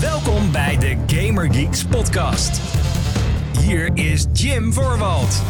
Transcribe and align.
Welkom 0.00 0.52
bij 0.52 0.78
de 0.78 0.96
Gamer 1.06 1.54
Geeks 1.54 1.84
podcast. 1.84 2.60
Hier 3.60 3.90
is 3.94 4.26
Jim 4.32 4.72
Voorwald. 4.72 5.42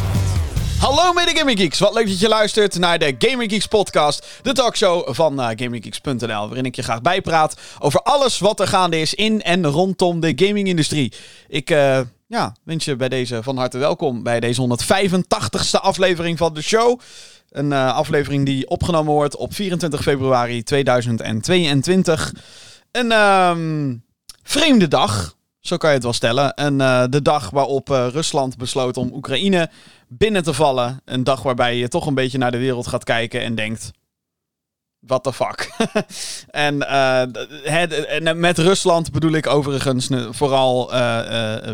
Hallo 0.79 1.13
mede 1.13 1.37
Gaming 1.37 1.59
Geeks, 1.59 1.79
wat 1.79 1.93
leuk 1.93 2.07
dat 2.07 2.19
je 2.19 2.27
luistert 2.27 2.79
naar 2.79 2.99
de 2.99 3.15
Gaming 3.17 3.51
Geeks 3.51 3.67
podcast, 3.67 4.39
de 4.41 4.53
talkshow 4.53 5.13
van 5.13 5.39
uh, 5.39 5.47
GamingGeeks.nl, 5.55 6.47
waarin 6.47 6.65
ik 6.65 6.75
je 6.75 6.83
graag 6.83 7.01
bijpraat 7.01 7.59
over 7.79 8.01
alles 8.01 8.39
wat 8.39 8.59
er 8.59 8.67
gaande 8.67 8.99
is 8.99 9.13
in 9.13 9.41
en 9.41 9.65
rondom 9.65 10.19
de 10.19 10.33
gamingindustrie. 10.35 11.13
Ik 11.47 11.69
uh, 11.69 11.99
ja, 12.27 12.55
wens 12.63 12.85
je 12.85 12.95
bij 12.95 13.09
deze 13.09 13.43
van 13.43 13.57
harte 13.57 13.77
welkom 13.77 14.23
bij 14.23 14.39
deze 14.39 14.77
185ste 14.81 15.81
aflevering 15.81 16.37
van 16.37 16.53
de 16.53 16.61
show. 16.61 16.99
Een 17.49 17.71
uh, 17.71 17.95
aflevering 17.95 18.45
die 18.45 18.69
opgenomen 18.69 19.13
wordt 19.13 19.35
op 19.35 19.53
24 19.53 20.01
februari 20.01 20.63
2022. 20.63 22.33
Een 22.91 23.11
um, 23.11 24.05
vreemde 24.47 24.87
dag, 24.87 25.35
zo 25.59 25.77
kan 25.77 25.89
je 25.89 25.95
het 25.95 26.03
wel 26.03 26.13
stellen. 26.13 26.53
En 26.53 26.79
uh, 26.79 27.03
de 27.09 27.21
dag 27.21 27.49
waarop 27.49 27.89
uh, 27.89 28.07
Rusland 28.11 28.57
besloot 28.57 28.97
om 28.97 29.13
Oekraïne 29.13 29.69
binnen 30.07 30.43
te 30.43 30.53
vallen. 30.53 31.01
Een 31.05 31.23
dag 31.23 31.41
waarbij 31.41 31.77
je 31.77 31.87
toch 31.87 32.05
een 32.05 32.13
beetje 32.13 32.37
naar 32.37 32.51
de 32.51 32.57
wereld 32.57 32.87
gaat 32.87 33.03
kijken 33.03 33.41
en 33.41 33.55
denkt... 33.55 33.91
What 34.99 35.23
the 35.23 35.33
fuck? 35.33 35.71
en, 36.67 36.87
het, 37.63 38.05
en 38.05 38.39
met 38.39 38.57
Rusland 38.57 39.11
bedoel 39.11 39.31
ik 39.31 39.47
overigens 39.47 40.09
vooral 40.29 40.91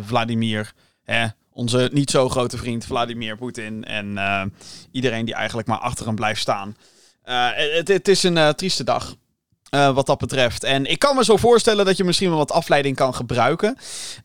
Vladimir. 0.06 0.74
Hè? 1.04 1.26
Onze 1.50 1.90
niet 1.94 2.10
zo 2.10 2.30
grote 2.30 2.58
vriend 2.58 2.86
Vladimir 2.86 3.38
Poetin. 3.38 3.84
En 3.84 4.20
iedereen 4.92 5.26
die 5.26 5.34
eigenlijk 5.34 5.68
maar 5.68 5.78
achter 5.78 6.06
hem 6.06 6.16
blijft 6.16 6.42
staan. 6.42 6.76
Het, 7.24 7.88
het, 7.88 8.08
is 8.08 8.24
een 8.24 8.56
trieste 8.56 8.84
dag. 8.84 9.16
Uh, 9.74 9.94
wat 9.94 10.06
dat 10.06 10.18
betreft. 10.18 10.64
En 10.64 10.86
ik 10.86 11.00
kan 11.00 11.16
me 11.16 11.24
zo 11.24 11.38
voorstellen 11.38 11.86
dat 11.86 11.98
je 11.98 12.04
misschien 12.04 12.30
wel 12.30 12.38
wat 12.38 12.52
afleiding 12.52 12.96
kan 12.96 13.16
gebruiken. 13.16 13.78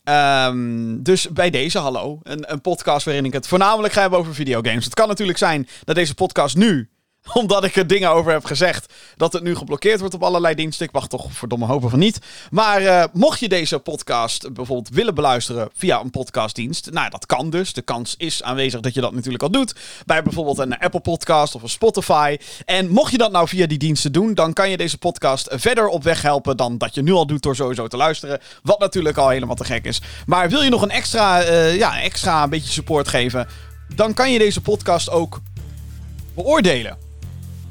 Um, 0.03 1.03
dus 1.03 1.29
bij 1.29 1.49
deze, 1.49 1.79
hallo. 1.79 2.19
Een, 2.23 2.51
een 2.51 2.61
podcast 2.61 3.05
waarin 3.05 3.25
ik 3.25 3.33
het 3.33 3.47
voornamelijk 3.47 3.93
ga 3.93 4.01
hebben 4.01 4.19
over 4.19 4.35
videogames. 4.35 4.85
Het 4.85 4.93
kan 4.93 5.07
natuurlijk 5.07 5.37
zijn 5.37 5.67
dat 5.83 5.95
deze 5.95 6.13
podcast 6.13 6.55
nu 6.55 6.89
omdat 7.33 7.63
ik 7.63 7.75
er 7.75 7.87
dingen 7.87 8.09
over 8.09 8.31
heb 8.31 8.45
gezegd. 8.45 8.93
Dat 9.15 9.33
het 9.33 9.43
nu 9.43 9.55
geblokkeerd 9.55 9.99
wordt 9.99 10.13
op 10.13 10.23
allerlei 10.23 10.55
diensten. 10.55 10.85
Ik 10.85 10.91
wacht 10.91 11.09
toch 11.09 11.31
verdomme 11.31 11.65
hopen 11.65 11.89
van 11.89 11.99
niet. 11.99 12.19
Maar 12.49 12.81
uh, 12.81 13.03
mocht 13.13 13.39
je 13.39 13.49
deze 13.49 13.79
podcast 13.79 14.53
bijvoorbeeld 14.53 14.89
willen 14.89 15.15
beluisteren 15.15 15.69
via 15.75 15.99
een 15.99 16.09
podcastdienst. 16.09 16.91
Nou, 16.91 17.09
dat 17.09 17.25
kan 17.25 17.49
dus. 17.49 17.73
De 17.73 17.81
kans 17.81 18.15
is 18.17 18.43
aanwezig 18.43 18.79
dat 18.79 18.93
je 18.93 19.01
dat 19.01 19.13
natuurlijk 19.13 19.43
al 19.43 19.51
doet. 19.51 19.75
Bij 20.05 20.23
bijvoorbeeld 20.23 20.57
een 20.57 20.77
Apple 20.77 20.99
podcast 20.99 21.55
of 21.55 21.61
een 21.61 21.69
Spotify. 21.69 22.37
En 22.65 22.89
mocht 22.89 23.11
je 23.11 23.17
dat 23.17 23.31
nou 23.31 23.47
via 23.47 23.67
die 23.67 23.77
diensten 23.77 24.11
doen. 24.11 24.33
Dan 24.33 24.53
kan 24.53 24.69
je 24.69 24.77
deze 24.77 24.97
podcast 24.97 25.47
verder 25.51 25.87
op 25.87 26.03
weg 26.03 26.21
helpen 26.21 26.57
dan 26.57 26.77
dat 26.77 26.95
je 26.95 27.01
nu 27.01 27.11
al 27.11 27.27
doet 27.27 27.43
door 27.43 27.55
sowieso 27.55 27.87
te 27.87 27.97
luisteren. 27.97 28.39
Wat 28.63 28.79
natuurlijk 28.79 29.17
al 29.17 29.29
helemaal 29.29 29.55
te 29.55 29.63
gek 29.63 29.85
is. 29.85 30.01
Maar 30.25 30.49
wil 30.49 30.61
je 30.61 30.69
nog 30.69 30.81
een 30.81 30.89
extra, 30.89 31.43
uh, 31.43 31.75
ja, 31.75 32.01
extra 32.01 32.47
beetje 32.47 32.71
support 32.71 33.07
geven. 33.07 33.47
Dan 33.95 34.13
kan 34.13 34.31
je 34.31 34.39
deze 34.39 34.61
podcast 34.61 35.09
ook 35.09 35.41
beoordelen. 36.33 37.08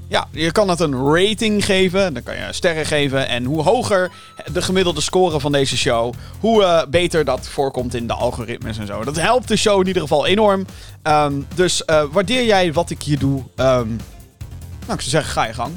Ja, 0.08 0.28
je 0.30 0.52
kan 0.52 0.68
het 0.68 0.80
een 0.80 1.14
rating 1.14 1.64
geven. 1.64 2.14
Dan 2.14 2.22
kan 2.22 2.36
je 2.36 2.46
sterren 2.50 2.86
geven. 2.86 3.28
En 3.28 3.44
hoe 3.44 3.62
hoger 3.62 4.10
de 4.52 4.62
gemiddelde 4.62 5.00
score 5.00 5.40
van 5.40 5.52
deze 5.52 5.76
show, 5.76 6.14
hoe 6.40 6.62
uh, 6.62 6.82
beter 6.90 7.24
dat 7.24 7.48
voorkomt 7.48 7.94
in 7.94 8.06
de 8.06 8.12
algoritmes 8.12 8.78
en 8.78 8.86
zo. 8.86 9.04
Dat 9.04 9.16
helpt 9.16 9.48
de 9.48 9.56
show 9.56 9.80
in 9.80 9.86
ieder 9.86 10.02
geval 10.02 10.26
enorm. 10.26 10.66
Um, 11.02 11.46
dus 11.54 11.82
uh, 11.86 12.02
waardeer 12.12 12.44
jij 12.44 12.72
wat 12.72 12.90
ik 12.90 13.02
hier 13.02 13.18
doe? 13.18 13.38
Um, 13.38 13.46
nou, 13.56 14.98
ik 14.98 15.00
zou 15.00 15.00
zeggen, 15.00 15.32
ga 15.32 15.46
je 15.46 15.54
gang. 15.54 15.72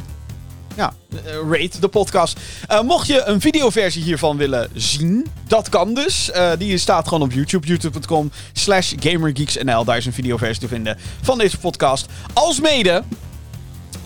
Ja, 0.76 0.94
uh, 1.14 1.60
rate 1.60 1.80
de 1.80 1.88
podcast. 1.88 2.40
mocht 2.84 3.08
je 3.08 3.24
een 3.26 3.42
videoversie 3.42 4.04
hiervan 4.04 4.38
willen 4.38 4.70
zien, 4.74 5.28
dat 5.48 5.70
kan 5.70 5.94
dus. 5.94 6.32
die 6.58 6.78
staat 6.78 7.08
gewoon 7.08 7.24
op 7.24 7.32
YouTube, 7.32 7.68
youtube.com 7.68 8.32
slash 8.54 8.94
gamergeeksnl. 9.00 9.84
Daar 9.84 9.98
is 9.98 10.06
een 10.06 10.14
videoversie 10.14 10.62
te 10.62 10.68
vinden 10.68 10.98
van 11.22 11.38
deze 11.38 11.58
podcast. 11.58 12.06
Alsmede 12.34 13.04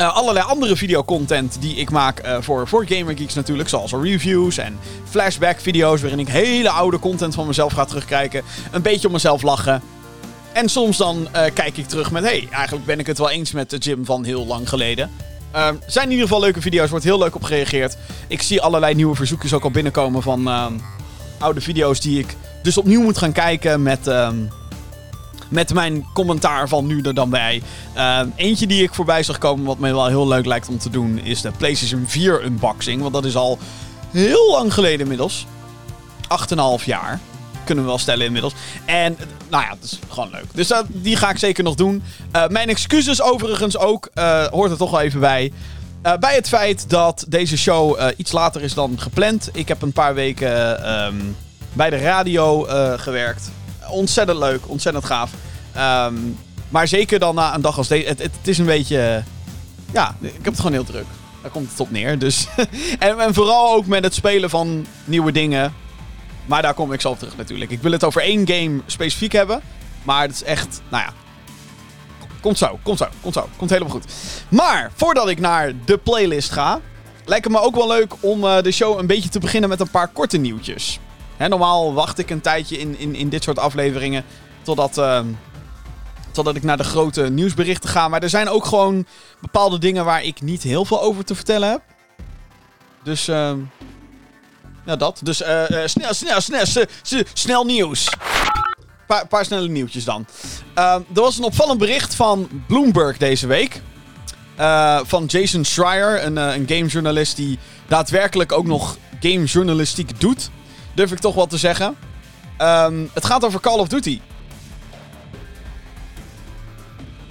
uh, 0.02 0.16
allerlei 0.16 0.46
andere 0.46 0.76
videocontent 0.76 1.58
die 1.60 1.76
ik 1.76 1.90
maak 1.90 2.26
uh, 2.26 2.38
voor, 2.40 2.68
voor 2.68 2.86
Gamer 2.88 3.18
Geeks 3.18 3.34
natuurlijk. 3.34 3.70
Zoals 3.70 3.92
reviews 3.92 4.58
en 4.58 4.80
flashback 5.10 5.60
video's 5.60 6.02
waarin 6.02 6.20
ik 6.20 6.28
hele 6.28 6.70
oude 6.70 7.00
content 7.00 7.34
van 7.36 7.48
mezelf 7.48 7.74
ga 7.74 7.86
terugkijken. 7.86 8.44
Een 8.72 8.82
beetje 8.82 9.08
om 9.08 9.14
mezelf 9.14 9.42
lachen. 9.42 9.82
En 10.54 10.70
soms 10.70 10.98
dan 10.98 11.28
uh, 11.36 11.42
kijk 11.54 11.78
ik 11.78 11.88
terug 11.88 12.12
met, 12.12 12.24
hey, 12.24 12.48
eigenlijk 12.52 12.86
ben 12.86 13.00
ik 13.00 13.08
het 13.08 13.18
wel 13.18 13.30
eens 13.30 13.52
met 13.52 13.70
de 13.70 13.78
gym 13.80 14.06
van 14.06 14.24
heel 14.24 14.46
lang 14.46 14.70
geleden. 14.70 15.12
zijn 15.88 16.06
in 16.06 16.12
ieder 16.12 16.28
geval 16.28 16.42
leuke 16.42 16.62
video's, 16.62 16.90
wordt 16.90 17.06
heel 17.06 17.18
leuk 17.18 17.36
op 17.36 17.44
gereageerd. 17.44 17.98
Ik 18.28 18.42
zie 18.42 18.62
allerlei 18.62 18.96
nieuwe 18.96 19.16
verzoekjes 19.16 19.54
ook 19.54 19.64
al 19.64 19.72
binnenkomen 19.72 20.22
van 20.22 20.50
oude 21.40 21.62
video's 21.62 22.00
die 22.00 22.20
ik 22.20 22.36
dus 22.64 22.78
opnieuw 22.78 23.02
moet 23.02 23.18
gaan 23.18 23.32
kijken 23.32 23.84
met... 23.84 24.10
Ehm, 25.46 25.56
met 25.56 25.74
mijn 25.74 26.06
commentaar 26.14 26.68
van 26.68 26.86
nu 26.86 27.02
er 27.02 27.14
dan 27.14 27.30
bij. 27.30 27.62
Uh, 27.98 28.20
eentje 28.36 28.68
die 28.68 28.84
ik 28.84 28.94
voorbij 28.94 29.24
zag 29.24 29.38
komen, 29.38 29.66
wat 29.66 29.80
me 29.80 29.94
wel 29.94 30.08
heel 30.08 30.28
leuk 30.28 30.46
lijkt 30.46 30.68
om 30.68 30.78
te 30.78 30.90
doen, 30.90 31.20
is 31.20 31.42
de 31.42 31.52
PlayStation 31.58 32.04
4 32.08 32.44
unboxing. 32.44 33.02
Want 33.02 33.14
dat 33.14 33.26
is 33.26 33.36
al 33.36 33.60
heel 34.12 34.52
lang 34.52 34.74
geleden 34.74 35.00
inmiddels. 35.00 35.46
8,5 36.80 36.86
jaar. 36.86 37.20
Kunnen 37.64 37.84
we 37.84 37.90
wel 37.90 38.00
stellen 38.00 38.26
inmiddels. 38.26 38.54
En 38.86 39.18
nou 39.50 39.64
ja, 39.64 39.70
dat 39.70 39.84
is 39.84 40.00
gewoon 40.10 40.30
leuk. 40.32 40.46
Dus 40.54 40.72
uh, 40.72 40.80
die 40.88 41.16
ga 41.16 41.30
ik 41.30 41.38
zeker 41.38 41.64
nog 41.64 41.76
doen. 41.76 42.04
Uh, 42.36 42.48
mijn 42.48 42.70
excuses 42.70 43.22
overigens 43.22 43.78
ook. 43.78 44.10
Uh, 44.14 44.46
hoort 44.46 44.72
er 44.72 44.78
toch 44.78 44.92
wel 44.92 45.02
even 45.02 45.20
bij. 45.20 45.52
bij 46.20 46.36
het 46.36 46.48
feit 46.48 46.90
dat 46.90 47.26
deze 47.28 47.58
show 47.58 48.12
iets 48.18 48.32
later 48.32 48.62
is 48.62 48.74
dan 48.74 49.00
gepland. 49.00 49.50
Ik 49.54 49.68
heb 49.68 49.82
een 49.82 49.92
paar 49.92 50.14
weken 50.14 50.92
um, 51.06 51.36
bij 51.74 51.90
de 51.90 51.98
radio 51.98 52.68
gewerkt 52.98 53.52
ontzettend 53.90 54.40
leuk, 54.40 54.70
ontzettend 54.70 55.06
gaaf. 55.06 55.32
Um, 55.78 56.38
maar 56.70 56.88
zeker 56.88 57.20
dan 57.20 57.36
na 57.36 57.56
een 57.56 57.62
dag 57.62 57.78
als 57.78 57.88
deze. 57.88 58.08
Het, 58.08 58.22
het, 58.22 58.32
is 58.44 58.58
een 58.58 58.66
beetje. 58.66 59.24
Ja, 59.92 60.16
ik 60.22 60.32
heb 60.34 60.46
het 60.46 60.56
gewoon 60.56 60.72
heel 60.72 60.84
druk. 60.84 61.06
Daar 61.42 61.52
komt 61.52 61.70
het 61.70 61.80
op 61.80 61.92
neer. 61.92 62.20
Dus 62.20 62.48
en, 63.00 63.20
en, 63.20 63.34
vooral 63.34 63.74
ook 63.74 63.86
met 63.86 64.04
het 64.04 64.14
spelen 64.14 64.50
van 64.50 64.86
nieuwe 65.04 65.32
dingen. 65.32 65.74
Maar 66.46 66.62
daar 66.62 66.74
kom 66.74 66.94
ik 66.94 67.04
op 67.04 67.20
terug 67.20 67.38
natuurlijk. 67.38 67.72
Ik 67.72 67.82
wil 67.82 67.92
het 67.92 68.04
over 68.04 68.22
één 68.22 68.48
game 68.48 68.82
specifiek 68.86 69.32
hebben. 69.32 69.62
Maar 70.04 70.22
het 70.22 70.32
is 70.32 70.44
echt. 70.44 70.82
Nou 70.90 71.04
ja. 71.04 71.14
Komt 72.42 72.58
zo, 72.58 72.80
komt 72.84 72.98
zo, 72.98 73.08
komt 73.22 73.34
zo. 73.34 73.50
Komt 73.58 73.70
helemaal 73.70 73.94
goed. 73.94 74.06
Maar 74.50 74.92
voordat 74.96 75.30
ik 75.30 75.40
naar 75.40 75.72
de 75.86 75.98
playlist 75.98 76.52
ga. 76.52 76.82
Lijkt 77.26 77.44
het 77.44 77.54
me 77.54 77.60
ook 77.60 77.76
wel 77.76 77.88
leuk 77.88 78.14
om 78.20 78.44
uh, 78.44 78.62
de 78.62 78.72
show 78.72 79.00
een 79.00 79.08
beetje 79.08 79.30
te 79.30 79.40
beginnen 79.40 79.70
met 79.70 79.80
een 79.80 79.90
paar 79.90 80.08
korte 80.08 80.38
nieuwtjes. 80.38 81.00
Normaal 81.38 81.94
wacht 81.94 82.18
ik 82.18 82.30
een 82.30 82.42
tijdje 82.42 82.78
in, 82.78 82.98
in, 82.98 83.16
in 83.16 83.30
dit 83.30 83.44
soort 83.44 83.60
afleveringen 83.60 84.24
totdat, 84.62 84.98
uh, 84.98 85.20
totdat 86.32 86.56
ik 86.56 86.64
naar 86.64 86.78
de 86.78 86.84
grote 86.84 87.30
nieuwsberichten 87.30 87.90
ga. 87.90 88.08
Maar 88.08 88.24
er 88.24 88.30
zijn 88.30 88.50
ook 88.50 88.66
gewoon 88.66 89.06
bepaalde 89.42 89.78
dingen 89.78 90.06
waar 90.06 90.24
ik 90.24 90.42
niet 90.42 90.64
heel 90.64 90.86
veel 90.86 91.02
over 91.02 91.26
te 91.26 91.36
vertellen 91.36 91.70
heb. 91.70 91.82
Dus, 93.04 93.30
uh, 93.30 93.52
dat. 94.98 95.20
Dus 95.24 95.42
uh, 95.42 95.64
snel, 95.86 96.14
snel, 96.14 96.42
snel, 96.42 96.86
snel, 97.34 97.66
nieuws. 97.66 98.10
Paar, 99.08 99.28
paar, 99.28 99.46
snelle 99.46 99.68
nieuwtjes 99.68 100.04
dan. 100.04 100.26
Ehm, 100.74 101.02
er 101.16 101.22
was 101.22 101.38
een 101.38 101.44
opvallend 101.44 101.80
bericht 101.80 102.16
van 102.16 102.50
Bloomberg 102.68 103.18
deze 103.18 103.48
week. 103.48 103.82
Uh, 104.60 105.00
van 105.04 105.26
Jason 105.26 105.64
Schreier, 105.64 106.26
een, 106.26 106.38
een 106.38 106.68
gamejournalist 106.68 107.36
die 107.36 107.60
daadwerkelijk 107.88 108.52
ook 108.52 108.66
nog 108.66 108.98
gamejournalistiek 109.20 110.20
doet 110.20 110.50
durf 110.96 111.12
ik 111.12 111.20
toch 111.20 111.36
wel 111.36 111.48
te 111.48 111.58
zeggen. 111.58 111.96
Um, 112.62 113.10
het 113.14 113.26
gaat 113.26 113.46
over 113.46 113.60
Call 113.60 113.80
of 113.80 113.88
Duty. 113.88 114.20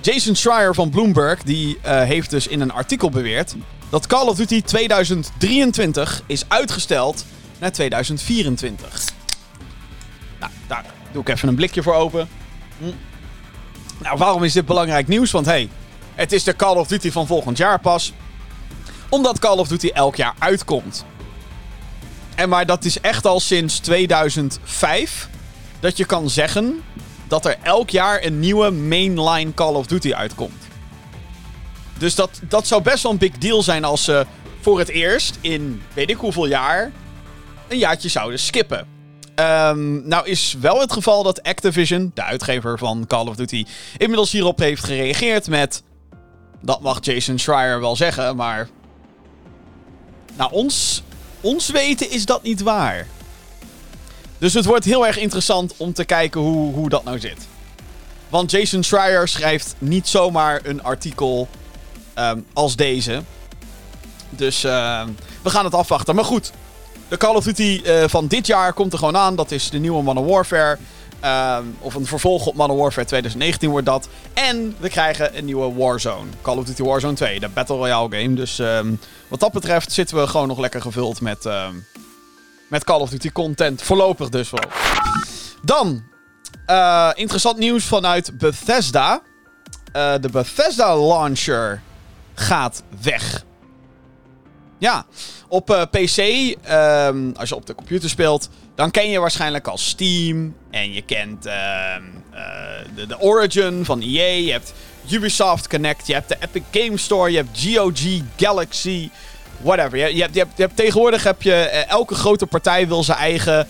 Jason 0.00 0.34
Schreier 0.34 0.74
van 0.74 0.90
Bloomberg 0.90 1.42
die, 1.42 1.78
uh, 1.86 2.02
heeft 2.02 2.30
dus 2.30 2.46
in 2.46 2.60
een 2.60 2.72
artikel 2.72 3.10
beweerd 3.10 3.54
dat 3.88 4.06
Call 4.06 4.26
of 4.26 4.36
Duty 4.36 4.62
2023 4.62 6.22
is 6.26 6.44
uitgesteld 6.48 7.24
naar 7.58 7.72
2024. 7.72 9.02
Nou, 10.40 10.52
daar 10.66 10.84
doe 11.12 11.22
ik 11.22 11.28
even 11.28 11.48
een 11.48 11.54
blikje 11.54 11.82
voor 11.82 11.94
open. 11.94 12.28
Hm. 12.78 12.84
Nou, 13.98 14.18
waarom 14.18 14.44
is 14.44 14.52
dit 14.52 14.66
belangrijk 14.66 15.08
nieuws? 15.08 15.30
Want 15.30 15.46
hey, 15.46 15.68
het 16.14 16.32
is 16.32 16.44
de 16.44 16.56
Call 16.56 16.76
of 16.76 16.86
Duty 16.86 17.10
van 17.10 17.26
volgend 17.26 17.56
jaar 17.56 17.80
pas. 17.80 18.12
Omdat 19.08 19.38
Call 19.38 19.58
of 19.58 19.68
Duty 19.68 19.88
elk 19.88 20.16
jaar 20.16 20.34
uitkomt. 20.38 21.04
En 22.34 22.48
maar 22.48 22.66
dat 22.66 22.84
is 22.84 23.00
echt 23.00 23.26
al 23.26 23.40
sinds 23.40 23.78
2005 23.78 25.28
dat 25.80 25.96
je 25.96 26.04
kan 26.04 26.30
zeggen 26.30 26.82
dat 27.28 27.44
er 27.44 27.56
elk 27.62 27.90
jaar 27.90 28.24
een 28.24 28.40
nieuwe 28.40 28.70
mainline 28.70 29.54
Call 29.54 29.74
of 29.74 29.86
Duty 29.86 30.14
uitkomt. 30.14 30.62
Dus 31.98 32.14
dat, 32.14 32.40
dat 32.48 32.66
zou 32.66 32.82
best 32.82 33.02
wel 33.02 33.12
een 33.12 33.18
big 33.18 33.38
deal 33.38 33.62
zijn 33.62 33.84
als 33.84 34.04
ze 34.04 34.26
voor 34.60 34.78
het 34.78 34.88
eerst 34.88 35.38
in 35.40 35.82
weet 35.94 36.10
ik 36.10 36.16
hoeveel 36.16 36.46
jaar 36.46 36.92
een 37.68 37.78
jaartje 37.78 38.08
zouden 38.08 38.38
skippen. 38.38 38.86
Um, 39.36 40.08
nou 40.08 40.26
is 40.26 40.56
wel 40.60 40.80
het 40.80 40.92
geval 40.92 41.22
dat 41.22 41.42
Activision, 41.42 42.10
de 42.14 42.22
uitgever 42.22 42.78
van 42.78 43.04
Call 43.06 43.26
of 43.26 43.36
Duty, 43.36 43.64
inmiddels 43.96 44.32
hierop 44.32 44.58
heeft 44.58 44.84
gereageerd 44.84 45.48
met... 45.48 45.82
Dat 46.62 46.80
mag 46.80 46.98
Jason 47.00 47.38
Schreier 47.38 47.80
wel 47.80 47.96
zeggen, 47.96 48.36
maar... 48.36 48.68
Nou, 50.36 50.52
ons 50.52 51.02
ons 51.44 51.70
weten 51.70 52.10
is 52.10 52.24
dat 52.24 52.42
niet 52.42 52.62
waar. 52.62 53.06
Dus 54.38 54.54
het 54.54 54.64
wordt 54.64 54.84
heel 54.84 55.06
erg 55.06 55.18
interessant 55.18 55.74
om 55.76 55.92
te 55.92 56.04
kijken 56.04 56.40
hoe, 56.40 56.74
hoe 56.74 56.88
dat 56.88 57.04
nou 57.04 57.20
zit. 57.20 57.46
Want 58.28 58.50
Jason 58.50 58.82
Schreier 58.82 59.28
schrijft 59.28 59.74
niet 59.78 60.08
zomaar 60.08 60.60
een 60.62 60.82
artikel 60.82 61.48
ehm, 62.14 62.38
als 62.52 62.76
deze. 62.76 63.22
Dus 64.30 64.64
ehm, 64.64 65.08
we 65.42 65.50
gaan 65.50 65.64
het 65.64 65.74
afwachten. 65.74 66.14
Maar 66.14 66.24
goed, 66.24 66.52
de 67.08 67.16
Call 67.16 67.34
of 67.34 67.44
Duty 67.44 67.80
eh, 67.84 68.04
van 68.06 68.26
dit 68.26 68.46
jaar 68.46 68.72
komt 68.72 68.92
er 68.92 68.98
gewoon 68.98 69.16
aan. 69.16 69.36
Dat 69.36 69.50
is 69.50 69.70
de 69.70 69.78
nieuwe 69.78 70.02
Modern 70.02 70.26
Warfare. 70.26 70.78
Ehm, 71.24 71.64
of 71.80 71.94
een 71.94 72.06
vervolg 72.06 72.46
op 72.46 72.54
Modern 72.54 72.78
Warfare 72.78 73.06
2019 73.06 73.70
wordt 73.70 73.86
dat. 73.86 74.08
En 74.32 74.76
we 74.78 74.88
krijgen 74.88 75.38
een 75.38 75.44
nieuwe 75.44 75.74
Warzone. 75.74 76.30
Call 76.42 76.56
of 76.56 76.64
Duty 76.64 76.82
Warzone 76.82 77.14
2, 77.14 77.40
de 77.40 77.48
Battle 77.48 77.76
Royale 77.76 78.16
game. 78.16 78.34
Dus 78.34 78.58
ehm, 78.58 78.94
wat 79.28 79.40
dat 79.40 79.52
betreft 79.52 79.92
zitten 79.92 80.16
we 80.16 80.26
gewoon 80.26 80.48
nog 80.48 80.58
lekker 80.58 80.80
gevuld 80.80 81.20
met, 81.20 81.46
ehm, 81.46 81.74
met 82.68 82.84
Call 82.84 83.00
of 83.00 83.10
Duty 83.10 83.32
content. 83.32 83.82
Voorlopig 83.82 84.28
dus 84.28 84.50
wel. 84.50 84.70
Dan, 85.62 86.02
eh, 86.66 87.10
interessant 87.14 87.58
nieuws 87.58 87.84
vanuit 87.84 88.38
Bethesda. 88.38 89.22
Eh, 89.92 90.14
de 90.20 90.28
Bethesda 90.28 90.96
Launcher 90.96 91.82
gaat 92.34 92.82
weg. 93.02 93.44
Ja, 94.78 95.06
op 95.48 95.70
eh, 95.70 95.82
PC, 95.82 96.18
als 97.36 97.48
je 97.48 97.54
op 97.54 97.66
de 97.66 97.74
computer 97.74 98.08
speelt, 98.08 98.48
dan 98.74 98.90
ken 98.90 99.10
je 99.10 99.18
waarschijnlijk 99.18 99.66
al 99.66 99.78
Steam. 99.78 100.54
En 100.70 100.92
je 100.92 101.02
kent 101.02 101.46
eh, 101.46 101.54
de, 102.94 103.06
de 103.06 103.20
Origin 103.20 103.84
van 103.84 104.00
EA. 104.00 104.44
Je 104.46 104.52
hebt 104.52 104.74
Ubisoft 105.10 105.68
Connect. 105.68 106.06
Je 106.06 106.12
hebt 106.12 106.28
de 106.28 106.36
Epic 106.40 106.62
Game 106.70 106.98
Store. 106.98 107.30
Je 107.30 107.36
hebt 107.36 107.64
GOG, 107.64 108.22
Galaxy, 108.36 109.10
whatever. 109.60 110.14
Je 110.14 110.28
hebt, 110.56 110.76
tegenwoordig 110.76 111.24
heb 111.24 111.42
je, 111.42 111.54
eh, 111.54 111.90
elke 111.90 112.14
grote 112.14 112.46
partij 112.46 112.88
wil 112.88 113.04
zijn 113.04 113.18
eigen 113.18 113.68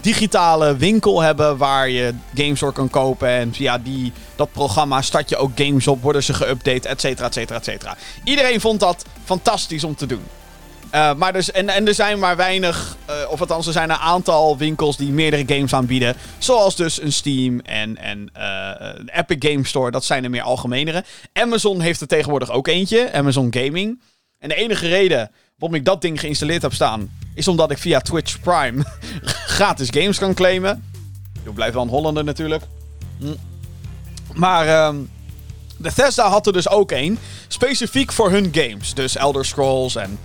digitale 0.00 0.76
winkel 0.76 1.20
hebben 1.20 1.56
waar 1.56 1.88
je 1.88 2.14
games 2.34 2.60
door 2.60 2.72
kan 2.72 2.90
kopen. 2.90 3.28
En 3.28 3.54
via 3.54 3.78
die, 3.78 4.12
dat 4.36 4.52
programma 4.52 5.02
start 5.02 5.28
je 5.28 5.36
ook 5.36 5.50
games 5.54 5.86
op, 5.86 6.02
worden 6.02 6.22
ze 6.22 6.34
geüpdate, 6.34 6.88
et 6.88 7.00
cetera, 7.00 7.26
et 7.26 7.34
cetera, 7.34 7.58
et 7.58 7.64
cetera. 7.64 7.96
Iedereen 8.24 8.60
vond 8.60 8.80
dat 8.80 9.04
fantastisch 9.24 9.84
om 9.84 9.94
te 9.94 10.06
doen. 10.06 10.24
Uh, 10.94 11.14
maar 11.14 11.32
dus, 11.32 11.50
en, 11.50 11.68
en 11.68 11.86
er 11.86 11.94
zijn 11.94 12.18
maar 12.18 12.36
weinig, 12.36 12.96
uh, 13.10 13.30
of 13.30 13.40
althans 13.40 13.66
er 13.66 13.72
zijn 13.72 13.90
een 13.90 13.96
aantal 13.96 14.56
winkels 14.56 14.96
die 14.96 15.12
meerdere 15.12 15.54
games 15.54 15.74
aanbieden. 15.74 16.14
Zoals 16.38 16.76
dus 16.76 17.02
een 17.02 17.12
Steam 17.12 17.60
en, 17.60 17.96
en 17.96 18.30
uh, 18.36 19.18
Epic 19.18 19.50
Game 19.50 19.66
Store, 19.66 19.90
dat 19.90 20.04
zijn 20.04 20.22
de 20.22 20.28
meer 20.28 20.42
algemenere. 20.42 21.04
Amazon 21.32 21.80
heeft 21.80 22.00
er 22.00 22.06
tegenwoordig 22.06 22.50
ook 22.50 22.66
eentje, 22.66 23.12
Amazon 23.12 23.48
Gaming. 23.50 24.00
En 24.38 24.48
de 24.48 24.54
enige 24.54 24.88
reden 24.88 25.30
waarom 25.58 25.78
ik 25.78 25.84
dat 25.84 26.00
ding 26.00 26.20
geïnstalleerd 26.20 26.62
heb 26.62 26.72
staan, 26.72 27.10
is 27.34 27.48
omdat 27.48 27.70
ik 27.70 27.78
via 27.78 28.00
Twitch 28.00 28.40
Prime 28.40 28.84
gratis 29.56 29.88
games 29.90 30.18
kan 30.18 30.34
claimen. 30.34 30.84
Ik 31.44 31.54
blijf 31.54 31.72
wel 31.72 31.82
een 31.82 31.88
Hollander 31.88 32.24
natuurlijk. 32.24 32.62
Hm. 33.18 33.34
Maar 34.34 34.86
um, 34.86 35.10
Bethesda 35.76 36.28
had 36.28 36.46
er 36.46 36.52
dus 36.52 36.68
ook 36.68 36.92
één, 36.92 37.18
specifiek 37.48 38.12
voor 38.12 38.30
hun 38.30 38.48
games. 38.52 38.94
Dus 38.94 39.16
Elder 39.16 39.44
Scrolls 39.44 39.96
en 39.96 40.18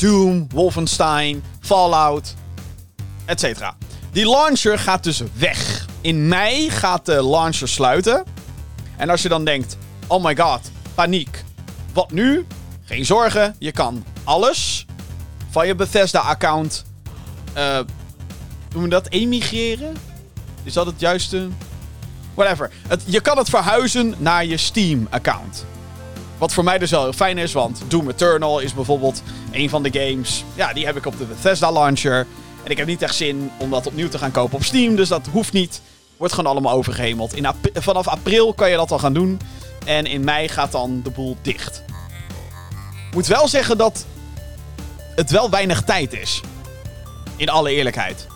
Doom, 0.00 0.46
Wolfenstein, 0.48 1.42
Fallout, 1.60 2.34
etc. 3.24 3.44
Die 4.12 4.28
launcher 4.28 4.78
gaat 4.78 5.04
dus 5.04 5.22
weg. 5.32 5.86
In 6.00 6.28
mei 6.28 6.70
gaat 6.70 7.06
de 7.06 7.24
launcher 7.24 7.68
sluiten. 7.68 8.24
En 8.96 9.10
als 9.10 9.22
je 9.22 9.28
dan 9.28 9.44
denkt, 9.44 9.76
oh 10.06 10.24
my 10.24 10.36
god, 10.36 10.70
paniek. 10.94 11.44
Wat 11.92 12.10
nu? 12.10 12.46
Geen 12.84 13.04
zorgen, 13.04 13.56
je 13.58 13.72
kan 13.72 14.04
alles 14.24 14.86
van 15.50 15.66
je 15.66 15.74
Bethesda-account... 15.74 16.84
Uh, 17.56 17.78
doen 18.68 18.82
we 18.82 18.88
dat? 18.88 19.08
Emigreren? 19.08 19.96
Is 20.62 20.72
dat 20.72 20.86
het 20.86 21.00
juiste? 21.00 21.48
Whatever. 22.34 22.70
Je 23.04 23.20
kan 23.20 23.38
het 23.38 23.48
verhuizen 23.48 24.14
naar 24.18 24.44
je 24.44 24.56
Steam-account. 24.56 25.64
Wat 26.40 26.52
voor 26.52 26.64
mij 26.64 26.78
dus 26.78 26.90
wel 26.90 27.02
heel 27.02 27.12
fijn 27.12 27.38
is, 27.38 27.52
want 27.52 27.82
Doom 27.88 28.08
Eternal 28.10 28.58
is 28.58 28.74
bijvoorbeeld 28.74 29.22
een 29.50 29.68
van 29.68 29.82
de 29.82 29.90
games. 29.92 30.44
Ja, 30.54 30.72
die 30.72 30.86
heb 30.86 30.96
ik 30.96 31.06
op 31.06 31.18
de 31.18 31.24
Bethesda 31.24 31.72
launcher. 31.72 32.26
En 32.64 32.70
ik 32.70 32.76
heb 32.76 32.86
niet 32.86 33.02
echt 33.02 33.14
zin 33.14 33.50
om 33.58 33.70
dat 33.70 33.86
opnieuw 33.86 34.08
te 34.08 34.18
gaan 34.18 34.30
kopen 34.30 34.56
op 34.56 34.64
Steam, 34.64 34.96
dus 34.96 35.08
dat 35.08 35.26
hoeft 35.32 35.52
niet. 35.52 35.80
Wordt 36.16 36.34
gewoon 36.34 36.50
allemaal 36.50 36.72
overgehemeld. 36.72 37.34
In 37.34 37.46
vanaf 37.72 38.08
april 38.08 38.54
kan 38.54 38.70
je 38.70 38.76
dat 38.76 38.90
al 38.90 38.98
gaan 38.98 39.12
doen. 39.12 39.40
En 39.84 40.06
in 40.06 40.24
mei 40.24 40.48
gaat 40.48 40.72
dan 40.72 41.00
de 41.02 41.10
boel 41.10 41.36
dicht. 41.42 41.82
Moet 43.14 43.26
wel 43.26 43.48
zeggen 43.48 43.78
dat 43.78 44.06
het 45.14 45.30
wel 45.30 45.50
weinig 45.50 45.82
tijd 45.82 46.12
is. 46.12 46.40
In 47.36 47.48
alle 47.48 47.70
eerlijkheid. 47.70 48.26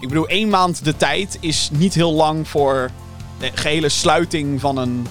Ik 0.00 0.08
bedoel, 0.08 0.28
één 0.28 0.48
maand 0.48 0.84
de 0.84 0.96
tijd 0.96 1.38
is 1.40 1.68
niet 1.72 1.94
heel 1.94 2.12
lang 2.12 2.48
voor 2.48 2.90
de 3.38 3.50
gehele 3.54 3.88
sluiting 3.88 4.60
van 4.60 4.76
een 4.76 5.06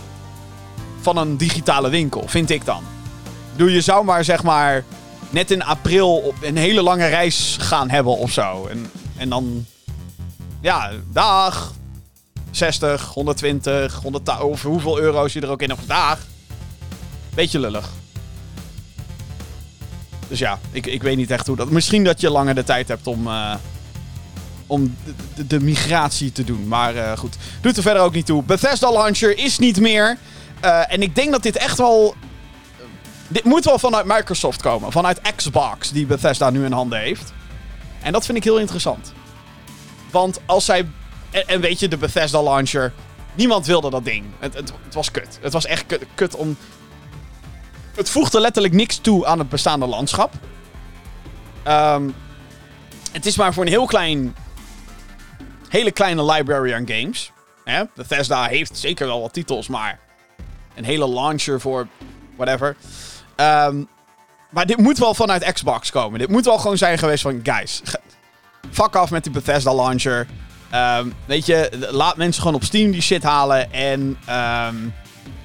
van 1.06 1.18
een 1.18 1.38
digitale 1.38 1.90
winkel, 1.90 2.24
vind 2.28 2.50
ik 2.50 2.66
dan. 2.66 2.84
Doe 3.56 3.72
je 3.72 3.81
zou 3.81 4.06
maar 4.06 4.24
zeg 4.24 4.44
maar 4.44 4.84
net 5.30 5.52
in 5.52 5.63
april 5.63 6.18
op 6.18 6.36
een 6.42 6.57
hele 6.57 6.81
lange 6.81 7.07
reis 7.07 7.57
gaan 7.60 7.90
hebben 7.90 8.18
of 8.18 8.31
zo. 8.31 8.66
En, 8.66 8.92
en 9.18 9.30
dan, 9.30 9.66
ja, 10.62 10.92
dag. 11.12 11.74
60, 12.52 13.06
120, 13.06 14.02
100, 14.02 14.42
of 14.42 14.62
hoeveel 14.62 15.00
euro's 15.00 15.34
je 15.34 15.42
er 15.42 15.50
ook 15.50 15.62
in 15.62 15.69
hebt. 15.69 15.88
Dag. 15.88 16.19
Beetje 17.34 17.60
lullig. 17.60 17.90
Dus 20.28 20.40
ja, 20.40 20.60
ik, 20.72 20.86
ik 20.86 21.04
weet 21.04 21.18
niet 21.18 21.31
echt 21.31 21.48
hoe 21.48 21.56
dat... 21.56 21.69
Misschien 21.69 22.04
dat 22.04 22.22
je 22.22 22.30
langer 22.30 22.56
de 22.56 22.63
tijd 22.63 22.88
hebt 22.88 23.08
om... 23.08 23.28
Uh, 23.28 23.56
om 24.68 24.96
de, 25.36 25.48
de, 25.48 25.60
migratie 25.60 26.31
te 26.31 26.44
doen. 26.44 26.68
Maar 26.68 26.96
uh, 26.96 27.18
goed, 27.18 27.36
doet 27.62 27.78
er 27.78 27.84
verder 27.84 28.04
ook 28.04 28.13
niet 28.13 28.25
toe. 28.25 28.44
Bethesda 28.44 28.92
Launcher 28.92 29.38
is 29.38 29.60
niet 29.60 29.80
meer. 29.80 30.18
Uh, 30.63 30.92
en 30.94 31.02
ik 31.02 31.16
denk 31.16 31.31
dat 31.31 31.44
dit 31.44 31.57
echt 31.57 31.78
wel. 31.78 32.16
Dit 33.28 33.44
moet 33.44 33.66
wel 33.66 33.80
vanuit 33.80 34.06
Microsoft 34.06 34.62
komen. 34.62 34.92
Vanuit 34.92 35.22
Xbox, 35.36 35.92
die 35.92 36.06
Bethesda 36.06 36.50
nu 36.50 36.66
in 36.66 36.72
handen 36.72 37.00
heeft. 37.00 37.34
En 38.02 38.12
dat 38.12 38.25
vind 38.25 38.38
ik 38.38 38.44
heel 38.44 38.60
interessant. 38.60 39.13
Want 40.12 40.40
als 40.46 40.66
zij. 40.66 40.88
En, 41.46 41.62
weet 41.62 41.80
je, 41.80 41.88
de 41.88 41.98
Bethesda 41.98 42.44
launcher. 42.44 42.94
Niemand 43.34 43.66
wilde 43.66 43.90
dat 43.90 44.06
ding. 44.06 44.25
Het, 44.40 44.54
het, 44.54 44.74
was 44.92 45.12
kut. 45.12 45.40
Het 45.42 45.54
was 45.54 45.66
echt 45.66 45.86
kut, 46.16 46.36
om. 46.36 46.58
Het 47.96 48.10
voegde 48.10 48.40
letterlijk 48.40 48.74
niks 48.74 48.98
toe 48.98 49.25
aan 49.25 49.40
het 49.40 49.50
bestaande 49.50 49.86
landschap. 49.86 50.34
Um, 51.68 52.16
het 53.12 53.25
is 53.25 53.38
maar 53.38 53.54
voor 53.54 53.63
een 53.63 53.69
heel 53.69 53.86
klein. 53.86 54.36
Hele 55.70 55.91
kleine 55.91 56.25
library 56.25 56.74
aan 56.74 56.88
games. 56.88 57.32
Bethesda 57.96 58.46
heeft 58.46 58.77
zeker 58.77 59.08
wel 59.08 59.22
wat 59.22 59.34
titels, 59.34 59.68
maar 59.68 60.00
een 60.75 60.86
hele 60.86 61.10
launcher 61.10 61.62
voor 61.62 61.88
whatever. 62.36 62.75
Um, 63.36 63.88
maar 64.50 64.65
dit 64.65 64.77
moet 64.77 64.98
wel 64.98 65.13
vanuit 65.13 65.53
Xbox 65.53 65.91
komen. 65.91 66.20
Dit 66.20 66.29
moet 66.29 66.46
wel 66.46 66.58
gewoon 66.58 66.77
zijn 66.77 66.98
geweest 66.98 67.22
van... 67.22 67.39
Guys, 67.44 67.82
fuck 68.72 68.96
af 68.96 69.12
met 69.12 69.24
die 69.24 69.32
Bethesda 69.32 69.75
launcher. 69.75 70.27
Um, 70.74 71.13
weet 71.25 71.46
je, 71.46 71.88
laat 71.91 72.17
mensen 72.17 72.41
gewoon 72.41 72.58
op 72.58 72.63
Steam 72.63 72.91
die 72.91 73.01
shit 73.01 73.24
halen. 73.24 73.74
En 73.74 74.00
um, 74.01 74.94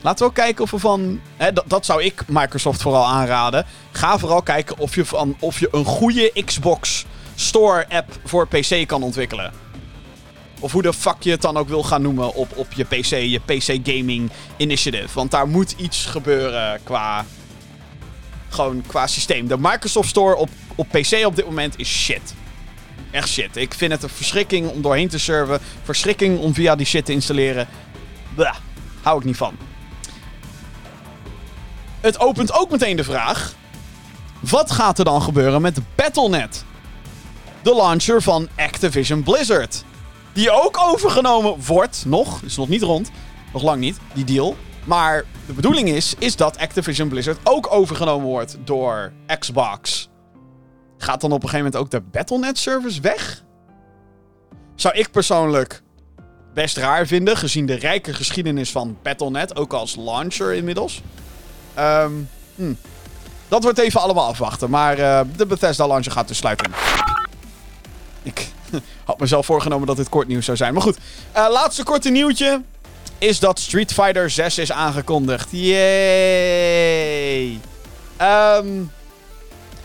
laten 0.00 0.18
we 0.18 0.24
ook 0.24 0.34
kijken 0.34 0.64
of 0.64 0.70
we 0.70 0.78
van... 0.78 1.20
Hè, 1.36 1.52
dat, 1.52 1.64
dat 1.66 1.84
zou 1.84 2.02
ik 2.02 2.22
Microsoft 2.26 2.82
vooral 2.82 3.06
aanraden. 3.06 3.66
Ga 3.90 4.18
vooral 4.18 4.42
kijken 4.42 4.78
of 4.78 4.94
je, 4.94 5.04
van, 5.04 5.36
of 5.40 5.60
je 5.60 5.68
een 5.72 5.84
goede 5.84 6.42
Xbox 6.44 7.04
Store 7.34 7.86
app 7.88 8.18
voor 8.24 8.48
PC 8.48 8.86
kan 8.86 9.02
ontwikkelen. 9.02 9.52
Of 10.60 10.72
hoe 10.72 10.82
de 10.82 10.92
fuck 10.92 11.16
je 11.22 11.30
het 11.30 11.42
dan 11.42 11.56
ook 11.56 11.68
wil 11.68 11.82
gaan 11.82 12.02
noemen 12.02 12.34
op, 12.34 12.56
op 12.56 12.72
je 12.72 12.84
PC, 12.84 13.10
je 13.10 13.40
PC 13.44 13.88
Gaming 13.88 14.30
Initiative. 14.56 15.14
Want 15.14 15.30
daar 15.30 15.48
moet 15.48 15.74
iets 15.76 16.06
gebeuren 16.06 16.80
qua. 16.82 17.24
Gewoon 18.48 18.82
qua 18.86 19.06
systeem. 19.06 19.48
De 19.48 19.56
Microsoft 19.58 20.08
Store 20.08 20.36
op, 20.36 20.48
op 20.74 20.88
PC 20.88 21.26
op 21.26 21.36
dit 21.36 21.44
moment 21.44 21.78
is 21.78 21.88
shit. 21.88 22.34
Echt 23.10 23.28
shit. 23.28 23.56
Ik 23.56 23.74
vind 23.74 23.92
het 23.92 24.02
een 24.02 24.08
verschrikking 24.08 24.68
om 24.68 24.82
doorheen 24.82 25.08
te 25.08 25.18
serven. 25.18 25.60
Verschrikking 25.82 26.38
om 26.38 26.54
via 26.54 26.76
die 26.76 26.86
shit 26.86 27.04
te 27.04 27.12
installeren. 27.12 27.68
Blah, 28.34 28.56
hou 29.02 29.18
ik 29.18 29.24
niet 29.24 29.36
van. 29.36 29.56
Het 32.00 32.20
opent 32.20 32.52
ook 32.52 32.70
meteen 32.70 32.96
de 32.96 33.04
vraag: 33.04 33.54
wat 34.40 34.70
gaat 34.70 34.98
er 34.98 35.04
dan 35.04 35.22
gebeuren 35.22 35.62
met 35.62 35.78
Battle.net? 35.94 36.64
De 37.62 37.74
launcher 37.74 38.22
van 38.22 38.48
Activision 38.56 39.22
Blizzard. 39.22 39.84
Die 40.32 40.50
ook 40.50 40.78
overgenomen 40.78 41.64
wordt, 41.66 42.04
nog, 42.06 42.42
is 42.42 42.56
nog 42.56 42.68
niet 42.68 42.82
rond, 42.82 43.10
nog 43.52 43.62
lang 43.62 43.80
niet, 43.80 43.98
die 44.14 44.24
deal. 44.24 44.56
Maar 44.84 45.24
de 45.46 45.52
bedoeling 45.52 45.88
is, 45.88 46.14
is 46.18 46.36
dat 46.36 46.58
Activision 46.58 47.08
Blizzard 47.08 47.38
ook 47.44 47.72
overgenomen 47.72 48.26
wordt 48.26 48.56
door 48.64 49.12
Xbox. 49.38 50.08
Gaat 50.98 51.20
dan 51.20 51.32
op 51.32 51.42
een 51.42 51.48
gegeven 51.48 51.70
moment 51.72 51.82
ook 51.82 51.90
de 51.90 52.08
Battle.net 52.10 52.58
service 52.58 53.00
weg? 53.00 53.44
Zou 54.74 54.94
ik 54.94 55.10
persoonlijk 55.10 55.82
best 56.54 56.76
raar 56.76 57.06
vinden, 57.06 57.36
gezien 57.36 57.66
de 57.66 57.74
rijke 57.74 58.14
geschiedenis 58.14 58.70
van 58.70 58.96
Battle.net, 59.02 59.56
ook 59.56 59.72
als 59.72 59.96
launcher 59.96 60.54
inmiddels. 60.54 61.02
Um, 61.78 62.28
hm. 62.54 62.72
Dat 63.48 63.62
wordt 63.62 63.78
even 63.78 64.00
allemaal 64.00 64.28
afwachten, 64.28 64.70
maar 64.70 64.98
uh, 64.98 65.20
de 65.36 65.46
Bethesda 65.46 65.86
launcher 65.86 66.12
gaat 66.12 66.28
dus 66.28 66.36
sluiten. 66.36 66.70
Had 69.10 69.20
mezelf 69.20 69.46
voorgenomen 69.46 69.86
dat 69.86 69.96
dit 69.96 70.08
kort 70.08 70.28
nieuws 70.28 70.44
zou 70.44 70.56
zijn. 70.56 70.72
Maar 70.72 70.82
goed, 70.82 70.96
uh, 71.36 71.46
laatste 71.50 71.84
korte 71.84 72.10
nieuwtje 72.10 72.62
is 73.18 73.38
dat 73.38 73.58
Street 73.58 73.92
Fighter 73.92 74.30
6 74.30 74.58
is 74.58 74.72
aangekondigd. 74.72 75.48
Yay! 75.50 76.80
Um, 78.20 78.92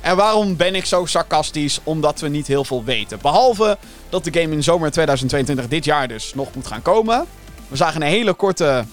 en 0.02 0.16
waarom 0.16 0.56
ben 0.56 0.76
ik 0.76 0.86
zo 0.86 1.06
sarcastisch? 1.06 1.80
Omdat 1.84 2.20
we 2.20 2.28
niet 2.28 2.48
heel 2.48 2.64
veel 2.64 2.84
weten. 2.84 3.20
Behalve 3.22 3.78
dat 4.10 4.24
de 4.24 4.40
game 4.40 4.54
in 4.54 4.64
zomer 4.64 4.92
2022 4.92 5.68
dit 5.68 5.86
jaar 5.86 6.08
dus 6.08 6.34
nog 6.34 6.56
moet 6.56 6.68
gaan 6.68 6.82
komen. 6.82 7.26
We 7.68 7.76
zagen 7.76 8.02
een 8.02 8.08
hele 8.08 8.34
korte 8.34 8.86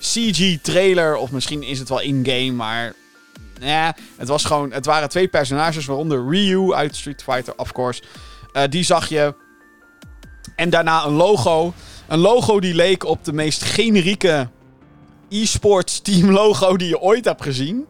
CG-trailer. 0.00 1.16
Of 1.16 1.30
misschien 1.30 1.62
is 1.62 1.78
het 1.78 1.88
wel 1.88 2.00
in-game, 2.00 2.52
maar... 2.52 2.94
Nee, 3.60 3.92
het, 4.16 4.28
was 4.28 4.44
gewoon, 4.44 4.72
het 4.72 4.86
waren 4.86 5.08
twee 5.08 5.28
personages, 5.28 5.86
waaronder 5.86 6.28
Ryu 6.28 6.72
uit 6.74 6.96
Street 6.96 7.22
Fighter, 7.22 7.52
of 7.56 7.72
course. 7.72 8.02
Uh, 8.52 8.62
die 8.70 8.84
zag 8.84 9.08
je. 9.08 9.34
En 10.56 10.70
daarna 10.70 11.04
een 11.04 11.12
logo. 11.12 11.74
Een 12.08 12.18
logo 12.18 12.60
die 12.60 12.74
leek 12.74 13.04
op 13.04 13.24
de 13.24 13.32
meest 13.32 13.62
generieke 13.62 14.48
e-sports 15.28 16.00
team 16.00 16.30
logo 16.30 16.76
die 16.76 16.88
je 16.88 17.00
ooit 17.00 17.24
hebt 17.24 17.42
gezien. 17.42 17.86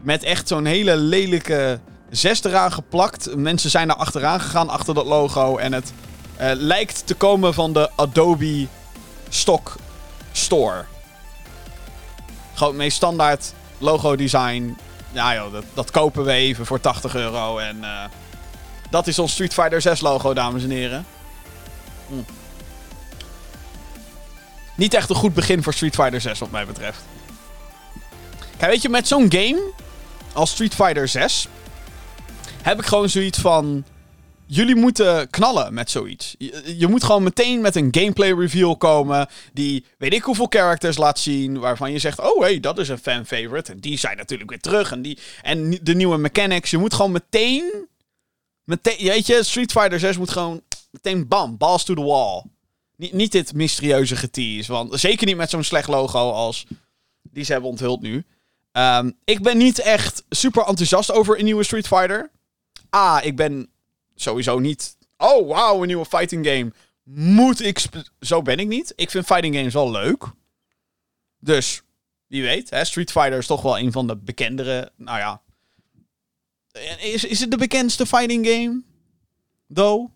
Met 0.00 0.22
echt 0.22 0.48
zo'n 0.48 0.64
hele 0.64 0.96
lelijke 0.96 1.80
zes 2.10 2.44
eraan 2.44 2.72
geplakt. 2.72 3.36
Mensen 3.36 3.70
zijn 3.70 3.88
er 3.88 3.96
achteraan 3.96 4.40
gegaan 4.40 4.68
achter 4.68 4.94
dat 4.94 5.06
logo. 5.06 5.56
En 5.56 5.72
het 5.72 5.92
uh, 6.40 6.50
lijkt 6.54 7.06
te 7.06 7.14
komen 7.14 7.54
van 7.54 7.72
de 7.72 7.90
Adobe 7.96 8.66
Stock 9.28 9.76
Store. 10.32 10.84
Gewoon 12.54 12.72
het 12.72 12.82
meest 12.82 12.96
standaard 12.96 13.52
logo 13.78 14.16
design. 14.16 14.76
Ja 15.12 15.34
joh, 15.34 15.52
dat, 15.52 15.64
dat 15.74 15.90
kopen 15.90 16.24
we 16.24 16.32
even 16.32 16.66
voor 16.66 16.80
80 16.80 17.14
euro. 17.14 17.58
En 17.58 17.76
uh, 17.80 18.04
dat 18.90 19.06
is 19.06 19.18
ons 19.18 19.32
Street 19.32 19.54
Fighter 19.54 19.80
6 19.80 20.00
logo, 20.00 20.34
dames 20.34 20.62
en 20.62 20.70
heren. 20.70 21.06
Hm. 22.08 22.14
Niet 24.76 24.94
echt 24.94 25.10
een 25.10 25.16
goed 25.16 25.34
begin 25.34 25.62
voor 25.62 25.74
Street 25.74 25.94
Fighter 25.94 26.20
6, 26.20 26.38
wat 26.38 26.50
mij 26.50 26.66
betreft. 26.66 27.04
Kijk, 28.56 28.70
weet 28.70 28.82
je, 28.82 28.88
met 28.88 29.08
zo'n 29.08 29.32
game 29.32 29.72
als 30.32 30.50
Street 30.50 30.74
Fighter 30.74 31.08
6 31.08 31.48
heb 32.64 32.78
ik 32.78 32.86
gewoon 32.86 33.08
zoiets 33.08 33.38
van. 33.38 33.84
Jullie 34.46 34.74
moeten 34.74 35.30
knallen 35.30 35.74
met 35.74 35.90
zoiets. 35.90 36.34
Je, 36.76 36.86
moet 36.88 37.04
gewoon 37.04 37.22
meteen 37.22 37.60
met 37.60 37.76
een 37.76 37.88
gameplay 37.90 38.32
reveal 38.32 38.76
komen. 38.76 39.28
Die 39.52 39.84
weet 39.98 40.12
ik 40.12 40.22
hoeveel 40.22 40.46
characters 40.48 40.96
laat 40.96 41.18
zien. 41.18 41.58
Waarvan 41.58 41.92
je 41.92 41.98
zegt: 41.98 42.20
Oh 42.20 42.40
hé, 42.40 42.44
hey, 42.44 42.60
dat 42.60 42.78
is 42.78 42.88
een 42.88 42.98
fan 42.98 43.26
favorite. 43.26 43.72
En 43.72 43.78
die 43.78 43.98
zijn 43.98 44.16
natuurlijk 44.16 44.50
weer 44.50 44.60
terug. 44.60 44.92
En, 44.92 45.02
die, 45.02 45.18
en 45.42 45.78
de 45.82 45.94
nieuwe 45.94 46.16
mechanics. 46.16 46.70
Je 46.70 46.78
moet 46.78 46.94
gewoon 46.94 47.12
meteen. 47.12 47.88
Meteen 48.64 49.08
weet 49.08 49.26
je, 49.26 49.42
Street 49.42 49.72
Fighter 49.72 50.00
6 50.00 50.16
moet 50.16 50.30
gewoon 50.30 50.62
meteen 50.90 51.28
bam, 51.28 51.56
balls 51.56 51.84
to 51.84 51.94
the 51.94 52.02
wall. 52.02 52.44
Niet, 52.96 53.12
niet 53.12 53.32
dit 53.32 53.54
mysterieuze 53.54 54.16
getease. 54.16 54.72
Want 54.72 55.00
zeker 55.00 55.26
niet 55.26 55.36
met 55.36 55.50
zo'n 55.50 55.62
slecht 55.64 55.88
logo 55.88 56.30
als 56.30 56.66
die 57.22 57.44
ze 57.44 57.52
hebben 57.52 57.70
onthuld 57.70 58.00
nu. 58.00 58.24
Um, 58.72 59.18
ik 59.24 59.42
ben 59.42 59.56
niet 59.56 59.78
echt 59.78 60.24
super 60.28 60.66
enthousiast 60.66 61.12
over 61.12 61.38
een 61.38 61.44
nieuwe 61.44 61.64
Street 61.64 61.86
Fighter. 61.86 62.30
A, 62.96 63.22
ik 63.22 63.36
ben 63.36 63.70
sowieso 64.14 64.58
niet. 64.58 64.96
Oh, 65.16 65.48
wauw, 65.48 65.80
een 65.80 65.86
nieuwe 65.86 66.04
fighting 66.04 66.46
game. 66.46 66.72
Moet 67.02 67.60
ik. 67.60 67.82
Zo 68.20 68.42
ben 68.42 68.58
ik 68.58 68.66
niet. 68.66 68.92
Ik 68.96 69.10
vind 69.10 69.26
fighting 69.26 69.56
games 69.56 69.72
wel 69.72 69.90
leuk. 69.90 70.24
Dus, 71.38 71.82
wie 72.26 72.42
weet. 72.42 72.70
Hè, 72.70 72.84
Street 72.84 73.12
Fighter 73.12 73.38
is 73.38 73.46
toch 73.46 73.62
wel 73.62 73.78
een 73.78 73.92
van 73.92 74.06
de 74.06 74.16
bekendere. 74.16 74.92
Nou 74.96 75.18
ja. 75.18 75.42
Is, 76.98 77.24
is 77.24 77.40
het 77.40 77.50
de 77.50 77.56
bekendste 77.56 78.06
fighting 78.06 78.46
game? 78.46 78.82
Though? 79.74 80.10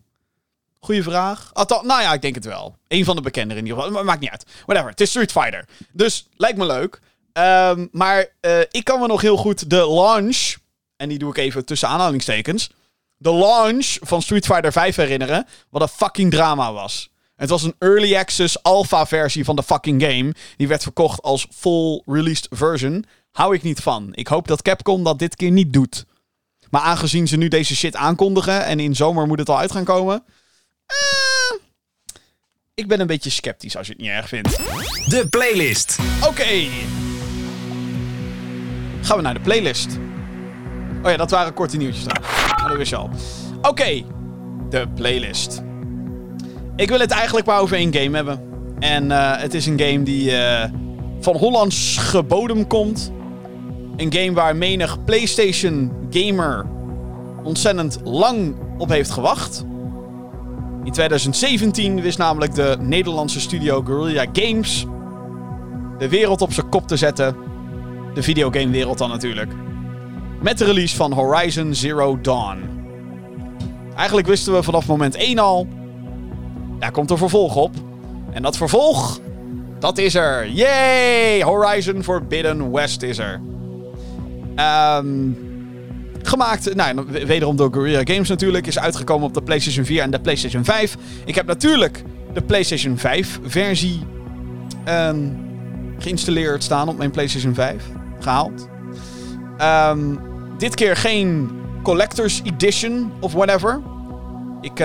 Goeie 0.79 1.03
vraag. 1.03 1.49
Althans, 1.53 1.85
nou 1.85 2.01
ja, 2.01 2.13
ik 2.13 2.21
denk 2.21 2.35
het 2.35 2.45
wel. 2.45 2.77
Een 2.87 3.05
van 3.05 3.15
de 3.15 3.21
bekendere 3.21 3.59
in 3.59 3.65
ieder 3.65 3.83
geval. 3.83 4.03
Maakt 4.03 4.19
niet 4.19 4.29
uit. 4.29 4.45
Whatever. 4.65 4.89
Het 4.89 5.01
is 5.01 5.09
Street 5.09 5.31
Fighter. 5.31 5.67
Dus 5.91 6.27
lijkt 6.35 6.57
me 6.57 6.65
leuk. 6.65 6.99
Um, 7.33 7.89
maar 7.91 8.27
uh, 8.41 8.59
ik 8.59 8.83
kan 8.83 8.99
me 8.99 9.07
nog 9.07 9.21
heel 9.21 9.37
goed 9.37 9.69
de 9.69 9.89
launch. 9.89 10.55
En 10.95 11.09
die 11.09 11.17
doe 11.17 11.29
ik 11.29 11.37
even 11.37 11.65
tussen 11.65 11.87
aanhalingstekens. 11.87 12.69
De 13.17 13.33
launch 13.33 13.97
van 14.01 14.21
Street 14.21 14.45
Fighter 14.45 14.71
5 14.71 14.95
herinneren. 14.95 15.47
Wat 15.69 15.81
een 15.81 15.87
fucking 15.87 16.31
drama 16.31 16.73
was. 16.73 17.09
Het 17.35 17.49
was 17.49 17.63
een 17.63 17.75
early 17.79 18.15
access 18.15 18.63
alpha 18.63 19.05
versie 19.05 19.45
van 19.45 19.55
de 19.55 19.63
fucking 19.63 20.01
game. 20.01 20.33
Die 20.57 20.67
werd 20.67 20.83
verkocht 20.83 21.21
als 21.21 21.47
full 21.51 22.01
released 22.05 22.47
version. 22.49 23.05
Hou 23.31 23.55
ik 23.55 23.63
niet 23.63 23.79
van. 23.79 24.09
Ik 24.11 24.27
hoop 24.27 24.47
dat 24.47 24.61
Capcom 24.61 25.03
dat 25.03 25.19
dit 25.19 25.35
keer 25.35 25.51
niet 25.51 25.73
doet. 25.73 26.05
Maar 26.69 26.81
aangezien 26.81 27.27
ze 27.27 27.37
nu 27.37 27.47
deze 27.47 27.75
shit 27.75 27.95
aankondigen. 27.95 28.65
En 28.65 28.79
in 28.79 28.95
zomer 28.95 29.27
moet 29.27 29.39
het 29.39 29.49
al 29.49 29.57
uit 29.57 29.71
gaan 29.71 29.83
komen. 29.83 30.23
Uh, 30.87 31.59
ik 32.73 32.87
ben 32.87 32.99
een 32.99 33.07
beetje 33.07 33.29
sceptisch 33.29 33.77
als 33.77 33.87
je 33.87 33.93
het 33.93 34.01
niet 34.01 34.11
erg 34.11 34.27
vindt. 34.27 34.57
De 35.09 35.27
playlist. 35.29 35.99
Oké. 36.19 36.27
Okay. 36.29 36.69
Gaan 39.01 39.17
we 39.17 39.23
naar 39.23 39.33
de 39.33 39.39
playlist. 39.39 39.97
Oh 41.03 41.11
ja, 41.11 41.17
dat 41.17 41.31
waren 41.31 41.53
korte 41.53 41.77
nieuwtjes 41.77 42.03
dan. 42.03 42.23
Dat 42.67 42.77
wist 42.77 42.89
je 42.89 42.95
al. 42.95 43.09
Oké, 43.61 44.03
de 44.69 44.87
playlist. 44.95 45.61
Ik 46.75 46.89
wil 46.89 46.99
het 46.99 47.11
eigenlijk 47.11 47.45
maar 47.45 47.59
over 47.59 47.77
één 47.77 47.93
game 47.93 48.15
hebben. 48.15 48.41
En 48.79 49.05
uh, 49.05 49.37
het 49.37 49.53
is 49.53 49.65
een 49.65 49.79
game 49.79 50.03
die 50.03 50.31
uh, 50.31 50.63
van 51.19 51.37
Hollands 51.37 51.97
gebodem 51.97 52.67
komt. 52.67 53.11
Een 53.99 54.13
game 54.13 54.33
waar 54.33 54.55
menig 54.55 55.03
PlayStation 55.03 55.91
gamer 56.09 56.65
ontzettend 57.43 57.99
lang 58.03 58.55
op 58.77 58.89
heeft 58.89 59.11
gewacht. 59.11 59.65
In 60.83 60.91
2017 60.91 62.01
wist 62.01 62.17
namelijk 62.17 62.55
de 62.55 62.77
Nederlandse 62.79 63.39
studio 63.39 63.81
Guerrilla 63.81 64.25
Games 64.33 64.85
de 65.97 66.09
wereld 66.09 66.41
op 66.41 66.53
zijn 66.53 66.69
kop 66.69 66.87
te 66.87 66.97
zetten 66.97 67.35
de 68.13 68.23
videogamewereld 68.23 68.97
dan 68.97 69.09
natuurlijk. 69.09 69.51
Met 70.41 70.57
de 70.57 70.65
release 70.65 70.95
van 70.95 71.11
Horizon 71.11 71.73
Zero 71.73 72.21
Dawn. 72.21 72.59
Eigenlijk 73.95 74.27
wisten 74.27 74.53
we 74.53 74.63
vanaf 74.63 74.87
moment 74.87 75.15
1 75.15 75.39
al. 75.39 75.67
Daar 76.79 76.91
komt 76.91 77.09
een 77.11 77.17
vervolg 77.17 77.55
op. 77.55 77.73
En 78.31 78.41
dat 78.41 78.57
vervolg, 78.57 79.19
dat 79.79 79.97
is 79.97 80.15
er. 80.15 80.47
Yay! 80.47 81.41
Horizon 81.43 82.03
Forbidden 82.03 82.71
West 82.71 83.01
is 83.01 83.17
er. 83.17 83.41
Um, 84.59 85.37
gemaakt, 86.23 86.75
nou, 86.75 87.05
wederom 87.25 87.55
door 87.55 87.73
Guerrilla 87.73 88.01
Games 88.03 88.29
natuurlijk. 88.29 88.67
Is 88.67 88.79
uitgekomen 88.79 89.27
op 89.27 89.33
de 89.33 89.41
PlayStation 89.41 89.85
4 89.85 90.01
en 90.01 90.11
de 90.11 90.19
PlayStation 90.19 90.63
5. 90.63 90.97
Ik 91.25 91.35
heb 91.35 91.45
natuurlijk 91.45 92.03
de 92.33 92.41
PlayStation 92.41 92.97
5 92.97 93.39
versie 93.43 94.01
um, 94.87 95.37
geïnstalleerd 95.97 96.63
staan 96.63 96.89
op 96.89 96.97
mijn 96.97 97.11
PlayStation 97.11 97.53
5 97.53 97.83
gehaald. 98.19 98.67
Um, 99.61 100.19
dit 100.57 100.75
keer 100.75 100.95
geen 100.95 101.49
Collector's 101.83 102.41
Edition 102.43 103.11
of 103.19 103.33
whatever. 103.33 103.81
Ik 104.61 104.77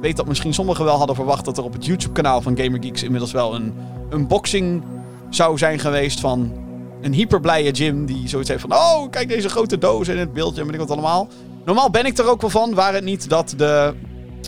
weet 0.00 0.16
dat 0.16 0.26
misschien 0.26 0.54
sommigen 0.54 0.84
wel 0.84 0.96
hadden 0.96 1.16
verwacht 1.16 1.44
dat 1.44 1.58
er 1.58 1.64
op 1.64 1.72
het 1.72 1.86
YouTube-kanaal 1.86 2.40
van 2.40 2.56
GamerGeeks 2.56 3.02
inmiddels 3.02 3.32
wel 3.32 3.54
een 3.54 3.74
unboxing 4.12 4.82
zou 5.30 5.58
zijn 5.58 5.78
geweest 5.78 6.20
van 6.20 6.63
een 7.04 7.12
hyperblije 7.12 7.70
Jim 7.70 8.06
die 8.06 8.28
zoiets 8.28 8.48
heeft 8.48 8.60
van... 8.60 8.72
Oh, 8.72 9.10
kijk 9.10 9.28
deze 9.28 9.48
grote 9.48 9.78
doos 9.78 10.08
en 10.08 10.18
het 10.18 10.32
beeldje 10.32 10.60
en 10.60 10.66
weet 10.66 10.74
ik 10.74 10.80
wat 10.80 10.90
allemaal. 10.90 11.28
Normaal 11.64 11.90
ben 11.90 12.06
ik 12.06 12.18
er 12.18 12.28
ook 12.28 12.40
wel 12.40 12.50
van, 12.50 12.74
waar 12.74 12.94
het 12.94 13.04
niet 13.04 13.28
dat 13.28 13.54
de 13.56 13.94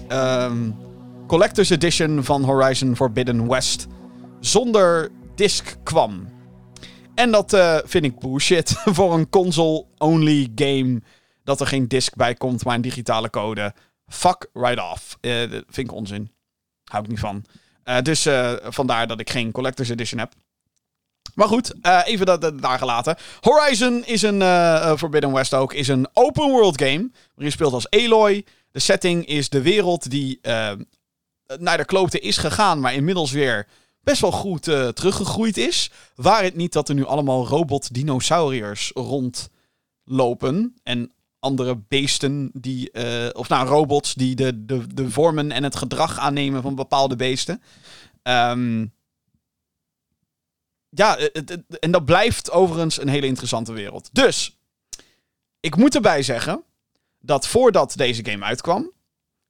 um, 0.08 0.76
Collector's 1.26 1.70
Edition 1.70 2.24
van 2.24 2.44
Horizon 2.44 2.96
Forbidden 2.96 3.48
West 3.48 3.86
zonder 4.40 5.10
disc 5.34 5.76
kwam. 5.82 6.28
En 7.14 7.30
dat 7.30 7.52
uh, 7.52 7.76
vind 7.84 8.04
ik 8.04 8.18
bullshit 8.18 8.70
voor 8.96 9.14
een 9.14 9.28
console-only 9.28 10.52
game. 10.54 11.02
Dat 11.44 11.60
er 11.60 11.66
geen 11.66 11.88
disc 11.88 12.14
bij 12.14 12.34
komt, 12.34 12.64
maar 12.64 12.74
een 12.74 12.80
digitale 12.80 13.30
code. 13.30 13.74
Fuck 14.06 14.48
right 14.52 14.92
off. 14.92 15.18
Uh, 15.20 15.50
dat 15.50 15.64
vind 15.68 15.88
ik 15.88 15.94
onzin. 15.94 16.30
Hou 16.84 17.02
ik 17.02 17.10
niet 17.10 17.18
van. 17.18 17.44
Uh, 17.84 18.00
dus 18.00 18.28
vandaar 18.62 19.06
dat 19.06 19.20
ik 19.20 19.30
geen 19.30 19.52
Collector's 19.52 19.88
Edition 19.88 20.20
heb. 20.20 20.32
Maar 21.34 21.48
goed, 21.48 21.74
even 22.04 22.26
dat, 22.26 22.62
daar 22.62 22.78
gelaten. 22.78 23.16
Horizon 23.40 24.04
is 24.04 24.22
een, 24.22 24.40
Forbidden 24.98 25.32
West 25.32 25.54
ook, 25.54 25.72
is 25.72 25.88
een 25.88 26.08
open 26.12 26.50
world 26.50 26.80
game. 26.82 27.10
Waarin 27.10 27.12
je 27.36 27.50
speelt 27.50 27.72
als 27.72 27.90
Aloy. 27.90 28.44
De 28.70 28.80
setting 28.80 29.26
is 29.26 29.48
de 29.48 29.62
wereld 29.62 30.10
die 30.10 30.40
naar 31.58 31.76
de 31.76 31.84
kloten 31.84 32.22
is 32.22 32.36
gegaan, 32.36 32.80
maar 32.80 32.94
inmiddels 32.94 33.30
weer 33.30 33.66
best 34.00 34.20
wel 34.20 34.32
goed 34.32 34.68
uh, 34.68 34.88
teruggegroeid 34.88 35.56
is. 35.56 35.90
Waar 36.14 36.42
het 36.42 36.56
niet 36.56 36.72
dat 36.72 36.88
er 36.88 36.94
nu 36.94 37.04
allemaal 37.04 37.46
robot-dinosauriërs 37.46 38.90
rondlopen. 38.94 40.74
En 40.82 41.12
andere 41.38 41.76
beesten 41.88 42.50
die. 42.52 42.90
Uh, 42.92 43.28
of 43.32 43.48
nou, 43.48 43.68
robots 43.68 44.14
die 44.14 44.34
de, 44.34 44.64
de, 44.64 44.94
de 44.94 45.10
vormen 45.10 45.52
en 45.52 45.62
het 45.62 45.76
gedrag 45.76 46.18
aannemen 46.18 46.62
van 46.62 46.74
bepaalde 46.74 47.16
beesten. 47.16 47.62
Um, 48.22 48.94
ja, 50.98 51.16
het, 51.18 51.48
het, 51.48 51.78
en 51.78 51.90
dat 51.90 52.04
blijft 52.04 52.50
overigens 52.50 53.00
een 53.00 53.08
hele 53.08 53.26
interessante 53.26 53.72
wereld. 53.72 54.08
Dus, 54.12 54.58
ik 55.60 55.76
moet 55.76 55.94
erbij 55.94 56.22
zeggen 56.22 56.64
dat 57.18 57.46
voordat 57.46 57.92
deze 57.96 58.24
game 58.24 58.44
uitkwam, 58.44 58.92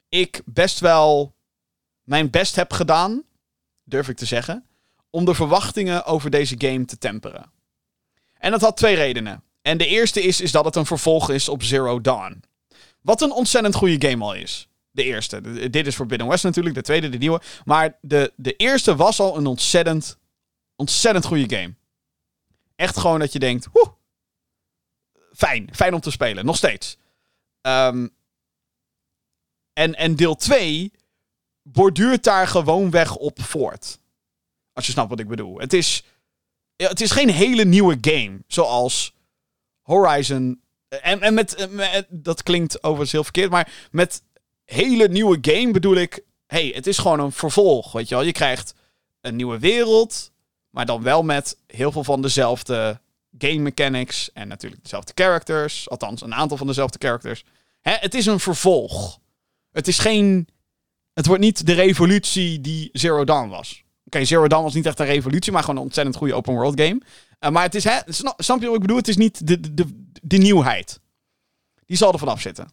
ik 0.08 0.42
best 0.44 0.80
wel 0.80 1.34
mijn 2.02 2.30
best 2.30 2.56
heb 2.56 2.72
gedaan, 2.72 3.22
durf 3.84 4.08
ik 4.08 4.16
te 4.16 4.26
zeggen, 4.26 4.66
om 5.10 5.24
de 5.24 5.34
verwachtingen 5.34 6.04
over 6.04 6.30
deze 6.30 6.54
game 6.58 6.84
te 6.84 6.98
temperen. 6.98 7.52
En 8.38 8.50
dat 8.50 8.60
had 8.60 8.76
twee 8.76 8.94
redenen. 8.94 9.42
En 9.62 9.78
de 9.78 9.86
eerste 9.86 10.22
is, 10.22 10.40
is 10.40 10.52
dat 10.52 10.64
het 10.64 10.76
een 10.76 10.86
vervolg 10.86 11.30
is 11.30 11.48
op 11.48 11.62
Zero 11.62 12.00
Dawn. 12.00 12.42
Wat 13.02 13.22
een 13.22 13.32
ontzettend 13.32 13.74
goede 13.74 14.08
game 14.08 14.24
al 14.24 14.34
is. 14.34 14.68
De 14.90 15.04
eerste. 15.04 15.68
Dit 15.70 15.86
is 15.86 15.94
Forbidden 15.94 16.28
West 16.28 16.44
natuurlijk, 16.44 16.74
de 16.74 16.82
tweede, 16.82 17.08
de 17.08 17.18
nieuwe. 17.18 17.40
Maar 17.64 17.98
de, 18.00 18.32
de 18.36 18.56
eerste 18.56 18.96
was 18.96 19.20
al 19.20 19.36
een 19.36 19.46
ontzettend, 19.46 20.18
ontzettend 20.76 21.24
goede 21.24 21.56
game. 21.56 21.74
Echt 22.76 22.96
gewoon 22.98 23.18
dat 23.18 23.32
je 23.32 23.38
denkt, 23.38 23.66
fijn, 25.32 25.68
fijn 25.74 25.94
om 25.94 26.00
te 26.00 26.10
spelen, 26.10 26.44
nog 26.44 26.56
steeds. 26.56 26.96
Ehm, 27.60 28.08
en, 29.72 29.94
en 29.94 30.16
deel 30.16 30.34
2 30.34 30.92
borduurt 31.62 32.24
daar 32.24 32.46
gewoon 32.46 32.90
weg 32.90 33.16
op 33.16 33.42
voort. 33.42 33.98
Als 34.72 34.86
je 34.86 34.92
snapt 34.92 35.08
wat 35.10 35.20
ik 35.20 35.28
bedoel. 35.28 35.58
Het 35.58 35.72
is, 35.72 36.04
het 36.76 37.00
is 37.00 37.10
geen 37.10 37.30
hele 37.30 37.64
nieuwe 37.64 37.98
game, 38.00 38.38
zoals 38.46 39.14
Horizon. 39.80 40.60
En, 40.88 41.20
en 41.20 41.34
met, 41.34 41.68
met- 41.70 42.06
dat 42.08 42.42
klinkt 42.42 42.82
overigens 42.82 43.12
heel 43.12 43.24
verkeerd, 43.24 43.50
maar 43.50 43.88
met 43.90 44.22
hele 44.64 45.08
nieuwe 45.08 45.38
game 45.40 45.70
bedoel 45.72 45.94
ik, 45.96 46.24
hey, 46.46 46.66
het 46.74 46.86
is 46.86 46.98
gewoon 46.98 47.20
een 47.20 47.32
vervolg, 47.32 47.92
weet 47.92 48.08
je 48.08 48.14
wel. 48.14 48.24
Je 48.24 48.32
krijgt 48.32 48.74
een 49.20 49.36
nieuwe 49.36 49.58
wereld, 49.58 50.32
maar 50.76 50.86
dan 50.86 51.02
wel 51.02 51.22
met 51.22 51.58
heel 51.66 51.92
veel 51.92 52.04
van 52.04 52.22
dezelfde 52.22 53.00
game 53.38 53.58
mechanics 53.58 54.32
en 54.32 54.48
natuurlijk 54.48 54.82
dezelfde 54.82 55.12
characters, 55.14 55.88
althans 55.90 56.22
een 56.22 56.34
aantal 56.34 56.56
van 56.56 56.66
dezelfde 56.66 56.98
characters. 56.98 57.44
Hè, 57.80 57.92
het 57.92 58.14
is 58.14 58.26
een 58.26 58.40
vervolg. 58.40 59.18
Het 59.70 59.88
is 59.88 59.98
geen, 59.98 60.48
het 61.12 61.26
wordt 61.26 61.42
niet 61.42 61.66
de 61.66 61.72
revolutie 61.72 62.60
die 62.60 62.88
Zero 62.92 63.24
Dawn 63.24 63.48
was. 63.48 63.82
Oké, 64.04 64.24
Zero 64.24 64.48
Dawn 64.48 64.62
was 64.62 64.74
niet 64.74 64.86
echt 64.86 64.98
een 64.98 65.06
revolutie, 65.06 65.52
maar 65.52 65.60
gewoon 65.62 65.76
een 65.76 65.82
ontzettend 65.82 66.16
goede 66.16 66.34
open 66.34 66.54
world 66.54 66.80
game. 66.80 67.00
Uh, 67.40 67.50
maar 67.50 67.62
het 67.62 67.74
is, 67.74 67.84
hè, 67.84 67.98
snap, 68.06 68.60
je 68.60 68.66
wat 68.66 68.74
ik 68.74 68.80
bedoel? 68.80 68.96
Het 68.96 69.08
is 69.08 69.16
niet 69.16 69.46
de, 69.46 69.74
de, 69.74 70.06
de, 70.22 70.36
nieuwheid. 70.36 71.00
Die 71.86 71.96
zal 71.96 72.12
er 72.12 72.18
vanaf 72.18 72.40
zitten. 72.40 72.70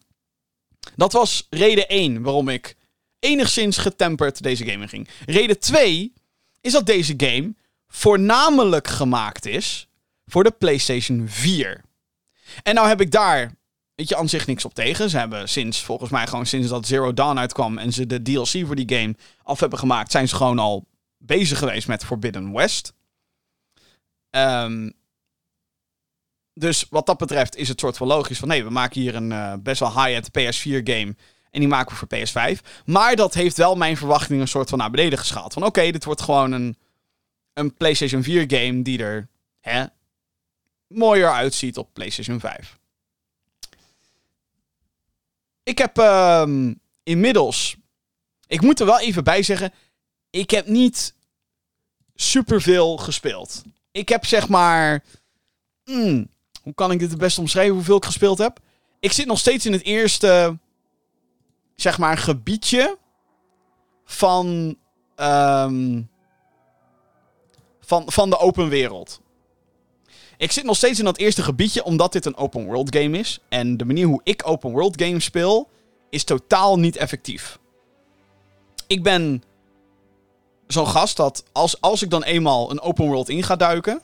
Dat 0.95 1.13
was 1.13 1.47
reden 1.49 1.87
1 1.87 2.21
waarom 2.21 2.49
ik 2.49 2.75
enigszins 3.19 3.77
getemperd 3.77 4.43
deze 4.43 4.65
game 4.65 4.81
in 4.81 4.89
ging. 4.89 5.09
Reden 5.25 5.59
2 5.59 6.13
is 6.61 6.71
dat 6.71 6.85
deze 6.85 7.13
game 7.17 7.53
voornamelijk 7.95 8.87
gemaakt 8.87 9.45
is 9.45 9.87
voor 10.25 10.43
de 10.43 10.51
PlayStation 10.51 11.27
4. 11.27 11.81
En 12.63 12.75
nou 12.75 12.87
heb 12.87 13.01
ik 13.01 13.11
daar, 13.11 13.55
weet 13.95 14.09
je, 14.09 14.15
aan 14.15 14.29
zich 14.29 14.47
niks 14.47 14.65
op 14.65 14.73
tegen. 14.73 15.09
Ze 15.09 15.17
hebben 15.17 15.49
sinds, 15.49 15.81
volgens 15.81 16.09
mij 16.09 16.27
gewoon 16.27 16.45
sinds 16.45 16.67
dat 16.67 16.87
Zero 16.87 17.13
Dawn 17.13 17.37
uitkwam 17.37 17.77
en 17.77 17.93
ze 17.93 18.05
de 18.05 18.21
DLC 18.21 18.65
voor 18.65 18.75
die 18.75 18.97
game 18.97 19.15
af 19.43 19.59
hebben 19.59 19.79
gemaakt, 19.79 20.11
zijn 20.11 20.27
ze 20.27 20.35
gewoon 20.35 20.59
al 20.59 20.87
bezig 21.17 21.57
geweest 21.57 21.87
met 21.87 22.05
Forbidden 22.05 22.53
West. 22.53 22.93
Ehm, 24.29 24.89
dus 26.53 26.85
wat 26.89 27.05
dat 27.05 27.17
betreft 27.17 27.55
is 27.55 27.67
het 27.67 27.79
soort 27.79 27.97
van 27.97 28.07
logisch 28.07 28.39
van... 28.39 28.47
nee, 28.47 28.63
we 28.63 28.69
maken 28.69 29.01
hier 29.01 29.15
een 29.15 29.31
eh, 29.31 29.53
best 29.59 29.79
wel 29.79 30.03
high-end 30.03 30.29
PS4 30.29 30.83
game... 30.83 31.15
en 31.51 31.59
die 31.59 31.67
maken 31.67 31.91
we 31.91 31.95
voor 31.95 32.17
PS5. 32.17 32.83
Maar 32.85 33.15
dat 33.15 33.33
heeft 33.33 33.57
wel 33.57 33.75
mijn 33.75 33.97
verwachtingen 33.97 34.41
een 34.41 34.47
soort 34.47 34.69
van 34.69 34.77
naar 34.77 34.91
beneden 34.91 35.19
geschaald. 35.19 35.53
Van 35.53 35.65
oké, 35.65 35.91
dit 35.91 36.05
wordt 36.05 36.21
gewoon 36.21 36.51
een, 36.51 36.77
een 37.53 37.73
PlayStation 37.73 38.23
4 38.23 38.45
game... 38.47 38.81
die 38.81 39.03
er 39.03 39.27
hè, 39.59 39.85
mooier 40.87 41.31
uitziet 41.31 41.77
op 41.77 41.93
PlayStation 41.93 42.39
5. 42.39 42.79
Ik 45.63 45.77
heb 45.77 45.97
ehm, 45.97 46.73
inmiddels... 47.03 47.75
Ik 48.47 48.61
moet 48.61 48.79
er 48.79 48.85
wel 48.85 48.99
even 48.99 49.23
bij 49.23 49.43
zeggen... 49.43 49.73
ik 50.29 50.49
heb 50.49 50.67
niet 50.67 51.13
superveel 52.15 52.97
gespeeld. 52.97 53.63
Ik 53.91 54.09
heb 54.09 54.25
zeg 54.25 54.49
maar... 54.49 55.03
hmm, 55.83 56.29
hoe 56.61 56.73
kan 56.73 56.91
ik 56.91 56.99
dit 56.99 57.09
het 57.09 57.19
best 57.19 57.37
omschrijven 57.37 57.75
hoeveel 57.75 57.97
ik 57.97 58.05
gespeeld 58.05 58.37
heb? 58.37 58.59
Ik 58.99 59.11
zit 59.11 59.25
nog 59.25 59.39
steeds 59.39 59.65
in 59.65 59.71
het 59.71 59.83
eerste, 59.83 60.57
zeg 61.75 61.97
maar, 61.97 62.17
gebiedje 62.17 62.97
van, 64.05 64.77
ehm, 65.15 66.01
van, 67.93 68.11
van 68.11 68.29
de 68.29 68.37
open 68.37 68.69
wereld. 68.69 69.21
Ik 70.37 70.51
zit 70.51 70.63
nog 70.63 70.75
steeds 70.75 70.99
in 70.99 71.05
dat 71.05 71.17
eerste 71.17 71.43
gebiedje, 71.43 71.83
omdat 71.83 72.11
dit 72.11 72.25
een 72.25 72.35
open 72.35 72.65
world 72.65 72.95
game 72.95 73.17
is. 73.17 73.39
En 73.49 73.77
de 73.77 73.85
manier 73.85 74.05
hoe 74.05 74.21
ik 74.23 74.41
open 74.45 74.71
world 74.71 75.01
games 75.01 75.23
speel, 75.23 75.69
is 76.09 76.23
totaal 76.23 76.79
niet 76.79 76.95
effectief. 76.95 77.59
Ik 78.87 79.03
ben 79.03 79.43
zo'n 80.67 80.87
gast 80.87 81.17
dat 81.17 81.43
als, 81.51 81.81
als 81.81 82.01
ik 82.01 82.09
dan 82.09 82.23
eenmaal 82.23 82.71
een 82.71 82.81
open 82.81 83.05
world 83.05 83.29
in 83.29 83.43
ga 83.43 83.55
duiken, 83.55 84.01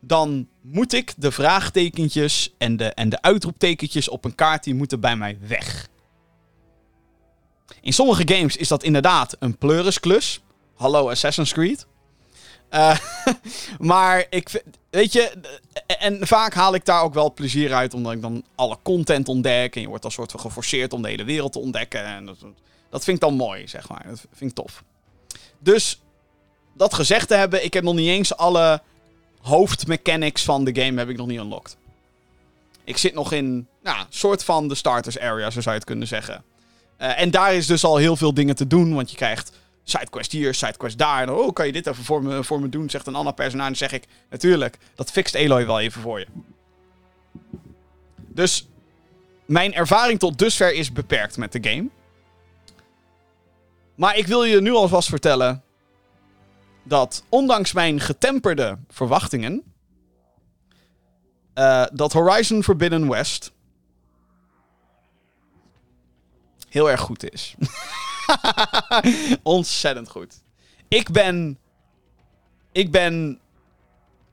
dan 0.00 0.48
moet 0.60 0.92
ik 0.92 1.14
de 1.16 1.32
vraagtekentjes 1.32 2.54
en 2.58 2.76
de, 2.76 2.84
en 2.84 3.08
de 3.08 3.22
uitroeptekentjes 3.22 4.08
op 4.08 4.24
een 4.24 4.34
kaart, 4.34 4.64
die 4.64 4.74
moeten 4.74 5.00
bij 5.00 5.16
mij 5.16 5.38
weg. 5.46 5.88
In 7.80 7.92
sommige 7.92 8.34
games 8.34 8.56
is 8.56 8.68
dat 8.68 8.82
inderdaad 8.82 9.36
een 9.38 9.58
pleurisklus. 9.58 10.40
Hallo 10.74 11.10
Assassin's 11.10 11.52
Creed. 11.52 11.86
Eh, 12.68 12.98
maar 13.78 14.26
ik 14.30 14.48
vind- 14.48 14.64
weet 14.90 15.12
je, 15.12 15.32
en 15.86 16.26
vaak 16.26 16.54
haal 16.54 16.74
ik 16.74 16.84
daar 16.84 17.02
ook 17.02 17.14
wel 17.14 17.32
plezier 17.32 17.74
uit, 17.74 17.94
omdat 17.94 18.12
ik 18.12 18.22
dan 18.22 18.44
alle 18.54 18.78
content 18.82 19.28
ontdek. 19.28 19.74
En 19.74 19.80
je 19.80 19.88
wordt 19.88 20.04
als 20.04 20.14
soort 20.14 20.30
van 20.30 20.40
geforceerd 20.40 20.92
om 20.92 21.02
de 21.02 21.08
hele 21.08 21.24
wereld 21.24 21.52
te 21.52 21.58
ontdekken. 21.58 22.04
En 22.04 22.26
dat, 22.26 22.36
dat 22.90 23.04
vind 23.04 23.16
ik 23.16 23.22
dan 23.22 23.34
mooi, 23.34 23.68
zeg 23.68 23.88
maar. 23.88 24.04
Dat 24.08 24.26
vind 24.32 24.50
ik 24.50 24.56
tof. 24.56 24.82
Dus, 25.58 26.00
dat 26.74 26.94
gezegd 26.94 27.28
te 27.28 27.34
hebben, 27.34 27.64
ik 27.64 27.74
heb 27.74 27.84
nog 27.84 27.94
niet 27.94 28.08
eens 28.08 28.36
alle 28.36 28.82
hoofdmechanics 29.40 30.42
van 30.44 30.64
de 30.64 30.82
game 30.82 30.98
heb 30.98 31.08
ik 31.08 31.16
nog 31.16 31.26
niet 31.26 31.38
unlocked. 31.38 31.76
Ik 32.84 32.96
zit 32.96 33.14
nog 33.14 33.32
in, 33.32 33.66
nou, 33.82 34.06
soort 34.08 34.44
van 34.44 34.68
de 34.68 34.74
starters 34.74 35.18
area, 35.18 35.50
zo 35.50 35.60
zou 35.60 35.70
je 35.74 35.80
het 35.80 35.84
kunnen 35.84 36.08
zeggen. 36.08 36.44
Eh, 36.96 37.20
en 37.20 37.30
daar 37.30 37.54
is 37.54 37.66
dus 37.66 37.84
al 37.84 37.96
heel 37.96 38.16
veel 38.16 38.34
dingen 38.34 38.56
te 38.56 38.66
doen, 38.66 38.94
want 38.94 39.10
je 39.10 39.16
krijgt 39.16 39.52
sidequest 39.84 40.32
hier, 40.32 40.54
sidequest 40.54 40.98
daar. 40.98 41.22
En 41.22 41.30
oh, 41.30 41.52
kan 41.52 41.66
je 41.66 41.72
dit 41.72 41.86
even 41.86 42.04
voor 42.04 42.22
me, 42.22 42.44
voor 42.44 42.60
me 42.60 42.68
doen, 42.68 42.90
zegt 42.90 43.06
een 43.06 43.14
ander 43.14 43.34
personage. 43.34 43.74
Zeg 43.74 43.92
ik, 43.92 44.04
natuurlijk, 44.30 44.78
dat 44.94 45.10
fixt 45.10 45.34
Eloy 45.34 45.66
wel 45.66 45.80
even 45.80 46.00
voor 46.00 46.18
je. 46.18 46.26
Dus, 48.16 48.68
mijn 49.44 49.74
ervaring 49.74 50.18
tot 50.18 50.38
dusver 50.38 50.74
is 50.74 50.92
beperkt 50.92 51.36
met 51.36 51.52
de 51.52 51.70
game. 51.70 51.88
Maar 53.94 54.16
ik 54.16 54.26
wil 54.26 54.44
je 54.44 54.60
nu 54.60 54.72
alvast 54.72 55.08
vertellen 55.08 55.62
dat 56.82 57.24
ondanks 57.28 57.72
mijn 57.72 58.00
getemperde 58.00 58.78
verwachtingen, 58.88 59.62
eh, 61.54 61.84
dat 61.92 62.12
Horizon 62.12 62.62
Forbidden 62.62 63.08
West 63.08 63.52
heel 66.68 66.90
erg 66.90 67.00
goed 67.00 67.30
is. 67.30 67.54
Ontzettend 69.42 70.08
goed. 70.08 70.42
Ik 70.88 71.10
ben, 71.10 71.58
ik 72.72 72.90
ben 72.90 73.38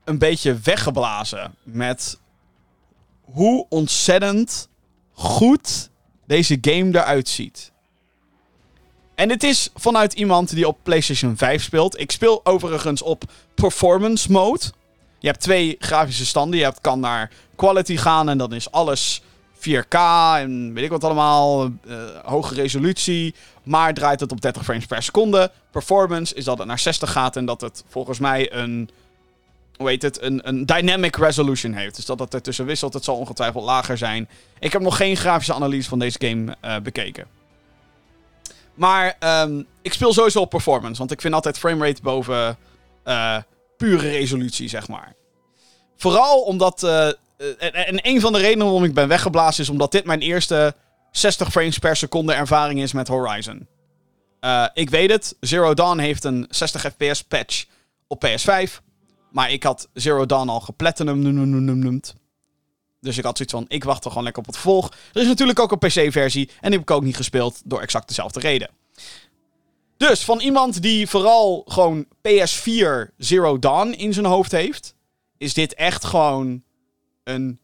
een 0.04 0.18
beetje 0.18 0.58
weggeblazen 0.58 1.54
met 1.62 2.20
hoe 3.20 3.66
ontzettend 3.68 4.68
goed 5.12 5.90
deze 6.26 6.58
game 6.60 6.88
eruit 6.88 7.28
ziet. 7.28 7.72
En 9.14 9.28
dit 9.28 9.42
is 9.42 9.70
vanuit 9.74 10.12
iemand 10.12 10.54
die 10.54 10.68
op 10.68 10.78
PlayStation 10.82 11.36
5 11.36 11.62
speelt. 11.62 12.00
Ik 12.00 12.10
speel 12.10 12.40
overigens 12.44 13.02
op 13.02 13.24
performance 13.54 14.32
mode. 14.32 14.64
Je 15.18 15.26
hebt 15.28 15.40
twee 15.40 15.76
grafische 15.78 16.26
standen. 16.26 16.58
Je 16.58 16.64
hebt, 16.64 16.80
kan 16.80 17.00
naar 17.00 17.30
quality 17.56 17.96
gaan 17.96 18.28
en 18.28 18.38
dan 18.38 18.52
is 18.52 18.70
alles 18.70 19.22
4K 19.68 19.96
en 20.38 20.72
weet 20.74 20.84
ik 20.84 20.90
wat 20.90 21.04
allemaal. 21.04 21.64
eh, 21.64 21.96
hoge 22.24 22.54
resolutie. 22.54 23.34
Maar 23.62 23.94
draait 23.94 24.20
het 24.20 24.32
op 24.32 24.40
30 24.40 24.64
frames 24.64 24.86
per 24.86 25.02
seconde. 25.02 25.50
Performance 25.70 26.34
is 26.34 26.44
dat 26.44 26.58
het 26.58 26.66
naar 26.66 26.78
60 26.78 27.12
gaat 27.12 27.36
en 27.36 27.44
dat 27.44 27.60
het 27.60 27.84
volgens 27.88 28.18
mij 28.18 28.52
een. 28.52 28.90
Hoe 29.76 29.88
heet 29.88 30.02
het? 30.02 30.22
Een, 30.22 30.48
een 30.48 30.66
dynamic 30.66 31.16
resolution 31.16 31.72
heeft. 31.72 31.96
Dus 31.96 32.04
dat 32.04 32.18
het 32.18 32.34
ertussen 32.34 32.64
wisselt. 32.66 32.94
Het 32.94 33.04
zal 33.04 33.16
ongetwijfeld 33.16 33.64
lager 33.64 33.98
zijn. 33.98 34.28
Ik 34.58 34.72
heb 34.72 34.82
nog 34.82 34.96
geen 34.96 35.16
grafische 35.16 35.54
analyse 35.54 35.88
van 35.88 35.98
deze 35.98 36.18
game 36.20 36.56
eh, 36.60 36.76
bekeken. 36.76 37.26
Maar 38.74 39.16
ehm, 39.18 39.62
ik 39.82 39.92
speel 39.92 40.12
sowieso 40.12 40.40
op 40.40 40.50
performance. 40.50 40.98
Want 40.98 41.10
ik 41.10 41.20
vind 41.20 41.34
altijd 41.34 41.58
framerate 41.58 42.02
boven 42.02 42.56
eh, 43.02 43.36
pure 43.76 44.08
resolutie, 44.10 44.68
zeg 44.68 44.88
maar. 44.88 45.14
Vooral 45.96 46.40
omdat. 46.40 46.86
En, 47.58 47.72
en 47.72 47.98
een 48.02 48.20
van 48.20 48.32
de 48.32 48.38
redenen 48.38 48.64
waarom 48.66 48.84
ik 48.84 48.94
ben 48.94 49.08
weggeblazen 49.08 49.62
is 49.62 49.68
omdat 49.68 49.92
dit 49.92 50.04
mijn 50.04 50.20
eerste 50.20 50.74
60 51.10 51.50
frames 51.50 51.78
per 51.78 51.96
seconde 51.96 52.32
ervaring 52.32 52.80
is 52.80 52.92
met 52.92 53.08
Horizon. 53.08 53.66
Eh, 54.40 54.66
ik 54.74 54.90
weet 54.90 55.10
het, 55.10 55.36
Zero 55.40 55.74
Dawn 55.74 55.98
heeft 55.98 56.24
een 56.24 56.46
60 56.50 56.92
fps 56.96 57.22
patch 57.22 57.64
op 58.06 58.26
PS5. 58.26 58.80
Maar 59.30 59.50
ik 59.50 59.62
had 59.62 59.88
Zero 59.94 60.26
Dawn 60.26 60.48
al 60.48 60.60
geplatinum 60.60 61.18
noemd. 61.78 62.14
Dus 63.00 63.18
ik 63.18 63.24
had 63.24 63.36
zoiets 63.36 63.54
van, 63.54 63.64
ik 63.68 63.84
wacht 63.84 64.02
toch 64.02 64.08
gewoon 64.08 64.24
lekker 64.24 64.42
op 64.42 64.48
het 64.48 64.58
vervolg. 64.58 64.92
Er 65.12 65.20
is 65.20 65.26
natuurlijk 65.26 65.58
ook 65.58 65.72
een 65.72 65.78
PC-versie 65.78 66.48
en 66.48 66.70
die 66.70 66.78
heb 66.78 66.80
ik 66.80 66.90
ook 66.90 67.02
niet 67.02 67.16
gespeeld 67.16 67.60
door 67.64 67.80
exact 67.80 68.08
dezelfde 68.08 68.40
reden. 68.40 68.70
Dus 69.96 70.24
van 70.24 70.40
iemand 70.40 70.82
die 70.82 71.08
vooral 71.08 71.64
gewoon 71.66 72.04
PS4 72.04 73.14
Zero 73.16 73.58
Dawn 73.58 73.90
in 73.90 74.12
zijn 74.12 74.26
hoofd 74.26 74.52
heeft, 74.52 74.94
is 75.38 75.54
dit 75.54 75.74
echt 75.74 76.04
gewoon 76.04 76.62
een 77.24 77.58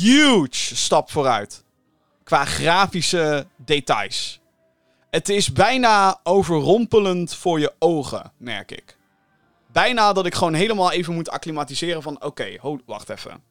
huge 0.00 0.76
stap 0.76 1.10
vooruit. 1.10 1.64
Qua 2.24 2.44
grafische 2.44 3.46
details. 3.56 4.40
Het 5.10 5.28
is 5.28 5.52
bijna 5.52 6.20
overrompelend 6.22 7.34
voor 7.34 7.60
je 7.60 7.72
ogen, 7.78 8.32
merk 8.36 8.70
ik. 8.70 8.96
Bijna 9.72 10.12
dat 10.12 10.26
ik 10.26 10.34
gewoon 10.34 10.54
helemaal 10.54 10.92
even 10.92 11.14
moet 11.14 11.30
acclimatiseren 11.30 12.02
van... 12.02 12.22
Oké, 12.22 12.56
wacht 12.86 13.08
even. 13.08 13.42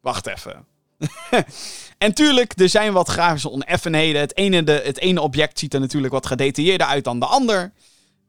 Wacht 0.00 0.26
even. 0.26 0.66
en 1.98 2.14
tuurlijk, 2.14 2.60
er 2.60 2.68
zijn 2.68 2.92
wat 2.92 3.08
grafische 3.08 3.50
oneffenheden. 3.50 4.20
Het 4.20 4.36
ene, 4.36 4.64
de, 4.64 4.80
het 4.84 4.98
ene 4.98 5.20
object 5.20 5.58
ziet 5.58 5.74
er 5.74 5.80
natuurlijk 5.80 6.12
wat 6.12 6.26
gedetailleerder 6.26 6.86
uit 6.86 7.04
dan 7.04 7.18
de 7.18 7.26
ander. 7.26 7.72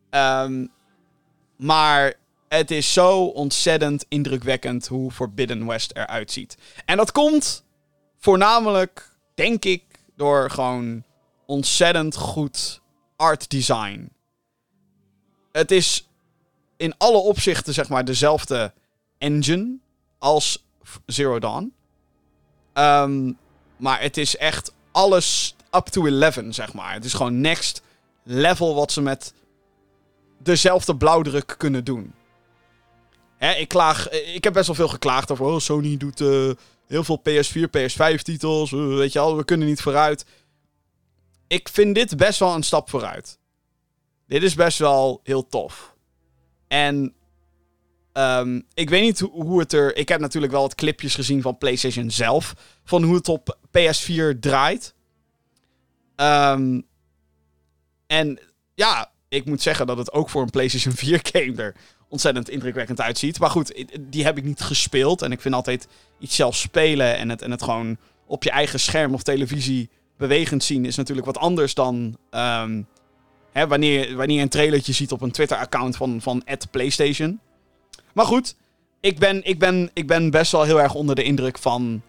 Um, 0.10 0.72
maar 1.56 2.14
het 2.56 2.72
is 2.72 2.94
zo 2.94 3.26
ontzettend 3.26 4.06
indrukwekkend 4.08 4.88
hoe 4.88 5.12
Forbidden 5.12 5.66
West 5.66 5.92
eruit 5.92 6.32
ziet. 6.32 6.58
En 6.86 6.98
dat 6.98 7.12
komt 7.12 7.64
voornamelijk, 8.20 9.10
denk 9.34 9.66
ik, 9.66 9.84
door 10.16 10.50
gewoon 10.50 11.04
ontzettend 11.46 12.16
goed 12.16 12.82
art 13.16 13.50
design. 13.50 14.10
Het 15.52 15.72
is 15.72 16.08
in 16.78 16.94
alle 16.98 17.18
opzichten, 17.18 17.74
zeg 17.74 17.90
maar, 17.90 18.06
dezelfde 18.06 18.74
engine 19.18 19.78
als 20.18 20.66
Zero 21.06 21.40
Dawn. 21.40 21.74
Ehm, 22.74 23.32
maar 23.78 24.02
het 24.02 24.18
is 24.18 24.38
echt 24.38 24.74
alles 24.92 25.56
up 25.72 25.86
to 25.86 26.06
11, 26.06 26.40
zeg 26.50 26.74
maar. 26.74 26.94
Het 26.94 27.06
is 27.06 27.14
gewoon 27.14 27.42
next 27.42 27.82
level 28.24 28.76
wat 28.76 28.92
ze 28.92 29.02
met 29.02 29.34
dezelfde 30.38 30.96
blauwdruk 30.96 31.56
kunnen 31.58 31.84
doen. 31.84 32.14
Ik, 33.40 33.68
klaag, 33.68 34.10
ik 34.10 34.44
heb 34.44 34.54
best 34.54 34.68
wel 34.68 34.76
veel 34.76 34.88
geklaagd 34.88 35.32
over... 35.32 35.46
Oh, 35.46 35.60
Sony 35.60 35.98
doet 35.98 36.22
uh, 36.22 36.52
heel 36.88 37.04
veel 37.04 37.22
PS4, 37.30 37.70
PS5 37.78 38.22
titels. 38.22 38.72
Uh, 38.72 38.96
weet 38.96 39.14
je 39.14 39.20
al, 39.20 39.38
we 39.38 39.46
kunnen 39.46 39.68
niet 39.68 39.82
vooruit. 39.82 40.26
Ik 41.48 41.70
vind 41.70 41.96
dit 41.96 42.18
best 42.18 42.40
wel 42.40 42.56
een 42.56 42.64
stap 42.64 42.90
vooruit. 42.90 43.40
Dit 44.28 44.44
is 44.44 44.54
best 44.54 44.80
wel 44.80 45.20
heel 45.24 45.48
tof. 45.48 45.96
En 46.68 47.14
um, 48.14 48.66
ik 48.74 48.90
weet 48.90 49.02
niet 49.02 49.20
hoe, 49.20 49.44
hoe, 49.44 49.60
het 49.60 49.74
er... 49.74 49.96
Ik 49.96 50.10
heb 50.10 50.20
natuurlijk 50.20 50.54
wel 50.54 50.62
wat 50.62 50.76
clipjes 50.76 51.16
gezien 51.16 51.42
van 51.42 51.58
PlayStation 51.58 52.12
zelf. 52.12 52.54
Van 52.84 53.04
hoe 53.04 53.16
het 53.16 53.30
op 53.30 53.58
PS4 53.68 54.40
draait. 54.40 54.94
Um, 56.16 56.88
en 58.08 58.40
ja, 58.74 59.12
ik 59.30 59.46
moet 59.46 59.62
zeggen 59.62 59.88
dat 59.88 59.98
het 59.98 60.12
ook 60.12 60.30
voor 60.30 60.42
een 60.42 60.50
PlayStation 60.50 60.94
4 60.94 61.20
game 61.32 61.56
er 61.56 61.76
ontzettend 62.10 62.50
indrukwekkend 62.50 63.02
uitziet. 63.02 63.40
Maar 63.40 63.50
goed, 63.50 63.86
die 64.00 64.24
heb 64.24 64.38
ik 64.38 64.44
niet 64.44 64.62
gespeeld. 64.62 65.22
En 65.22 65.32
ik 65.32 65.42
vind 65.42 65.56
altijd 65.56 65.88
iets 66.20 66.36
zelf 66.36 66.56
spelen 66.56 67.18
en 67.18 67.30
het, 67.30 67.42
en 67.42 67.52
het 67.52 67.64
gewoon 67.64 67.98
op 68.26 68.44
je 68.44 68.50
eigen 68.50 68.80
scherm 68.80 69.14
of 69.14 69.24
televisie 69.24 69.90
bewegend 70.18 70.64
zien 70.64 70.86
is 70.86 70.96
natuurlijk 70.96 71.26
wat 71.26 71.38
anders 71.38 71.74
dan 71.74 72.18
um, 72.32 72.88
hè, 73.52 73.68
wanneer, 73.68 74.16
wanneer 74.16 74.36
je 74.36 74.42
een 74.42 74.50
trailertje 74.50 74.94
ziet 74.94 75.12
op 75.12 75.22
een 75.22 75.32
Twitter-account 75.32 75.96
van, 75.96 76.22
van 76.22 76.44
PlayStation. 76.72 77.40
Maar 78.14 78.26
goed, 78.26 78.56
ik 79.00 79.20
ben, 79.20 79.44
ik, 79.44 79.60
ben, 79.60 79.90
ik 79.94 80.08
ben 80.08 80.30
best 80.30 80.52
wel 80.52 80.64
heel 80.64 80.82
erg 80.82 80.94
onder 80.94 81.16
de 81.16 81.24
indruk 81.24 81.58
van, 81.58 82.02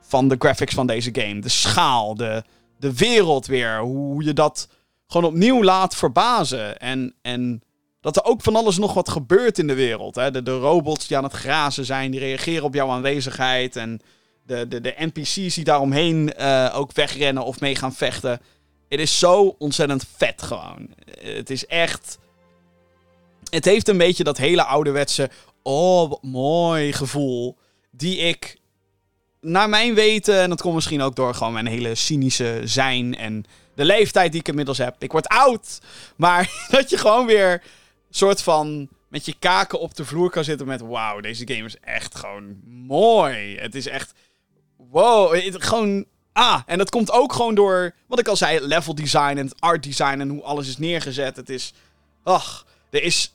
van 0.00 0.28
de 0.28 0.36
graphics 0.38 0.74
van 0.74 0.86
deze 0.86 1.10
game. 1.12 1.40
De 1.40 1.48
schaal, 1.48 2.14
de, 2.14 2.42
de 2.78 2.94
wereld 2.94 3.46
weer. 3.46 3.78
Hoe 3.78 4.24
je 4.24 4.32
dat 4.32 4.68
gewoon 5.06 5.30
opnieuw 5.30 5.62
laat 5.62 5.96
verbazen. 5.96 6.78
En, 6.78 7.14
en 7.22 7.62
dat 8.04 8.16
er 8.16 8.24
ook 8.24 8.42
van 8.42 8.56
alles 8.56 8.78
nog 8.78 8.94
wat 8.94 9.08
gebeurt 9.08 9.58
in 9.58 9.66
de 9.66 9.74
wereld. 9.74 10.14
Hè? 10.14 10.42
De, 10.42 10.58
robots 10.58 11.06
die 11.06 11.16
aan 11.16 11.24
het 11.24 11.32
grazen 11.32 11.84
zijn, 11.84 12.10
die 12.10 12.20
reageren 12.20 12.64
op 12.64 12.74
jouw 12.74 12.90
aanwezigheid. 12.90 13.76
En 13.76 14.00
de, 14.46 14.68
de, 14.68 14.80
de 14.80 14.94
NPC's 14.98 15.54
die 15.54 15.64
daaromheen 15.64 16.32
uh, 16.38 16.72
ook 16.74 16.92
wegrennen 16.92 17.44
of 17.44 17.60
mee 17.60 17.74
gaan 17.74 17.94
vechten. 17.94 18.40
Het 18.88 19.00
is 19.00 19.18
zo 19.18 19.54
ontzettend 19.58 20.06
vet 20.16 20.42
gewoon. 20.42 20.88
Het 21.20 21.50
is 21.50 21.66
echt. 21.66 22.18
Het 23.50 23.64
heeft 23.64 23.88
een 23.88 23.98
beetje 23.98 24.24
dat 24.24 24.36
hele 24.36 24.64
ouderwetse. 24.64 25.30
Oh, 25.62 26.08
wat 26.10 26.22
mooi 26.22 26.92
gevoel. 26.92 27.56
Die 27.90 28.16
ik. 28.16 28.58
Naar 29.40 29.68
mijn 29.68 29.94
weten, 29.94 30.40
en 30.40 30.48
dat 30.48 30.60
komt 30.60 30.74
misschien 30.74 31.02
ook 31.02 31.16
door 31.16 31.34
gewoon 31.34 31.52
mijn 31.52 31.66
hele 31.66 31.94
cynische 31.94 32.60
zijn 32.64 33.16
en 33.16 33.44
de 33.74 33.84
leeftijd 33.84 34.30
die 34.30 34.40
ik 34.40 34.48
inmiddels 34.48 34.78
heb. 34.78 34.94
Ik 34.98 35.12
word 35.12 35.28
oud. 35.28 35.80
Maar 36.16 36.50
dat 36.70 36.90
je 36.90 36.98
gewoon 36.98 37.26
weer 37.26 37.62
soort 38.16 38.42
van 38.42 38.88
met 39.08 39.24
je 39.24 39.34
kaken 39.38 39.80
op 39.80 39.94
de 39.94 40.04
vloer 40.04 40.30
kan 40.30 40.44
zitten 40.44 40.66
met... 40.66 40.80
Wauw, 40.80 41.20
deze 41.20 41.48
game 41.48 41.64
is 41.64 41.78
echt 41.80 42.14
gewoon 42.14 42.60
mooi. 42.86 43.56
Het 43.58 43.74
is 43.74 43.86
echt... 43.86 44.12
Wow, 44.76 45.36
gewoon... 45.62 46.04
Ah, 46.32 46.60
en 46.66 46.78
dat 46.78 46.90
komt 46.90 47.10
ook 47.10 47.32
gewoon 47.32 47.54
door, 47.54 47.94
wat 48.06 48.18
ik 48.18 48.28
al 48.28 48.36
zei, 48.36 48.60
level 48.60 48.94
design 48.94 49.36
en 49.36 49.50
art 49.58 49.82
design 49.82 50.20
en 50.20 50.28
hoe 50.28 50.42
alles 50.42 50.68
is 50.68 50.78
neergezet. 50.78 51.36
Het 51.36 51.48
is... 51.50 51.72
Ach, 52.22 52.66
er 52.90 53.02
is... 53.02 53.34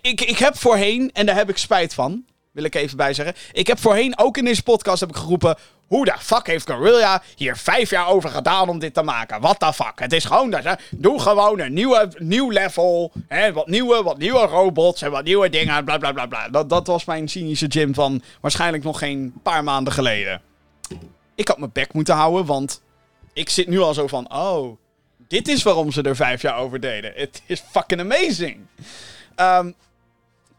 Ik, 0.00 0.20
ik 0.20 0.38
heb 0.38 0.58
voorheen, 0.58 1.10
en 1.12 1.26
daar 1.26 1.36
heb 1.36 1.48
ik 1.48 1.56
spijt 1.56 1.94
van, 1.94 2.24
wil 2.52 2.64
ik 2.64 2.74
even 2.74 2.96
bij 2.96 3.14
zeggen. 3.14 3.34
Ik 3.52 3.66
heb 3.66 3.78
voorheen 3.78 4.18
ook 4.18 4.36
in 4.36 4.44
deze 4.44 4.62
podcast 4.62 5.00
heb 5.00 5.08
ik 5.08 5.16
geroepen... 5.16 5.56
Hoe 5.86 6.04
de 6.04 6.14
fuck 6.18 6.46
heeft 6.46 6.70
Guerrilla 6.70 7.22
hier 7.36 7.56
vijf 7.56 7.90
jaar 7.90 8.08
over 8.08 8.30
gedaan 8.30 8.68
om 8.68 8.78
dit 8.78 8.94
te 8.94 9.02
maken? 9.02 9.40
What 9.40 9.60
the 9.60 9.72
fuck? 9.72 9.92
Het 9.94 10.12
is 10.12 10.24
gewoon 10.24 10.50
dat, 10.50 10.64
hè? 10.64 10.72
Doe 10.90 11.20
gewoon 11.20 11.60
een 11.60 11.72
nieuwe, 11.72 12.08
nieuw 12.18 12.50
level. 12.50 13.12
Hè? 13.28 13.52
Wat, 13.52 13.66
nieuwe, 13.66 14.02
wat 14.02 14.18
nieuwe 14.18 14.46
robots 14.46 15.02
en 15.02 15.10
wat 15.10 15.24
nieuwe 15.24 15.48
dingen. 15.48 15.84
Bla 15.84 15.98
bla 15.98 16.12
bla 16.12 16.26
bla. 16.26 16.48
Dat, 16.48 16.68
dat 16.68 16.86
was 16.86 17.04
mijn 17.04 17.28
cynische 17.28 17.66
gym 17.68 17.94
van 17.94 18.22
waarschijnlijk 18.40 18.84
nog 18.84 18.98
geen 18.98 19.32
paar 19.42 19.64
maanden 19.64 19.92
geleden. 19.92 20.40
Ik 21.34 21.48
had 21.48 21.58
mijn 21.58 21.72
bek 21.72 21.92
moeten 21.92 22.14
houden, 22.14 22.46
want 22.46 22.82
ik 23.32 23.48
zit 23.48 23.68
nu 23.68 23.78
al 23.78 23.94
zo 23.94 24.06
van... 24.06 24.34
Oh, 24.34 24.76
dit 25.28 25.48
is 25.48 25.62
waarom 25.62 25.92
ze 25.92 26.02
er 26.02 26.16
vijf 26.16 26.42
jaar 26.42 26.56
over 26.56 26.80
deden. 26.80 27.12
Het 27.14 27.42
is 27.46 27.62
fucking 27.70 28.00
amazing. 28.00 28.60
Um, 29.36 29.74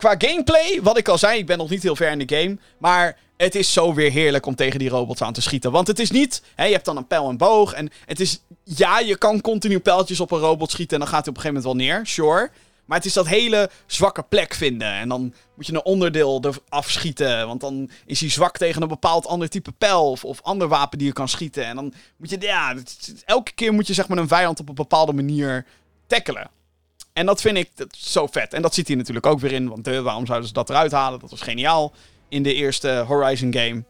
qua 0.04 0.16
gameplay, 0.18 0.80
wat 0.82 0.98
ik 0.98 1.08
al 1.08 1.18
zei, 1.18 1.40
ik 1.40 1.46
ben 1.46 1.58
nog 1.58 1.70
niet 1.70 1.84
heel 1.84 1.96
ver 1.96 2.12
in 2.12 2.26
de 2.26 2.36
game. 2.36 2.58
Maar 2.78 3.18
het 3.38 3.56
is 3.56 3.74
zo 3.74 3.94
weer 3.94 4.12
heerlijk 4.12 4.46
om 4.46 4.56
tegen 4.56 4.80
die 4.80 4.90
robots 4.90 5.22
aan 5.22 5.34
te 5.34 5.42
schieten. 5.42 5.72
Want 5.72 5.88
het 5.88 6.00
is 6.00 6.12
niet, 6.12 6.44
hè, 6.56 6.66
je 6.66 6.74
hebt 6.74 6.86
dan 6.86 6.98
een 6.98 7.08
pijl 7.08 7.30
en 7.30 7.38
boog. 7.38 7.74
En 7.74 7.90
het 8.06 8.20
is, 8.20 8.42
ja, 8.64 9.00
je 9.00 9.18
kan 9.18 9.42
continu 9.42 9.80
pijltjes 9.80 10.20
op 10.20 10.32
een 10.32 10.40
robot 10.40 10.72
schieten 10.72 10.94
en 10.94 11.04
dan 11.04 11.14
gaat 11.14 11.26
hij 11.26 11.30
op 11.30 11.36
een 11.36 11.42
gegeven 11.42 11.70
moment 11.70 11.88
wel 11.88 11.98
neer, 11.98 12.08
sure. 12.08 12.52
Maar 12.86 12.98
het 12.98 13.08
is 13.08 13.14
dat 13.14 13.28
hele 13.28 13.70
zwakke 13.86 14.24
plek 14.24 14.54
vinden. 14.54 14.94
En 14.94 15.10
dan 15.10 15.34
moet 15.56 15.66
je 15.66 15.74
een 15.74 15.86
onderdeel 15.86 16.44
eraf 16.44 16.90
schieten. 16.90 17.48
Want 17.48 17.62
dan 17.62 17.90
is 18.06 18.20
hij 18.20 18.30
zwak 18.30 18.58
tegen 18.58 18.82
een 18.82 18.88
bepaald 18.88 19.28
ander 19.28 19.50
type 19.50 19.72
pijl. 19.72 20.12
Of, 20.12 20.26
of 20.26 20.42
ander 20.42 20.68
wapen 20.68 20.98
die 20.98 21.08
je 21.08 21.14
kan 21.14 21.30
schieten. 21.30 21.66
En 21.66 21.76
dan 21.76 21.94
moet 22.18 22.30
je, 22.30 22.38
ja, 22.40 22.76
elke 23.26 23.52
keer 23.54 23.74
moet 23.74 23.88
je 23.88 23.94
zeg 23.94 24.08
maar 24.08 24.18
een 24.18 24.28
vijand 24.28 24.60
op 24.60 24.70
een 24.70 24.76
bepaalde 24.76 25.14
manier 25.14 25.66
tackelen. 26.08 26.50
En 27.14 27.26
dat 27.26 27.42
vind 27.42 27.58
ik 27.58 27.70
zo 27.98 28.28
vet. 28.28 28.54
En 28.54 28.62
dat 28.62 28.74
zit 28.74 28.88
hier 28.88 28.98
natuurlijk 28.98 29.26
ook 29.26 29.40
weer 29.40 29.52
in. 29.52 29.70
Want 29.70 29.88
uh, 29.88 30.00
waarom 30.00 30.26
zouden 30.26 30.48
ze 30.48 30.54
dat 30.54 30.70
eruit 30.70 30.92
halen? 30.92 31.20
Dat 31.20 31.30
was 31.30 31.42
geniaal 31.42 31.94
in 32.30 32.44
de 32.44 32.54
eerste 32.54 33.04
Horizon 33.08 33.54
game. 33.54 33.84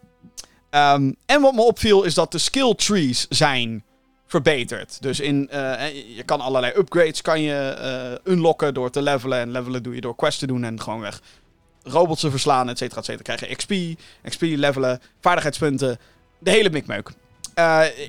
Um, 0.95 1.15
en 1.25 1.41
wat 1.41 1.53
me 1.53 1.61
opviel 1.61 2.03
is 2.03 2.13
dat 2.13 2.31
de 2.31 2.37
skill 2.37 2.75
trees 2.75 3.25
zijn 3.29 3.83
verbeterd. 4.27 5.01
Dus 5.01 5.19
in, 5.19 5.49
uh, 5.53 6.15
je 6.15 6.23
kan 6.25 6.41
allerlei 6.41 6.73
upgrades 6.75 7.21
kan 7.21 7.41
je 7.41 8.19
unlocken 8.23 8.73
door 8.73 8.89
te 8.89 9.01
levelen. 9.01 9.39
En 9.39 9.51
levelen 9.51 9.83
doe 9.83 9.95
je 9.95 10.01
door 10.01 10.15
quests 10.15 10.39
te 10.39 10.47
doen 10.47 10.63
en 10.63 10.81
gewoon 10.81 10.99
weg 10.99 11.21
robots 11.83 12.21
te 12.21 12.31
verslaan, 12.31 12.69
et 12.69 12.77
cetera, 12.77 12.99
et 12.99 13.05
cetera. 13.05 13.35
Krijg 13.35 13.49
je 13.49 13.55
XP, 13.55 14.01
XP 14.29 14.41
levelen, 14.41 15.01
vaardigheidspunten, 15.21 15.99
de 16.39 16.49
hele 16.49 16.69
mikmeuk. 16.69 17.11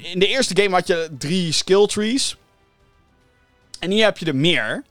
In 0.03 0.19
de 0.19 0.27
eerste 0.27 0.63
game 0.63 0.75
had 0.75 0.87
je 0.87 1.09
drie 1.19 1.53
skill 1.53 1.87
trees. 1.87 2.37
En 3.79 3.91
hier 3.91 4.05
heb 4.05 4.19
je 4.19 4.27
er 4.27 4.37
meer. 4.37 4.83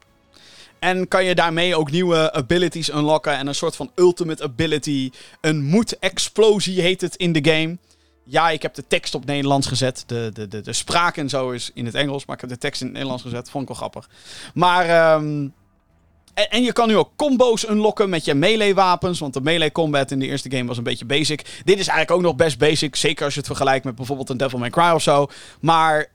En 0.83 1.07
kan 1.07 1.25
je 1.25 1.35
daarmee 1.35 1.75
ook 1.75 1.91
nieuwe 1.91 2.33
abilities 2.33 2.89
unlocken. 2.89 3.37
En 3.37 3.47
een 3.47 3.55
soort 3.55 3.75
van 3.75 3.91
ultimate 3.95 4.43
ability. 4.43 5.11
Een 5.41 5.63
moed-explosie 5.63 6.81
heet 6.81 7.01
het 7.01 7.15
in 7.15 7.31
de 7.31 7.51
game. 7.51 7.77
Ja, 8.23 8.49
ik 8.49 8.61
heb 8.61 8.73
de 8.73 8.87
tekst 8.87 9.15
op 9.15 9.25
Nederlands 9.25 9.67
gezet. 9.67 10.03
De, 10.07 10.29
de, 10.33 10.61
de, 10.61 10.73
spraak 10.73 11.17
en 11.17 11.29
zo 11.29 11.49
is 11.51 11.71
in 11.73 11.85
het 11.85 11.95
Engels. 11.95 12.25
Maar 12.25 12.35
ik 12.35 12.41
heb 12.41 12.49
de 12.49 12.57
tekst 12.57 12.81
in 12.81 12.85
het 12.85 12.95
Nederlands 12.95 13.23
gezet. 13.23 13.49
Vond 13.49 13.63
ik 13.63 13.69
wel 13.69 13.77
grappig. 13.77 14.09
Maar. 14.53 15.13
Um, 15.15 15.53
en, 16.33 16.49
en, 16.49 16.63
je 16.63 16.73
kan 16.73 16.87
nu 16.87 16.97
ook 16.97 17.11
combo's 17.15 17.69
unlocken 17.69 18.09
met 18.09 18.25
je 18.25 18.33
melee 18.33 18.75
wapens. 18.75 19.19
Want 19.19 19.33
de 19.33 19.41
melee 19.41 19.71
combat 19.71 20.11
in 20.11 20.19
de 20.19 20.27
eerste 20.27 20.51
game 20.51 20.65
was 20.65 20.77
een 20.77 20.83
beetje 20.83 21.05
basic. 21.05 21.61
Dit 21.63 21.79
is 21.79 21.87
eigenlijk 21.87 22.11
ook 22.11 22.21
nog 22.21 22.35
best 22.35 22.57
basic. 22.57 22.95
Zeker 22.95 23.23
als 23.23 23.33
je 23.33 23.39
het 23.39 23.47
vergelijkt 23.47 23.85
met 23.85 23.95
bijvoorbeeld 23.95 24.29
een 24.29 24.37
Devil 24.37 24.59
May 24.59 24.69
Cry 24.69 24.89
of 24.89 25.01
zo. 25.01 25.27
Maar 25.59 26.12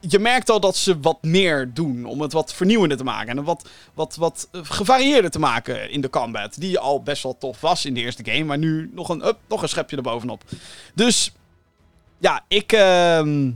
je 0.00 0.18
merkt 0.18 0.50
al 0.50 0.60
dat 0.60 0.76
ze 0.76 1.00
wat 1.00 1.22
meer 1.22 1.70
doen 1.74 2.04
om 2.04 2.20
het 2.20 2.32
wat 2.32 2.54
vernieuwender 2.54 2.98
te 2.98 3.04
maken. 3.04 3.38
En 3.38 3.44
wat, 3.44 3.68
wat, 3.94 4.16
wat 4.16 4.48
gevarieerder 4.52 5.30
te 5.30 5.38
maken 5.38 5.90
in 5.90 6.00
de 6.00 6.10
combat. 6.10 6.60
Die 6.60 6.78
al 6.78 7.02
best 7.02 7.22
wel 7.22 7.36
tof 7.38 7.60
was 7.60 7.84
in 7.84 7.94
de 7.94 8.00
eerste 8.00 8.24
game. 8.24 8.44
Maar 8.44 8.58
nu 8.58 8.90
nog 8.94 9.08
een, 9.08 9.26
up, 9.26 9.38
nog 9.48 9.62
een 9.62 9.68
schepje 9.68 9.96
erbovenop. 9.96 10.42
Dus 10.94 11.32
ja, 12.18 12.44
ik. 12.48 12.72
ehm, 12.72 13.50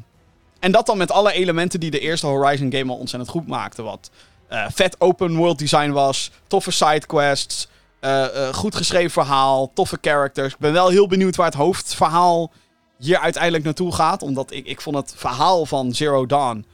en 0.58 0.72
dat 0.72 0.86
dan 0.86 0.98
met 0.98 1.10
alle 1.10 1.32
elementen 1.32 1.80
die 1.80 1.90
de 1.90 1.98
eerste 1.98 2.26
Horizon 2.26 2.72
game 2.72 2.92
al 2.92 2.98
ontzettend 2.98 3.30
goed 3.32 3.46
maakte. 3.46 3.82
Wat 3.82 4.10
eh, 4.48 4.66
vet 4.70 5.00
open 5.00 5.36
world 5.36 5.58
design 5.58 5.90
was. 5.90 6.30
Toffe 6.46 6.70
sidequests. 6.70 7.68
eh, 8.00 8.48
eh, 8.48 8.54
goed 8.54 8.74
geschreven 8.74 9.10
verhaal. 9.10 9.70
Toffe 9.74 9.98
characters. 10.00 10.52
Ik 10.52 10.58
ben 10.58 10.72
wel 10.72 10.88
heel 10.88 11.06
benieuwd 11.06 11.36
waar 11.36 11.46
het 11.46 11.54
hoofdverhaal 11.54 12.50
hier 12.98 13.18
uiteindelijk 13.18 13.64
naartoe 13.64 13.92
gaat. 13.92 14.22
Omdat 14.22 14.52
ik, 14.52 14.66
ik 14.66 14.80
vond 14.80 14.96
het 14.96 15.14
verhaal 15.16 15.66
van 15.66 15.94
Zero 15.94 16.26
Dawn 16.26 16.64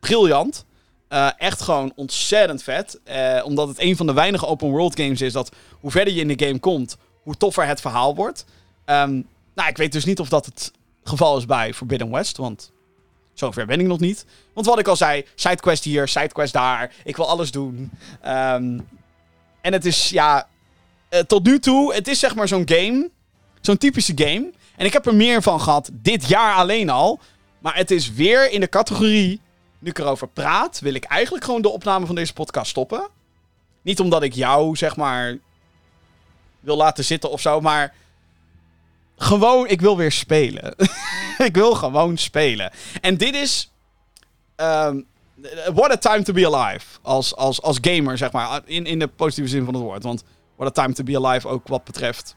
briljant. 0.00 0.64
Eh, 1.08 1.28
echt 1.36 1.60
gewoon 1.60 1.92
ontzettend 1.96 2.62
vet. 2.62 3.00
Eh, 3.04 3.40
omdat 3.44 3.68
het 3.68 3.80
een 3.80 3.96
van 3.96 4.06
de 4.06 4.12
weinige 4.12 4.46
open 4.46 4.70
world 4.70 5.00
games 5.00 5.20
is 5.20 5.32
dat 5.32 5.50
hoe 5.80 5.90
verder 5.90 6.14
je 6.14 6.20
in 6.20 6.36
de 6.36 6.46
game 6.46 6.58
komt, 6.58 6.96
hoe 7.22 7.36
toffer 7.36 7.66
het 7.66 7.80
verhaal 7.80 8.14
wordt. 8.14 8.44
Ehm, 8.84 9.22
nou, 9.54 9.68
ik 9.68 9.76
weet 9.76 9.92
dus 9.92 10.04
niet 10.04 10.20
of 10.20 10.28
dat 10.28 10.46
het 10.46 10.72
geval 11.02 11.36
is 11.36 11.46
bij 11.46 11.74
Forbidden 11.74 12.10
West, 12.10 12.36
want 12.36 12.72
zover 13.34 13.66
ben 13.66 13.80
ik 13.80 13.86
nog 13.86 14.00
niet. 14.00 14.24
Want 14.52 14.66
wat 14.66 14.78
ik 14.78 14.88
al 14.88 14.96
zei, 14.96 15.24
sidequest 15.34 15.84
hier, 15.84 16.08
sidequest 16.08 16.52
daar. 16.52 16.92
Ik 17.04 17.16
wil 17.16 17.28
alles 17.28 17.50
doen. 17.50 17.90
Ehm, 18.20 18.78
en 19.60 19.72
het 19.72 19.84
is, 19.84 20.08
ja, 20.08 20.48
eh, 21.08 21.20
tot 21.20 21.44
nu 21.44 21.58
toe, 21.58 21.94
het 21.94 22.08
is 22.08 22.18
zeg 22.18 22.34
maar 22.34 22.48
zo'n 22.48 22.68
game. 22.68 23.10
Zo'n 23.60 23.78
typische 23.78 24.12
game. 24.14 24.52
En 24.78 24.86
ik 24.86 24.92
heb 24.92 25.06
er 25.06 25.14
meer 25.14 25.42
van 25.42 25.60
gehad 25.60 25.90
dit 25.92 26.28
jaar 26.28 26.54
alleen 26.54 26.90
al. 26.90 27.20
Maar 27.58 27.76
het 27.76 27.90
is 27.90 28.12
weer 28.12 28.50
in 28.50 28.60
de 28.60 28.68
categorie. 28.68 29.40
Nu 29.78 29.90
ik 29.90 29.98
erover 29.98 30.28
praat, 30.28 30.80
wil 30.80 30.94
ik 30.94 31.04
eigenlijk 31.04 31.44
gewoon 31.44 31.62
de 31.62 31.68
opname 31.68 32.06
van 32.06 32.14
deze 32.14 32.32
podcast 32.32 32.70
stoppen. 32.70 33.08
Niet 33.82 34.00
omdat 34.00 34.22
ik 34.22 34.34
jou, 34.34 34.76
zeg 34.76 34.96
maar, 34.96 35.38
wil 36.60 36.76
laten 36.76 37.04
zitten 37.04 37.30
of 37.30 37.40
zo, 37.40 37.60
maar. 37.60 37.94
Gewoon, 39.16 39.68
ik 39.68 39.80
wil 39.80 39.96
weer 39.96 40.12
spelen. 40.12 40.74
ik 41.48 41.54
wil 41.54 41.74
gewoon 41.74 42.16
spelen. 42.16 42.72
En 43.00 43.16
dit 43.16 43.34
is. 43.34 43.72
ehm, 44.56 45.00
what 45.72 45.90
a 45.90 45.96
time 45.96 46.22
to 46.22 46.32
be 46.32 46.56
alive. 46.56 46.86
Als, 47.02 47.36
als, 47.36 47.62
als 47.62 47.78
gamer, 47.80 48.18
zeg 48.18 48.32
maar. 48.32 48.60
In, 48.64 48.86
in 48.86 48.98
de 48.98 49.08
positieve 49.08 49.50
zin 49.50 49.64
van 49.64 49.74
het 49.74 49.82
woord. 49.82 50.02
Want 50.02 50.24
what 50.56 50.78
a 50.78 50.82
time 50.82 50.94
to 50.94 51.04
be 51.04 51.16
alive 51.16 51.48
ook 51.48 51.68
wat 51.68 51.84
betreft 51.84 52.36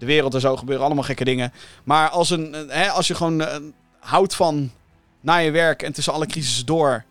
de 0.00 0.06
wereld 0.06 0.34
en 0.34 0.40
zo 0.40 0.56
gebeuren 0.56 0.84
allemaal 0.84 1.04
gekke 1.04 1.24
dingen. 1.24 1.52
Maar 1.84 2.08
als, 2.08 2.30
een, 2.30 2.52
hè, 2.68 2.90
als 2.90 3.06
je 3.06 3.14
gewoon 3.14 3.40
eh, 3.40 3.56
houdt 3.98 4.34
van 4.34 4.70
na 5.20 5.36
je 5.36 5.50
werk 5.50 5.82
en 5.82 5.92
tussen 5.92 6.12
alle 6.12 6.26
crisissen 6.26 6.66
door 6.66 7.04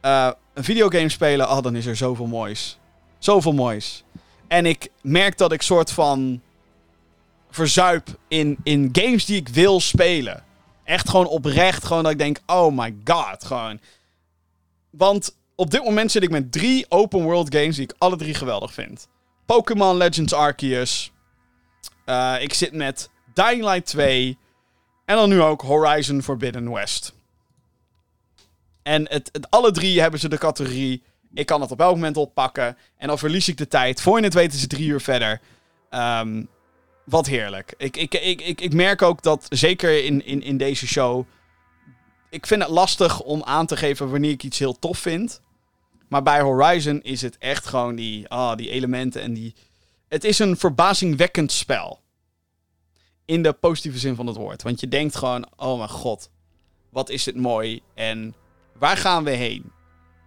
eh, 0.00 0.30
een 0.54 0.64
videogame 0.64 1.08
spelen, 1.08 1.50
oh, 1.50 1.62
dan 1.62 1.76
is 1.76 1.86
er 1.86 1.96
zoveel 1.96 2.26
moois. 2.26 2.78
Zoveel 3.18 3.52
moois. 3.52 4.04
En 4.48 4.66
ik 4.66 4.88
merk 5.02 5.38
dat 5.38 5.52
ik 5.52 5.62
soort 5.62 5.92
van 5.92 6.40
verzuip 7.50 8.08
in, 8.28 8.56
in 8.62 8.88
games 8.92 9.24
die 9.24 9.36
ik 9.36 9.48
wil 9.48 9.80
spelen. 9.80 10.44
Echt 10.84 11.08
gewoon 11.08 11.26
oprecht, 11.26 11.84
gewoon 11.84 12.02
dat 12.02 12.12
ik 12.12 12.18
denk, 12.18 12.38
oh 12.46 12.76
my 12.76 12.94
god, 13.04 13.44
gewoon. 13.44 13.80
Want 14.90 15.36
op 15.54 15.70
dit 15.70 15.84
moment 15.84 16.10
zit 16.10 16.22
ik 16.22 16.30
met 16.30 16.52
drie 16.52 16.86
open 16.88 17.22
world 17.22 17.54
games 17.54 17.76
die 17.76 17.84
ik 17.84 17.94
alle 17.98 18.16
drie 18.16 18.34
geweldig 18.34 18.72
vind. 18.72 19.08
Pokémon 19.46 19.96
Legends 19.96 20.32
Arceus. 20.32 21.12
Eh, 22.04 22.36
ik 22.40 22.54
zit 22.54 22.72
met 22.72 23.10
Dying 23.34 23.62
Light 23.62 23.86
2. 23.86 24.38
En 25.04 25.16
dan 25.16 25.28
nu 25.28 25.42
ook 25.42 25.62
Horizon 25.62 26.22
Forbidden 26.22 26.72
West. 26.72 27.14
En 28.82 29.08
het, 29.08 29.46
alle 29.48 29.70
drie 29.70 30.00
hebben 30.00 30.20
ze 30.20 30.28
de 30.28 30.38
categorie. 30.38 31.02
Ik 31.34 31.46
kan 31.46 31.60
het 31.60 31.70
op 31.70 31.80
elk 31.80 31.94
moment 31.94 32.16
oppakken. 32.16 32.76
En 32.96 33.08
dan 33.08 33.18
verlies 33.18 33.48
ik 33.48 33.56
de 33.56 33.68
tijd. 33.68 34.00
Voor 34.00 34.20
je 34.20 34.24
het 34.24 34.54
is 34.54 34.60
het 34.60 34.70
drie 34.70 34.88
uur 34.88 35.00
verder. 35.00 35.40
Ehm, 35.90 36.42
wat 37.04 37.26
heerlijk. 37.26 37.74
Ik, 37.76 37.96
ik, 37.96 38.14
ik, 38.14 38.40
ik, 38.40 38.60
ik 38.60 38.72
merk 38.72 39.02
ook 39.02 39.22
dat, 39.22 39.46
zeker 39.48 40.04
in, 40.04 40.24
in, 40.24 40.42
in 40.42 40.56
deze 40.56 40.86
show. 40.86 41.26
Ik 42.30 42.46
vind 42.46 42.62
het 42.62 42.70
lastig 42.70 43.20
om 43.20 43.42
aan 43.42 43.66
te 43.66 43.76
geven 43.76 44.10
wanneer 44.10 44.30
ik 44.30 44.42
iets 44.42 44.58
heel 44.58 44.78
tof 44.78 44.98
vind. 44.98 45.40
Maar 46.08 46.22
bij 46.22 46.40
Horizon 46.40 47.02
is 47.02 47.22
het 47.22 47.38
echt 47.38 47.66
gewoon 47.66 47.94
die, 47.94 48.28
ah, 48.28 48.56
die 48.56 48.70
elementen 48.70 49.22
en 49.22 49.34
die. 49.34 49.54
Het 50.10 50.24
is 50.24 50.38
een 50.38 50.56
verbazingwekkend 50.56 51.52
spel. 51.52 52.00
In 53.24 53.42
de 53.42 53.52
positieve 53.52 53.98
zin 53.98 54.14
van 54.14 54.26
het 54.26 54.36
woord. 54.36 54.62
Want 54.62 54.80
je 54.80 54.88
denkt 54.88 55.16
gewoon: 55.16 55.46
oh 55.56 55.76
mijn 55.76 55.88
god, 55.88 56.30
wat 56.88 57.08
is 57.08 57.24
dit 57.24 57.36
mooi. 57.36 57.80
En 57.94 58.34
waar 58.78 58.96
gaan 58.96 59.24
we 59.24 59.30
heen? 59.30 59.72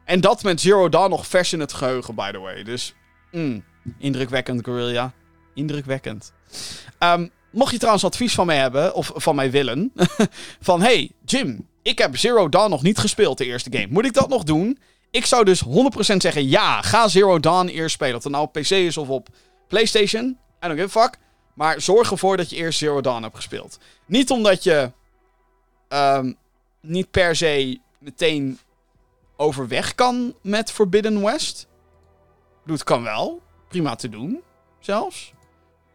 En 0.05 0.21
dat 0.21 0.43
met 0.43 0.61
Zero 0.61 0.89
Dawn 0.89 1.09
nog 1.09 1.27
vers 1.27 1.53
in 1.53 1.59
het 1.59 1.73
geheugen, 1.73 2.15
by 2.15 2.31
the 2.31 2.39
way. 2.39 2.63
Dus 2.63 2.93
mm, 3.31 3.63
indrukwekkend, 3.97 4.63
Guerrilla. 4.63 5.13
Indrukwekkend. 5.53 6.33
Ehm, 6.97 7.27
mocht 7.51 7.71
je 7.71 7.77
trouwens 7.77 8.05
advies 8.05 8.33
van 8.33 8.45
mij 8.45 8.57
hebben, 8.57 8.93
of 8.93 9.11
van 9.15 9.35
mij 9.35 9.51
willen. 9.51 9.93
van 10.59 10.81
hey, 10.81 11.11
Jim, 11.25 11.67
ik 11.81 11.97
heb 11.97 12.17
Zero 12.17 12.49
Dawn 12.49 12.69
nog 12.69 12.83
niet 12.83 12.97
gespeeld, 12.97 13.37
de 13.37 13.45
eerste 13.45 13.71
game. 13.71 13.87
Moet 13.89 14.05
ik 14.05 14.13
dat 14.13 14.29
nog 14.29 14.43
doen? 14.43 14.77
Ik 15.11 15.25
zou 15.25 15.43
dus 15.43 15.63
100% 15.65 15.69
zeggen: 15.97 16.47
ja, 16.47 16.81
ga 16.81 17.07
Zero 17.07 17.39
Dawn 17.39 17.67
eerst 17.67 17.93
spelen. 17.93 18.15
Of 18.15 18.23
het 18.23 18.31
nou 18.31 18.45
op 18.45 18.53
PC 18.53 18.69
is 18.69 18.97
of 18.97 19.09
op 19.09 19.29
PlayStation. 19.73 20.37
I 20.63 20.67
don't 20.67 20.79
give 20.79 20.99
a 20.99 21.01
fuck. 21.01 21.17
Maar 21.53 21.81
zorg 21.81 22.11
ervoor 22.11 22.37
dat 22.37 22.49
je 22.49 22.55
eerst 22.55 22.79
Zero 22.79 23.01
Dawn 23.01 23.23
hebt 23.23 23.35
gespeeld. 23.35 23.79
Niet 24.05 24.31
omdat 24.31 24.63
je 24.63 24.91
ehm, 25.87 26.33
niet 26.81 27.11
per 27.11 27.35
se 27.35 27.79
meteen 27.99 28.59
overweg 29.35 29.95
kan 29.95 30.33
met 30.41 30.71
Forbidden 30.71 31.23
West. 31.23 31.67
Bedoel, 32.61 32.75
het 32.75 32.85
kan 32.85 33.03
wel. 33.03 33.41
Prima 33.67 33.95
te 33.95 34.09
doen, 34.09 34.41
zelfs. 34.79 35.33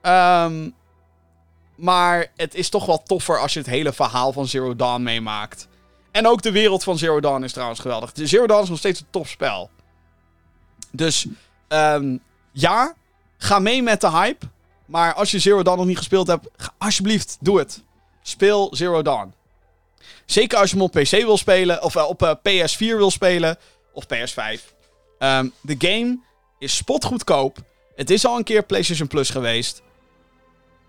Ehm, 0.01 0.71
maar 1.77 2.33
het 2.37 2.55
is 2.55 2.69
toch 2.69 2.87
wel 2.87 3.03
toffer 3.03 3.39
als 3.39 3.53
je 3.53 3.59
het 3.59 3.69
hele 3.69 3.93
verhaal 3.93 4.33
van 4.33 4.47
Zero 4.47 4.77
Dawn 4.77 5.03
meemaakt. 5.03 5.69
En 6.11 6.27
ook 6.27 6.43
de 6.43 6.53
wereld 6.53 6.85
van 6.85 6.99
Zero 6.99 7.21
Dawn 7.21 7.43
is 7.43 7.53
trouwens 7.53 7.81
geweldig. 7.81 8.11
Zero 8.15 8.47
Dawn 8.47 8.63
is 8.63 8.69
nog 8.69 8.79
steeds 8.79 9.01
een 9.01 9.07
tof 9.11 9.29
spel. 9.29 9.71
Dus 10.91 11.27
ehm, 11.69 12.17
ja, 12.53 12.95
ga 13.39 13.59
mee 13.59 13.83
met 13.83 14.01
de 14.01 14.11
hype. 14.11 14.47
Maar 14.87 15.15
als 15.15 15.31
je 15.31 15.39
Zero 15.39 15.63
Dawn 15.63 15.79
nog 15.79 15.87
niet 15.87 15.97
gespeeld 15.97 16.27
hebt, 16.27 16.49
ga 16.57 16.75
alsjeblieft, 16.79 17.37
doe 17.41 17.59
het. 17.59 17.83
Speel 18.23 18.77
Zero 18.77 19.03
Dawn. 19.03 19.35
Zeker 20.27 20.59
als 20.59 20.71
je 20.71 20.77
hem 20.77 20.85
op 20.85 20.93
PC 20.93 21.11
wil 21.11 21.37
spelen, 21.37 21.83
of 21.83 21.97
eh, 21.97 22.09
op 22.09 22.23
eh, 22.23 22.35
PS4 22.35 22.79
wil 22.79 23.11
spelen, 23.11 23.57
of 23.93 24.05
PS5. 24.05 24.75
Ehm, 25.19 25.49
de 25.61 25.75
game 25.79 26.19
is 26.59 26.77
spotgoedkoop. 26.77 27.59
Het 27.95 28.11
is 28.11 28.27
al 28.27 28.37
een 28.37 28.45
keer 28.45 28.63
PlayStation 28.63 29.09
Plus 29.09 29.31
geweest. 29.31 29.83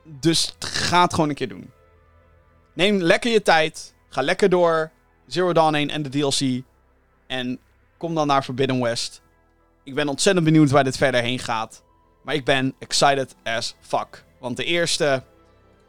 Dus 0.03 0.55
ga 0.59 1.01
het 1.01 1.13
gewoon 1.13 1.29
een 1.29 1.35
keer 1.35 1.49
doen. 1.49 1.71
Neem 2.73 3.01
lekker 3.01 3.31
je 3.31 3.41
tijd. 3.41 3.93
Ga 4.09 4.21
lekker 4.21 4.49
door 4.49 4.91
Zero 5.27 5.53
Dawn 5.53 5.73
1 5.75 5.89
en 5.89 6.03
de 6.03 6.09
DLC. 6.09 6.63
En 7.27 7.59
kom 7.97 8.15
dan 8.15 8.27
naar 8.27 8.43
Forbidden 8.43 8.81
West. 8.81 9.21
Ik 9.83 9.95
ben 9.95 10.07
ontzettend 10.07 10.45
benieuwd 10.45 10.69
waar 10.69 10.83
dit 10.83 10.97
verder 10.97 11.21
heen 11.21 11.39
gaat. 11.39 11.83
Maar 12.30 12.38
ik 12.38 12.46
ben 12.46 12.74
excited 12.80 13.36
as 13.44 13.76
fuck. 13.82 14.24
Want 14.39 14.58
de 14.58 14.63
eerste... 14.63 15.24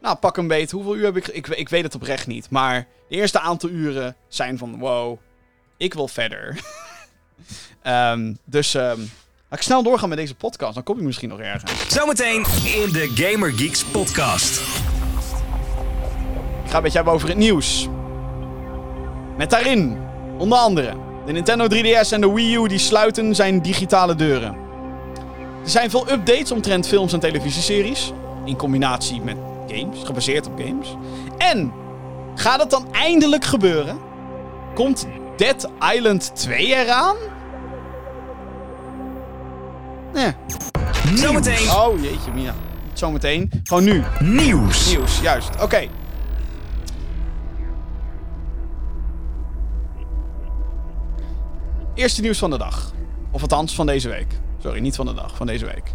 Nou, 0.01 0.15
pak 0.15 0.37
een 0.37 0.47
beet. 0.47 0.71
Hoeveel 0.71 0.95
uur 0.95 1.05
heb 1.05 1.17
ik... 1.17 1.27
Ik, 1.27 1.47
ik 1.47 1.69
weet 1.69 1.83
het 1.83 1.95
oprecht 1.95 2.27
niet. 2.27 2.49
Maar 2.49 2.87
de 3.09 3.15
eerste 3.15 3.39
aantal 3.39 3.69
uren 3.69 4.15
zijn 4.27 4.57
van... 4.57 4.79
Wow, 4.79 5.19
ik 5.77 5.93
wil 5.93 6.07
verder. 6.07 6.59
Ehm, 7.81 8.33
dus... 8.45 8.73
ehm 8.73 8.99
laat 9.49 9.59
ik 9.59 9.61
snel 9.61 9.83
doorgaan 9.83 10.09
met 10.09 10.17
deze 10.17 10.35
podcast. 10.35 10.73
Dan 10.73 10.83
kom 10.83 10.97
ik 10.97 11.03
misschien 11.03 11.29
nog 11.29 11.39
ergens. 11.39 11.93
Zometeen 11.93 12.45
in 12.65 12.91
de 12.91 13.11
Gamer 13.15 13.51
Geeks 13.51 13.83
podcast. 13.83 14.59
Ik 16.63 16.69
ga 16.69 16.73
het 16.73 16.81
met 16.81 16.91
je 16.91 16.97
hebben 16.97 17.13
over 17.13 17.27
het 17.27 17.37
nieuws. 17.37 17.87
Met 19.37 19.49
daarin, 19.49 19.97
onder 20.37 20.57
andere, 20.57 20.95
de 21.25 21.31
Nintendo 21.31 21.67
3DS 21.67 22.09
en 22.09 22.21
de 22.21 22.31
Wii 22.31 22.55
U 22.55 22.67
die 22.67 22.79
sluiten 22.79 23.35
zijn 23.35 23.61
digitale 23.61 24.15
deuren. 24.15 24.60
Er 25.63 25.69
zijn 25.69 25.89
veel 25.89 26.11
updates 26.11 26.51
omtrent 26.51 26.87
films 26.87 27.13
en 27.13 27.19
televisieseries. 27.19 28.11
In 28.45 28.55
combinatie 28.55 29.21
met 29.21 29.37
games, 29.67 30.03
gebaseerd 30.03 30.47
op 30.47 30.59
games. 30.59 30.95
En 31.37 31.73
gaat 32.35 32.59
het 32.59 32.69
dan 32.69 32.87
eindelijk 32.91 33.45
gebeuren? 33.45 33.99
Komt 34.73 35.07
Dead 35.37 35.69
Island 35.95 36.31
2 36.35 36.65
eraan? 36.65 37.15
Nee. 40.13 40.33
Zometeen 41.15 41.69
Oh 41.69 42.01
jeetje, 42.01 42.31
Mina. 42.33 42.53
Niet 42.83 42.99
zometeen. 42.99 43.51
Gewoon 43.63 43.83
nu. 43.83 44.03
nieuws. 44.19 44.89
Nieuws, 44.89 45.21
juist. 45.21 45.49
Oké. 45.61 45.87
Eerste 51.95 52.21
nieuws 52.21 52.37
van 52.37 52.49
de 52.49 52.57
dag. 52.57 52.91
Of 53.31 53.41
althans 53.41 53.75
van 53.75 53.85
deze 53.85 54.09
week. 54.09 54.39
Sorry, 54.61 54.79
niet 54.79 54.95
van 54.95 55.05
de 55.05 55.13
dag, 55.13 55.35
van 55.35 55.47
deze 55.47 55.65
week. 55.65 55.93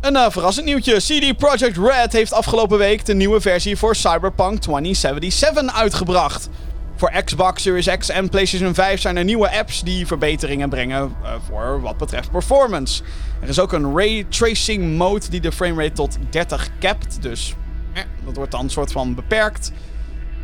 Een 0.00 0.16
eh, 0.16 0.30
verrassend 0.30 0.66
nieuwtje. 0.66 0.96
CD 0.96 1.36
Projekt 1.36 1.76
Red 1.76 2.12
heeft 2.12 2.32
afgelopen 2.32 2.78
week 2.78 3.04
de 3.04 3.14
nieuwe 3.14 3.40
versie 3.40 3.76
voor 3.76 3.94
Cyberpunk 3.96 4.58
2077 4.60 5.74
uitgebracht. 5.74 6.48
Voor 6.96 7.12
Xbox 7.24 7.62
Series 7.62 7.96
X 7.98 8.08
en 8.08 8.28
PlayStation 8.28 8.74
5 8.74 9.00
zijn 9.00 9.16
er 9.16 9.24
nieuwe 9.24 9.58
apps 9.58 9.82
die 9.82 10.06
verbeteringen 10.06 10.68
brengen 10.68 11.14
uh, 11.22 11.34
voor 11.48 11.80
wat 11.80 11.96
betreft 11.96 12.30
performance. 12.30 13.02
Er 13.40 13.48
is 13.48 13.58
ook 13.58 13.72
een 13.72 13.96
ray 13.96 14.26
tracing 14.28 14.96
mode 14.96 15.28
die 15.28 15.40
de 15.40 15.52
framerate 15.52 15.92
tot 15.92 16.18
30 16.30 16.68
capt. 16.80 17.22
Dus 17.22 17.54
eh, 17.92 18.02
dat 18.24 18.36
wordt 18.36 18.50
dan 18.50 18.60
een 18.60 18.70
soort 18.70 18.92
van 18.92 19.14
beperkt. 19.14 19.72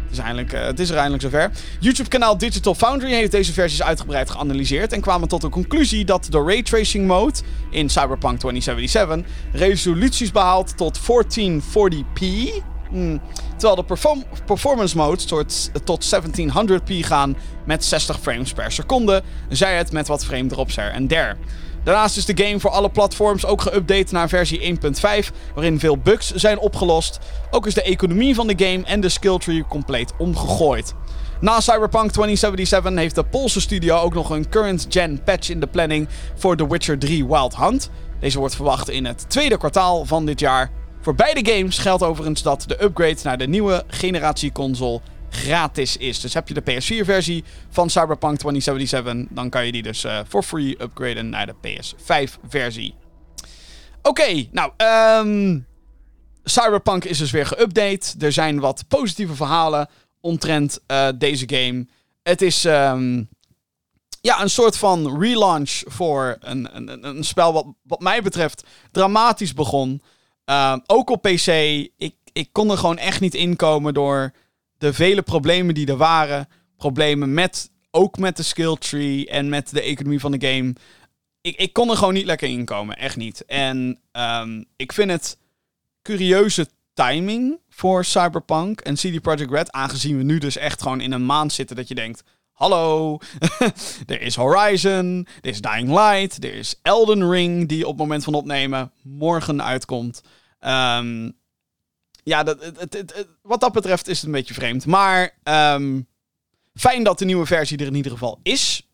Het 0.09 0.19
is, 0.19 0.25
eindelijk, 0.25 0.53
uh, 0.53 0.61
het 0.65 0.81
is 0.81 0.91
er 0.91 0.97
eindelijk 0.97 1.23
zover. 1.23 1.51
YouTube-kanaal 1.81 2.39
Digital 2.39 2.75
Foundry 2.75 3.13
heeft 3.13 3.31
deze 3.31 3.53
versies 3.53 3.83
uitgebreid 3.83 4.31
geanalyseerd 4.31 4.93
en 4.93 5.01
kwamen 5.01 5.29
tot 5.29 5.41
de 5.41 5.49
conclusie 5.49 6.05
dat 6.05 6.27
de 6.31 6.43
raytracing 6.43 7.07
mode 7.07 7.39
in 7.71 7.89
Cyberpunk 7.89 8.39
2077 8.39 9.33
resoluties 9.53 10.33
behaalt 10.33 10.77
tot 10.77 11.01
1440p. 11.01 12.27
Hmm. 12.91 13.21
Terwijl 13.51 13.77
de 13.77 13.85
perform 13.85 14.25
performance 14.47 14.97
modes 14.97 15.25
tot, 15.25 15.71
tot 15.85 16.15
1700p 16.15 16.95
gaan 17.01 17.37
met 17.65 17.85
60 17.85 18.21
frames 18.21 18.53
per 18.53 18.73
seconde, 18.73 19.23
zij 19.49 19.77
het 19.77 19.93
met 19.93 20.09
wat 20.09 20.25
frame 20.25 20.47
drops 20.47 20.77
her 20.77 20.91
en 20.91 21.07
der. 21.07 21.37
Daarnaast 21.89 22.17
is 22.17 22.25
de 22.25 22.45
game 22.45 22.61
voor 22.61 22.71
alle 22.71 22.91
platforms 22.91 23.47
ook 23.47 23.63
geüpdate 23.63 24.11
naar 24.11 24.29
versie 24.29 24.79
1.5, 25.23 25.35
waarin 25.55 25.79
veel 25.79 25.99
bugs 25.99 26.35
zijn 26.35 26.59
opgelost. 26.59 27.19
Ook 27.51 27.67
is 27.67 27.75
de 27.75 27.83
economie 27.83 28.35
van 28.35 28.47
de 28.47 28.65
game 28.65 28.85
en 28.85 29.01
de 29.01 29.09
skill 29.09 29.39
tree 29.39 29.65
compleet 29.69 30.13
omgegooid. 30.19 30.95
Na 31.41 31.61
Cyberpunk 31.61 32.11
2077 32.11 32.95
heeft 32.95 33.15
de 33.15 33.25
Poolse 33.25 33.61
studio 33.61 33.97
ook 33.97 34.15
nog 34.15 34.31
een 34.31 34.49
current-gen 34.49 35.23
patch 35.25 35.51
in 35.51 35.61
de 35.61 35.67
planning 35.67 36.09
voor 36.35 36.57
The 36.57 36.69
Witcher 36.69 36.99
3 36.99 37.27
Wild 37.27 37.57
Hunt. 37.57 37.91
Deze 38.21 38.39
wordt 38.39 38.55
verwacht 38.55 38.89
in 38.89 39.05
het 39.05 39.31
tweede 39.31 39.57
kwartaal 39.57 40.05
van 40.05 40.27
dit 40.27 40.41
jaar. 40.41 40.71
Voor 41.01 41.15
beide 41.15 41.53
games 41.53 41.79
geldt 41.79 42.03
overigens 42.03 42.43
dat 42.43 42.65
de 42.67 42.83
upgrade 42.83 43.19
naar 43.23 43.39
de 43.39 43.49
nieuwe 43.49 43.85
generatie 43.87 44.53
console 44.53 45.01
gratis 45.31 45.97
is. 45.97 46.21
Dus 46.21 46.35
heb 46.35 46.49
je 46.49 46.55
de 46.55 46.63
PS4-versie 46.63 47.45
van 47.71 47.91
Cyberpunk 47.91 48.39
2077, 48.39 49.35
dan 49.35 49.51
kan 49.51 49.67
je 49.67 49.73
die 49.73 49.83
dus 49.83 50.05
uh, 50.05 50.21
for 50.29 50.43
free 50.43 50.83
upgraden 50.83 51.29
naar 51.29 51.47
de 51.47 51.55
PS5-versie. 51.55 52.95
Oké, 54.03 54.47
nou, 54.51 54.73
um, 55.27 55.67
Cyberpunk 56.45 57.05
is 57.05 57.19
dus 57.19 57.31
weer 57.31 57.47
geüpdate. 57.47 58.15
Er 58.19 58.33
zijn 58.33 58.61
wat 58.61 58.85
positieve 58.89 59.35
verhalen 59.35 59.89
omtrent 60.21 60.81
uh, 60.87 61.09
deze 61.19 61.49
game. 61.49 61.87
Het 62.23 62.43
is 62.43 62.65
um, 62.65 63.29
ja, 64.21 64.43
een 64.43 64.51
soort 64.51 64.77
van 64.77 65.21
relaunch 65.21 65.83
voor 65.87 66.37
een, 66.41 66.77
een, 66.77 67.07
een 67.07 67.25
spel 67.25 67.53
wat, 67.53 67.67
wat 67.83 68.01
mij 68.01 68.23
betreft 68.23 68.65
dramatisch 68.91 69.55
begon. 69.55 70.03
Uh, 70.47 70.77
ook 70.87 71.11
op 71.11 71.23
PC. 71.23 71.47
Ik, 71.97 72.15
ik 72.33 72.49
kon 72.53 72.71
er 72.71 72.79
gewoon 72.79 72.99
echt 72.99 73.21
niet 73.21 73.35
inkomen 73.35 73.95
door 73.95 74.33
de 74.79 74.93
vele 74.93 75.23
problemen 75.23 75.75
die 75.75 75.87
er 75.87 75.97
waren. 75.97 76.49
Problemen 76.77 77.35
met, 77.35 77.71
ook 77.91 78.19
met 78.19 78.37
de 78.37 78.43
skill 78.43 78.77
tree 78.77 79.29
en 79.29 79.49
met 79.49 79.71
de 79.71 79.83
economie 79.83 80.21
van 80.21 80.33
de 80.33 80.47
game. 80.47 80.73
Ik, 81.41 81.57
ik 81.57 81.73
kon 81.73 81.91
er 81.91 81.97
gewoon 81.97 82.15
niet 82.15 82.25
lekker 82.25 82.49
inkomen. 82.49 82.97
Echt 82.97 83.17
niet. 83.17 83.45
En 83.45 84.01
um, 84.13 84.65
ik 84.77 84.93
vind 84.93 85.11
het 85.11 85.39
curieuze 86.03 86.69
timing 86.95 87.61
voor 87.69 88.05
Cyberpunk 88.05 88.81
en 88.81 88.95
CD 88.95 89.21
Projekt 89.21 89.51
Red. 89.51 89.73
Aangezien 89.73 90.17
we 90.17 90.23
nu 90.23 90.39
dus 90.39 90.57
echt 90.57 90.83
gewoon 90.83 91.01
in 91.01 91.13
een 91.13 91.27
maand 91.27 91.53
zitten 91.53 91.77
dat 91.77 91.89
je 91.89 91.95
denkt... 91.95 92.23
Hallo, 92.53 93.19
er 94.07 94.21
is 94.21 94.35
Horizon, 94.35 95.27
er 95.41 95.51
is 95.51 95.61
Dying 95.61 95.89
Light, 95.89 96.45
er 96.45 96.55
is 96.55 96.79
Elden 96.83 97.31
Ring 97.31 97.69
die 97.69 97.83
op 97.83 97.89
het 97.91 97.99
moment 97.99 98.25
van 98.25 98.35
opnemen 98.35 98.93
morgen 99.03 99.63
uitkomt. 99.63 100.21
Um, 100.61 101.38
ja, 102.29 102.43
dat, 102.43 102.63
het, 102.63 103.27
wat 103.43 103.61
dat 103.61 103.73
betreft 103.73 104.09
is 104.09 104.17
het 104.17 104.27
een 104.27 104.33
beetje 104.33 104.55
vreemd. 104.55 104.87
Maar 104.87 105.35
um, 105.45 106.09
fijn 106.75 107.03
dat 107.03 107.19
de 107.19 107.25
nieuwe 107.25 107.47
versie 107.47 107.79
er 107.79 107.87
in 107.87 107.95
ieder 107.95 108.13
geval 108.13 108.41
is. 108.43 108.87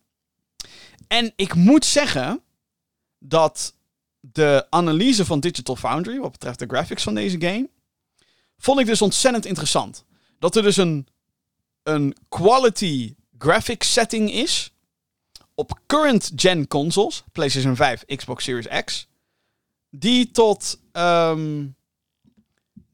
En 1.07 1.33
ik 1.35 1.55
moet 1.55 1.85
zeggen 1.85 2.41
dat 3.19 3.75
de 4.19 4.67
analyse 4.69 5.25
van 5.25 5.39
Digital 5.39 5.75
Foundry, 5.75 6.19
wat 6.19 6.31
betreft 6.31 6.59
de 6.59 6.67
graphics 6.67 7.03
van 7.03 7.15
deze 7.15 7.41
game, 7.41 7.69
vond 8.57 8.79
ik 8.79 8.85
dus 8.85 9.01
ontzettend 9.01 9.45
interessant. 9.45 10.05
Dat 10.39 10.55
er 10.55 10.63
dus 10.63 10.77
een, 10.77 11.07
een 11.83 12.15
quality 12.29 13.15
graphics 13.37 13.93
setting 13.93 14.31
is 14.31 14.73
op 15.55 15.79
current 15.85 16.31
gen 16.35 16.67
consoles, 16.67 17.23
PlayStation 17.31 17.75
5, 17.75 18.05
Xbox 18.05 18.43
Series 18.43 18.83
X, 18.83 19.07
die 19.89 20.31
tot 20.31 20.79
um, 20.93 21.74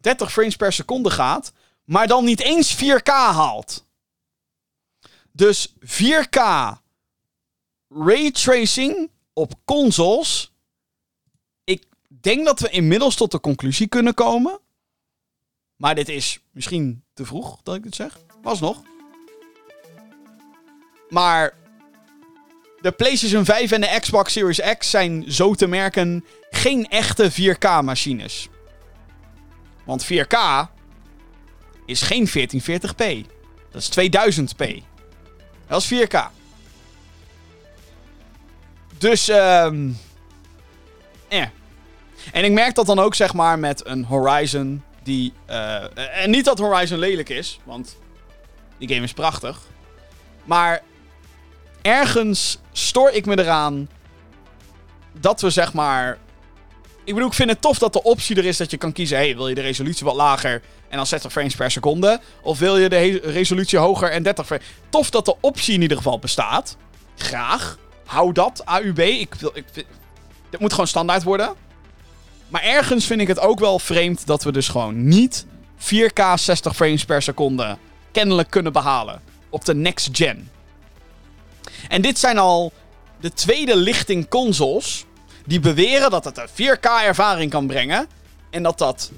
30 0.02 0.32
frames 0.32 0.56
per 0.56 0.74
seconde 0.74 1.10
gaat, 1.10 1.54
maar 1.84 2.08
dan 2.08 2.24
niet 2.24 2.42
eens 2.42 2.76
4K 2.76 3.04
haalt. 3.04 3.86
Dus 5.32 5.74
4K 5.80 6.42
raytracing 7.90 9.10
op 9.34 9.54
consoles. 9.66 10.52
Ik 11.64 11.84
denk 12.08 12.46
dat 12.46 12.60
we 12.60 12.70
inmiddels 12.70 13.16
tot 13.16 13.32
de 13.32 13.40
conclusie 13.40 13.88
kunnen 13.88 14.14
komen. 14.14 14.60
Maar 15.76 15.96
dit 15.96 16.10
is 16.10 16.40
misschien 16.52 17.04
te 17.14 17.26
vroeg 17.26 17.60
dat 17.64 17.76
ik 17.76 17.84
dit 17.84 17.96
zeg. 17.96 18.20
Was 18.42 18.60
nog. 18.60 18.82
Maar 21.10 21.54
de 22.82 22.92
PlayStation 22.92 23.46
5 23.46 23.72
en 23.72 23.82
de 23.82 23.98
Xbox 24.00 24.32
Series 24.32 24.78
X 24.78 24.90
zijn 24.90 25.32
zo 25.32 25.54
te 25.54 25.68
merken 25.68 26.26
geen 26.50 26.90
echte 26.90 27.32
4K-machines. 27.32 28.48
Want 29.92 30.06
4K 30.06 30.38
is 31.86 32.02
geen 32.02 32.28
1440p. 32.28 33.28
Dat 33.72 33.82
is 33.82 33.90
2000p. 34.00 34.84
Dat 35.68 35.82
is 35.82 35.94
4K. 35.94 36.18
Dus, 38.98 39.28
ehm... 39.28 39.90
Eh. 41.28 41.46
En 42.32 42.44
ik 42.44 42.52
merk 42.52 42.76
dat 42.76 42.86
dan 42.86 43.00
ook, 43.00 43.16
zeg 43.16 43.34
maar, 43.34 43.60
met 43.60 43.86
een 43.86 44.06
Horizon 44.06 44.84
die... 45.04 45.34
Uh, 45.50 46.24
en 46.24 46.30
niet 46.30 46.46
dat 46.46 46.60
Horizon 46.60 47.00
lelijk 47.00 47.30
is, 47.30 47.60
want 47.64 47.98
die 48.78 48.88
game 48.88 49.04
is 49.04 49.14
prachtig. 49.14 49.62
Maar 50.44 50.82
ergens 51.82 52.58
stoor 52.72 53.10
ik 53.10 53.26
me 53.26 53.40
eraan 53.40 53.90
dat 55.20 55.42
we, 55.42 55.50
zeg 55.50 55.74
maar, 55.74 56.18
ik 57.04 57.14
bedoel, 57.14 57.30
ik 57.30 57.36
vind 57.36 57.50
het 57.50 57.62
tof 57.62 57.78
dat 57.78 57.94
de 57.94 58.04
optie 58.04 58.36
er 58.36 58.46
is 58.46 58.58
dat 58.58 58.72
je 58.72 58.78
kan 58.78 58.92
kiezen: 58.92 59.18
hey, 59.18 59.36
wil 59.36 59.48
je 59.48 59.56
de 59.56 59.62
resolutie 59.62 60.06
wat 60.06 60.16
lager 60.16 60.62
en 60.90 60.98
dan 60.98 61.08
60 61.08 61.32
frames 61.32 61.56
per 61.56 61.72
seconde? 61.72 62.20
Of 62.42 62.60
wil 62.60 62.78
je 62.78 62.90
de 62.90 63.22
resolutie 63.24 63.78
hoger 63.78 64.12
en 64.12 64.24
30 64.24 64.46
frames? 64.46 64.66
Tof 64.90 65.10
dat 65.10 65.26
de 65.26 65.36
optie 65.40 65.74
in 65.74 65.82
ieder 65.82 65.98
geval 65.98 66.20
bestaat. 66.20 66.78
Graag. 67.16 67.78
Hou 68.06 68.32
dat, 68.32 68.62
AUB. 68.66 69.00
Ik 69.00 69.34
wil, 69.34 69.52
ik, 69.54 69.66
dit 70.50 70.60
moet 70.60 70.72
gewoon 70.72 70.88
standaard 70.88 71.24
worden. 71.24 71.54
Maar 72.48 72.64
ergens 72.64 73.06
vind 73.06 73.22
ik 73.22 73.28
het 73.28 73.40
ook 73.40 73.60
wel 73.60 73.80
vreemd 73.80 74.26
dat 74.26 74.44
we 74.44 74.52
dus 74.52 74.68
gewoon 74.68 75.08
niet 75.08 75.46
4K 75.80 76.34
60 76.36 76.76
frames 76.76 77.06
per 77.06 77.22
seconde 77.22 77.78
kennelijk 78.12 78.50
kunnen 78.50 78.74
behalen. 78.74 79.22
Op 79.50 79.66
de 79.66 79.76
next 79.76 80.10
gen. 80.12 80.50
En 81.88 82.02
dit 82.02 82.20
zijn 82.20 82.38
al 82.38 82.74
de 83.20 83.34
tweede 83.34 83.76
lichting 83.76 84.30
consoles 84.30 85.06
die 85.46 85.60
beweren 85.60 86.10
dat 86.10 86.24
het 86.24 86.38
een 86.38 86.78
4K-ervaring 86.78 87.50
kan 87.50 87.68
brengen. 87.68 88.08
En 88.50 88.64
dat 88.64 88.78
dat 88.78 89.12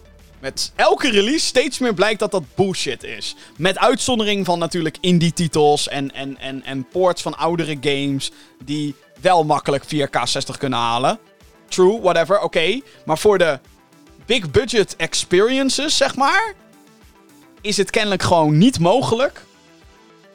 met 0.43 0.71
elke 0.75 1.09
release 1.09 1.45
steeds 1.45 1.79
meer 1.79 1.93
blijkt 1.93 2.19
dat 2.19 2.31
dat 2.31 2.55
bullshit 2.55 3.03
is. 3.03 3.35
Met 3.57 3.77
uitzondering 3.77 4.45
van 4.45 4.59
natuurlijk 4.59 4.97
indie-titels 5.01 5.87
en, 5.87 6.13
en, 6.13 6.37
en, 6.37 6.63
en 6.63 6.87
ports 6.87 7.21
van 7.21 7.37
oudere 7.37 7.77
games 7.81 8.31
die 8.63 8.95
wel 9.21 9.43
makkelijk 9.43 9.83
4K 9.85 10.21
60 10.23 10.57
kunnen 10.57 10.79
halen. 10.79 11.19
True, 11.67 12.01
whatever, 12.01 12.39
oké. 12.39 12.79
Maar 13.05 13.17
voor 13.17 13.37
de 13.37 13.59
big 14.25 14.51
budget 14.51 14.95
experiences, 14.95 15.97
zeg 15.97 16.15
maar, 16.15 16.53
is 17.61 17.77
het 17.77 17.89
kennelijk 17.89 18.23
gewoon 18.23 18.57
niet 18.57 18.79
mogelijk 18.79 19.45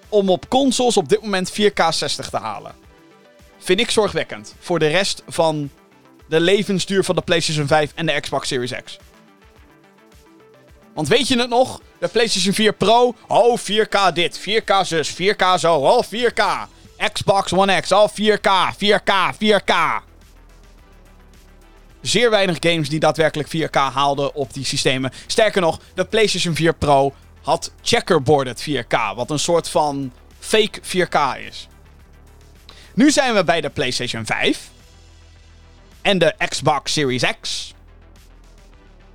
om 0.08 0.30
op 0.30 0.48
consoles 0.48 0.96
op 0.96 1.08
dit 1.08 1.22
moment 1.22 1.52
4K 1.52 1.88
60 1.90 2.30
te 2.30 2.36
halen. 2.36 2.74
Vind 3.58 3.80
ik 3.80 3.90
zorgwekkend. 3.90 4.54
Voor 4.58 4.78
de 4.78 4.86
rest 4.86 5.22
van 5.28 5.70
de 6.28 6.40
levensduur 6.40 7.04
van 7.04 7.14
de 7.14 7.22
PlayStation 7.22 7.66
5 7.66 7.92
en 7.94 8.06
de 8.06 8.20
Xbox 8.20 8.48
Series 8.48 8.72
X. 8.84 8.98
Want 10.94 11.08
weet 11.08 11.28
je 11.28 11.38
het 11.38 11.48
nog? 11.48 11.80
De 11.98 12.08
PlayStation 12.08 12.54
4 12.54 12.72
Pro. 12.72 13.14
Oh, 13.28 13.58
4K 13.58 14.12
dit. 14.12 14.40
4K 14.40 14.80
zus. 14.82 15.12
4K 15.12 15.58
zo. 15.58 15.74
Oh, 15.74 16.02
4K. 16.04 16.42
Xbox 17.12 17.52
One 17.52 17.80
X. 17.80 17.92
Oh, 17.92 18.08
4K. 18.08 18.74
4K. 18.74 19.34
4K. 19.44 19.74
Zeer 22.00 22.30
weinig 22.30 22.56
games 22.60 22.88
die 22.88 23.00
daadwerkelijk 23.00 23.48
4K 23.48 23.92
haalden 23.92 24.34
op 24.34 24.54
die 24.54 24.64
systemen. 24.64 25.12
Sterker 25.26 25.60
nog, 25.60 25.80
de 25.94 26.04
PlayStation 26.04 26.54
4 26.54 26.74
Pro 26.74 27.14
had 27.42 27.72
checkerboarded 27.82 28.66
4K. 28.70 29.14
Wat 29.14 29.30
een 29.30 29.38
soort 29.38 29.68
van 29.68 30.12
fake 30.38 30.80
4K 30.82 31.46
is. 31.46 31.68
Nu 32.94 33.10
zijn 33.10 33.34
we 33.34 33.44
bij 33.44 33.60
de 33.60 33.70
PlayStation 33.70 34.26
5 34.26 34.70
en 36.02 36.18
de 36.18 36.34
Xbox 36.48 36.92
Series 36.92 37.24
X. 37.40 37.74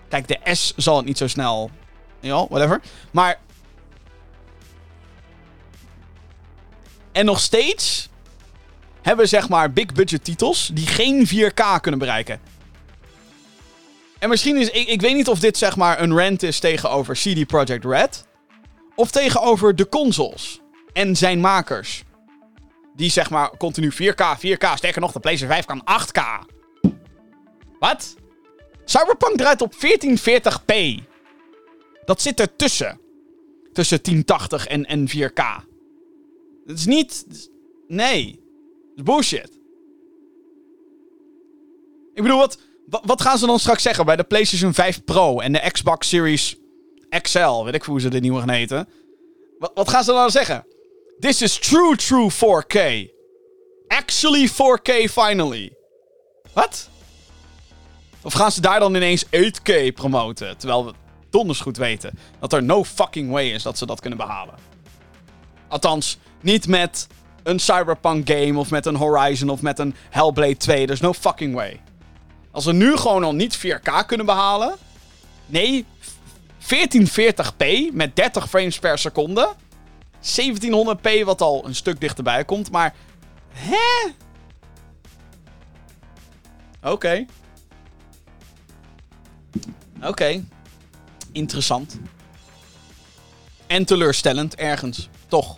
Kijk, 0.09 0.27
de 0.27 0.55
S 0.55 0.73
zal 0.75 0.97
het 0.97 1.05
niet 1.05 1.17
zo 1.17 1.27
snel. 1.27 1.71
Ja, 2.19 2.47
whatever. 2.47 2.81
Maar. 3.11 3.39
En 7.11 7.25
nog 7.25 7.39
steeds 7.39 8.09
hebben 9.01 9.27
zeg 9.27 9.49
maar 9.49 9.73
big 9.73 9.85
budget 9.85 10.23
titels 10.23 10.69
die 10.73 10.87
geen 10.87 11.27
4K 11.27 11.81
kunnen 11.81 11.99
bereiken. 11.99 12.39
En 14.19 14.29
misschien 14.29 14.57
is, 14.57 14.69
ik, 14.69 14.87
ik 14.87 15.01
weet 15.01 15.15
niet 15.15 15.27
of 15.27 15.39
dit 15.39 15.57
zeg 15.57 15.75
maar 15.75 16.01
een 16.01 16.17
rant 16.17 16.43
is 16.43 16.59
tegenover 16.59 17.15
CD 17.15 17.47
Projekt 17.47 17.85
Red. 17.85 18.25
Of 18.95 19.11
tegenover 19.11 19.75
de 19.75 19.89
consoles 19.89 20.61
en 20.93 21.15
zijn 21.15 21.39
makers. 21.39 22.03
Die 22.95 23.11
zeg 23.11 23.29
maar 23.29 23.57
continu 23.57 23.91
4K, 23.93 24.37
4K. 24.37 24.73
Sterker 24.75 25.01
nog, 25.01 25.11
de 25.11 25.19
PlayStation 25.19 25.63
5 25.63 25.65
kan 25.65 25.81
8K. 26.01 26.52
Wat? 27.83 28.15
Cyberpunk 28.85 29.37
draait 29.37 29.61
op 29.61 29.73
1440p. 29.73 31.03
Dat 32.05 32.21
zit 32.21 32.39
ertussen. 32.39 32.99
Tussen 33.73 34.03
1080 34.03 34.67
en, 34.67 34.85
en 34.85 35.09
4K. 35.09 35.65
Dat 36.65 36.77
is 36.77 36.85
niet... 36.85 37.25
Nee. 37.87 38.39
Dat 38.89 38.97
is 38.97 39.03
bullshit. 39.03 39.59
Ik 42.13 42.21
bedoel, 42.21 42.37
wat, 42.37 42.57
wat 42.85 43.21
gaan 43.21 43.37
ze 43.37 43.45
dan 43.45 43.59
straks 43.59 43.83
zeggen 43.83 44.05
bij 44.05 44.15
de 44.15 44.23
PlayStation 44.23 44.73
5 44.73 45.03
Pro 45.03 45.39
en 45.39 45.53
de 45.53 45.69
Xbox 45.71 46.09
Series 46.09 46.57
XL? 47.21 47.63
Weet 47.63 47.73
ik 47.73 47.83
hoe 47.83 48.01
ze 48.01 48.09
de 48.09 48.19
nieuwe 48.19 48.39
gaan 48.39 48.49
heten. 48.49 48.87
Wat, 49.59 49.71
wat 49.73 49.89
gaan 49.89 50.03
ze 50.03 50.11
dan 50.11 50.31
zeggen? 50.31 50.65
This 51.19 51.41
is 51.41 51.59
true, 51.59 51.95
true 51.95 52.31
4K. 52.31 53.09
Actually 53.87 54.49
4K 54.49 55.11
finally. 55.11 55.75
Wat? 56.53 56.91
Of 58.23 58.33
gaan 58.33 58.51
ze 58.51 58.61
daar 58.61 58.79
dan 58.79 58.95
ineens 58.95 59.25
8K 59.25 59.93
promoten? 59.93 60.57
Terwijl 60.57 60.85
we 60.85 60.93
donders 61.29 61.59
goed 61.59 61.77
weten 61.77 62.19
dat 62.39 62.53
er 62.53 62.63
no 62.63 62.83
fucking 62.83 63.31
way 63.31 63.51
is 63.51 63.63
dat 63.63 63.77
ze 63.77 63.85
dat 63.85 63.99
kunnen 63.99 64.19
behalen. 64.19 64.53
Althans, 65.67 66.17
niet 66.41 66.67
met 66.67 67.07
een 67.43 67.59
Cyberpunk 67.59 68.29
game 68.29 68.59
of 68.59 68.69
met 68.69 68.85
een 68.85 68.95
Horizon 68.95 69.49
of 69.49 69.61
met 69.61 69.79
een 69.79 69.95
Hellblade 70.09 70.57
2. 70.57 70.85
There's 70.85 71.01
no 71.01 71.13
fucking 71.13 71.55
way. 71.55 71.81
Als 72.51 72.65
we 72.65 72.73
nu 72.73 72.97
gewoon 72.97 73.23
al 73.23 73.33
niet 73.33 73.57
4K 73.57 74.05
kunnen 74.05 74.25
behalen. 74.25 74.75
Nee, 75.45 75.85
1440p 76.61 77.93
met 77.93 78.15
30 78.15 78.49
frames 78.49 78.79
per 78.79 78.97
seconde. 78.97 79.53
1700p 80.21 81.23
wat 81.23 81.41
al 81.41 81.65
een 81.65 81.75
stuk 81.75 81.99
dichterbij 81.99 82.45
komt, 82.45 82.71
maar... 82.71 82.93
Hè? 83.49 84.09
Oké. 86.91 87.25
Oké. 90.03 90.43
Interessant. 91.31 91.99
En 93.67 93.85
teleurstellend 93.85 94.55
ergens, 94.55 95.09
toch. 95.27 95.57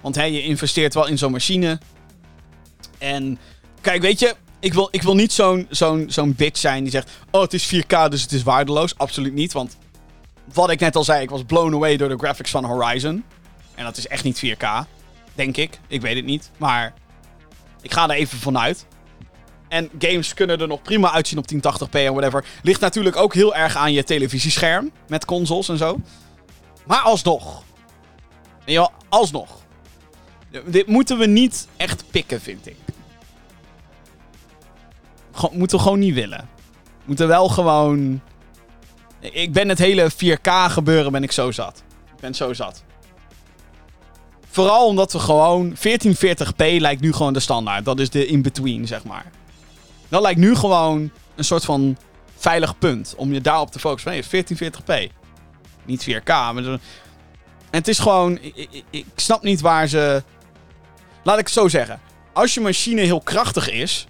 Want 0.00 0.14
hè, 0.14 0.22
je 0.22 0.42
investeert 0.42 0.94
wel 0.94 1.06
in 1.06 1.18
zo'n 1.18 1.32
machine. 1.32 1.78
En 2.98 3.38
kijk, 3.80 4.02
weet 4.02 4.18
je, 4.18 4.34
ik 4.60 4.74
wil, 4.74 4.88
ik 4.90 5.02
wil 5.02 5.14
niet 5.14 5.32
zo'n 5.32 5.66
zo'n 5.70 6.04
zo'n 6.08 6.34
bitch 6.34 6.58
zijn 6.58 6.82
die 6.82 6.92
zegt: 6.92 7.10
Oh, 7.30 7.40
het 7.40 7.54
is 7.54 7.74
4K, 7.74 8.08
dus 8.08 8.22
het 8.22 8.32
is 8.32 8.42
waardeloos. 8.42 8.98
Absoluut 8.98 9.32
niet. 9.32 9.52
Want 9.52 9.76
wat 10.52 10.70
ik 10.70 10.80
net 10.80 10.96
al 10.96 11.04
zei, 11.04 11.22
ik 11.22 11.30
was 11.30 11.42
blown 11.44 11.74
away 11.74 11.96
door 11.96 12.08
de 12.08 12.18
graphics 12.18 12.50
van 12.50 12.64
Horizon. 12.64 13.24
En 13.74 13.84
dat 13.84 13.96
is 13.96 14.06
echt 14.06 14.24
niet 14.24 14.44
4K. 14.46 14.66
Denk 15.34 15.56
ik. 15.56 15.78
Ik 15.86 16.00
weet 16.00 16.16
het 16.16 16.24
niet. 16.24 16.50
Maar 16.56 16.94
ik 17.82 17.92
ga 17.92 18.08
er 18.08 18.16
even 18.16 18.38
vanuit. 18.38 18.86
En 19.74 19.90
games 19.98 20.34
kunnen 20.34 20.60
er 20.60 20.66
nog 20.66 20.82
prima 20.82 21.12
uitzien 21.12 21.38
op 21.38 21.44
1080p 21.54 21.90
en 21.90 22.12
whatever. 22.14 22.44
Ligt 22.62 22.80
natuurlijk 22.80 23.16
ook 23.16 23.34
heel 23.34 23.54
erg 23.54 23.76
aan 23.76 23.92
je 23.92 24.04
televisiescherm. 24.04 24.90
Met 25.08 25.24
consoles 25.24 25.68
en 25.68 25.78
zo. 25.78 26.00
Maar 26.86 27.00
alsnog. 27.00 27.62
Ja, 28.64 28.90
alsnog. 29.08 29.48
Dit 30.66 30.86
moeten 30.86 31.18
we 31.18 31.26
niet 31.26 31.68
echt 31.76 32.04
pikken, 32.10 32.40
vind 32.40 32.66
ik. 32.66 32.76
Moeten 35.52 35.76
we 35.76 35.82
gewoon 35.82 35.98
niet 35.98 36.14
willen. 36.14 36.48
Moeten 37.04 37.28
wel 37.28 37.48
gewoon... 37.48 38.20
Ik 39.20 39.52
ben 39.52 39.68
het 39.68 39.78
hele 39.78 40.10
4K 40.12 40.50
gebeuren 40.68 41.12
ben 41.12 41.22
ik 41.22 41.32
zo 41.32 41.50
zat. 41.50 41.82
Ik 42.14 42.20
ben 42.20 42.34
zo 42.34 42.52
zat. 42.52 42.84
Vooral 44.48 44.86
omdat 44.86 45.12
we 45.12 45.18
gewoon... 45.18 45.76
1440p 45.76 46.56
lijkt 46.56 47.00
nu 47.00 47.12
gewoon 47.12 47.32
de 47.32 47.40
standaard. 47.40 47.84
Dat 47.84 48.00
is 48.00 48.10
de 48.10 48.26
in-between, 48.26 48.86
zeg 48.86 49.04
maar. 49.04 49.32
Dat 50.14 50.22
lijkt 50.22 50.40
nu 50.40 50.54
gewoon 50.54 51.10
een 51.34 51.44
soort 51.44 51.64
van 51.64 51.96
veilig 52.36 52.78
punt. 52.78 53.14
Om 53.16 53.32
je 53.32 53.40
daarop 53.40 53.70
te 53.70 53.78
focussen. 53.78 54.10
Nee, 54.10 54.22
1440p. 54.24 55.12
Niet 55.84 56.06
4K. 56.10 56.24
Maar 56.24 56.64
en 56.64 56.80
het 57.70 57.88
is 57.88 57.98
gewoon... 57.98 58.38
Ik, 58.90 59.04
snap 59.16 59.42
niet 59.42 59.60
waar 59.60 59.86
ze... 59.86 60.22
Laat 61.22 61.38
ik 61.38 61.44
het 61.44 61.54
zo 61.54 61.68
zeggen. 61.68 62.00
Als 62.32 62.54
je 62.54 62.60
machine 62.60 63.00
heel 63.00 63.20
krachtig 63.20 63.70
is 63.70 64.06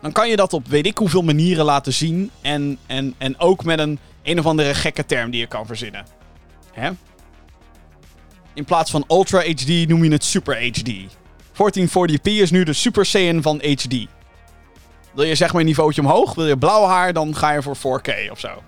dan 0.00 0.12
kan 0.12 0.28
je 0.28 0.36
dat 0.36 0.52
op 0.52 0.66
weet 0.66 0.86
ik 0.86 0.98
hoeveel 0.98 1.22
manieren 1.22 1.64
laten 1.64 1.92
zien. 1.92 2.30
En, 2.40 2.78
en, 2.86 3.14
en 3.18 3.38
ook 3.38 3.64
met 3.64 3.78
een 3.78 3.98
een 4.22 4.38
of 4.38 4.46
andere 4.46 4.74
gekke 4.74 5.06
term 5.06 5.30
die 5.30 5.40
je 5.40 5.46
kan 5.46 5.66
verzinnen. 5.66 6.06
Hè? 6.72 6.90
In 8.54 8.64
plaats 8.64 8.90
van 8.90 9.04
Ultra 9.08 9.40
HD 9.40 9.88
noem 9.88 10.04
je 10.04 10.10
het 10.10 10.24
Super 10.24 10.62
HD. 10.62 10.90
1440p 11.52 12.22
is 12.22 12.50
nu 12.50 12.64
de 12.64 12.72
Super 12.72 13.06
Saiyan 13.06 13.42
van 13.42 13.62
HD. 13.64 14.06
Wil 15.18 15.26
je 15.26 15.34
zeg 15.34 15.52
maar 15.52 15.60
een 15.60 15.66
niveautje 15.66 16.00
omhoog? 16.00 16.34
Wil 16.34 16.46
je 16.46 16.58
blauw 16.58 16.84
haar? 16.84 17.12
Dan 17.12 17.36
ga 17.36 17.50
je 17.50 17.62
voor 17.62 17.76
4K 17.76 18.30
of 18.30 18.38
zo. 18.38 18.62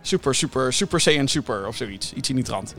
Super, 0.00 0.34
super, 0.34 0.72
Super 0.72 1.00
Saiyan 1.00 1.28
Super 1.28 1.66
of 1.66 1.76
zoiets. 1.76 2.12
Iets 2.12 2.28
in 2.28 2.34
die 2.34 2.44
trant. 2.44 2.74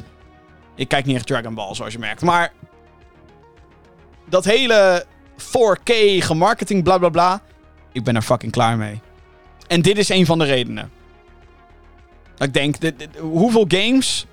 Ik 0.76 0.88
kijk 0.88 1.06
niet 1.06 1.16
echt 1.16 1.28
Dragon 1.28 1.54
Ball, 1.54 1.76
zoals 1.76 1.94
je 1.94 2.00
merkt. 2.00 2.22
Maar 2.22 2.54
dat 4.30 4.46
hele 4.46 5.06
4K, 5.38 5.94
gemarketing, 6.20 6.84
bla 6.84 6.98
bla 6.98 7.10
bla. 7.10 7.42
Ik 7.92 8.04
ben 8.04 8.16
er 8.16 8.22
fucking 8.22 8.52
klaar 8.52 8.78
mee. 8.78 9.02
En 9.68 9.82
dit 9.82 9.98
is 9.98 10.10
een 10.10 10.26
van 10.26 10.40
de 10.40 10.46
redenen. 10.46 10.92
Ik 12.38 12.54
denk, 12.54 12.76
hoeveel 13.20 13.66
games. 13.68 14.26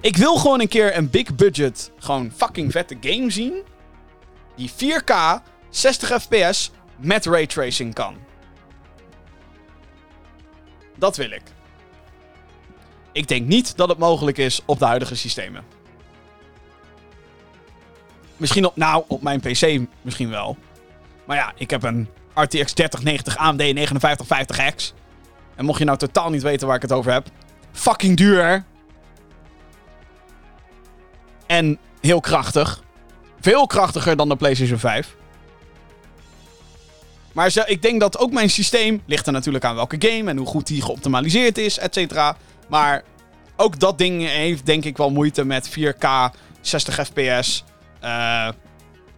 Ik 0.00 0.16
wil 0.16 0.36
gewoon 0.36 0.60
een 0.60 0.68
keer 0.68 0.96
een 0.96 1.10
big 1.10 1.34
budget, 1.34 1.90
gewoon 1.98 2.32
fucking 2.36 2.72
vette 2.72 2.96
game 3.00 3.30
zien. 3.30 3.62
Die 4.56 4.70
4K, 4.70 5.42
60 5.70 6.22
fps 6.22 6.70
met 7.04 7.26
raytracing 7.26 7.94
kan. 7.94 8.16
Dat 10.96 11.16
wil 11.16 11.30
ik. 11.30 11.42
Ik 13.12 13.28
denk 13.28 13.46
niet 13.46 13.76
dat 13.76 13.88
het 13.88 13.98
mogelijk 13.98 14.38
is 14.38 14.62
op 14.64 14.78
de 14.78 14.84
huidige 14.84 15.16
systemen. 15.16 15.64
Misschien 18.36 18.64
op, 18.64 18.76
nou, 18.76 19.04
op 19.06 19.22
mijn 19.22 19.40
PC 19.40 19.78
misschien 20.02 20.30
wel. 20.30 20.56
Maar 21.24 21.36
ja, 21.36 21.52
ik 21.56 21.70
heb 21.70 21.82
een 21.82 22.08
RTX 22.34 22.72
3090 22.72 23.36
AMD 23.36 23.62
5950X. 23.62 24.94
En 25.54 25.64
mocht 25.64 25.78
je 25.78 25.84
nou 25.84 25.98
totaal 25.98 26.30
niet 26.30 26.42
weten 26.42 26.66
waar 26.66 26.76
ik 26.76 26.82
het 26.82 26.92
over 26.92 27.12
heb. 27.12 27.26
Fucking 27.72 28.16
duur. 28.16 28.64
En 31.46 31.78
heel 32.00 32.20
krachtig. 32.20 32.82
Veel 33.40 33.66
krachtiger 33.66 34.16
dan 34.16 34.28
de 34.28 34.36
PlayStation 34.36 34.78
5. 34.78 35.16
Maar 37.32 37.62
ik 37.66 37.82
denk 37.82 38.00
dat 38.00 38.18
ook 38.18 38.32
mijn 38.32 38.50
systeem. 38.50 39.02
ligt 39.06 39.26
er 39.26 39.32
natuurlijk 39.32 39.64
aan 39.64 39.74
welke 39.74 40.08
game 40.08 40.30
en 40.30 40.36
hoe 40.36 40.46
goed 40.46 40.66
die 40.66 40.82
geoptimaliseerd 40.82 41.58
is, 41.58 41.78
et 41.78 41.94
cetera. 41.94 42.36
Maar 42.68 43.02
ook 43.56 43.78
dat 43.78 43.98
ding 43.98 44.26
heeft 44.26 44.66
denk 44.66 44.84
ik 44.84 44.96
wel 44.96 45.10
moeite 45.10 45.44
met 45.44 45.70
4K, 45.70 46.06
60 46.60 47.06
fps, 47.06 47.64
uh, 48.04 48.48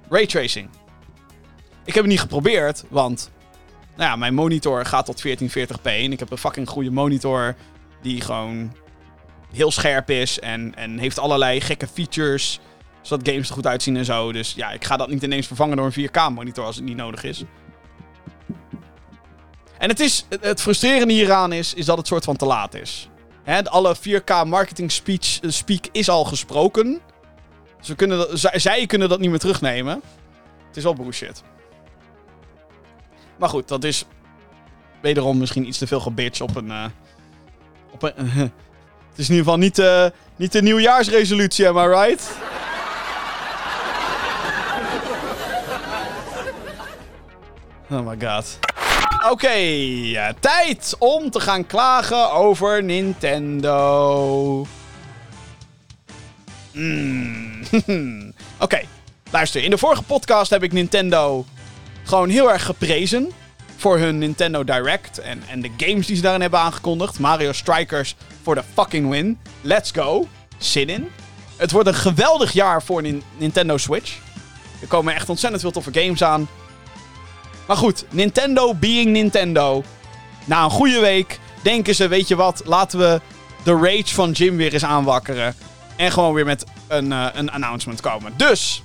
raytracing. 0.09 0.69
Ik 1.85 1.95
heb 1.95 2.03
het 2.03 2.13
niet 2.13 2.21
geprobeerd, 2.21 2.85
want 2.89 3.31
nou 3.97 4.11
ja, 4.11 4.17
mijn 4.17 4.35
monitor 4.35 4.87
gaat 4.87 5.07
tot 5.07 5.25
1440p. 5.27 5.83
En 5.83 6.13
ik 6.13 6.19
heb 6.19 6.31
een 6.31 6.39
fucking 6.39 6.69
goede 6.69 6.91
monitor 6.91 7.55
die 8.03 8.21
gewoon 8.21 8.73
heel 9.53 9.71
scherp 9.71 10.11
is 10.11 10.41
en, 10.41 10.75
en 10.75 10.99
heeft 10.99 11.19
allerlei 11.19 11.61
gekke 11.61 11.87
features. 11.87 12.61
Zodat 13.03 13.29
games 13.29 13.49
er 13.49 13.55
goed 13.55 13.67
uitzien 13.67 13.97
en 13.97 14.05
zo. 14.05 14.33
Dus 14.33 14.53
ja, 14.57 14.71
ik 14.71 14.85
ga 14.85 14.97
dat 14.97 15.09
niet 15.09 15.23
ineens 15.23 15.47
vervangen 15.47 15.77
door 15.77 15.93
een 15.95 16.09
4K-monitor 16.09 16.65
als 16.65 16.77
het 16.77 16.85
niet 16.85 16.97
nodig 16.97 17.25
is. 17.25 17.45
En 19.79 19.89
het, 19.89 20.01
is, 20.01 20.27
het 20.41 20.61
frustrerende 20.61 21.13
hieraan 21.13 21.53
is, 21.53 21.75
is 21.75 21.85
dat 21.85 21.97
het 21.97 22.07
soort 22.07 22.25
van 22.25 22.37
te 22.37 22.45
laat 22.45 22.75
is. 22.75 23.09
He, 23.43 23.65
alle 23.65 23.97
4K 23.97 24.47
marketing 24.47 24.93
speech, 24.93 25.41
eh, 25.41 25.51
speak 25.51 25.87
is 25.93 26.09
al 26.09 26.25
gesproken. 26.25 27.01
Dus 27.81 27.97
kunnen 27.97 28.39
zij, 28.61 28.87
kunnen 28.87 29.09
dat 29.09 29.21
niet 29.21 29.31
meer 29.31 29.39
terugnemen. 29.39 30.03
Het 30.67 30.77
is 30.77 30.83
wel 30.83 30.95
bullshit. 30.95 31.43
Maar 33.37 33.49
goed, 33.49 33.69
dat 33.69 33.85
is 33.85 34.05
wederom 35.01 35.39
misschien 35.39 35.67
iets 35.67 35.79
te 35.79 35.87
veel 35.87 36.01
gebitch 36.01 36.41
op 36.41 36.57
een... 36.57 36.67
Uh, 36.67 36.85
op 37.93 38.03
een 38.03 38.13
het 39.11 39.19
is 39.19 39.29
in 39.29 39.35
ieder 39.35 39.45
geval 39.45 39.59
niet, 39.59 39.79
uh, 39.79 40.07
niet 40.37 40.53
de 40.53 40.63
nieuwjaarsresolutie, 40.63 41.69
am 41.69 41.79
I 41.79 41.87
right? 41.87 42.31
Oh 47.91 48.07
my 48.07 48.17
god. 48.19 48.59
Oké, 49.31 50.35
tijd 50.41 50.97
om 50.99 51.31
te 51.31 51.41
gaan 51.41 51.67
klagen 51.67 52.33
over 52.33 52.83
Nintendo. 52.83 54.67
Mm. 56.73 57.63
Oké, 58.61 58.81
luister. 59.31 59.63
In 59.65 59.71
de 59.71 59.79
vorige 59.79 60.03
podcast 60.03 60.51
heb 60.51 60.63
ik 60.63 60.73
Nintendo 60.73 61.45
gewoon 62.03 62.29
heel 62.29 62.53
erg 62.53 62.65
geprezen. 62.65 63.31
Voor 63.77 63.99
hun 63.99 64.19
Nintendo 64.19 64.65
Direct 64.65 65.19
en, 65.19 65.43
en 65.49 65.61
de 65.61 65.71
games 65.77 66.07
die 66.07 66.17
ze 66.17 66.23
daarin 66.23 66.41
hebben 66.41 66.61
aangekondigd. 66.61 67.19
Mario 67.19 67.53
Strikers 67.53 68.17
voor 68.43 68.55
de 68.55 68.65
fucking 68.75 69.11
win. 69.11 69.39
Let's 69.61 69.91
go. 69.91 70.29
Zin 70.59 70.89
in. 70.89 71.11
Het 71.57 71.71
wordt 71.71 71.89
een 71.89 71.95
geweldig 71.95 72.53
jaar 72.53 72.83
voor 72.83 73.03
Nintendo 73.37 73.77
Switch. 73.77 74.19
Er 74.81 74.87
komen 74.87 75.15
echt 75.15 75.29
ontzettend 75.29 75.63
veel 75.63 75.71
toffe 75.71 76.01
games 76.01 76.23
aan. 76.23 76.49
Maar 77.67 77.77
goed, 77.77 78.05
Nintendo 78.11 78.75
being 78.75 79.11
Nintendo. 79.11 79.83
Na 80.45 80.65
een 80.65 80.71
goede 80.71 81.01
week 81.01 81.39
denken 81.63 81.95
ze, 81.95 82.09
weet 82.09 82.29
je 82.29 82.37
wat, 82.37 82.63
laten 82.65 82.99
we 82.99 83.21
de 83.63 83.73
rage 83.73 84.15
van 84.15 84.31
Jim 84.31 84.57
weer 84.57 84.73
eens 84.73 84.85
aanwakkeren. 84.85 85.55
En 85.97 86.13
gewoon 86.13 86.35
weer 86.35 86.45
met 86.45 86.65
een, 86.89 87.07
uh, 87.07 87.27
een 87.33 87.51
announcement 87.51 88.01
komen. 88.01 88.33
Dus, 88.37 88.83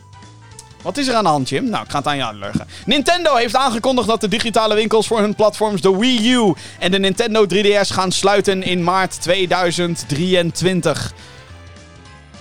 wat 0.81 0.97
is 0.97 1.07
er 1.07 1.13
aan 1.13 1.23
de 1.23 1.29
hand, 1.29 1.49
Jim? 1.49 1.69
Nou, 1.69 1.83
ik 1.83 1.91
ga 1.91 1.97
het 1.97 2.07
aan 2.07 2.17
je 2.17 2.25
uitleggen. 2.25 2.67
Nintendo 2.85 3.35
heeft 3.35 3.55
aangekondigd 3.55 4.07
dat 4.07 4.21
de 4.21 4.27
digitale 4.27 4.75
winkels 4.75 5.07
voor 5.07 5.19
hun 5.19 5.35
platforms 5.35 5.81
de 5.81 5.97
Wii 5.97 6.33
U 6.33 6.53
en 6.79 6.91
de 6.91 6.99
Nintendo 6.99 7.45
3DS 7.53 7.91
gaan 7.93 8.11
sluiten 8.11 8.63
in 8.63 8.83
maart 8.83 9.21
2023. 9.21 11.13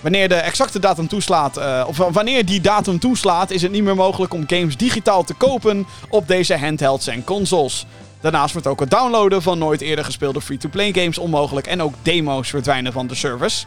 Wanneer 0.01 0.29
de 0.29 0.35
exacte 0.35 0.79
datum 0.79 1.09
toeslaat, 1.09 1.59
uh, 1.59 1.85
of 1.87 1.97
wanneer 1.97 2.45
die 2.45 2.61
datum 2.61 2.99
toeslaat, 2.99 3.51
is 3.51 3.63
het 3.63 3.73
niet 3.73 3.83
meer 3.83 3.95
mogelijk 3.95 4.35
om 4.35 4.45
games 4.47 4.77
digitaal 4.77 5.25
te 5.25 5.35
kopen 5.35 5.87
op 6.09 6.29
deze 6.29 6.59
handhelds 6.59 7.07
en 7.07 7.25
consoles. 7.25 7.87
Daarnaast 8.21 8.53
wordt 8.53 8.69
ook 8.69 8.81
het 8.81 8.91
downloaden 8.91 9.43
van 9.43 9.59
nooit 9.59 9.81
eerder 9.81 10.05
gespeelde 10.05 10.41
free-to-play 10.41 10.93
games 10.93 11.19
onmogelijk 11.19 11.67
en 11.67 11.83
ook 11.83 11.95
demo's 12.03 12.49
verdwijnen 12.49 12.93
van 12.93 13.07
de 13.07 13.15
service. 13.15 13.67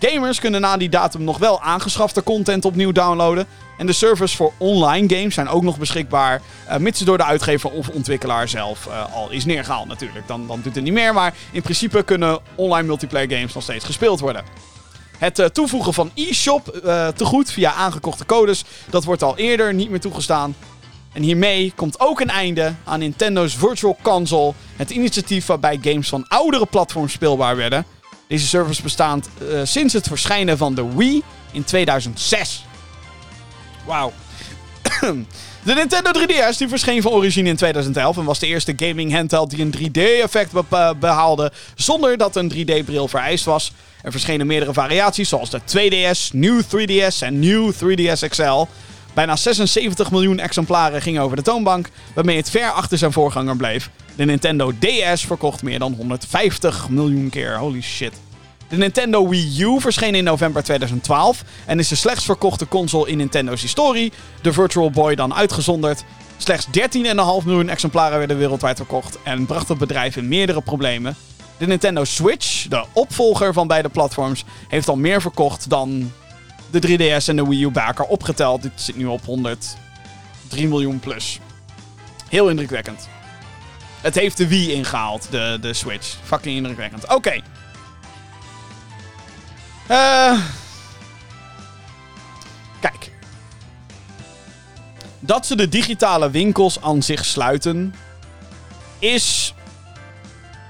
Gamers 0.00 0.40
kunnen 0.40 0.60
na 0.60 0.76
die 0.76 0.88
datum 0.88 1.24
nog 1.24 1.38
wel 1.38 1.62
aangeschafte 1.62 2.22
content 2.22 2.64
opnieuw 2.64 2.92
downloaden. 2.92 3.46
En 3.78 3.86
de 3.86 3.92
servers 3.92 4.36
voor 4.36 4.52
online 4.58 5.16
games 5.16 5.34
zijn 5.34 5.48
ook 5.48 5.62
nog 5.62 5.78
beschikbaar. 5.78 6.42
Uh, 6.68 6.76
mits 6.76 7.00
door 7.00 7.16
de 7.16 7.24
uitgever 7.24 7.70
of 7.70 7.88
ontwikkelaar 7.88 8.48
zelf 8.48 8.86
uh, 8.86 9.14
al 9.14 9.30
is 9.30 9.44
neergehaald 9.44 9.88
natuurlijk. 9.88 10.26
Dan, 10.26 10.46
dan 10.46 10.60
doet 10.62 10.74
het 10.74 10.84
niet 10.84 10.92
meer. 10.92 11.14
Maar 11.14 11.34
in 11.50 11.62
principe 11.62 12.02
kunnen 12.02 12.38
online 12.54 12.86
multiplayer 12.86 13.30
games 13.30 13.54
nog 13.54 13.62
steeds 13.62 13.84
gespeeld 13.84 14.20
worden. 14.20 14.44
Het 15.18 15.38
uh, 15.38 15.46
toevoegen 15.46 15.94
van 15.94 16.10
e-shop 16.14 16.80
uh, 16.84 17.08
te 17.08 17.24
goed 17.24 17.50
via 17.50 17.72
aangekochte 17.72 18.26
codes, 18.26 18.64
dat 18.90 19.04
wordt 19.04 19.22
al 19.22 19.36
eerder 19.36 19.74
niet 19.74 19.90
meer 19.90 20.00
toegestaan. 20.00 20.54
En 21.12 21.22
hiermee 21.22 21.72
komt 21.76 22.00
ook 22.00 22.20
een 22.20 22.30
einde 22.30 22.74
aan 22.84 22.98
Nintendo's 22.98 23.54
Virtual 23.54 23.96
Console, 24.02 24.52
het 24.76 24.90
initiatief 24.90 25.46
waarbij 25.46 25.78
games 25.82 26.08
van 26.08 26.28
oudere 26.28 26.66
platforms 26.66 27.12
speelbaar 27.12 27.56
werden. 27.56 27.84
Deze 28.28 28.46
service 28.46 28.82
bestaat 28.82 29.28
uh, 29.42 29.60
sinds 29.64 29.92
het 29.92 30.06
verschijnen 30.06 30.58
van 30.58 30.74
de 30.74 30.94
Wii 30.94 31.22
in 31.52 31.64
2006. 31.64 32.64
Wauw. 33.86 34.12
De 35.68 35.74
Nintendo 35.74 36.10
3DS 36.12 36.56
die 36.58 36.68
verscheen 36.68 37.02
van 37.02 37.12
origine 37.12 37.48
in 37.48 37.56
2011 37.56 38.16
en 38.16 38.24
was 38.24 38.38
de 38.38 38.46
eerste 38.46 38.72
gaming 38.76 39.12
handheld 39.12 39.50
die 39.50 39.60
een 39.60 39.74
3D-effect 39.78 40.52
be 40.68 40.94
behaalde 41.00 41.52
zonder 41.74 42.16
dat 42.16 42.36
een 42.36 42.52
3D-bril 42.52 43.08
vereist 43.08 43.44
was. 43.44 43.72
Er 44.02 44.10
verschenen 44.10 44.46
meerdere 44.46 44.72
variaties 44.72 45.28
zoals 45.28 45.50
de 45.50 45.60
2DS, 45.60 46.32
New 46.32 46.60
3DS 46.62 47.18
en 47.20 47.38
New 47.38 47.72
3DS 47.72 48.28
XL. 48.28 48.64
Bijna 49.14 49.36
76 49.36 50.10
miljoen 50.10 50.38
exemplaren 50.38 51.02
gingen 51.02 51.22
over 51.22 51.36
de 51.36 51.42
toonbank, 51.42 51.88
waarmee 52.14 52.36
het 52.36 52.50
ver 52.50 52.70
achter 52.70 52.98
zijn 52.98 53.12
voorganger 53.12 53.56
bleef. 53.56 53.90
De 54.16 54.24
Nintendo 54.24 54.72
DS 54.78 55.24
verkocht 55.24 55.62
meer 55.62 55.78
dan 55.78 55.92
150 55.92 56.88
miljoen 56.88 57.28
keer. 57.30 57.58
Holy 57.58 57.80
shit. 57.80 58.12
De 58.68 58.76
Nintendo 58.76 59.28
Wii 59.28 59.62
U 59.62 59.80
verscheen 59.80 60.14
in 60.14 60.24
november 60.24 60.62
2012 60.62 61.44
en 61.66 61.78
is 61.78 61.88
de 61.88 61.94
slechts 61.94 62.24
verkochte 62.24 62.68
console 62.68 63.10
in 63.10 63.16
Nintendo's 63.16 63.62
historie, 63.62 64.12
de 64.42 64.52
Virtual 64.52 64.90
Boy 64.90 65.14
dan 65.14 65.34
uitgezonderd. 65.34 66.04
Slechts 66.36 66.66
13,5 66.66 66.72
miljoen 67.44 67.68
exemplaren 67.68 68.18
werden 68.18 68.38
wereldwijd 68.38 68.76
verkocht 68.76 69.18
en 69.22 69.46
bracht 69.46 69.68
het 69.68 69.78
bedrijf 69.78 70.16
in 70.16 70.28
meerdere 70.28 70.60
problemen. 70.60 71.16
De 71.56 71.66
Nintendo 71.66 72.04
Switch, 72.04 72.66
de 72.68 72.84
opvolger 72.92 73.52
van 73.52 73.66
beide 73.66 73.88
platforms, 73.88 74.44
heeft 74.68 74.88
al 74.88 74.96
meer 74.96 75.20
verkocht 75.20 75.70
dan 75.70 76.12
de 76.70 76.88
3DS 76.88 77.24
en 77.26 77.36
de 77.36 77.46
Wii 77.46 77.62
U 77.62 77.70
elkaar 77.74 78.06
opgeteld. 78.06 78.62
Dit 78.62 78.72
zit 78.74 78.96
nu 78.96 79.06
op 79.06 79.24
103 79.24 80.68
miljoen 80.68 81.00
plus. 81.00 81.40
Heel 82.28 82.48
indrukwekkend. 82.48 83.08
Het 84.00 84.14
heeft 84.14 84.36
de 84.36 84.48
Wii 84.48 84.72
ingehaald, 84.72 85.26
de, 85.30 85.58
de 85.60 85.72
Switch. 85.72 86.16
Fucking 86.22 86.56
indrukwekkend. 86.56 87.14
Oké. 87.14 87.42
Uh, 89.90 90.40
kijk. 92.80 93.12
Dat 95.18 95.46
ze 95.46 95.56
de 95.56 95.68
digitale 95.68 96.30
winkels 96.30 96.80
aan 96.80 97.02
zich 97.02 97.24
sluiten, 97.24 97.94
is 98.98 99.54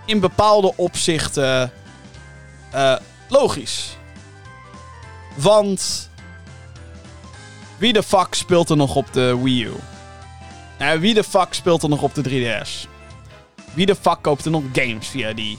in 0.06 0.20
bepaalde 0.20 0.76
opzichten 0.76 1.72
uh, 2.74 2.96
logisch. 3.28 3.96
Want 5.34 6.10
wie 7.78 7.92
de 7.92 8.02
fuck 8.02 8.34
speelt 8.34 8.70
er 8.70 8.76
nog 8.76 8.94
op 8.94 9.12
de 9.12 9.38
Wii 9.42 9.64
U? 9.64 9.72
Nou, 10.78 11.00
wie 11.00 11.14
de 11.14 11.24
fuck 11.24 11.54
speelt 11.54 11.82
er 11.82 11.88
nog 11.88 12.02
op 12.02 12.14
de 12.14 12.22
3DS? 12.22 12.88
Wie 13.74 13.86
de 13.86 13.96
fuck 13.96 14.18
koopt 14.22 14.44
er 14.44 14.50
nog 14.50 14.62
games 14.72 15.06
via 15.06 15.32
die 15.32 15.58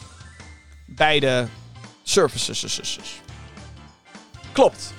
beide 0.86 1.48
services? 2.04 3.00
Klopt. 4.60 4.94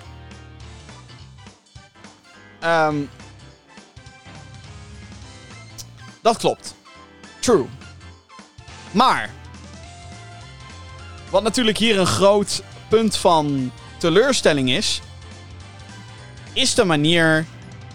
Um, 2.64 3.10
dat 6.22 6.36
klopt. 6.36 6.74
True. 7.38 7.66
Maar. 8.90 9.30
Wat 11.30 11.42
natuurlijk 11.42 11.78
hier 11.78 11.98
een 11.98 12.06
groot 12.06 12.62
punt 12.88 13.16
van 13.16 13.72
teleurstelling 13.98 14.70
is. 14.70 15.00
Is 16.52 16.74
de 16.74 16.84
manier 16.84 17.46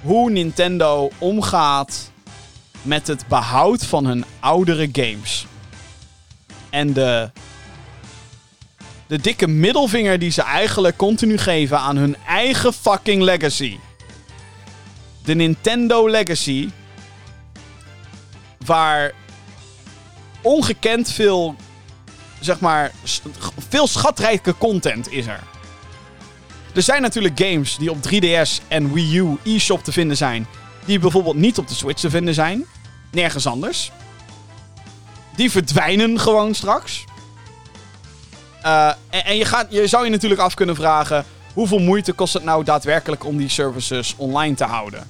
hoe 0.01 0.29
Nintendo 0.29 1.09
omgaat 1.17 2.11
met 2.81 3.07
het 3.07 3.27
behoud 3.27 3.85
van 3.85 4.05
hun 4.05 4.25
oudere 4.39 4.89
games. 4.91 5.45
En 6.69 6.93
de 6.93 7.31
de 9.07 9.17
dikke 9.21 9.47
middelvinger 9.47 10.19
die 10.19 10.31
ze 10.31 10.41
eigenlijk 10.41 10.97
continu 10.97 11.37
geven 11.37 11.79
aan 11.79 11.97
hun 11.97 12.15
eigen 12.27 12.73
fucking 12.73 13.21
legacy. 13.21 13.77
De 15.23 15.35
Nintendo 15.35 16.09
Legacy. 16.09 16.69
Waar 18.65 19.11
ongekend 20.41 21.11
veel, 21.11 21.55
zeg 22.39 22.59
maar, 22.59 22.91
veel 23.69 23.87
schatrijke 23.87 24.57
content 24.57 25.11
is 25.11 25.27
er. 25.27 25.43
Er 26.73 26.81
zijn 26.81 27.01
natuurlijk 27.01 27.39
games 27.39 27.77
die 27.77 27.91
op 27.91 27.97
3DS 27.97 28.67
en 28.67 28.93
Wii 28.93 29.17
U 29.17 29.37
eShop 29.43 29.83
te 29.83 29.91
vinden 29.91 30.17
zijn. 30.17 30.47
Die 30.85 30.99
bijvoorbeeld 30.99 31.35
niet 31.35 31.57
op 31.57 31.67
de 31.67 31.73
Switch 31.73 31.99
te 31.99 32.09
vinden 32.09 32.33
zijn. 32.33 32.65
Nergens 33.11 33.47
anders. 33.47 33.91
Die 35.35 35.51
verdwijnen 35.51 36.19
gewoon 36.19 36.53
straks. 36.53 37.03
Uh, 38.65 38.87
en, 39.09 39.25
en 39.25 39.37
je, 39.37 39.45
gaat, 39.45 39.67
je 39.69 39.87
zou 39.87 40.05
je 40.05 40.11
natuurlijk 40.11 40.41
af 40.41 40.53
kunnen 40.53 40.75
vragen: 40.75 41.25
hoeveel 41.53 41.79
moeite 41.79 42.13
kost 42.13 42.33
het 42.33 42.43
nou 42.43 42.63
daadwerkelijk 42.63 43.25
om 43.25 43.37
die 43.37 43.49
services 43.49 44.13
online 44.17 44.55
te 44.55 44.63
houden? 44.63 45.09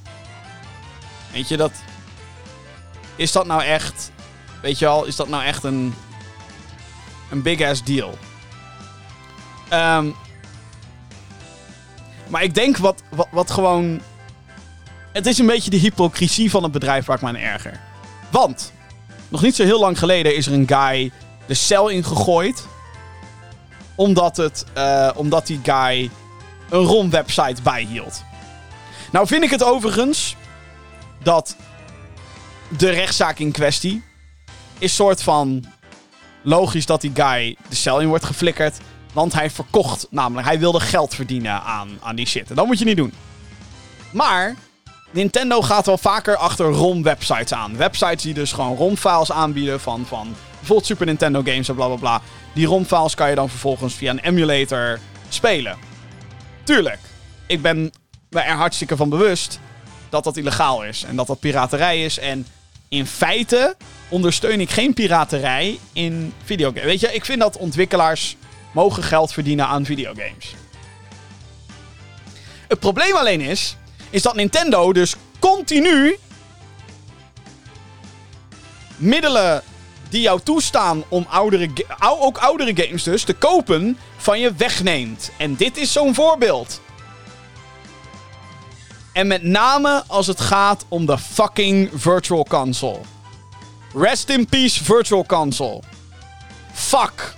Weet 1.31 1.47
je 1.47 1.57
dat. 1.57 1.71
Is 3.15 3.31
dat 3.31 3.45
nou 3.45 3.63
echt. 3.63 4.11
Weet 4.61 4.79
je 4.79 4.85
wel, 4.85 5.05
is 5.05 5.15
dat 5.15 5.27
nou 5.27 5.43
echt 5.43 5.63
een. 5.63 5.93
Een 7.31 7.41
big 7.41 7.61
ass 7.61 7.83
deal? 7.83 8.17
Um, 9.73 10.15
maar 12.27 12.43
ik 12.43 12.53
denk 12.53 12.77
wat, 12.77 13.03
wat, 13.09 13.27
wat 13.31 13.51
gewoon. 13.51 14.01
Het 15.13 15.25
is 15.25 15.37
een 15.37 15.45
beetje 15.45 15.69
de 15.69 15.77
hypocrisie 15.77 16.49
van 16.49 16.63
het 16.63 16.71
bedrijf 16.71 17.05
waar 17.05 17.15
ik 17.15 17.21
me 17.21 17.27
aan 17.27 17.35
erger. 17.35 17.79
Want. 18.29 18.73
Nog 19.29 19.41
niet 19.41 19.55
zo 19.55 19.63
heel 19.63 19.79
lang 19.79 19.99
geleden 19.99 20.35
is 20.35 20.47
er 20.47 20.53
een 20.53 20.67
guy 20.67 21.11
de 21.45 21.53
cel 21.53 21.87
ingegooid 21.87 22.67
omdat, 23.95 24.37
het, 24.37 24.65
uh, 24.77 25.09
omdat 25.15 25.47
die 25.47 25.59
guy 25.63 26.09
een 26.69 26.83
ROM-website 26.83 27.61
bijhield. 27.61 28.23
Nou 29.11 29.27
vind 29.27 29.43
ik 29.43 29.49
het 29.49 29.63
overigens 29.63 30.35
dat 31.23 31.55
de 32.77 32.89
rechtszaak 32.89 33.39
in 33.39 33.51
kwestie 33.51 34.03
is 34.77 34.95
soort 34.95 35.23
van 35.23 35.65
logisch 36.41 36.85
dat 36.85 37.01
die 37.01 37.11
guy 37.13 37.57
de 37.69 37.75
cel 37.75 37.99
in 37.99 38.07
wordt 38.07 38.25
geflikkerd. 38.25 38.77
Want 39.13 39.33
hij 39.33 39.49
verkocht 39.49 40.07
namelijk, 40.09 40.47
hij 40.47 40.59
wilde 40.59 40.79
geld 40.79 41.15
verdienen 41.15 41.61
aan, 41.61 41.89
aan 42.01 42.15
die 42.15 42.27
shit. 42.27 42.49
En 42.49 42.55
dat 42.55 42.65
moet 42.65 42.79
je 42.79 42.85
niet 42.85 42.97
doen. 42.97 43.13
Maar 44.11 44.55
Nintendo 45.15 45.61
gaat 45.61 45.85
wel 45.85 45.97
vaker 45.97 46.35
achter 46.35 46.65
ROM-websites 46.65 47.53
aan. 47.53 47.77
Websites 47.77 48.23
die 48.23 48.33
dus 48.33 48.51
gewoon 48.51 48.77
ROM-files 48.77 49.31
aanbieden 49.31 49.79
van, 49.79 50.05
van 50.05 50.35
bijvoorbeeld 50.57 50.85
Super 50.85 51.05
Nintendo 51.05 51.41
games 51.43 51.69
en 51.69 51.75
bla 51.75 51.87
bla 51.87 51.95
bla. 51.95 52.21
Die 52.53 52.67
ROM-files 52.67 53.15
kan 53.15 53.29
je 53.29 53.35
dan 53.35 53.49
vervolgens 53.49 53.93
via 53.93 54.11
een 54.11 54.19
emulator 54.19 54.99
spelen. 55.29 55.77
Tuurlijk, 56.63 56.99
ik 57.47 57.61
ben 57.61 57.91
me 58.29 58.39
er 58.39 58.55
hartstikke 58.55 58.95
van 58.95 59.09
bewust 59.09 59.59
dat 60.09 60.23
dat 60.23 60.37
illegaal 60.37 60.83
is. 60.83 61.03
En 61.03 61.15
dat 61.15 61.27
dat 61.27 61.39
piraterij 61.39 62.03
is. 62.03 62.19
En 62.19 62.47
in 62.89 63.05
feite 63.05 63.75
ondersteun 64.09 64.61
ik 64.61 64.69
geen 64.69 64.93
piraterij 64.93 65.79
in 65.93 66.33
videogames. 66.43 66.83
Weet 66.83 66.99
je, 66.99 67.13
ik 67.13 67.25
vind 67.25 67.39
dat 67.39 67.57
ontwikkelaars 67.57 68.35
mogen 68.71 69.03
geld 69.03 69.33
verdienen 69.33 69.67
aan 69.67 69.85
videogames. 69.85 70.55
Het 72.67 72.79
probleem 72.79 73.15
alleen 73.15 73.41
is, 73.41 73.77
is 74.09 74.21
dat 74.21 74.35
Nintendo 74.35 74.93
dus 74.93 75.15
continu 75.39 76.17
middelen 78.95 79.63
die 80.09 80.21
jou 80.21 80.39
toestaan 80.43 81.03
om 81.07 81.25
oudere, 81.29 81.69
ook 81.99 82.37
oudere 82.37 82.83
games 82.83 83.03
dus 83.03 83.23
te 83.23 83.33
kopen, 83.33 83.97
van 84.17 84.39
je 84.39 84.53
wegneemt. 84.53 85.31
En 85.37 85.55
dit 85.55 85.77
is 85.77 85.91
zo'n 85.91 86.13
voorbeeld. 86.13 86.81
En 89.13 89.27
met 89.27 89.43
name 89.43 90.03
als 90.07 90.27
het 90.27 90.41
gaat 90.41 90.85
om 90.87 91.05
de 91.05 91.17
fucking 91.17 91.89
Virtual 91.93 92.45
Console. 92.49 92.99
Rest 93.93 94.29
in 94.29 94.45
peace, 94.45 94.83
Virtual 94.83 95.25
Console. 95.25 95.81
Fuck. 96.73 97.33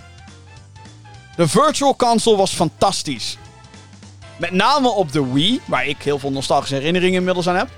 De 1.35 1.47
Virtual 1.47 1.95
Console 1.95 2.37
was 2.37 2.53
fantastisch. 2.53 3.37
Met 4.37 4.51
name 4.51 4.89
op 4.89 5.11
de 5.11 5.33
Wii, 5.33 5.61
waar 5.65 5.85
ik 5.85 6.01
heel 6.01 6.19
veel 6.19 6.31
nostalgische 6.31 6.75
herinneringen 6.75 7.17
inmiddels 7.17 7.47
aan 7.47 7.55
heb. 7.55 7.69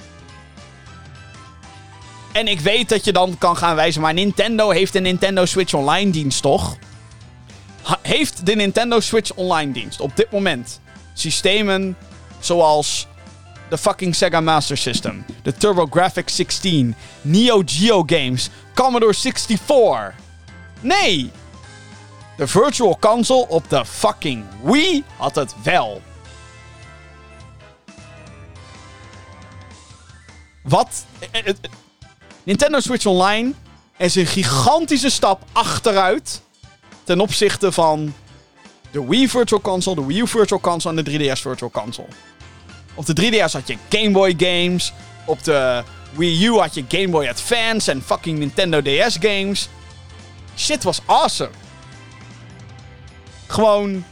En 2.32 2.48
ik 2.48 2.60
weet 2.60 2.90
dat 2.90 3.06
je 3.06 3.12
dan 3.12 3.38
kan 3.38 3.58
gaan 3.58 3.76
wijzen, 3.76 4.02
maar 4.02 4.14
Nintendo 4.14 4.70
heeft 4.70 4.96
een 4.96 5.04
Nintendo 5.04 5.46
Switch 5.46 5.74
Online 5.74 6.12
dienst 6.12 6.42
toch? 6.42 6.78
heeft 8.02 8.46
de 8.46 8.56
Nintendo 8.56 9.00
Switch 9.00 9.34
Online 9.34 9.72
dienst 9.72 10.00
op 10.00 10.16
dit 10.16 10.32
moment 10.32 10.82
systemen 11.14 11.98
zoals 12.40 13.08
de 13.70 13.78
fucking 13.78 14.16
Sega 14.16 14.42
Master 14.42 14.78
System, 14.78 15.26
de 15.42 15.54
TurboGrafx 15.54 16.36
16, 16.36 16.96
Neo 17.22 17.62
Geo 17.66 18.04
games, 18.06 18.50
Commodore 18.74 19.14
64? 19.14 20.14
Nee! 20.80 21.32
De 22.38 22.48
Virtual 22.48 22.98
Console 23.00 23.48
op 23.48 23.70
de 23.70 23.86
fucking 23.86 24.46
Wii 24.64 25.04
had 25.18 25.36
het 25.36 25.56
wel. 25.64 26.02
Wat? 30.64 31.06
Eh, 31.20 31.28
eh, 31.32 31.48
eh, 31.48 31.56
Nintendo 32.44 32.80
Switch 32.80 33.06
Online 33.06 33.54
is 33.98 34.16
een 34.16 34.26
gigantische 34.26 35.10
stap 35.10 35.44
achteruit 35.52 36.42
ten 37.04 37.20
opzichte 37.20 37.72
van 37.72 38.14
de 38.92 39.08
Wii 39.08 39.30
Virtual 39.30 39.62
Console, 39.62 39.96
de 39.96 40.06
Wii 40.06 40.20
U 40.20 40.28
Virtual 40.28 40.62
Console 40.62 40.98
en 40.98 41.04
de 41.04 41.12
3DS 41.12 41.42
Virtual 41.42 41.72
Console. 41.72 42.08
Op 42.94 43.06
de 43.06 43.14
3DS 43.14 43.52
had 43.52 43.68
je 43.68 43.78
Game 43.90 44.12
Boy 44.12 44.34
games. 44.38 44.94
Op 45.26 45.44
de 45.44 45.84
Wii 46.12 46.46
U 46.46 46.52
had 46.58 46.74
je 46.74 46.86
Game 46.88 47.10
Boy 47.10 47.28
Advance 47.28 47.92
en 47.92 48.02
fucking 48.02 48.40
Nintendo 48.40 48.82
DS 48.82 49.18
games. 49.20 49.70
Shit 50.58 50.84
was 50.84 51.02
awesome. 51.06 51.52
Gewoon. 53.48 54.06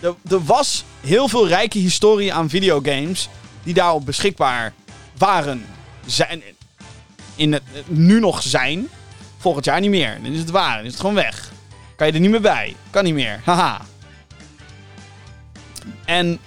Er, 0.00 0.14
er 0.30 0.44
was 0.44 0.84
heel 1.00 1.28
veel 1.28 1.48
rijke 1.48 1.78
historie 1.78 2.32
aan 2.32 2.48
videogames 2.48 3.28
die 3.62 3.74
daarop 3.74 4.04
beschikbaar 4.04 4.72
waren. 5.18 5.66
Zijn, 6.06 6.42
in 7.34 7.52
het, 7.52 7.62
nu 7.86 8.20
nog 8.20 8.42
zijn. 8.42 8.88
Volgend 9.38 9.64
jaar 9.64 9.80
niet 9.80 9.90
meer. 9.90 10.18
Dan 10.22 10.32
is 10.32 10.38
het 10.38 10.50
waar. 10.50 10.76
Dan 10.76 10.84
is 10.84 10.90
het 10.90 11.00
gewoon 11.00 11.14
weg. 11.14 11.52
Kan 11.96 12.06
je 12.06 12.12
er 12.12 12.20
niet 12.20 12.30
meer 12.30 12.40
bij. 12.40 12.76
Kan 12.90 13.04
niet 13.04 13.14
meer. 13.14 13.40
Haha. 13.44 13.80
En 16.04 16.38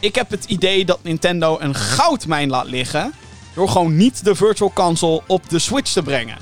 ik 0.00 0.14
heb 0.14 0.30
het 0.30 0.44
idee 0.44 0.84
dat 0.84 1.02
Nintendo 1.02 1.58
een 1.60 1.74
goudmijn 1.74 2.50
laat 2.50 2.66
liggen. 2.66 3.12
Door 3.54 3.68
gewoon 3.68 3.96
niet 3.96 4.24
de 4.24 4.34
Virtual 4.34 4.72
Console 4.72 5.22
op 5.26 5.48
de 5.48 5.58
Switch 5.58 5.92
te 5.92 6.02
brengen. 6.02 6.38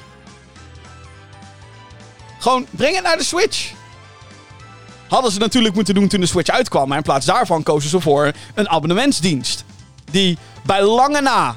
Gewoon, 2.39 2.67
breng 2.71 2.95
het 2.95 3.05
naar 3.05 3.17
de 3.17 3.25
Switch. 3.25 3.73
Hadden 5.09 5.33
ze 5.33 5.39
natuurlijk 5.39 5.75
moeten 5.75 5.95
doen 5.95 6.09
toen 6.09 6.21
de 6.21 6.27
Switch 6.27 6.51
uitkwam. 6.51 6.89
Maar 6.89 6.97
in 6.97 7.03
plaats 7.03 7.27
daarvan 7.27 7.63
kozen 7.63 7.91
ze 7.91 8.01
voor 8.01 8.33
een 8.55 8.69
abonnementsdienst. 8.69 9.65
Die 10.13 10.39
bij 10.63 10.83
lange 10.83 11.21
na 11.21 11.57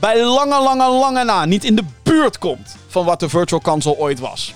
bij 0.00 0.24
lange, 0.24 0.60
lange, 0.62 0.88
lange 0.88 1.24
na 1.24 1.44
niet 1.44 1.64
in 1.64 1.74
de 1.74 1.84
buurt 2.02 2.38
komt 2.38 2.76
van 2.88 3.04
wat 3.04 3.20
de 3.20 3.28
Virtual 3.28 3.60
Console 3.60 3.96
ooit 3.96 4.18
was. 4.18 4.54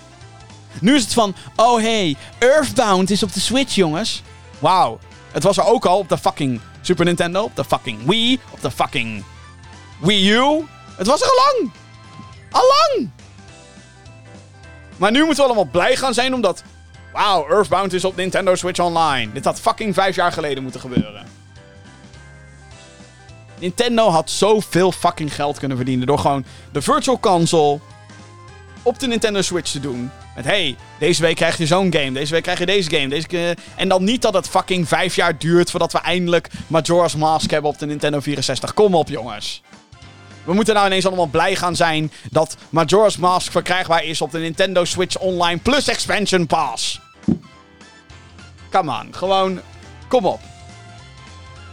Nu 0.80 0.94
is 0.94 1.02
het 1.02 1.12
van, 1.12 1.34
oh 1.57 1.80
hey, 1.80 2.16
Earthbound 2.38 3.11
is 3.11 3.22
op 3.22 3.32
de 3.32 3.40
Switch, 3.40 3.74
jongens. 3.74 4.22
Wauw. 4.59 4.98
Het 5.32 5.42
was 5.42 5.57
er 5.57 5.64
ook 5.64 5.84
al 5.84 5.98
op 5.98 6.09
de 6.09 6.18
fucking 6.18 6.61
Super 6.80 7.05
Nintendo, 7.05 7.42
op 7.42 7.57
de 7.57 7.64
fucking 7.64 8.07
Wii, 8.07 8.40
op 8.50 8.61
de 8.61 8.70
fucking 8.70 9.24
Wii 10.00 10.30
U. 10.30 10.66
Het 10.96 11.07
was 11.07 11.20
er 11.20 11.28
al 11.28 11.34
lang. 11.34 11.72
Al 12.50 12.62
lang. 12.62 13.11
Maar 14.96 15.11
nu 15.11 15.24
moeten 15.24 15.36
we 15.36 15.50
allemaal 15.50 15.70
blij 15.72 15.96
gaan 15.96 16.14
zijn 16.14 16.34
omdat... 16.34 16.62
Wauw, 17.12 17.48
Earthbound 17.48 17.92
is 17.92 18.05
op 18.05 18.16
Nintendo 18.16 18.55
Switch 18.55 18.80
Online. 18.80 19.32
Dit 19.32 19.44
had 19.44 19.61
fucking 19.61 19.94
vijf 19.94 20.16
jaar 20.16 20.32
geleden 20.32 20.62
moeten 20.62 20.80
gebeuren. 20.80 21.26
Nintendo 23.59 24.09
had 24.09 24.30
zoveel 24.30 24.92
fucking 24.92 25.34
geld 25.34 25.59
kunnen 25.59 25.76
verdienen 25.76 26.07
door 26.07 26.18
gewoon 26.18 26.44
de 26.72 26.82
Virtual 26.82 27.20
Console 27.20 27.78
op 28.82 28.98
de 28.98 29.07
Nintendo 29.07 29.42
Switch 29.42 29.70
te 29.70 29.80
doen. 29.80 30.11
Met 30.34 30.44
hey, 30.44 30.76
deze 30.98 31.22
week 31.22 31.36
krijg 31.36 31.57
je 31.57 31.66
zo'n 31.66 31.92
game, 31.92 32.12
deze 32.12 32.32
week 32.32 32.42
krijg 32.42 32.59
je 32.59 32.66
deze 32.66 32.90
game. 32.90 33.09
Deze 33.09 33.57
en 33.76 33.88
dan 33.88 34.05
niet 34.05 34.22
dat 34.22 34.34
het 34.34 34.48
fucking 34.48 34.88
vijf 34.88 35.16
jaar 35.16 35.38
duurt 35.38 35.70
voordat 35.70 35.92
we 35.92 35.98
eindelijk 35.98 36.50
Majora's 36.66 37.16
Mask 37.16 37.50
hebben 37.50 37.70
op 37.70 37.78
de 37.78 37.86
Nintendo 37.86 38.20
64. 38.20 38.74
Kom 38.74 38.94
op, 38.94 39.09
jongens. 39.09 39.62
We 40.44 40.55
moeten 40.55 40.74
nou 40.74 40.86
ineens 40.86 41.07
allemaal 41.07 41.26
blij 41.26 41.57
gaan 41.57 41.76
zijn 41.76 42.12
dat 42.30 42.57
Majora's 42.70 43.16
Mask 43.16 43.50
verkrijgbaar 43.52 44.05
is 44.05 44.20
op 44.20 44.30
de 44.30 44.38
Nintendo 44.38 44.84
Switch 44.84 45.18
Online 45.18 45.59
plus 45.59 45.88
Expansion 45.88 46.46
Pass. 46.46 47.00
Come 48.70 49.00
on, 49.00 49.14
gewoon, 49.14 49.61
kom 50.09 50.26
op. 50.26 50.40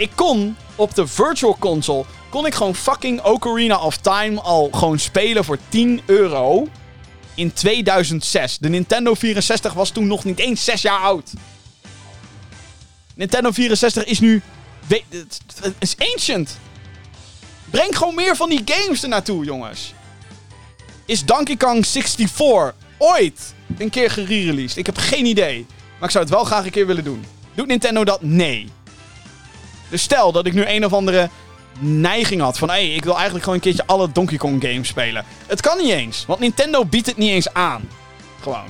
Ik 0.02 0.12
kon 0.16 0.56
op 0.76 0.96
de 0.96 1.08
Virtual 1.08 1.56
Console 1.60 2.06
kon 2.30 2.46
ik 2.46 2.54
gewoon 2.54 2.76
fucking 2.76 3.22
Ocarina 3.22 3.80
of 3.80 3.98
Time 3.98 4.42
al 4.42 4.70
gewoon 4.72 5.00
spelen 5.00 5.44
voor 5.44 5.58
10 5.70 6.02
euro 6.06 6.68
in 7.36 7.54
2006. 7.54 8.58
De 8.58 8.70
Nintendo 8.70 9.14
64 9.14 9.74
was 9.74 9.90
toen 9.90 10.08
nog 10.08 10.24
niet 10.24 10.40
eens 10.40 10.64
6 10.64 10.82
jaar 10.82 11.00
oud. 11.00 11.34
Nintendo 13.16 13.52
64 13.52 14.06
is 14.06 14.20
nu... 14.20 14.42
Het 14.88 15.42
is 15.80 15.96
ancient. 15.98 16.58
Breng 17.70 17.98
gewoon 17.98 18.16
meer 18.16 18.36
van 18.36 18.50
die 18.50 18.62
games 18.66 19.04
ernaartoe, 19.04 19.46
jongens. 19.46 19.94
Is 21.06 21.26
Donkey 21.26 21.56
Kong 21.56 21.88
64 21.88 22.74
ooit 22.98 23.54
een 23.78 23.90
keer 23.90 24.12
gerereleased? 24.12 24.78
Ik 24.78 24.86
heb 24.86 24.98
geen 24.98 25.26
idee. 25.26 25.66
Maar 26.00 26.08
ik 26.08 26.12
zou 26.12 26.24
het 26.24 26.34
wel 26.34 26.44
graag 26.44 26.66
een 26.66 26.72
keer 26.72 26.88
willen 26.88 27.04
doen. 27.04 27.26
Doet 27.54 27.68
Nintendo 27.68 28.04
dat? 28.04 28.22
Nee. 28.22 28.70
Dus 29.92 30.02
stel 30.02 30.32
dat 30.32 30.46
ik 30.46 30.54
nu 30.54 30.66
een 30.68 30.86
of 30.86 30.94
andere 30.94 31.30
neiging 31.80 32.42
had 32.42 32.58
van... 32.58 32.70
hé, 32.70 32.74
hey, 32.74 32.94
ik 32.94 33.04
wil 33.04 33.14
eigenlijk 33.14 33.44
gewoon 33.44 33.60
een 33.60 33.66
keertje 33.66 33.86
alle 33.86 34.12
Donkey 34.12 34.38
Kong 34.38 34.62
games 34.64 34.88
spelen. 34.88 35.26
Het 35.48 35.62
kan 35.62 35.78
niet 35.78 35.92
eens, 35.92 36.24
want 36.28 36.40
Nintendo 36.40 36.86
biedt 36.86 37.08
het 37.08 37.18
niet 37.18 37.30
eens 37.30 37.54
aan. 37.54 37.90
Gewoon. 38.42 38.70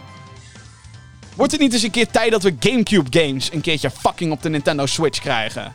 Wordt 1.35 1.51
het 1.51 1.61
niet 1.61 1.73
eens 1.73 1.83
een 1.83 1.91
keer 1.91 2.11
tijd 2.11 2.31
dat 2.31 2.43
we 2.43 2.55
Gamecube 2.59 3.19
games 3.19 3.51
een 3.53 3.61
keertje 3.61 3.91
fucking 3.91 4.31
op 4.31 4.41
de 4.41 4.49
Nintendo 4.49 4.85
Switch 4.85 5.19
krijgen? 5.19 5.71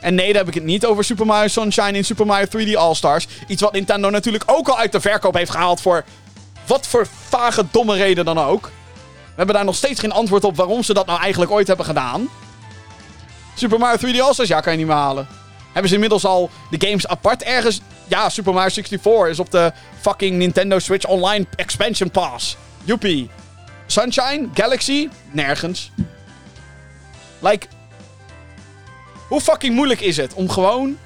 En 0.00 0.14
nee, 0.14 0.26
daar 0.26 0.36
heb 0.36 0.48
ik 0.48 0.54
het 0.54 0.64
niet 0.64 0.86
over 0.86 1.04
Super 1.04 1.26
Mario 1.26 1.48
Sunshine 1.48 1.92
in 1.92 2.04
Super 2.04 2.26
Mario 2.26 2.46
3D 2.46 2.72
All-Stars. 2.76 3.26
Iets 3.46 3.62
wat 3.62 3.72
Nintendo 3.72 4.10
natuurlijk 4.10 4.44
ook 4.46 4.68
al 4.68 4.78
uit 4.78 4.92
de 4.92 5.00
verkoop 5.00 5.34
heeft 5.34 5.50
gehaald 5.50 5.80
voor 5.80 6.04
wat 6.66 6.86
voor 6.86 7.06
vage 7.28 7.64
domme 7.70 7.96
reden 7.96 8.24
dan 8.24 8.38
ook. 8.38 8.64
We 9.04 9.38
hebben 9.38 9.54
daar 9.54 9.64
nog 9.64 9.74
steeds 9.74 10.00
geen 10.00 10.12
antwoord 10.12 10.44
op 10.44 10.56
waarom 10.56 10.82
ze 10.82 10.94
dat 10.94 11.06
nou 11.06 11.20
eigenlijk 11.20 11.50
ooit 11.50 11.66
hebben 11.66 11.86
gedaan. 11.86 12.28
Super 13.54 13.78
Mario 13.78 14.08
3D 14.08 14.20
All-Stars, 14.20 14.48
ja, 14.48 14.60
kan 14.60 14.72
je 14.72 14.78
niet 14.78 14.86
meer 14.86 14.96
halen. 14.96 15.28
Hebben 15.72 15.88
ze 15.88 15.94
inmiddels 15.94 16.24
al 16.24 16.50
de 16.70 16.86
games 16.86 17.06
apart 17.06 17.42
ergens... 17.42 17.80
Ja, 18.08 18.28
Super 18.28 18.52
Mario 18.52 18.68
64 18.68 19.28
is 19.28 19.38
op 19.38 19.50
de 19.50 19.72
fucking 20.00 20.36
Nintendo 20.36 20.78
Switch 20.78 21.06
Online 21.06 21.46
Expansion 21.56 22.10
Pass. 22.10 22.56
Joepie. 22.84 23.30
Sunshine? 23.86 24.48
Galaxy? 24.54 25.08
Nergens. 25.30 25.90
Like... 27.38 27.66
Hoe 29.28 29.40
fucking 29.40 29.74
moeilijk 29.74 30.00
is 30.00 30.16
het 30.16 30.34
om 30.34 30.50
gewoon... 30.50 30.98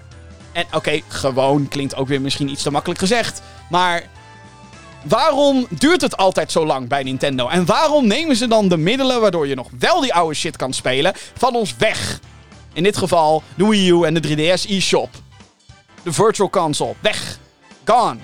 En 0.52 0.64
oké, 0.72 1.00
gewoon 1.08 1.68
klinkt 1.68 1.96
ook 1.96 2.08
weer 2.08 2.20
misschien 2.20 2.48
iets 2.48 2.62
te 2.62 2.70
makkelijk 2.70 3.00
gezegd. 3.00 3.42
Maar 3.70 4.02
waarom 5.02 5.66
duurt 5.70 6.00
het 6.00 6.16
altijd 6.16 6.52
zo 6.52 6.66
lang 6.66 6.88
bij 6.88 7.02
Nintendo? 7.02 7.48
En 7.48 7.66
waarom 7.66 8.06
nemen 8.06 8.36
ze 8.36 8.46
dan 8.46 8.68
de 8.68 8.76
middelen 8.76 9.20
waardoor 9.20 9.46
je 9.46 9.54
nog 9.54 9.68
wel 9.78 10.00
die 10.00 10.14
oude 10.14 10.34
shit 10.34 10.56
kan 10.56 10.72
spelen 10.72 11.12
van 11.36 11.54
ons 11.54 11.76
weg? 11.78 12.20
In 12.76 12.82
dit 12.82 12.96
geval 12.96 13.42
de 13.54 13.66
Wii 13.66 13.90
U 13.90 14.02
en 14.02 14.14
de 14.14 14.22
3DS 14.28 14.70
eShop. 14.70 15.10
De 16.02 16.12
Virtual 16.12 16.50
Console. 16.50 16.94
Weg. 17.00 17.38
Gone. 17.84 18.16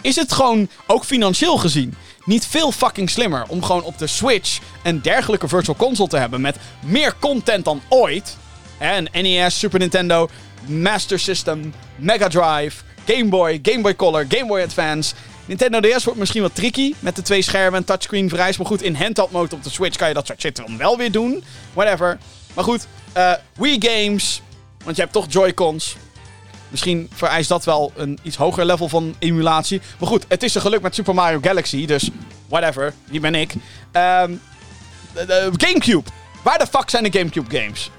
Is 0.00 0.16
het 0.16 0.32
gewoon, 0.32 0.68
ook 0.86 1.04
financieel 1.04 1.56
gezien, 1.56 1.94
niet 2.24 2.46
veel 2.46 2.72
fucking 2.72 3.10
slimmer 3.10 3.44
om 3.48 3.62
gewoon 3.62 3.82
op 3.82 3.98
de 3.98 4.06
Switch 4.06 4.58
een 4.82 5.02
dergelijke 5.02 5.48
virtual 5.48 5.76
console 5.76 6.08
te 6.08 6.16
hebben 6.16 6.40
met 6.40 6.56
meer 6.80 7.14
content 7.18 7.64
dan 7.64 7.82
ooit? 7.88 8.36
Een 8.78 9.08
NES, 9.12 9.58
Super 9.58 9.78
Nintendo, 9.78 10.28
Master 10.66 11.18
System, 11.18 11.74
Mega 11.96 12.28
Drive, 12.28 12.82
Game 13.06 13.28
Boy, 13.28 13.58
Game 13.62 13.80
Boy 13.80 13.96
Color, 13.96 14.24
Game 14.28 14.46
Boy 14.46 14.62
Advance. 14.62 15.14
Nintendo 15.46 15.80
DS 15.80 16.04
wordt 16.04 16.18
misschien 16.18 16.42
wat 16.42 16.54
tricky 16.54 16.94
met 16.98 17.16
de 17.16 17.22
twee 17.22 17.42
schermen 17.42 17.78
en 17.78 17.84
touchscreen 17.84 18.28
vereist. 18.28 18.58
Maar 18.58 18.66
goed, 18.66 18.82
in 18.82 18.94
handheld 18.94 19.30
mode 19.30 19.54
op 19.54 19.62
de 19.62 19.70
Switch 19.70 19.96
kan 19.96 20.08
je 20.08 20.14
dat 20.14 20.26
soort 20.26 20.40
shit 20.40 20.62
wel 20.78 20.96
weer 20.96 21.12
doen. 21.12 21.44
Whatever. 21.72 22.18
Maar 22.54 22.64
goed, 22.64 22.86
uh, 23.16 23.32
Wii 23.56 23.76
games. 23.80 24.42
Want 24.84 24.96
je 24.96 25.02
hebt 25.02 25.14
toch 25.14 25.26
Joy-Cons. 25.28 25.96
Misschien 26.68 27.08
vereist 27.12 27.48
dat 27.48 27.64
wel 27.64 27.92
een 27.96 28.18
iets 28.22 28.36
hoger 28.36 28.64
level 28.64 28.88
van 28.88 29.14
emulatie. 29.18 29.80
Maar 29.98 30.08
goed, 30.08 30.24
het 30.28 30.42
is 30.42 30.54
een 30.54 30.60
geluk 30.60 30.80
met 30.80 30.94
Super 30.94 31.14
Mario 31.14 31.38
Galaxy. 31.42 31.86
Dus 31.86 32.10
whatever, 32.48 32.94
hier 33.10 33.20
ben 33.20 33.34
ik. 33.34 33.54
Um, 33.92 34.40
Gamecube. 35.56 36.10
Waar 36.42 36.58
de 36.58 36.66
fuck 36.66 36.90
zijn 36.90 37.02
de 37.02 37.18
Gamecube 37.18 37.58
games? 37.58 37.90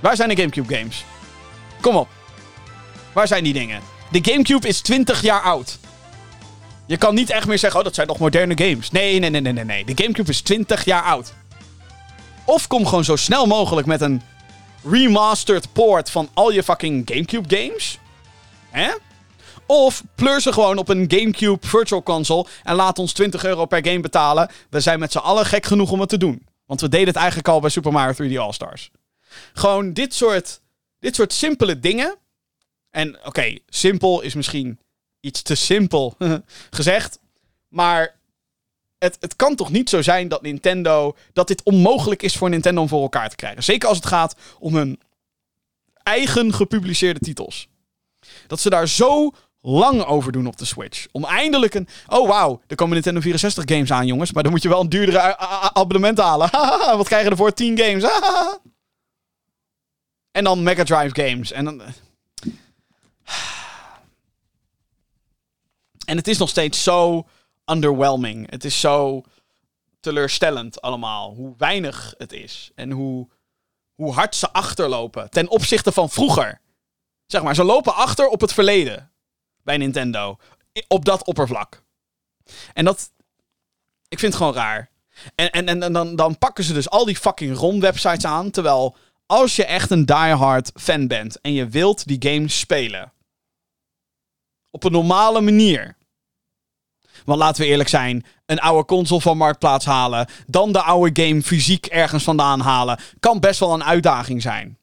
Waar 0.00 0.16
zijn 0.16 0.28
de 0.28 0.36
Gamecube 0.36 0.74
games? 0.74 1.04
Kom 1.80 1.96
op. 1.96 2.08
Waar 3.12 3.26
zijn 3.26 3.44
die 3.44 3.52
dingen? 3.52 3.80
De 4.10 4.18
Gamecube 4.22 4.68
is 4.68 4.80
20 4.80 5.22
jaar 5.22 5.42
oud. 5.42 5.78
Je 6.86 6.96
kan 6.96 7.14
niet 7.14 7.30
echt 7.30 7.46
meer 7.46 7.58
zeggen, 7.58 7.78
oh, 7.78 7.84
dat 7.84 7.94
zijn 7.94 8.06
nog 8.06 8.18
moderne 8.18 8.58
games. 8.64 8.90
Nee, 8.90 9.18
nee, 9.18 9.30
nee, 9.30 9.40
nee, 9.40 9.64
nee. 9.64 9.84
De 9.84 10.02
Gamecube 10.02 10.30
is 10.30 10.40
20 10.40 10.84
jaar 10.84 11.02
oud. 11.02 11.32
Of 12.44 12.66
kom 12.66 12.86
gewoon 12.86 13.04
zo 13.04 13.16
snel 13.16 13.46
mogelijk 13.46 13.86
met 13.86 14.00
een 14.00 14.22
remastered 14.84 15.72
port 15.72 16.10
van 16.10 16.28
al 16.34 16.50
je 16.50 16.62
fucking 16.62 17.10
Gamecube 17.12 17.56
games. 17.56 17.98
Hè? 18.70 18.90
Of 19.66 20.02
pleur 20.14 20.40
ze 20.40 20.52
gewoon 20.52 20.78
op 20.78 20.88
een 20.88 21.04
Gamecube 21.08 21.66
Virtual 21.66 22.02
Console 22.02 22.46
en 22.62 22.74
laat 22.74 22.98
ons 22.98 23.12
20 23.12 23.44
euro 23.44 23.66
per 23.66 23.84
game 23.84 24.00
betalen. 24.00 24.50
We 24.70 24.80
zijn 24.80 24.98
met 24.98 25.12
z'n 25.12 25.18
allen 25.18 25.46
gek 25.46 25.66
genoeg 25.66 25.90
om 25.90 26.00
het 26.00 26.08
te 26.08 26.18
doen. 26.18 26.46
Want 26.66 26.80
we 26.80 26.88
deden 26.88 27.06
het 27.06 27.16
eigenlijk 27.16 27.48
al 27.48 27.60
bij 27.60 27.70
Super 27.70 27.92
Mario 27.92 28.28
3D 28.28 28.36
All-Stars. 28.36 28.90
Gewoon 29.52 29.92
dit 29.92 30.14
soort, 30.14 30.60
dit 30.98 31.14
soort 31.14 31.32
simpele 31.32 31.78
dingen. 31.78 32.16
En 32.90 33.18
oké, 33.24 33.58
simpel 33.68 34.20
is 34.20 34.34
misschien 34.34 34.78
iets 35.20 35.42
te 35.42 35.54
simpel 35.54 36.16
gezegd. 36.70 37.18
Maar 37.68 38.19
het, 39.00 39.16
het 39.20 39.36
kan 39.36 39.56
toch 39.56 39.70
niet 39.70 39.88
zo 39.88 40.02
zijn 40.02 40.28
dat 40.28 40.42
Nintendo. 40.42 41.16
dat 41.32 41.48
dit 41.48 41.62
onmogelijk 41.62 42.22
is 42.22 42.36
voor 42.36 42.48
Nintendo 42.50 42.80
om 42.80 42.88
voor 42.88 43.02
elkaar 43.02 43.28
te 43.28 43.36
krijgen. 43.36 43.62
Zeker 43.62 43.88
als 43.88 43.96
het 43.96 44.06
gaat 44.06 44.34
om 44.58 44.74
hun 44.74 45.00
eigen 46.02 46.54
gepubliceerde 46.54 47.20
titels. 47.20 47.68
Dat 48.46 48.60
ze 48.60 48.70
daar 48.70 48.88
zo 48.88 49.32
lang 49.60 50.04
over 50.04 50.32
doen 50.32 50.46
op 50.46 50.56
de 50.56 50.64
Switch. 50.64 51.06
Om 51.12 51.24
eindelijk 51.24 51.74
een. 51.74 51.88
Oh 52.08 52.28
wauw, 52.28 52.60
er 52.66 52.76
komen 52.76 52.94
Nintendo 52.94 53.20
64 53.20 53.64
games 53.66 53.92
aan, 53.92 54.06
jongens. 54.06 54.32
Maar 54.32 54.42
dan 54.42 54.52
moet 54.52 54.62
je 54.62 54.68
wel 54.68 54.80
een 54.80 54.88
duurdere 54.88 55.36
abonnement 55.72 56.18
halen. 56.18 56.50
Wat 56.98 57.06
krijgen 57.06 57.24
we 57.24 57.36
ervoor? 57.36 57.52
10 57.52 57.78
games. 57.78 58.04
en 60.30 60.44
dan 60.44 60.62
Mega 60.62 60.84
Drive 60.84 61.22
games. 61.22 61.52
En 61.52 61.64
dan. 61.64 61.82
En 66.04 66.16
het 66.16 66.28
is 66.28 66.38
nog 66.38 66.48
steeds 66.48 66.82
zo 66.82 67.26
underwhelming. 67.70 68.50
Het 68.50 68.64
is 68.64 68.80
zo 68.80 69.22
teleurstellend 70.00 70.80
allemaal. 70.80 71.34
Hoe 71.34 71.54
weinig 71.56 72.14
het 72.18 72.32
is. 72.32 72.70
En 72.74 72.90
hoe, 72.90 73.28
hoe 73.94 74.12
hard 74.12 74.34
ze 74.34 74.52
achterlopen. 74.52 75.30
Ten 75.30 75.48
opzichte 75.48 75.92
van 75.92 76.10
vroeger. 76.10 76.60
Zeg 77.26 77.42
maar, 77.42 77.54
ze 77.54 77.64
lopen 77.64 77.94
achter 77.94 78.28
op 78.28 78.40
het 78.40 78.52
verleden. 78.52 79.10
Bij 79.62 79.76
Nintendo. 79.76 80.38
Op 80.88 81.04
dat 81.04 81.24
oppervlak. 81.24 81.82
En 82.72 82.84
dat. 82.84 83.12
Ik 84.08 84.18
vind 84.18 84.32
het 84.32 84.42
gewoon 84.42 84.54
raar. 84.54 84.90
En, 85.34 85.50
en, 85.50 85.82
en, 85.82 85.92
dan, 85.92 86.16
dan 86.16 86.38
pakken 86.38 86.64
ze 86.64 86.72
dus 86.72 86.90
al 86.90 87.04
die 87.04 87.16
fucking 87.16 87.56
ROM-websites 87.56 88.24
aan. 88.24 88.50
Terwijl 88.50 88.96
als 89.26 89.56
je 89.56 89.64
echt 89.64 89.90
een 89.90 90.04
diehard 90.04 90.70
fan 90.74 91.06
bent 91.06 91.40
en 91.40 91.52
je 91.52 91.68
wilt 91.68 92.06
die 92.06 92.32
games 92.32 92.58
spelen. 92.58 93.12
Op 94.70 94.84
een 94.84 94.92
normale 94.92 95.40
manier. 95.40 95.96
Want 97.24 97.38
laten 97.38 97.62
we 97.62 97.68
eerlijk 97.68 97.88
zijn, 97.88 98.24
een 98.46 98.60
oude 98.60 98.84
console 98.84 99.20
van 99.20 99.36
Marktplaats 99.36 99.84
halen, 99.84 100.26
dan 100.46 100.72
de 100.72 100.82
oude 100.82 101.22
game 101.22 101.42
fysiek 101.42 101.86
ergens 101.86 102.24
vandaan 102.24 102.60
halen, 102.60 102.98
kan 103.20 103.40
best 103.40 103.60
wel 103.60 103.74
een 103.74 103.84
uitdaging 103.84 104.42
zijn. 104.42 104.78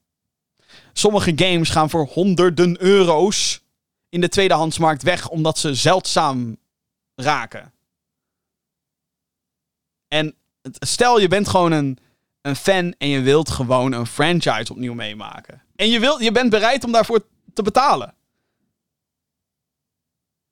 Sommige 0.93 1.31
games 1.35 1.69
gaan 1.69 1.89
voor 1.89 2.07
honderden 2.13 2.81
euro's 2.81 3.61
in 4.09 4.21
de 4.21 4.29
tweedehandsmarkt 4.29 5.03
weg 5.03 5.29
omdat 5.29 5.57
ze 5.57 5.75
zeldzaam 5.75 6.57
raken. 7.15 7.73
En 10.07 10.35
stel 10.63 11.19
je 11.19 11.27
bent 11.27 11.47
gewoon 11.49 11.71
een, 11.71 11.97
een 12.41 12.55
fan 12.55 12.95
en 12.97 13.07
je 13.07 13.21
wilt 13.21 13.49
gewoon 13.49 13.91
een 13.91 14.07
franchise 14.07 14.71
opnieuw 14.71 14.93
meemaken. 14.93 15.61
En 15.75 15.89
je, 15.89 15.99
wilt, 15.99 16.23
je 16.23 16.31
bent 16.31 16.49
bereid 16.49 16.83
om 16.83 16.91
daarvoor 16.91 17.25
te 17.53 17.61
betalen. 17.61 18.13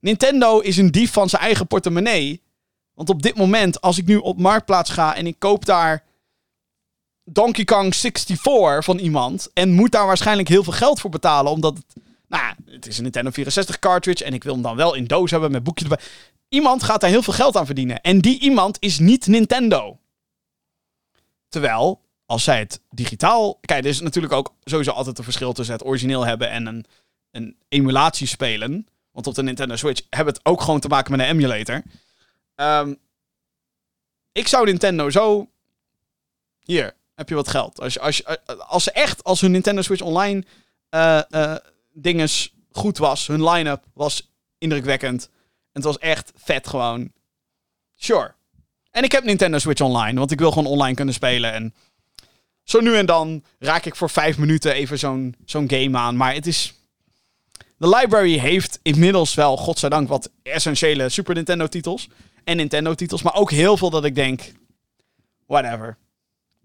Nintendo 0.05 0.59
is 0.59 0.77
een 0.77 0.91
dief 0.91 1.11
van 1.11 1.29
zijn 1.29 1.41
eigen 1.41 1.67
portemonnee. 1.67 2.41
Want 2.93 3.09
op 3.09 3.21
dit 3.21 3.35
moment, 3.35 3.81
als 3.81 3.97
ik 3.97 4.05
nu 4.05 4.17
op 4.17 4.39
Marktplaats 4.39 4.89
ga 4.89 5.15
en 5.15 5.27
ik 5.27 5.39
koop 5.39 5.65
daar 5.65 6.03
Donkey 7.23 7.63
Kong 7.63 7.95
64 7.95 8.83
van 8.83 8.97
iemand. 8.97 9.49
En 9.53 9.71
moet 9.71 9.91
daar 9.91 10.05
waarschijnlijk 10.05 10.47
heel 10.47 10.63
veel 10.63 10.73
geld 10.73 10.99
voor 10.99 11.09
betalen. 11.09 11.51
Omdat 11.51 11.77
het, 11.77 12.03
nou 12.27 12.53
het 12.65 12.87
is 12.87 12.97
een 12.97 13.03
Nintendo 13.03 13.31
64 13.31 13.79
cartridge. 13.79 14.23
En 14.23 14.33
ik 14.33 14.43
wil 14.43 14.53
hem 14.53 14.61
dan 14.61 14.75
wel 14.75 14.93
in 14.93 15.05
doos 15.05 15.31
hebben 15.31 15.51
met 15.51 15.63
boekje 15.63 15.83
erbij. 15.83 16.05
Iemand 16.49 16.83
gaat 16.83 17.01
daar 17.01 17.09
heel 17.09 17.23
veel 17.23 17.33
geld 17.33 17.57
aan 17.57 17.65
verdienen. 17.65 18.01
En 18.01 18.19
die 18.19 18.39
iemand 18.39 18.77
is 18.79 18.99
niet 18.99 19.27
Nintendo. 19.27 19.99
Terwijl, 21.49 22.01
als 22.25 22.43
zij 22.43 22.59
het 22.59 22.81
digitaal. 22.89 23.57
Kijk, 23.61 23.83
er 23.83 23.89
is 23.89 24.01
natuurlijk 24.01 24.33
ook 24.33 24.53
sowieso 24.63 24.91
altijd 24.91 25.17
een 25.17 25.23
verschil 25.23 25.53
tussen 25.53 25.75
het 25.75 25.85
origineel 25.85 26.25
hebben 26.25 26.49
en 26.49 26.65
een, 26.65 26.85
een 27.31 27.55
emulatie 27.67 28.27
spelen. 28.27 28.87
Want 29.15 29.27
op 29.27 29.35
de 29.35 29.43
Nintendo 29.43 29.75
Switch 29.75 30.01
hebben 30.09 30.33
het 30.33 30.45
ook 30.45 30.61
gewoon 30.61 30.79
te 30.79 30.87
maken 30.87 31.11
met 31.11 31.19
een 31.19 31.25
emulator. 31.25 31.83
Ehm, 32.55 32.93
ik 34.31 34.47
zou 34.47 34.65
Nintendo 34.65 35.09
zo. 35.09 35.49
Hier, 36.59 36.93
heb 37.13 37.29
je 37.29 37.35
wat 37.35 37.47
geld. 37.47 37.81
Als, 37.81 37.99
als, 37.99 38.23
als 38.57 38.83
ze 38.83 38.91
echt, 38.91 39.23
als 39.23 39.41
hun 39.41 39.51
Nintendo 39.51 39.81
Switch 39.81 40.01
Online 40.01 40.43
uh, 40.89 41.55
dinges 41.93 42.53
goed 42.71 42.97
was, 42.97 43.27
hun 43.27 43.49
line-up 43.49 43.83
was 43.93 44.31
indrukwekkend. 44.57 45.23
En 45.23 45.31
het 45.71 45.83
was 45.83 45.97
echt 45.97 46.31
vet 46.35 46.67
gewoon. 46.67 47.11
Sure. 47.95 48.33
En 48.91 49.03
ik 49.03 49.11
heb 49.11 49.23
Nintendo 49.23 49.57
Switch 49.57 49.81
Online, 49.81 50.19
want 50.19 50.31
ik 50.31 50.39
wil 50.39 50.51
gewoon 50.51 50.71
online 50.71 50.95
kunnen 50.95 51.13
spelen. 51.13 51.53
En 51.53 51.73
zo 52.63 52.79
nu 52.79 52.95
en 52.95 53.05
dan 53.05 53.43
raak 53.59 53.85
ik 53.85 53.95
voor 53.95 54.09
vijf 54.09 54.37
minuten 54.37 54.73
even 54.73 54.99
zo'n 54.99 55.35
zo'n 55.45 55.69
game 55.69 55.97
aan. 55.97 56.17
Maar 56.17 56.33
het 56.33 56.47
is 56.47 56.73
de 57.77 57.89
library 57.89 58.39
heeft 58.39 58.79
inmiddels 58.81 59.33
wel, 59.33 59.57
godzijdank, 59.57 60.07
wat 60.07 60.31
essentiële 60.43 61.09
Super 61.09 61.35
Nintendo 61.35 61.67
titels. 61.67 62.09
En 62.43 62.57
Nintendo 62.57 62.93
titels. 62.93 63.21
Maar 63.21 63.35
ook 63.35 63.51
heel 63.51 63.77
veel 63.77 63.89
dat 63.89 64.05
ik 64.05 64.15
denk, 64.15 64.51
whatever. 65.45 65.97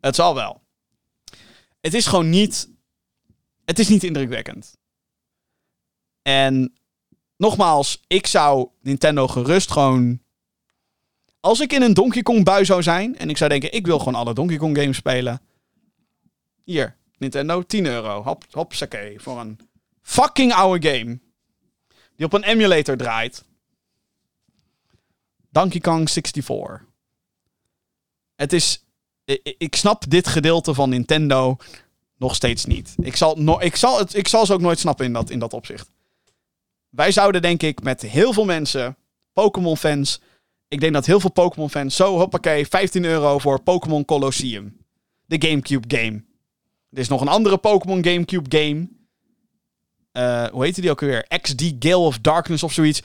Het 0.00 0.14
zal 0.14 0.34
wel. 0.34 0.60
Het 1.80 1.94
is 1.94 2.06
gewoon 2.06 2.28
niet, 2.28 2.68
het 3.64 3.78
is 3.78 3.88
niet 3.88 4.04
indrukwekkend. 4.04 4.76
En 6.22 6.72
nogmaals, 7.36 8.00
ik 8.06 8.26
zou 8.26 8.68
Nintendo 8.80 9.26
gerust 9.26 9.70
gewoon... 9.70 10.20
Als 11.40 11.60
ik 11.60 11.72
in 11.72 11.82
een 11.82 11.94
Donkey 11.94 12.22
Kong 12.22 12.44
bui 12.44 12.64
zou 12.64 12.82
zijn 12.82 13.18
en 13.18 13.30
ik 13.30 13.36
zou 13.36 13.50
denken, 13.50 13.72
ik 13.72 13.86
wil 13.86 13.98
gewoon 13.98 14.14
alle 14.14 14.34
Donkey 14.34 14.56
Kong 14.56 14.78
games 14.78 14.96
spelen. 14.96 15.40
Hier, 16.64 16.96
Nintendo, 17.18 17.62
10 17.62 17.86
euro. 17.86 18.22
Hop, 18.22 18.44
hopsakee, 18.50 19.20
voor 19.20 19.40
een 19.40 19.58
fucking 20.10 20.52
oude 20.52 20.88
game. 20.90 21.20
Die 22.16 22.26
op 22.26 22.32
een 22.32 22.44
emulator 22.44 22.96
draait. 22.96 23.44
Donkey 25.50 25.80
Kong 25.80 26.10
64. 26.10 26.84
Het 28.34 28.52
is. 28.52 28.84
Ik 29.58 29.76
snap 29.76 30.10
dit 30.10 30.28
gedeelte 30.28 30.74
van 30.74 30.88
Nintendo 30.88 31.56
nog 32.16 32.34
steeds 32.34 32.64
niet. 32.64 32.94
Ik 33.00 33.16
zal, 33.16 33.36
no, 33.36 33.60
ik 33.60 33.76
zal, 33.76 33.98
het, 33.98 34.14
ik 34.14 34.28
zal 34.28 34.46
ze 34.46 34.52
ook 34.52 34.60
nooit 34.60 34.78
snappen 34.78 35.06
in 35.06 35.12
dat, 35.12 35.30
in 35.30 35.38
dat 35.38 35.52
opzicht. 35.52 35.90
Wij 36.88 37.12
zouden, 37.12 37.42
denk 37.42 37.62
ik, 37.62 37.82
met 37.82 38.00
heel 38.00 38.32
veel 38.32 38.44
mensen, 38.44 38.96
Pokémon-fans. 39.32 40.20
Ik 40.68 40.80
denk 40.80 40.92
dat 40.92 41.06
heel 41.06 41.20
veel 41.20 41.30
Pokémon-fans 41.30 41.96
zo, 41.96 42.16
hoppakee, 42.16 42.68
15 42.68 43.04
euro 43.04 43.38
voor 43.38 43.62
Pokémon 43.62 44.04
Colosseum. 44.04 44.76
De 45.26 45.48
GameCube 45.48 45.96
game. 45.96 46.24
Er 46.90 46.98
is 46.98 47.08
nog 47.08 47.20
een 47.20 47.28
andere 47.28 47.58
Pokémon 47.58 48.04
GameCube 48.04 48.58
game. 48.58 48.88
Uh, 50.12 50.46
hoe 50.46 50.64
heette 50.64 50.80
die 50.80 50.90
ook 50.90 51.00
weer? 51.00 51.26
XD 51.40 51.62
Gale 51.78 51.96
of 51.96 52.18
Darkness 52.18 52.62
of 52.62 52.72
zoiets. 52.72 53.02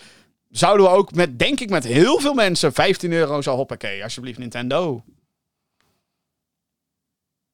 Zouden 0.49 0.85
we 0.85 0.91
ook 0.91 1.13
met, 1.13 1.39
denk 1.39 1.59
ik, 1.59 1.69
met 1.69 1.83
heel 1.83 2.19
veel 2.19 2.33
mensen 2.33 2.73
15 2.73 3.11
euro 3.11 3.41
zo 3.41 3.55
hoppakee. 3.55 4.03
Alsjeblieft, 4.03 4.39
Nintendo. 4.39 5.03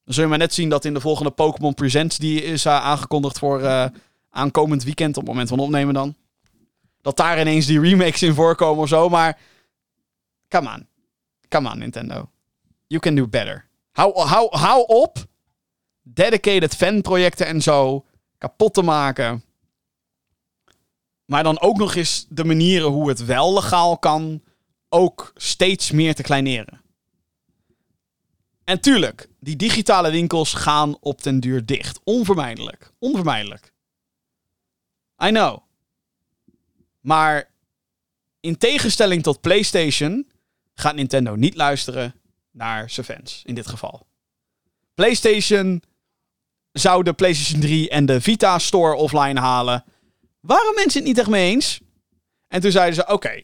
Dan 0.03 0.13
zul 0.13 0.23
je 0.23 0.29
maar 0.29 0.37
net 0.37 0.53
zien 0.53 0.69
dat 0.69 0.85
in 0.85 0.93
de 0.93 0.99
volgende 0.99 1.31
Pokémon 1.31 1.73
Presents, 1.73 2.17
die 2.17 2.43
is 2.43 2.65
uh, 2.65 2.73
aangekondigd 2.73 3.39
voor 3.39 3.61
uh, 3.61 3.85
aankomend 4.29 4.83
weekend, 4.83 5.17
op 5.17 5.23
het 5.23 5.31
moment 5.31 5.49
van 5.49 5.59
opnemen 5.59 5.93
dan. 5.93 6.15
Dat 7.01 7.17
daar 7.17 7.39
ineens 7.39 7.65
die 7.65 7.79
remakes 7.79 8.21
in 8.21 8.33
voorkomen 8.33 8.83
of 8.83 8.89
zo. 8.89 9.09
Maar 9.09 9.37
Come 10.51 10.69
on. 10.69 10.87
Come 11.49 11.69
on, 11.69 11.79
Nintendo. 11.79 12.29
You 12.87 12.99
can 12.99 13.15
do 13.15 13.27
better. 13.27 13.65
Hou, 13.91 14.19
hou, 14.19 14.47
hou 14.57 14.83
op 14.87 15.25
dedicated 16.01 16.75
fanprojecten 16.75 17.47
en 17.47 17.61
zo 17.61 18.05
kapot 18.41 18.73
te 18.73 18.81
maken. 18.81 19.43
Maar 21.25 21.43
dan 21.43 21.59
ook 21.59 21.77
nog 21.77 21.95
eens 21.95 22.25
de 22.29 22.43
manieren 22.43 22.87
hoe 22.87 23.09
het 23.09 23.25
wel 23.25 23.53
legaal 23.53 23.97
kan, 23.97 24.43
ook 24.89 25.31
steeds 25.35 25.91
meer 25.91 26.15
te 26.15 26.23
kleineren. 26.23 26.81
En 28.63 28.81
tuurlijk, 28.81 29.29
die 29.39 29.55
digitale 29.55 30.11
winkels 30.11 30.53
gaan 30.53 30.97
op 30.99 31.23
den 31.23 31.39
duur 31.39 31.65
dicht. 31.65 31.99
Onvermijdelijk. 32.03 32.93
Onvermijdelijk. 32.99 33.73
I 35.23 35.27
know. 35.29 35.59
Maar 36.99 37.51
in 38.39 38.57
tegenstelling 38.57 39.23
tot 39.23 39.41
PlayStation 39.41 40.31
gaat 40.73 40.95
Nintendo 40.95 41.35
niet 41.35 41.55
luisteren 41.55 42.15
naar 42.51 42.89
zijn 42.89 43.05
fans 43.05 43.41
in 43.45 43.55
dit 43.55 43.67
geval. 43.67 44.07
PlayStation 44.93 45.83
zou 46.71 47.03
de 47.03 47.13
PlayStation 47.13 47.61
3 47.61 47.89
en 47.89 48.05
de 48.05 48.21
Vita 48.21 48.59
Store 48.59 48.95
offline 48.95 49.39
halen. 49.39 49.83
Waren 50.39 50.75
mensen 50.75 50.99
het 50.99 51.09
niet 51.09 51.17
echt 51.17 51.29
mee 51.29 51.51
eens? 51.51 51.79
En 52.47 52.61
toen 52.61 52.71
zeiden 52.71 52.95
ze: 52.95 53.07
Oké, 53.07 53.43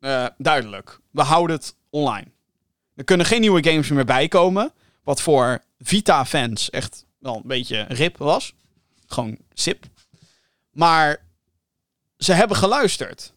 eh, 0.00 0.26
duidelijk, 0.38 1.00
we 1.10 1.22
houden 1.22 1.56
het 1.56 1.76
online. 1.90 2.26
Er 2.94 3.04
kunnen 3.04 3.26
geen 3.26 3.40
nieuwe 3.40 3.64
games 3.64 3.88
meer 3.88 4.04
bijkomen. 4.04 4.72
Wat 5.04 5.20
voor 5.20 5.62
Vita-fans 5.78 6.70
echt 6.70 7.06
wel 7.18 7.36
een 7.36 7.42
beetje 7.44 7.84
rip 7.88 8.16
was. 8.16 8.54
Gewoon 9.06 9.38
sip. 9.52 9.84
Maar 10.70 11.24
ze 12.16 12.32
hebben 12.32 12.56
geluisterd. 12.56 13.34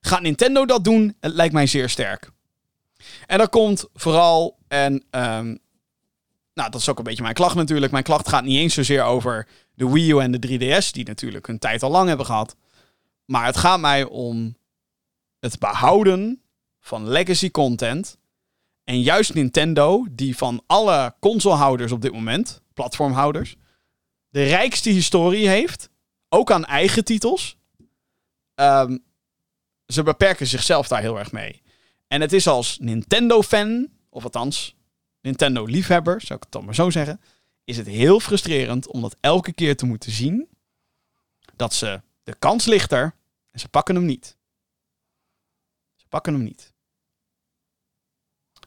Gaat 0.00 0.20
Nintendo 0.20 0.66
dat 0.66 0.84
doen? 0.84 1.16
Het 1.20 1.32
lijkt 1.32 1.54
mij 1.54 1.66
zeer 1.66 1.88
sterk. 1.88 2.30
En 3.26 3.38
dat 3.38 3.50
komt 3.50 3.84
vooral, 3.94 4.58
en 4.68 5.04
um, 5.10 5.58
nou, 6.54 6.70
dat 6.70 6.80
is 6.80 6.88
ook 6.88 6.98
een 6.98 7.04
beetje 7.04 7.22
mijn 7.22 7.34
klacht 7.34 7.54
natuurlijk. 7.54 7.92
Mijn 7.92 8.04
klacht 8.04 8.28
gaat 8.28 8.44
niet 8.44 8.58
eens 8.58 8.74
zozeer 8.74 9.02
over 9.02 9.48
de 9.74 9.90
Wii 9.90 10.10
U 10.10 10.18
en 10.18 10.30
de 10.30 10.48
3DS, 10.48 10.90
die 10.90 11.04
natuurlijk 11.04 11.46
hun 11.46 11.58
tijd 11.58 11.82
al 11.82 11.90
lang 11.90 12.08
hebben 12.08 12.26
gehad. 12.26 12.56
Maar 13.24 13.46
het 13.46 13.56
gaat 13.56 13.80
mij 13.80 14.04
om 14.04 14.56
het 15.40 15.58
behouden 15.58 16.42
van 16.80 17.08
legacy 17.08 17.50
content. 17.50 18.18
En 18.84 19.00
juist 19.00 19.34
Nintendo, 19.34 20.06
die 20.10 20.36
van 20.36 20.62
alle 20.66 21.14
consolehouders 21.20 21.92
op 21.92 22.02
dit 22.02 22.12
moment, 22.12 22.62
platformhouders, 22.74 23.56
de 24.28 24.44
rijkste 24.44 24.90
historie 24.90 25.48
heeft. 25.48 25.90
Ook 26.28 26.50
aan 26.50 26.64
eigen 26.64 27.04
titels. 27.04 27.56
Um, 28.54 29.04
ze 29.86 30.02
beperken 30.02 30.46
zichzelf 30.46 30.88
daar 30.88 31.00
heel 31.00 31.18
erg 31.18 31.32
mee. 31.32 31.62
En 32.08 32.20
het 32.20 32.32
is 32.32 32.46
als 32.46 32.78
Nintendo-fan, 32.80 33.88
of 34.10 34.24
althans 34.24 34.76
Nintendo-liefhebber, 35.24 36.20
zou 36.20 36.34
ik 36.34 36.42
het 36.44 36.52
dan 36.52 36.64
maar 36.64 36.74
zo 36.74 36.90
zeggen, 36.90 37.20
is 37.64 37.76
het 37.76 37.86
heel 37.86 38.20
frustrerend 38.20 38.86
om 38.86 39.00
dat 39.00 39.16
elke 39.20 39.52
keer 39.52 39.76
te 39.76 39.86
moeten 39.86 40.12
zien 40.12 40.48
dat 41.56 41.74
ze 41.74 42.02
de 42.22 42.34
kans 42.38 42.64
ligt 42.64 42.92
er 42.92 43.14
en 43.50 43.60
ze 43.60 43.68
pakken 43.68 43.94
hem 43.94 44.04
niet. 44.04 44.36
Ze 45.96 46.06
pakken 46.08 46.34
hem 46.34 46.42
niet. 46.42 46.72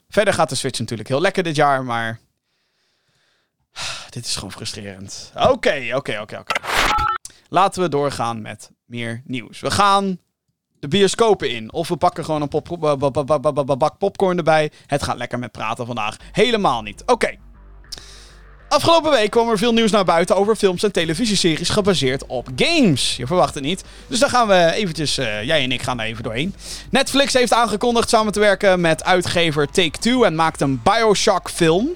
Verder 0.10 0.34
gaat 0.34 0.49
de 0.49 0.55
Switch 0.55 0.80
natuurlijk 0.80 1.10
heel 1.10 1.22
lekker 1.22 1.43
dit 1.43 1.55
jaar, 1.55 1.84
maar 1.84 2.20
dit 4.10 4.26
is 4.26 4.36
gewoon 4.36 4.51
frustrerend. 4.51 5.32
Oké, 5.36 5.91
oké, 5.93 6.20
oké, 6.20 6.38
oké. 6.38 6.62
Laten 7.49 7.82
we 7.82 7.89
doorgaan 7.89 8.41
met 8.41 8.72
meer 8.86 9.22
nieuws. 9.26 9.60
We 9.60 9.72
gaan 9.72 10.20
de 10.80 10.88
bioscopen 10.88 11.49
in. 11.49 11.73
Of 11.73 11.88
we 11.88 11.97
pakken 11.97 12.25
gewoon 12.25 12.41
een 12.41 13.78
bak 13.78 13.97
popcorn 13.97 14.38
erbij. 14.38 14.71
Het 14.86 15.03
gaat 15.03 15.17
lekker 15.17 15.39
met 15.39 15.51
praten 15.51 15.86
vandaag. 15.86 16.17
Helemaal 16.32 16.82
niet. 16.82 17.03
Oké. 17.05 17.38
Afgelopen 18.69 19.11
week 19.11 19.32
kwam 19.32 19.49
er 19.49 19.57
veel 19.57 19.73
nieuws 19.73 19.91
naar 19.91 20.05
buiten 20.05 20.36
over 20.36 20.55
films 20.55 20.84
en 20.84 20.91
televisieseries 20.91 21.69
gebaseerd 21.69 22.25
op 22.25 22.47
games. 22.55 23.15
Je 23.15 23.28
verwacht 23.28 23.53
het 23.53 23.63
niet. 23.63 23.84
Dus 24.07 24.19
daar 24.19 24.30
gaan 24.30 24.47
we 24.47 24.71
eventjes, 24.73 25.17
uh, 25.17 25.43
jij 25.43 25.63
en 25.63 25.71
ik 25.71 25.82
gaan 25.82 25.97
daar 25.97 26.05
even 26.05 26.23
doorheen. 26.23 26.55
Netflix 26.89 27.34
heeft 27.34 27.53
aangekondigd 27.53 28.09
samen 28.09 28.34
te 28.34 28.39
werken 28.39 28.82
met 28.82 29.03
uitgever 29.03 29.67
Take-Two 29.71 30.23
en 30.23 30.36
maakt 30.36 30.61
een 30.61 30.82
Bioshock 30.84 31.49
film. 31.49 31.89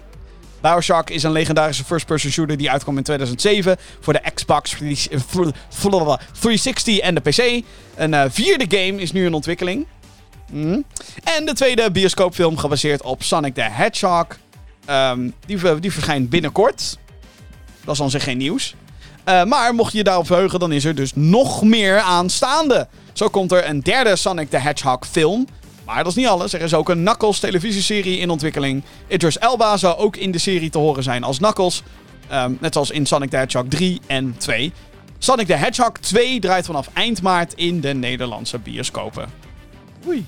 Bioshock 0.62 1.10
is 1.10 1.24
een 1.24 1.32
legendarische 1.32 1.84
first-person 1.84 2.32
shooter 2.32 2.58
die 2.58 2.72
uitkwam 2.72 2.98
in 2.98 3.04
2007 3.04 3.78
voor 4.00 4.14
de 4.14 4.22
Xbox 4.34 4.70
360 4.70 7.00
en 7.00 7.16
de 7.16 7.22
PC. 7.22 7.64
Een 7.96 8.14
uh, 8.14 8.24
vierde 8.30 8.78
game 8.78 9.02
is 9.02 9.12
nu 9.12 9.26
in 9.26 9.34
ontwikkeling. 9.34 9.86
Mm. 10.52 10.84
En 11.24 11.46
de 11.46 11.54
tweede 11.54 11.92
bioscoopfilm 11.92 12.58
gebaseerd 12.58 13.02
op 13.02 13.24
Sonic 13.24 13.54
the 13.54 13.62
Hedgehog. 13.62 14.28
Um, 14.90 15.34
die, 15.46 15.80
die 15.80 15.92
verschijnt 15.92 16.30
binnenkort. 16.30 16.98
Dat 17.84 17.94
is 17.94 18.00
dan 18.00 18.10
zich 18.10 18.24
geen 18.24 18.38
nieuws. 18.38 18.76
Uh, 19.26 19.44
maar 19.44 19.76
mocht 19.76 19.92
je 19.92 19.98
je 19.98 20.04
daarop 20.04 20.26
verheugen, 20.26 20.60
dan 20.60 20.72
is 20.72 20.86
er 20.86 20.96
dus 20.96 21.12
nog 21.16 21.64
meer 21.64 22.00
aanstaande. 22.00 22.88
Zo 23.14 23.28
komt 23.28 23.52
er 23.52 23.70
een 23.70 23.80
derde 23.80 24.16
Sonic 24.16 24.50
the 24.50 24.58
Hedgehog 24.58 25.08
film. 25.08 25.48
Maar 25.92 26.04
dat 26.04 26.12
is 26.12 26.18
niet 26.18 26.28
alles. 26.28 26.54
Er 26.54 26.62
is 26.62 26.74
ook 26.74 26.90
een 26.90 27.04
Knuckles 27.04 27.40
televisieserie 27.40 28.18
in 28.20 28.30
ontwikkeling. 28.30 28.84
Idris 29.08 29.38
Elba 29.38 29.78
zou 29.78 29.98
ook 29.98 30.16
in 30.16 30.32
de 30.32 30.38
serie 30.38 30.70
te 30.70 30.78
horen 30.78 31.04
zijn 31.04 31.24
als 31.24 31.38
Knuckles. 31.38 31.84
Um, 32.32 32.58
net 32.62 32.74
zoals 32.74 32.92
in 32.92 33.06
Sonic 33.06 33.30
the 33.30 33.38
Hedgehog 33.38 33.68
3 33.70 34.02
en 34.08 34.36
2. 34.38 34.72
Sonic 35.18 35.48
the 35.48 35.54
Hedgehog 35.54 35.92
2 35.92 36.40
draait 36.40 36.66
vanaf 36.66 36.90
eind 36.94 37.22
maart 37.22 37.54
in 37.54 37.80
de 37.80 37.94
Nederlandse 37.94 38.60
bioscopen. 38.60 39.30
Oei. 40.08 40.26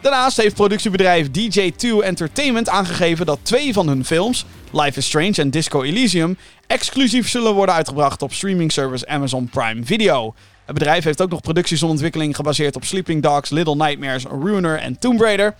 Daarnaast 0.00 0.36
heeft 0.36 0.54
productiebedrijf 0.54 1.26
DJ2 1.26 2.02
Entertainment 2.02 2.68
aangegeven 2.68 3.26
dat 3.26 3.38
twee 3.42 3.72
van 3.72 3.88
hun 3.88 4.04
films, 4.04 4.44
Life 4.72 4.98
is 4.98 5.06
Strange 5.06 5.34
en 5.34 5.50
Disco 5.50 5.82
Elysium, 5.82 6.38
exclusief 6.66 7.28
zullen 7.28 7.54
worden 7.54 7.74
uitgebracht 7.74 8.22
op 8.22 8.32
streaming 8.32 8.72
service 8.72 9.06
Amazon 9.08 9.48
Prime 9.48 9.84
Video. 9.84 10.34
Het 10.66 10.74
bedrijf 10.74 11.04
heeft 11.04 11.22
ook 11.22 11.30
nog 11.30 11.40
producties 11.40 11.82
ontwikkeling 11.82 12.36
gebaseerd 12.36 12.76
op 12.76 12.84
Sleeping 12.84 13.22
Dogs, 13.22 13.50
Little 13.50 13.74
Nightmares, 13.74 14.24
Ruiner 14.24 14.78
en 14.78 14.98
Tomb 14.98 15.20
Raider. 15.20 15.54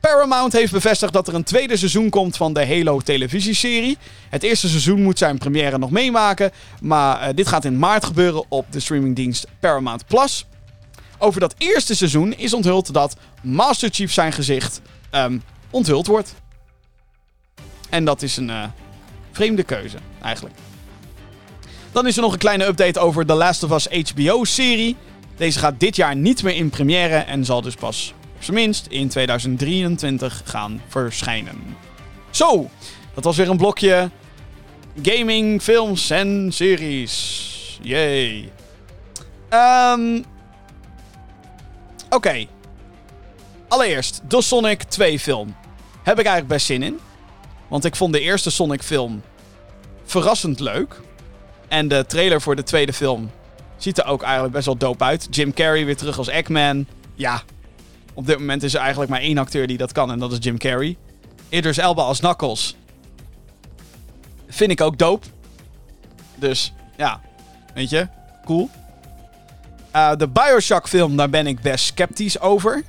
Paramount 0.00 0.52
heeft 0.52 0.72
bevestigd 0.72 1.12
dat 1.12 1.28
er 1.28 1.34
een 1.34 1.44
tweede 1.44 1.76
seizoen 1.76 2.10
komt 2.10 2.36
van 2.36 2.52
de 2.52 2.66
Halo 2.66 3.00
televisieserie. 3.00 3.98
Het 4.30 4.42
eerste 4.42 4.68
seizoen 4.68 5.02
moet 5.02 5.18
zijn 5.18 5.38
première 5.38 5.78
nog 5.78 5.90
meemaken, 5.90 6.50
maar 6.80 7.28
uh, 7.28 7.34
dit 7.34 7.48
gaat 7.48 7.64
in 7.64 7.78
maart 7.78 8.04
gebeuren 8.04 8.44
op 8.48 8.72
de 8.72 8.80
streamingdienst 8.80 9.46
Paramount 9.60 10.06
Plus. 10.06 10.46
Over 11.18 11.40
dat 11.40 11.54
eerste 11.58 11.96
seizoen 11.96 12.32
is 12.32 12.52
onthuld 12.52 12.92
dat 12.92 13.16
Master 13.42 13.88
Chief 13.92 14.12
zijn 14.12 14.32
gezicht 14.32 14.80
um, 15.12 15.42
onthuld 15.70 16.06
wordt. 16.06 16.34
En 17.90 18.04
dat 18.04 18.22
is 18.22 18.36
een 18.36 18.48
uh, 18.48 18.64
vreemde 19.32 19.62
keuze, 19.62 19.98
eigenlijk. 20.22 20.54
Dan 21.96 22.06
is 22.06 22.16
er 22.16 22.22
nog 22.22 22.32
een 22.32 22.38
kleine 22.38 22.64
update 22.64 23.00
over 23.00 23.26
The 23.26 23.34
Last 23.34 23.62
of 23.62 23.72
Us 23.72 23.88
HBO-serie. 24.10 24.96
Deze 25.36 25.58
gaat 25.58 25.80
dit 25.80 25.96
jaar 25.96 26.16
niet 26.16 26.42
meer 26.42 26.54
in 26.54 26.70
première 26.70 27.16
en 27.16 27.44
zal 27.44 27.60
dus 27.60 27.74
pas 27.74 28.14
op 28.36 28.42
zijn 28.42 28.56
minst 28.56 28.86
in 28.86 29.08
2023 29.08 30.42
gaan 30.44 30.82
verschijnen. 30.88 31.76
Zo, 32.30 32.70
dat 33.14 33.24
was 33.24 33.36
weer 33.36 33.50
een 33.50 33.56
blokje 33.56 34.10
gaming, 35.02 35.62
films 35.62 36.10
en 36.10 36.48
series. 36.52 37.78
Yay. 37.82 38.52
Um, 39.50 40.24
Oké. 42.10 42.46
Allereerst, 43.68 44.20
de 44.28 44.42
Sonic 44.42 44.82
2 44.82 45.18
film. 45.18 45.56
Heb 46.02 46.18
ik 46.18 46.24
eigenlijk 46.24 46.48
best 46.48 46.66
zin 46.66 46.82
in. 46.82 46.98
Want 47.68 47.84
ik 47.84 47.96
vond 47.96 48.12
de 48.12 48.20
eerste 48.20 48.50
Sonic 48.50 48.82
film 48.82 49.22
verrassend 50.04 50.60
leuk. 50.60 51.04
En 51.68 51.88
de 51.88 52.04
trailer 52.06 52.40
voor 52.40 52.56
de 52.56 52.62
tweede 52.62 52.92
film 52.92 53.30
ziet 53.76 53.98
er 53.98 54.04
ook 54.04 54.22
eigenlijk 54.22 54.52
best 54.52 54.66
wel 54.66 54.76
dope 54.76 55.04
uit. 55.04 55.26
Jim 55.30 55.52
Carrey 55.52 55.84
weer 55.84 55.96
terug 55.96 56.18
als 56.18 56.28
Eggman. 56.28 56.86
Ja, 57.14 57.42
op 58.14 58.26
dit 58.26 58.38
moment 58.38 58.62
is 58.62 58.74
er 58.74 58.80
eigenlijk 58.80 59.10
maar 59.10 59.20
één 59.20 59.38
acteur 59.38 59.66
die 59.66 59.76
dat 59.76 59.92
kan 59.92 60.10
en 60.10 60.18
dat 60.18 60.32
is 60.32 60.38
Jim 60.40 60.58
Carrey. 60.58 60.96
Idris 61.48 61.78
Elba 61.78 62.02
als 62.02 62.18
Knuckles. 62.18 62.76
Vind 64.48 64.70
ik 64.70 64.80
ook 64.80 64.98
dope. 64.98 65.26
Dus 66.34 66.72
ja, 66.96 67.20
weet 67.74 67.90
je, 67.90 68.08
cool. 68.44 68.70
Uh, 69.96 70.16
de 70.16 70.28
Bioshock 70.28 70.88
film, 70.88 71.16
daar 71.16 71.30
ben 71.30 71.46
ik 71.46 71.60
best 71.60 71.84
sceptisch 71.84 72.40
over. 72.40 72.82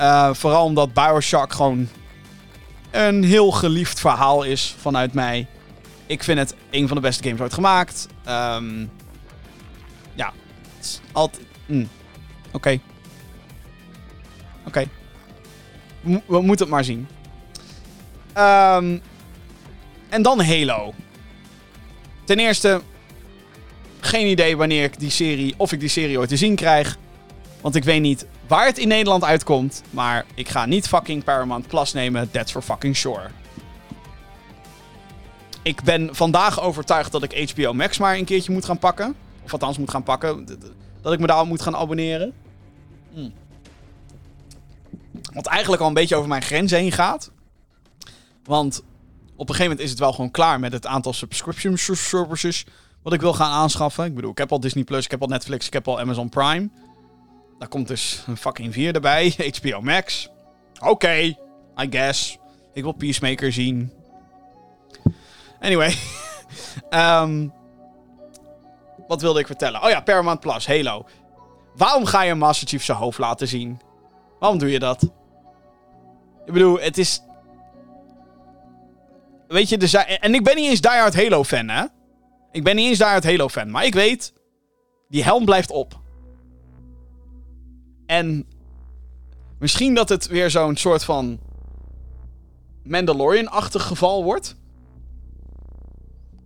Uh, 0.00 0.34
vooral 0.34 0.64
omdat 0.64 0.92
Bioshock 0.92 1.52
gewoon 1.52 1.88
een 2.90 3.24
heel 3.24 3.50
geliefd 3.50 4.00
verhaal 4.00 4.42
is 4.42 4.74
vanuit 4.78 5.12
mij. 5.12 5.46
Ik 6.12 6.22
vind 6.22 6.38
het 6.38 6.54
een 6.70 6.86
van 6.86 6.96
de 6.96 7.02
beste 7.02 7.22
games 7.22 7.40
ooit 7.40 7.54
gemaakt. 7.54 8.06
Um, 8.28 8.90
ja, 10.14 10.32
het 10.76 10.84
is 10.84 11.00
altijd... 11.12 11.42
Mm. 11.66 11.88
Oké. 12.52 12.80
Oké. 14.66 14.84
We 16.00 16.40
moeten 16.40 16.66
het 16.66 16.68
maar 16.68 16.84
zien. 16.84 17.08
Um, 18.36 19.02
en 20.08 20.22
dan 20.22 20.42
Halo. 20.44 20.94
Ten 22.24 22.38
eerste, 22.38 22.80
geen 24.00 24.26
idee 24.26 24.56
wanneer 24.56 24.84
ik 24.84 24.98
die 24.98 25.10
serie, 25.10 25.54
of 25.56 25.72
ik 25.72 25.80
die 25.80 25.88
serie 25.88 26.18
ooit 26.18 26.28
te 26.28 26.36
zien 26.36 26.56
krijg. 26.56 26.98
Want 27.60 27.74
ik 27.74 27.84
weet 27.84 28.00
niet 28.00 28.26
waar 28.46 28.66
het 28.66 28.78
in 28.78 28.88
Nederland 28.88 29.24
uitkomt. 29.24 29.82
Maar 29.90 30.24
ik 30.34 30.48
ga 30.48 30.66
niet 30.66 30.88
fucking 30.88 31.24
Paramount 31.24 31.66
Plus 31.66 31.92
nemen. 31.92 32.30
That's 32.30 32.52
for 32.52 32.62
fucking 32.62 32.96
sure. 32.96 33.30
Ik 35.62 35.82
ben 35.82 36.14
vandaag 36.14 36.60
overtuigd 36.60 37.12
dat 37.12 37.22
ik 37.22 37.50
HBO 37.50 37.72
Max 37.72 37.98
maar 37.98 38.16
een 38.16 38.24
keertje 38.24 38.52
moet 38.52 38.64
gaan 38.64 38.78
pakken. 38.78 39.14
Of 39.44 39.52
althans 39.52 39.78
moet 39.78 39.90
gaan 39.90 40.02
pakken. 40.02 40.46
Dat 41.00 41.12
ik 41.12 41.18
me 41.18 41.26
daar 41.26 41.46
moet 41.46 41.62
gaan 41.62 41.76
abonneren. 41.76 42.32
Hmm. 43.12 43.32
Wat 45.32 45.46
eigenlijk 45.46 45.82
al 45.82 45.88
een 45.88 45.94
beetje 45.94 46.16
over 46.16 46.28
mijn 46.28 46.42
grens 46.42 46.70
heen 46.70 46.92
gaat. 46.92 47.30
Want 48.44 48.82
op 49.36 49.48
een 49.48 49.54
gegeven 49.54 49.62
moment 49.62 49.80
is 49.80 49.90
het 49.90 49.98
wel 49.98 50.12
gewoon 50.12 50.30
klaar 50.30 50.60
met 50.60 50.72
het 50.72 50.86
aantal 50.86 51.12
subscription 51.12 51.76
services 51.76 52.64
wat 53.02 53.12
ik 53.12 53.20
wil 53.20 53.32
gaan 53.32 53.50
aanschaffen. 53.50 54.04
Ik 54.04 54.14
bedoel, 54.14 54.30
ik 54.30 54.38
heb 54.38 54.52
al 54.52 54.60
Disney 54.60 54.84
Plus, 54.84 55.04
ik 55.04 55.10
heb 55.10 55.22
al 55.22 55.28
Netflix, 55.28 55.66
ik 55.66 55.72
heb 55.72 55.88
al 55.88 56.00
Amazon 56.00 56.28
Prime. 56.28 56.68
Daar 57.58 57.68
komt 57.68 57.88
dus 57.88 58.24
een 58.26 58.36
fucking 58.36 58.72
4 58.72 58.94
erbij. 58.94 59.34
HBO 59.60 59.80
Max. 59.80 60.28
Oké, 60.80 61.14
I 61.80 61.86
guess. 61.90 62.38
Ik 62.72 62.82
wil 62.82 62.92
Peacemaker 62.92 63.52
zien. 63.52 63.92
Anyway. 65.62 65.94
um, 66.90 67.52
wat 69.08 69.20
wilde 69.20 69.40
ik 69.40 69.46
vertellen? 69.46 69.82
Oh 69.82 69.90
ja, 69.90 70.00
Paramount 70.00 70.40
Plus, 70.40 70.66
Halo. 70.66 71.06
Waarom 71.76 72.04
ga 72.04 72.22
je 72.22 72.34
Master 72.34 72.68
Chief 72.68 72.84
zijn 72.84 72.98
hoofd 72.98 73.18
laten 73.18 73.48
zien? 73.48 73.80
Waarom 74.38 74.58
doe 74.58 74.70
je 74.70 74.78
dat? 74.78 75.02
Ik 76.46 76.52
bedoel, 76.52 76.80
het 76.80 76.98
is... 76.98 77.22
Weet 79.48 79.68
je, 79.68 79.78
de 79.78 79.98
en 79.98 80.34
ik 80.34 80.44
ben 80.44 80.56
niet 80.56 80.68
eens 80.70 80.80
diehard 80.80 81.14
Halo-fan, 81.14 81.68
hè? 81.68 81.84
Ik 82.52 82.64
ben 82.64 82.76
niet 82.76 82.88
eens 82.88 82.98
diehard 82.98 83.24
Halo-fan, 83.24 83.70
maar 83.70 83.84
ik 83.84 83.94
weet... 83.94 84.32
Die 85.08 85.24
helm 85.24 85.44
blijft 85.44 85.70
op. 85.70 86.00
En... 88.06 88.46
Misschien 89.58 89.94
dat 89.94 90.08
het 90.08 90.26
weer 90.26 90.50
zo'n 90.50 90.76
soort 90.76 91.04
van... 91.04 91.40
Mandalorian-achtig 92.84 93.82
geval 93.82 94.24
wordt. 94.24 94.56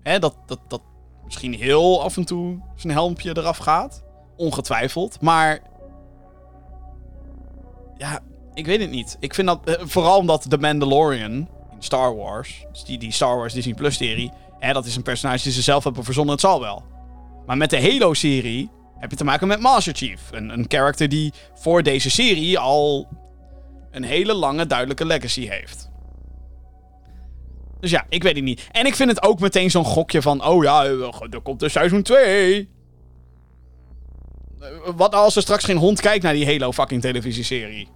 Hè, 0.07 0.19
dat, 0.19 0.37
dat, 0.47 0.59
dat 0.69 0.83
misschien 1.25 1.55
heel 1.55 2.03
af 2.03 2.17
en 2.17 2.25
toe 2.25 2.59
zijn 2.75 2.93
helmpje 2.93 3.37
eraf 3.37 3.57
gaat. 3.57 4.05
Ongetwijfeld. 4.37 5.21
Maar. 5.21 5.61
Ja, 7.97 8.21
ik 8.55 8.67
weet 8.67 8.81
het 8.81 8.91
niet. 8.91 9.17
Ik 9.21 9.35
vind 9.35 9.47
dat. 9.47 9.61
Eh, 9.65 9.87
vooral 9.87 10.19
omdat 10.19 10.51
The 10.51 10.59
Mandalorian 10.59 11.31
in 11.31 11.49
Star 11.79 12.17
Wars. 12.17 12.65
Dus 12.73 12.85
die, 12.85 12.99
die 12.99 13.13
Star 13.13 13.37
Wars 13.37 13.53
Disney 13.53 13.75
Plus 13.75 13.97
serie. 13.97 14.33
Hè, 14.59 14.73
dat 14.73 14.87
is 14.87 14.97
een 14.97 15.03
personage 15.03 15.43
die 15.43 15.53
ze 15.53 15.63
zelf 15.63 15.85
hebben 15.85 16.05
verzonnen. 16.05 16.33
Het 16.33 16.43
zal 16.43 16.61
wel. 16.61 16.85
Maar 17.47 17.57
met 17.57 17.71
de 17.71 17.83
Halo-serie 17.83 18.71
heb 18.99 19.11
je 19.11 19.17
te 19.17 19.25
maken 19.25 19.49
met 19.49 19.61
Master 19.61 19.95
Chief. 19.95 20.21
Een, 20.31 20.49
een 20.49 20.65
character 20.69 21.09
die 21.09 21.33
voor 21.55 21.83
deze 21.83 22.11
serie 22.11 22.59
al 22.59 23.09
een 23.91 24.05
hele 24.05 24.35
lange, 24.35 24.67
duidelijke 24.67 25.07
legacy 25.07 25.49
heeft. 25.49 25.86
Dus 27.81 27.91
ja, 27.91 28.07
ik 28.09 28.23
weet 28.23 28.35
het 28.35 28.45
niet. 28.45 28.69
En 28.73 28.87
ik 28.87 28.95
vind 28.95 29.11
het 29.11 29.23
ook 29.23 29.41
meteen 29.41 29.71
zo'n 29.71 29.85
gokje 29.85 30.23
van... 30.23 30.45
Oh 30.45 30.63
ja, 30.63 30.85
er 30.85 31.41
komt 31.43 31.63
er 31.63 31.71
seizoen 31.71 32.03
2. 32.03 32.69
Wat 34.97 35.15
als 35.15 35.37
er 35.37 35.43
straks 35.43 35.65
geen 35.65 35.77
hond 35.77 36.01
kijkt 36.01 36.23
naar 36.23 36.33
die 36.33 36.47
Halo 36.47 36.73
fucking 36.73 37.01
televisieserie? 37.01 37.89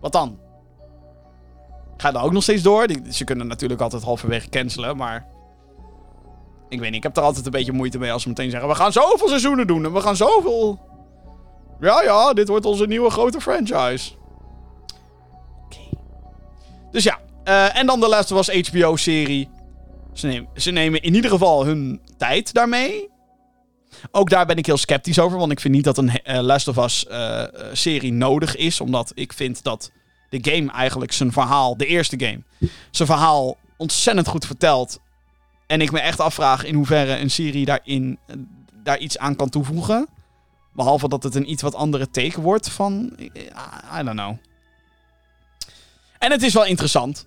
Wat 0.00 0.12
dan? 0.12 0.38
Ga 1.96 2.10
dan 2.10 2.22
ook 2.22 2.32
nog 2.32 2.42
steeds 2.42 2.62
door? 2.62 2.86
Ze 3.10 3.24
kunnen 3.24 3.46
natuurlijk 3.46 3.80
altijd 3.80 4.02
halverwege 4.02 4.48
cancelen, 4.48 4.96
maar... 4.96 5.26
Ik 6.68 6.80
weet 6.80 6.88
niet, 6.88 6.96
ik 6.96 7.02
heb 7.02 7.16
er 7.16 7.22
altijd 7.22 7.46
een 7.46 7.52
beetje 7.52 7.72
moeite 7.72 7.98
mee 7.98 8.12
als 8.12 8.22
ze 8.22 8.28
meteen 8.28 8.50
zeggen... 8.50 8.68
We 8.68 8.74
gaan 8.74 8.92
zoveel 8.92 9.28
seizoenen 9.28 9.66
doen 9.66 9.84
en 9.84 9.92
we 9.92 10.00
gaan 10.00 10.16
zoveel... 10.16 10.80
Ja, 11.80 12.02
ja, 12.02 12.32
dit 12.32 12.48
wordt 12.48 12.66
onze 12.66 12.86
nieuwe 12.86 13.10
grote 13.10 13.40
franchise. 13.40 14.12
Oké. 15.64 15.98
Dus 16.90 17.04
ja, 17.04 17.18
uh, 17.48 17.76
en 17.76 17.86
dan 17.86 18.00
de 18.00 18.08
laatste 18.08 18.34
was 18.34 18.50
HBO-serie. 18.50 19.48
Ze 20.12 20.26
nemen, 20.26 20.48
ze 20.54 20.70
nemen 20.70 21.02
in 21.02 21.14
ieder 21.14 21.30
geval 21.30 21.64
hun 21.64 22.00
tijd 22.16 22.52
daarmee. 22.52 23.08
Ook 24.10 24.30
daar 24.30 24.46
ben 24.46 24.56
ik 24.56 24.66
heel 24.66 24.76
sceptisch 24.76 25.18
over, 25.18 25.38
want 25.38 25.52
ik 25.52 25.60
vind 25.60 25.74
niet 25.74 25.84
dat 25.84 25.98
een 25.98 26.10
uh, 26.24 26.40
Last 26.40 26.68
of 26.68 26.76
Us-serie 26.76 28.12
uh, 28.12 28.18
nodig 28.18 28.56
is. 28.56 28.80
Omdat 28.80 29.12
ik 29.14 29.32
vind 29.32 29.62
dat 29.62 29.90
de 30.30 30.38
game 30.50 30.72
eigenlijk 30.72 31.12
zijn 31.12 31.32
verhaal, 31.32 31.76
de 31.76 31.86
eerste 31.86 32.18
game, 32.18 32.42
zijn 32.90 33.08
verhaal 33.08 33.56
ontzettend 33.76 34.28
goed 34.28 34.46
vertelt. 34.46 34.98
En 35.66 35.80
ik 35.80 35.92
me 35.92 36.00
echt 36.00 36.20
afvraag 36.20 36.64
in 36.64 36.74
hoeverre 36.74 37.18
een 37.18 37.30
serie 37.30 37.64
daarin 37.64 38.18
daar 38.82 38.98
iets 38.98 39.18
aan 39.18 39.36
kan 39.36 39.48
toevoegen. 39.48 40.08
Behalve 40.72 41.08
dat 41.08 41.22
het 41.22 41.34
een 41.34 41.50
iets 41.50 41.62
wat 41.62 41.74
andere 41.74 42.10
teken 42.10 42.42
wordt 42.42 42.70
van. 42.70 43.12
I 44.00 44.02
don't 44.02 44.10
know. 44.10 44.36
En 46.18 46.30
het 46.30 46.42
is 46.42 46.52
wel 46.52 46.64
interessant. 46.64 47.26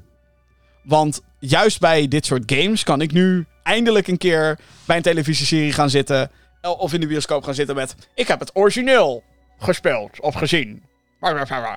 Want 0.84 1.22
juist 1.40 1.80
bij 1.80 2.08
dit 2.08 2.26
soort 2.26 2.44
games 2.46 2.84
kan 2.84 3.02
ik 3.02 3.12
nu 3.12 3.46
eindelijk 3.64 4.08
een 4.08 4.18
keer 4.18 4.60
bij 4.86 4.96
een 4.96 5.02
televisieserie 5.02 5.74
gaan 5.74 5.90
zitten. 5.90 6.32
Of 6.62 6.94
in 6.94 7.00
de 7.00 7.08
bioscoop 7.08 7.44
gaan 7.44 7.54
zitten 7.54 7.76
met. 7.76 7.96
Ik 8.16 8.28
heb 8.28 8.40
het 8.40 8.56
origineel 8.56 9.24
gespeeld 9.60 10.20
of 10.20 10.34
gezien. 10.34 10.84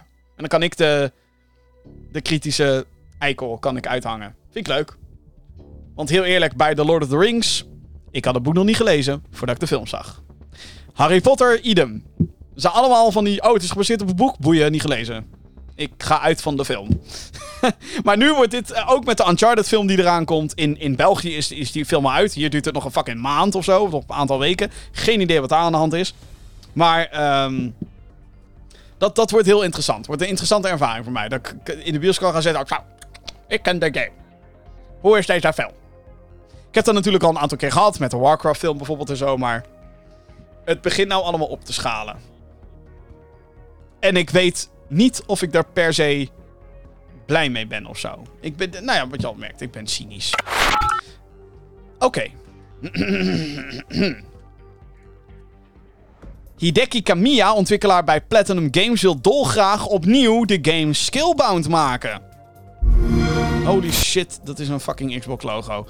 En 0.08 0.34
dan 0.36 0.48
kan 0.48 0.62
ik 0.62 0.76
de, 0.76 1.12
de 2.12 2.20
kritische 2.20 2.86
eikel 3.18 3.58
kan 3.58 3.76
ik 3.76 3.86
uithangen. 3.86 4.34
Vind 4.50 4.68
ik 4.68 4.74
leuk. 4.74 4.96
Want 5.94 6.08
heel 6.08 6.24
eerlijk, 6.24 6.56
bij 6.56 6.74
The 6.74 6.84
Lord 6.84 7.02
of 7.02 7.08
the 7.08 7.18
Rings. 7.18 7.64
Ik 8.10 8.24
had 8.24 8.34
het 8.34 8.42
boek 8.42 8.54
nog 8.54 8.64
niet 8.64 8.76
gelezen 8.76 9.24
voordat 9.30 9.54
ik 9.54 9.60
de 9.60 9.66
film 9.66 9.86
zag. 9.86 10.22
Harry 10.92 11.20
Potter, 11.20 11.60
idem. 11.60 12.04
Ze 12.56 12.68
allemaal 12.68 13.12
van 13.12 13.24
die. 13.24 13.42
Oh, 13.42 13.52
het 13.52 13.62
is 13.62 13.70
gebaseerd 13.70 14.02
op 14.02 14.08
een 14.08 14.16
boek. 14.16 14.38
Boeien, 14.38 14.72
niet 14.72 14.80
gelezen 14.80 15.43
ik 15.74 15.92
ga 15.98 16.20
uit 16.20 16.42
van 16.42 16.56
de 16.56 16.64
film. 16.64 17.00
maar 18.04 18.16
nu 18.16 18.32
wordt 18.32 18.50
dit 18.50 18.70
eh, 18.70 18.90
ook 18.90 19.04
met 19.04 19.16
de 19.16 19.28
Uncharted 19.28 19.68
film 19.68 19.86
die 19.86 19.98
eraan 19.98 20.24
komt. 20.24 20.54
In, 20.54 20.80
in 20.80 20.96
België 20.96 21.36
is, 21.36 21.50
is 21.50 21.72
die 21.72 21.84
film 21.84 22.08
uit. 22.08 22.34
Hier 22.34 22.50
duurt 22.50 22.64
het 22.64 22.74
nog 22.74 22.84
een 22.84 22.90
fucking 22.90 23.20
maand 23.20 23.54
of 23.54 23.64
zo. 23.64 23.82
Of 23.82 23.92
een 23.92 24.04
aantal 24.08 24.38
weken. 24.38 24.70
Geen 24.92 25.20
idee 25.20 25.40
wat 25.40 25.48
daar 25.48 25.58
aan 25.58 25.72
de 25.72 25.78
hand 25.78 25.92
is. 25.92 26.14
Maar 26.72 27.42
um, 27.44 27.74
dat, 28.98 29.16
dat 29.16 29.30
wordt 29.30 29.46
heel 29.46 29.62
interessant. 29.62 30.06
Wordt 30.06 30.22
een 30.22 30.28
interessante 30.28 30.68
ervaring 30.68 31.04
voor 31.04 31.12
mij. 31.12 31.28
Dat 31.28 31.40
ik 31.46 31.68
in 31.68 31.92
de 31.92 31.98
bioscoop 31.98 32.32
ga 32.32 32.40
zitten. 32.40 32.66
Nou, 32.68 32.82
ik 33.48 33.62
ken 33.62 33.78
de 33.78 33.92
game. 33.92 34.10
Hoe 35.00 35.18
is 35.18 35.26
deze 35.26 35.52
film? 35.52 35.72
Ik 36.68 36.74
heb 36.74 36.84
dat 36.84 36.94
natuurlijk 36.94 37.24
al 37.24 37.30
een 37.30 37.38
aantal 37.38 37.58
keer 37.58 37.72
gehad. 37.72 37.98
Met 37.98 38.10
de 38.10 38.16
Warcraft 38.16 38.60
film 38.60 38.76
bijvoorbeeld 38.76 39.10
en 39.10 39.16
zo. 39.16 39.36
Maar 39.36 39.64
het 40.64 40.80
begint 40.80 41.08
nou 41.08 41.22
allemaal 41.22 41.46
op 41.46 41.64
te 41.64 41.72
schalen. 41.72 42.16
En 44.00 44.16
ik 44.16 44.30
weet 44.30 44.68
niet 44.88 45.22
of 45.26 45.42
ik 45.42 45.52
daar 45.52 45.66
per 45.72 45.94
se 45.94 46.28
blij 47.26 47.48
mee 47.48 47.66
ben 47.66 47.86
of 47.86 47.98
zo. 47.98 48.22
Ik 48.40 48.56
ben, 48.56 48.70
nou 48.70 48.98
ja, 48.98 49.08
wat 49.08 49.20
je 49.20 49.26
al 49.26 49.34
merkt, 49.34 49.60
ik 49.60 49.70
ben 49.70 49.86
cynisch. 49.86 50.30
Oké. 51.98 52.26
Hideki 56.58 57.02
Kamiya, 57.02 57.54
ontwikkelaar 57.54 58.04
bij 58.04 58.20
Platinum 58.20 58.68
Games, 58.70 59.02
wil 59.02 59.20
dolgraag 59.20 59.86
opnieuw 59.86 60.44
de 60.44 60.58
game 60.62 60.92
Skillbound 60.92 61.68
maken. 61.68 62.22
Holy 63.64 63.92
shit, 63.92 64.40
dat 64.44 64.58
is 64.58 64.68
een 64.68 64.80
fucking 64.80 65.20
Xbox 65.20 65.44
logo. 65.44 65.86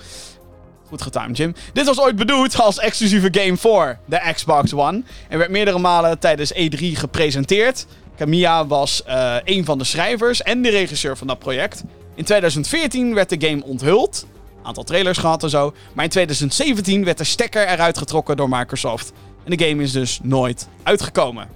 Goed 0.86 1.02
getimed, 1.02 1.36
Jim. 1.36 1.54
Dit 1.72 1.86
was 1.86 2.00
ooit 2.00 2.16
bedoeld 2.16 2.60
als 2.60 2.78
exclusieve 2.78 3.28
game 3.30 3.56
voor 3.56 3.98
de 4.06 4.30
Xbox 4.34 4.74
One. 4.74 5.02
En 5.28 5.38
werd 5.38 5.50
meerdere 5.50 5.78
malen 5.78 6.18
tijdens 6.18 6.52
E3 6.52 6.78
gepresenteerd. 6.78 7.86
Kamiya 8.16 8.66
was 8.66 9.02
uh, 9.08 9.36
een 9.44 9.64
van 9.64 9.78
de 9.78 9.84
schrijvers 9.84 10.42
en 10.42 10.62
de 10.62 10.70
regisseur 10.70 11.16
van 11.16 11.26
dat 11.26 11.38
project. 11.38 11.84
In 12.14 12.24
2014 12.24 13.14
werd 13.14 13.28
de 13.28 13.48
game 13.48 13.64
onthuld. 13.64 14.26
Aantal 14.62 14.84
trailers 14.84 15.18
gehad 15.18 15.42
en 15.42 15.50
zo. 15.50 15.74
Maar 15.92 16.04
in 16.04 16.10
2017 16.10 17.04
werd 17.04 17.18
de 17.18 17.24
stekker 17.24 17.68
eruit 17.68 17.98
getrokken 17.98 18.36
door 18.36 18.48
Microsoft. 18.48 19.12
En 19.44 19.56
de 19.56 19.68
game 19.68 19.82
is 19.82 19.92
dus 19.92 20.20
nooit 20.22 20.68
uitgekomen. 20.82 21.48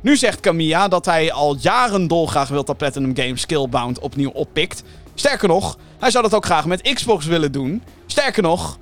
Nu 0.00 0.16
zegt 0.16 0.40
Kamiya 0.40 0.88
dat 0.88 1.04
hij 1.04 1.32
al 1.32 1.56
jaren 1.60 2.06
dolgraag 2.08 2.48
wil 2.48 2.64
dat 2.64 2.76
Platinum 2.76 3.16
Games 3.16 3.40
Skillbound 3.40 3.98
opnieuw 3.98 4.30
oppikt. 4.30 4.82
Sterker 5.14 5.48
nog, 5.48 5.78
hij 5.98 6.10
zou 6.10 6.24
dat 6.24 6.34
ook 6.34 6.44
graag 6.44 6.66
met 6.66 6.92
Xbox 6.94 7.26
willen 7.26 7.52
doen. 7.52 7.82
Sterker 8.06 8.42
nog, 8.42 8.78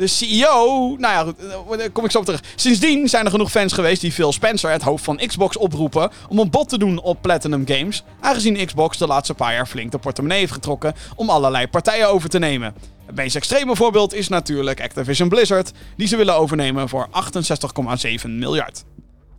de 0.00 0.06
CEO, 0.06 0.96
nou 0.98 0.98
ja, 0.98 1.32
eh, 1.70 1.78
daar 1.78 1.90
kom 1.90 2.04
ik 2.04 2.10
zo 2.10 2.18
op 2.18 2.24
terug. 2.24 2.42
Sindsdien 2.54 3.08
zijn 3.08 3.24
er 3.24 3.30
genoeg 3.30 3.50
fans 3.50 3.72
geweest 3.72 4.00
die 4.00 4.12
Phil 4.12 4.32
Spencer, 4.32 4.70
het 4.70 4.82
hoofd 4.82 5.04
van 5.04 5.16
Xbox, 5.26 5.56
oproepen 5.56 6.10
om 6.28 6.38
een 6.38 6.50
bod 6.50 6.68
te 6.68 6.78
doen 6.78 7.00
op 7.00 7.22
Platinum 7.22 7.66
Games. 7.66 8.02
Aangezien 8.20 8.66
Xbox 8.66 8.98
de 8.98 9.06
laatste 9.06 9.34
paar 9.34 9.52
jaar 9.52 9.66
flink 9.66 9.90
de 9.90 9.98
portemonnee 9.98 10.38
heeft 10.38 10.52
getrokken 10.52 10.94
om 11.16 11.30
allerlei 11.30 11.68
partijen 11.68 12.08
over 12.08 12.28
te 12.28 12.38
nemen. 12.38 12.74
Het 13.06 13.14
meest 13.14 13.36
extreme 13.36 13.76
voorbeeld 13.76 14.14
is 14.14 14.28
natuurlijk 14.28 14.80
Activision 14.80 15.28
Blizzard, 15.28 15.72
die 15.96 16.06
ze 16.06 16.16
willen 16.16 16.34
overnemen 16.34 16.88
voor 16.88 17.08
68,7 18.22 18.30
miljard. 18.30 18.84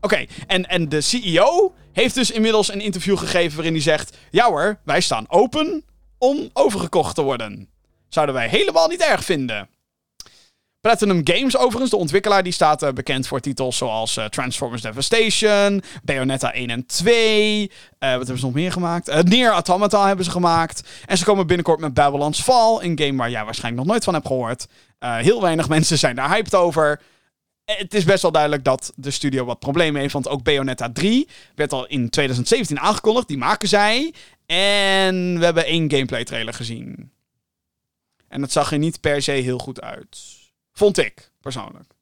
Oké, 0.02 0.26
en, 0.48 0.70
en 0.70 0.90
de 0.90 1.02
CEO 1.02 1.74
heeft 1.94 2.16
dus 2.16 2.32
inmiddels 2.32 2.74
een 2.74 2.82
interview 2.82 3.18
gegeven 3.18 3.56
waarin 3.56 3.74
hij 3.74 3.82
zegt: 3.82 4.18
Ja 4.32 4.46
hoor, 4.46 4.80
wij 4.84 5.02
staan 5.02 5.26
open 5.28 5.84
om 6.18 6.50
overgekocht 6.54 7.16
te 7.16 7.22
worden. 7.22 7.70
Zouden 8.10 8.36
wij 8.36 8.48
helemaal 8.48 8.88
niet 8.88 9.02
erg 9.02 9.24
vinden. 9.24 9.70
Platinum 10.82 11.22
Games 11.24 11.58
overigens, 11.58 11.90
de 11.90 11.98
ontwikkelaar, 11.98 12.44
die 12.44 12.54
staat 12.54 12.84
uh, 12.84 12.90
bekend 12.90 13.28
voor 13.28 13.40
titels 13.40 13.78
zoals 13.78 14.18
uh, 14.18 14.26
Transformers 14.26 14.82
Devastation, 14.82 15.84
Bayonetta 16.04 16.54
1 16.54 16.70
en 16.70 16.86
2. 16.86 17.62
Uh, 17.62 17.70
wat 18.00 18.10
hebben 18.10 18.38
ze 18.38 18.46
nog 18.46 18.54
meer 18.54 18.72
gemaakt? 18.72 19.24
Near 19.24 19.54
Automata 19.54 20.08
hebben 20.08 20.26
ze 20.26 20.32
gemaakt. 20.32 20.90
En 21.06 21.18
ze 21.18 21.24
komen 21.24 21.48
binnenkort 21.48 21.80
met 21.80 21.94
Babylon's 21.94 22.42
Fall, 22.42 22.78
een 22.80 23.00
game 23.00 23.18
waar 23.18 23.30
jij 23.30 23.46
waarschijnlijk 23.46 23.84
nog 23.84 23.92
nooit 23.92 24.04
van 24.04 24.14
hebt 24.14 24.28
gehoord. 24.28 24.68
heel 25.00 25.42
weinig 25.42 25.70
mensen 25.76 25.98
zijn 25.98 26.16
daar 26.16 26.30
hyped 26.30 26.56
over. 26.56 27.02
Het 27.66 27.94
is 27.94 28.04
best 28.04 28.22
wel 28.22 28.32
duidelijk 28.32 28.64
dat 28.64 28.94
de 28.96 29.12
studio 29.12 29.46
wat 29.46 29.60
problemen 29.60 30.02
heeft, 30.02 30.14
want 30.14 30.28
ook 30.28 30.44
Bayonetta 30.44 30.92
3 30.92 31.28
werd 31.56 31.74
al 31.74 31.88
in 31.88 32.10
2017 32.10 32.80
aangekondigd. 32.80 33.28
Die 33.28 33.38
maken 33.38 33.68
zij. 33.68 34.14
En 34.46 35.40
we 35.40 35.46
hebben 35.46 35.66
één 35.66 35.92
gameplay 35.92 36.24
trailer 36.24 36.54
gezien. 36.54 37.12
En 38.28 38.42
dat 38.42 38.52
zag 38.52 38.72
er 38.72 38.78
niet 38.78 39.02
per 39.02 39.22
se 39.22 39.32
heel 39.32 39.58
goed 39.58 39.82
uit. 39.82 40.41
Vond 40.82 40.98
ik, 40.98 41.32
persoonlijk. 41.40 41.94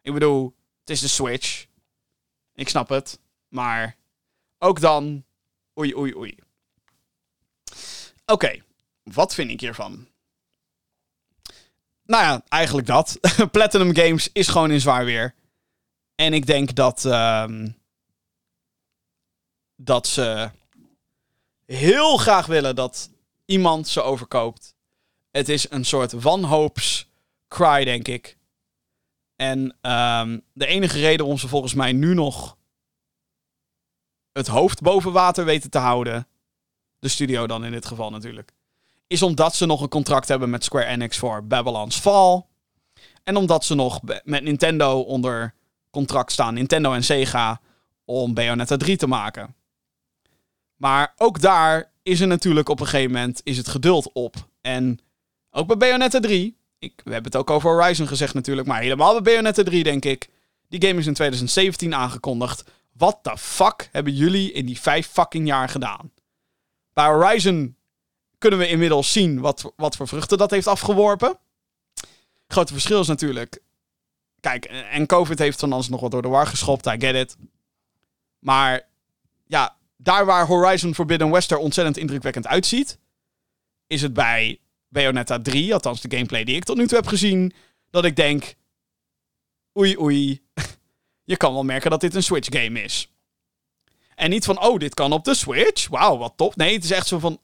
Ik 0.00 0.12
bedoel, 0.12 0.54
het 0.80 0.90
is 0.90 1.00
de 1.00 1.08
Switch. 1.08 1.66
Ik 2.54 2.68
snap 2.68 2.88
het. 2.88 3.18
Maar 3.48 3.96
ook 4.58 4.80
dan, 4.80 5.24
oei, 5.78 5.96
oei, 5.96 6.14
oei. 6.16 6.38
Oké, 8.26 8.62
wat 9.02 9.34
vind 9.34 9.50
ik 9.50 9.60
hiervan? 9.60 10.08
Nou 12.02 12.22
ja, 12.22 12.42
eigenlijk 12.48 12.86
dat. 12.86 13.18
Platinum 13.50 13.96
Games 13.96 14.32
is 14.32 14.48
gewoon 14.48 14.70
in 14.70 14.80
zwaar 14.80 15.04
weer. 15.04 15.34
En 16.14 16.32
ik 16.32 16.46
denk 16.46 16.74
dat. 16.74 17.04
Uh, 17.04 17.64
dat 19.76 20.06
ze 20.06 20.50
heel 21.64 22.16
graag 22.16 22.46
willen 22.46 22.74
dat 22.74 23.10
iemand 23.44 23.88
ze 23.88 24.02
overkoopt. 24.02 24.74
Het 25.30 25.48
is 25.48 25.70
een 25.70 25.84
soort 25.84 26.12
wanhoops 26.12 27.05
cry, 27.48 27.84
denk 27.84 28.08
ik. 28.08 28.38
En 29.36 29.58
um, 29.60 30.42
de 30.52 30.66
enige 30.66 30.98
reden 30.98 31.18
waarom 31.18 31.38
ze 31.38 31.48
volgens 31.48 31.74
mij 31.74 31.92
nu 31.92 32.14
nog 32.14 32.56
het 34.32 34.46
hoofd 34.46 34.82
boven 34.82 35.12
water 35.12 35.44
weten 35.44 35.70
te 35.70 35.78
houden, 35.78 36.26
de 36.98 37.08
studio 37.08 37.46
dan 37.46 37.64
in 37.64 37.72
dit 37.72 37.86
geval 37.86 38.10
natuurlijk, 38.10 38.52
is 39.06 39.22
omdat 39.22 39.54
ze 39.54 39.66
nog 39.66 39.80
een 39.80 39.88
contract 39.88 40.28
hebben 40.28 40.50
met 40.50 40.64
Square 40.64 40.86
Enix 40.86 41.18
voor 41.18 41.46
Babylon's 41.46 41.98
Fall. 41.98 42.42
En 43.24 43.36
omdat 43.36 43.64
ze 43.64 43.74
nog 43.74 44.00
met 44.24 44.42
Nintendo 44.42 45.00
onder 45.00 45.54
contract 45.90 46.32
staan, 46.32 46.54
Nintendo 46.54 46.92
en 46.92 47.04
Sega, 47.04 47.60
om 48.04 48.34
Bayonetta 48.34 48.76
3 48.76 48.96
te 48.96 49.06
maken. 49.06 49.54
Maar 50.76 51.12
ook 51.16 51.40
daar 51.40 51.92
is 52.02 52.20
er 52.20 52.26
natuurlijk 52.26 52.68
op 52.68 52.80
een 52.80 52.86
gegeven 52.86 53.12
moment 53.12 53.40
is 53.44 53.56
het 53.56 53.68
geduld 53.68 54.12
op. 54.12 54.48
En 54.60 54.98
ook 55.50 55.66
bij 55.66 55.76
Bayonetta 55.76 56.20
3 56.20 56.55
ik, 56.78 57.00
we 57.04 57.12
hebben 57.12 57.32
het 57.32 57.40
ook 57.40 57.50
over 57.50 57.70
Horizon 57.70 58.06
gezegd 58.06 58.34
natuurlijk, 58.34 58.68
maar 58.68 58.80
helemaal 58.80 59.12
bij 59.12 59.22
Bayonetta 59.22 59.62
3 59.62 59.82
denk 59.82 60.04
ik. 60.04 60.28
Die 60.68 60.86
game 60.86 60.98
is 61.00 61.06
in 61.06 61.14
2017 61.14 61.94
aangekondigd. 61.94 62.64
Wat 62.92 63.18
de 63.22 63.38
fuck 63.38 63.88
hebben 63.92 64.14
jullie 64.14 64.52
in 64.52 64.66
die 64.66 64.80
vijf 64.80 65.08
fucking 65.08 65.46
jaar 65.46 65.68
gedaan? 65.68 66.12
Bij 66.92 67.06
Horizon 67.06 67.76
kunnen 68.38 68.58
we 68.58 68.68
inmiddels 68.68 69.12
zien 69.12 69.40
wat, 69.40 69.72
wat 69.76 69.96
voor 69.96 70.08
vruchten 70.08 70.38
dat 70.38 70.50
heeft 70.50 70.66
afgeworpen. 70.66 71.38
Grote 72.48 72.72
verschil 72.72 73.00
is 73.00 73.06
natuurlijk. 73.06 73.60
Kijk, 74.40 74.64
en 74.64 75.06
COVID 75.06 75.38
heeft 75.38 75.60
van 75.60 75.72
alles 75.72 75.88
nog 75.88 76.00
wat 76.00 76.10
door 76.10 76.22
de 76.22 76.28
war 76.28 76.46
geschopt, 76.46 76.86
I 76.86 76.96
get 76.98 77.14
it. 77.14 77.36
Maar 78.38 78.88
ja, 79.46 79.76
daar 79.96 80.26
waar 80.26 80.46
Horizon 80.46 80.94
Forbidden 80.94 81.30
West 81.30 81.50
er 81.50 81.58
ontzettend 81.58 81.96
indrukwekkend 81.96 82.46
uitziet, 82.46 82.98
is 83.86 84.02
het 84.02 84.12
bij 84.12 84.60
Bayonetta 84.88 85.42
3, 85.42 85.72
althans 85.72 86.00
de 86.00 86.10
gameplay 86.10 86.44
die 86.44 86.56
ik 86.56 86.64
tot 86.64 86.76
nu 86.76 86.86
toe 86.86 86.98
heb 86.98 87.06
gezien, 87.06 87.52
dat 87.90 88.04
ik 88.04 88.16
denk: 88.16 88.54
oei, 89.78 89.98
oei. 89.98 90.40
Je 91.24 91.36
kan 91.36 91.52
wel 91.52 91.64
merken 91.64 91.90
dat 91.90 92.00
dit 92.00 92.14
een 92.14 92.22
Switch 92.22 92.60
game 92.60 92.82
is. 92.82 93.10
En 94.14 94.30
niet 94.30 94.44
van, 94.44 94.62
oh, 94.62 94.78
dit 94.78 94.94
kan 94.94 95.12
op 95.12 95.24
de 95.24 95.34
Switch. 95.34 95.88
Wauw, 95.88 96.16
wat 96.16 96.32
top. 96.36 96.56
Nee, 96.56 96.74
het 96.74 96.84
is 96.84 96.90
echt 96.90 97.06
zo 97.06 97.18
van, 97.18 97.40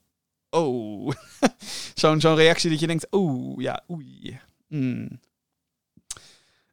oh. 0.50 1.12
Zo'n 1.94 2.20
zo'n 2.20 2.34
reactie 2.34 2.70
dat 2.70 2.80
je 2.80 2.86
denkt, 2.86 3.06
oeh, 3.10 3.62
ja, 3.62 3.84
oei. 3.90 4.40
Hmm. 4.68 5.20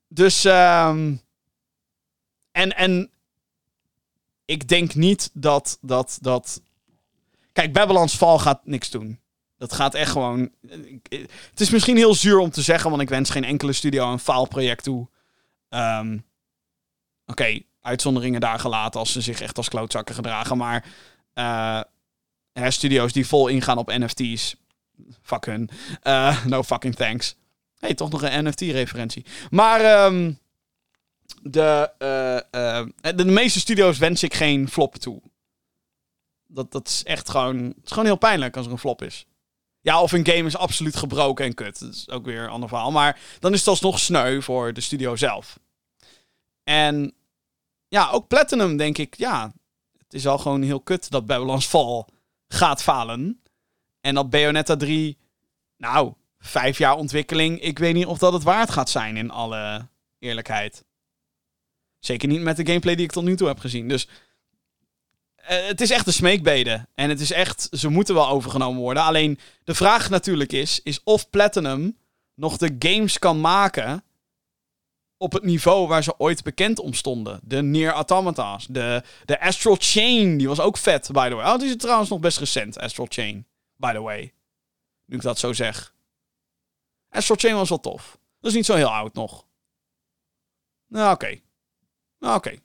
Dus, 0.07 0.43
um, 0.43 1.21
en, 2.51 2.75
en 2.75 3.09
ik 4.45 4.67
denk 4.67 4.95
niet 4.95 5.29
dat, 5.33 5.77
dat, 5.81 6.17
dat... 6.21 6.61
Kijk, 7.53 7.73
Babylon's 7.73 8.15
Fall 8.15 8.37
gaat 8.37 8.65
niks 8.65 8.89
doen. 8.89 9.19
Dat 9.59 9.73
gaat 9.73 9.93
echt 9.93 10.11
gewoon. 10.11 10.51
Het 11.49 11.59
is 11.59 11.69
misschien 11.69 11.97
heel 11.97 12.13
zuur 12.13 12.37
om 12.37 12.49
te 12.49 12.61
zeggen, 12.61 12.89
want 12.89 13.01
ik 13.01 13.09
wens 13.09 13.29
geen 13.29 13.43
enkele 13.43 13.73
studio 13.73 14.11
een 14.11 14.19
faalproject 14.19 14.83
toe. 14.83 15.07
Um, 15.69 16.27
Oké, 17.25 17.59
uitzonderingen 17.81 18.41
daar 18.41 18.59
gelaten 18.59 18.99
als 18.99 19.11
ze 19.11 19.21
zich 19.21 19.41
echt 19.41 19.57
als 19.57 19.69
klootzakken 19.69 20.15
gedragen. 20.15 20.57
Maar 20.57 20.85
uh, 21.33 21.81
studio's 22.69 23.13
die 23.13 23.27
vol 23.27 23.47
ingaan 23.47 23.77
op 23.77 23.87
NFT's. 23.97 24.55
Fuck 25.21 25.45
hun. 25.45 25.69
No 26.45 26.63
fucking 26.63 26.95
thanks. 26.95 27.35
hey, 27.79 27.93
toch 27.93 28.09
nog 28.09 28.21
een 28.21 28.47
NFT-referentie. 28.47 29.25
Maar 29.49 30.05
um, 30.05 30.39
de, 31.41 31.91
de 33.15 33.25
meeste 33.25 33.59
studio's 33.59 33.97
wens 33.97 34.23
ik 34.23 34.33
geen 34.33 34.69
flop 34.69 34.95
toe. 34.95 35.21
Dat, 36.47 36.71
dat 36.71 36.87
is 36.87 37.03
echt 37.03 37.29
gewoon. 37.29 37.57
Het 37.57 37.85
is 37.85 37.89
gewoon 37.89 38.05
heel 38.05 38.17
pijnlijk 38.17 38.57
als 38.57 38.65
er 38.65 38.71
een 38.71 38.77
flop 38.77 39.01
is. 39.01 39.25
Ja, 39.81 40.01
of 40.01 40.11
een 40.11 40.25
game 40.25 40.45
is 40.45 40.57
absoluut 40.57 40.95
gebroken 40.95 41.45
en 41.45 41.53
kut. 41.53 41.79
Dat 41.79 41.93
is 41.93 42.09
ook 42.09 42.25
weer 42.25 42.43
een 42.43 42.49
ander 42.49 42.69
verhaal. 42.69 42.91
Maar 42.91 43.19
dan 43.39 43.53
is 43.53 43.59
het 43.59 43.67
alsnog 43.67 43.99
sneu 43.99 44.41
voor 44.41 44.73
de 44.73 44.81
studio 44.81 45.15
zelf. 45.15 45.59
En 46.63 47.13
ja, 47.87 48.09
ook 48.09 48.27
Platinum 48.27 48.77
denk 48.77 48.97
ik, 48.97 49.15
ja, 49.15 49.53
het 49.97 50.13
is 50.13 50.27
al 50.27 50.37
gewoon 50.37 50.61
heel 50.61 50.81
kut 50.81 51.09
dat 51.09 51.25
Babylon's 51.25 51.65
Fall 51.65 52.05
gaat 52.47 52.83
falen. 52.83 53.41
En 54.01 54.15
dat 54.15 54.29
Bayonetta 54.29 54.75
3, 54.75 55.17
nou, 55.77 56.13
vijf 56.39 56.77
jaar 56.77 56.95
ontwikkeling, 56.95 57.61
ik 57.61 57.79
weet 57.79 57.93
niet 57.93 58.05
of 58.05 58.17
dat 58.17 58.33
het 58.33 58.43
waard 58.43 58.69
gaat 58.69 58.89
zijn 58.89 59.17
in 59.17 59.31
alle 59.31 59.87
eerlijkheid. 60.19 60.83
Zeker 61.99 62.27
niet 62.27 62.41
met 62.41 62.57
de 62.57 62.65
gameplay 62.65 62.95
die 62.95 63.05
ik 63.05 63.11
tot 63.11 63.23
nu 63.23 63.35
toe 63.35 63.47
heb 63.47 63.59
gezien. 63.59 63.87
Dus 63.87 64.07
het 65.55 65.81
is 65.81 65.89
echt 65.89 66.07
een 66.07 66.13
smeekbede. 66.13 66.87
En 66.95 67.09
het 67.09 67.19
is 67.19 67.31
echt, 67.31 67.67
ze 67.71 67.89
moeten 67.89 68.15
wel 68.15 68.29
overgenomen 68.29 68.81
worden. 68.81 69.03
Alleen 69.03 69.39
de 69.63 69.75
vraag 69.75 70.09
natuurlijk 70.09 70.51
is, 70.51 70.79
is 70.83 71.03
of 71.03 71.29
Platinum 71.29 71.97
nog 72.35 72.57
de 72.57 72.75
games 72.79 73.19
kan 73.19 73.41
maken 73.41 74.03
op 75.17 75.33
het 75.33 75.43
niveau 75.43 75.87
waar 75.87 76.03
ze 76.03 76.19
ooit 76.19 76.43
bekend 76.43 76.79
om 76.79 76.93
stonden. 76.93 77.39
De 77.43 77.61
Near 77.61 77.93
Automata's, 77.93 78.67
de, 78.69 79.03
de 79.25 79.41
Astral 79.41 79.75
Chain, 79.79 80.37
die 80.37 80.47
was 80.47 80.59
ook 80.59 80.77
vet, 80.77 81.09
by 81.11 81.29
the 81.29 81.35
way. 81.35 81.53
Oh, 81.53 81.59
die 81.59 81.69
is 81.69 81.75
trouwens 81.77 82.09
nog 82.09 82.19
best 82.19 82.37
recent, 82.37 82.79
Astral 82.79 83.07
Chain, 83.09 83.45
by 83.75 83.91
the 83.93 84.01
way. 84.01 84.33
Nu 85.05 85.15
ik 85.15 85.21
dat 85.21 85.39
zo 85.39 85.53
zeg. 85.53 85.93
Astral 87.09 87.37
Chain 87.37 87.55
was 87.55 87.69
wel 87.69 87.79
tof. 87.79 88.17
Dat 88.39 88.49
is 88.49 88.55
niet 88.55 88.65
zo 88.65 88.75
heel 88.75 88.93
oud 88.93 89.13
nog. 89.13 89.45
Nou, 90.87 91.13
oké. 91.13 91.39
Nou, 92.19 92.35
oké. 92.35 92.55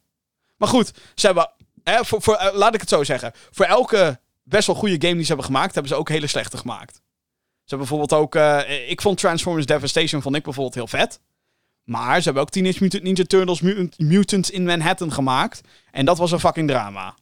Maar 0.56 0.68
goed, 0.68 0.92
ze 1.14 1.26
hebben 1.26 1.50
voor, 1.84 2.22
voor, 2.22 2.34
eh, 2.34 2.54
laat 2.54 2.74
ik 2.74 2.80
het 2.80 2.88
zo 2.88 3.04
zeggen. 3.04 3.32
Voor 3.50 3.64
elke 3.64 4.20
best 4.42 4.66
wel 4.66 4.76
goede 4.76 5.00
game 5.00 5.14
die 5.14 5.22
ze 5.22 5.26
hebben 5.26 5.46
gemaakt, 5.46 5.74
hebben 5.74 5.92
ze 5.92 5.98
ook 5.98 6.08
hele 6.08 6.26
slechte 6.26 6.56
gemaakt. 6.56 6.94
Ze 7.64 7.74
hebben 7.74 7.88
bijvoorbeeld 7.88 8.22
ook. 8.22 8.34
Uh, 8.34 8.90
ik 8.90 9.00
vond 9.00 9.18
Transformers 9.18 9.66
Devastation 9.66 10.22
vond 10.22 10.36
ik 10.36 10.42
bijvoorbeeld 10.42 10.74
heel 10.74 10.86
vet. 10.86 11.20
Maar 11.84 12.16
ze 12.18 12.24
hebben 12.24 12.42
ook 12.42 12.50
Teenage 12.50 12.82
Mutant 12.82 13.02
Ninja 13.02 13.24
Turtles 13.24 13.60
Mutant, 13.60 13.98
Mutants 13.98 14.50
in 14.50 14.64
Manhattan 14.64 15.12
gemaakt. 15.12 15.60
En 15.90 16.04
dat 16.04 16.18
was 16.18 16.32
een 16.32 16.40
fucking 16.40 16.68
drama. 16.68 17.14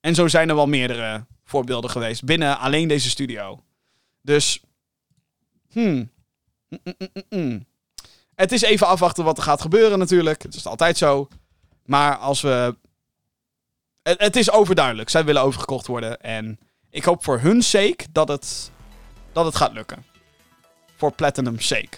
En 0.00 0.14
zo 0.14 0.28
zijn 0.28 0.48
er 0.48 0.54
wel 0.54 0.66
meerdere 0.66 1.26
voorbeelden 1.44 1.90
geweest 1.90 2.24
binnen 2.24 2.58
alleen 2.58 2.88
deze 2.88 3.10
studio. 3.10 3.62
Dus. 4.22 4.60
Hmm. 5.72 6.12
Mm, 6.68 6.80
mm, 6.98 7.22
mm, 7.28 7.66
het 8.34 8.52
is 8.52 8.62
even 8.62 8.86
afwachten 8.86 9.24
wat 9.24 9.36
er 9.36 9.42
gaat 9.42 9.60
gebeuren 9.60 9.98
natuurlijk. 9.98 10.42
Het 10.42 10.54
is 10.54 10.66
altijd 10.66 10.98
zo. 10.98 11.28
Maar 11.84 12.16
als 12.16 12.40
we 12.40 12.76
het, 14.04 14.20
het, 14.20 14.36
is 14.36 14.50
overduidelijk. 14.50 15.10
Zij 15.10 15.24
willen 15.24 15.42
overgekocht 15.42 15.86
worden. 15.86 16.20
En 16.20 16.58
ik 16.90 17.04
hoop 17.04 17.24
voor 17.24 17.38
hun 17.38 17.62
sake 17.62 18.06
dat 18.12 18.28
het, 18.28 18.70
dat 19.32 19.44
het 19.44 19.56
gaat 19.56 19.72
lukken. 19.72 20.04
Voor 20.96 21.12
Platinum's 21.12 21.66
sake. 21.66 21.96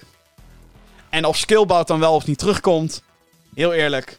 En 1.09 1.25
of 1.25 1.37
Skillbout 1.37 1.87
dan 1.87 2.01
wel 2.01 2.15
of 2.15 2.27
niet 2.27 2.39
terugkomt. 2.39 3.03
Heel 3.55 3.73
eerlijk. 3.73 4.19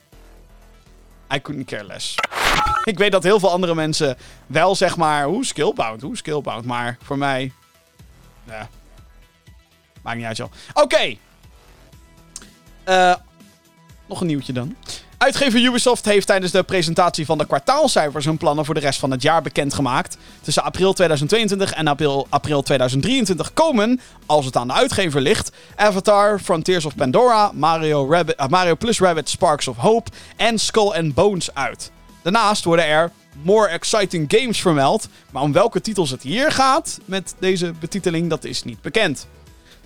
I 1.33 1.41
couldn't 1.41 1.65
care 1.65 1.83
less. 1.83 2.15
ik 2.83 2.97
weet 2.97 3.11
dat 3.11 3.23
heel 3.23 3.39
veel 3.39 3.51
andere 3.51 3.75
mensen 3.75 4.17
wel 4.47 4.75
zeg 4.75 4.97
maar. 4.97 5.25
Hoe 5.25 5.45
Skillbout, 5.45 6.01
hoe 6.01 6.17
Skillbout. 6.17 6.65
Maar 6.65 6.97
voor 7.01 7.17
mij. 7.17 7.51
Ja. 8.43 8.69
Maakt 10.01 10.17
niet 10.17 10.25
uit, 10.25 10.37
joh. 10.37 10.51
Oké. 10.73 10.81
Okay. 10.81 11.19
Uh, 12.85 13.15
nog 14.07 14.21
een 14.21 14.27
nieuwtje 14.27 14.53
dan. 14.53 14.75
Uitgever 15.17 15.63
Ubisoft 15.63 16.05
heeft 16.05 16.27
tijdens 16.27 16.51
de 16.51 16.63
presentatie 16.63 17.25
van 17.25 17.37
de 17.37 17.45
kwartaalcijfers 17.45 18.25
hun 18.25 18.37
plannen 18.37 18.65
voor 18.65 18.73
de 18.73 18.79
rest 18.79 18.99
van 18.99 19.11
het 19.11 19.21
jaar 19.21 19.41
bekendgemaakt. 19.41 20.17
Tussen 20.41 20.63
april 20.63 20.93
2022 20.93 21.73
en 21.73 21.87
april, 21.87 22.27
april 22.29 22.61
2023 22.61 23.53
komen, 23.53 23.99
als 24.25 24.45
het 24.45 24.55
aan 24.55 24.67
de 24.67 24.73
uitgever 24.73 25.21
ligt, 25.21 25.51
Avatar, 25.75 26.39
Frontiers 26.39 26.85
of 26.85 26.95
Pandora, 26.95 27.51
uh, 27.55 28.47
Mario 28.49 28.75
Plus 28.75 28.99
Rabbit 28.99 29.29
Sparks 29.29 29.67
of 29.67 29.77
Hope 29.77 30.11
en 30.35 30.59
Skull 30.59 30.91
and 30.91 31.13
Bones 31.13 31.53
uit. 31.53 31.91
Daarnaast 32.21 32.63
worden 32.63 32.85
er 32.85 33.11
more 33.41 33.67
exciting 33.67 34.25
games 34.27 34.61
vermeld, 34.61 35.07
maar 35.31 35.41
om 35.41 35.51
welke 35.51 35.81
titels 35.81 36.09
het 36.09 36.21
hier 36.21 36.51
gaat 36.51 36.99
met 37.05 37.35
deze 37.39 37.73
betiteling, 37.79 38.29
dat 38.29 38.43
is 38.43 38.63
niet 38.63 38.81
bekend. 38.81 39.27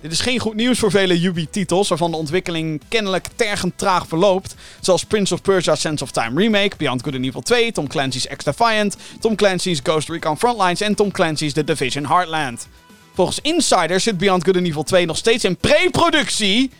Dit 0.02 0.12
is 0.12 0.20
geen 0.20 0.38
goed 0.38 0.54
nieuws 0.54 0.78
voor 0.78 0.90
vele 0.90 1.20
Ubi-titels, 1.20 1.88
waarvan 1.88 2.10
de 2.10 2.16
ontwikkeling 2.16 2.80
kennelijk 2.88 3.28
tergend 3.34 3.78
traag 3.78 4.06
verloopt. 4.06 4.54
Zoals 4.80 5.04
Prince 5.04 5.34
of 5.34 5.42
Persia 5.42 5.74
Sense 5.74 6.04
of 6.04 6.10
Time 6.10 6.40
Remake, 6.40 6.76
Beyond 6.76 7.02
Good 7.02 7.14
and 7.14 7.24
Evil 7.24 7.40
2, 7.40 7.72
Tom 7.72 7.88
Clancy's 7.88 8.26
X-Defiant, 8.26 8.96
Tom 9.20 9.36
Clancy's 9.36 9.80
Ghost 9.82 10.08
Recon 10.08 10.38
Frontlines 10.38 10.80
en 10.80 10.94
Tom 10.94 11.10
Clancy's 11.10 11.52
The 11.52 11.64
Division 11.64 12.06
Heartland. 12.06 12.68
Volgens 13.14 13.38
insiders 13.42 14.02
zit 14.02 14.18
Beyond 14.18 14.44
Good 14.44 14.56
and 14.56 14.66
Evil 14.66 14.82
2 14.82 15.06
nog 15.06 15.16
steeds 15.16 15.44
in 15.44 15.56
pre-productie. 15.56 16.70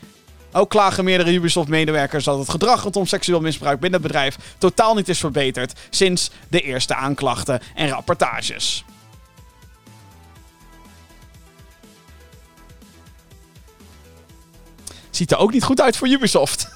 Ook 0.52 0.70
klagen 0.70 1.04
meerdere 1.04 1.32
Ubisoft-medewerkers 1.32 2.24
dat 2.24 2.38
het 2.38 2.50
gedrag 2.50 2.82
rondom 2.82 3.06
seksueel 3.06 3.40
misbruik 3.40 3.80
binnen 3.80 4.00
het 4.00 4.08
bedrijf 4.08 4.36
totaal 4.58 4.94
niet 4.94 5.08
is 5.08 5.18
verbeterd 5.18 5.72
sinds 5.90 6.30
de 6.48 6.60
eerste 6.60 6.94
aanklachten 6.94 7.60
en 7.74 7.88
rapportages. 7.88 8.84
Ziet 15.22 15.32
er 15.32 15.38
ook 15.38 15.52
niet 15.52 15.64
goed 15.64 15.80
uit 15.80 15.96
voor 15.96 16.08
Ubisoft. 16.08 16.68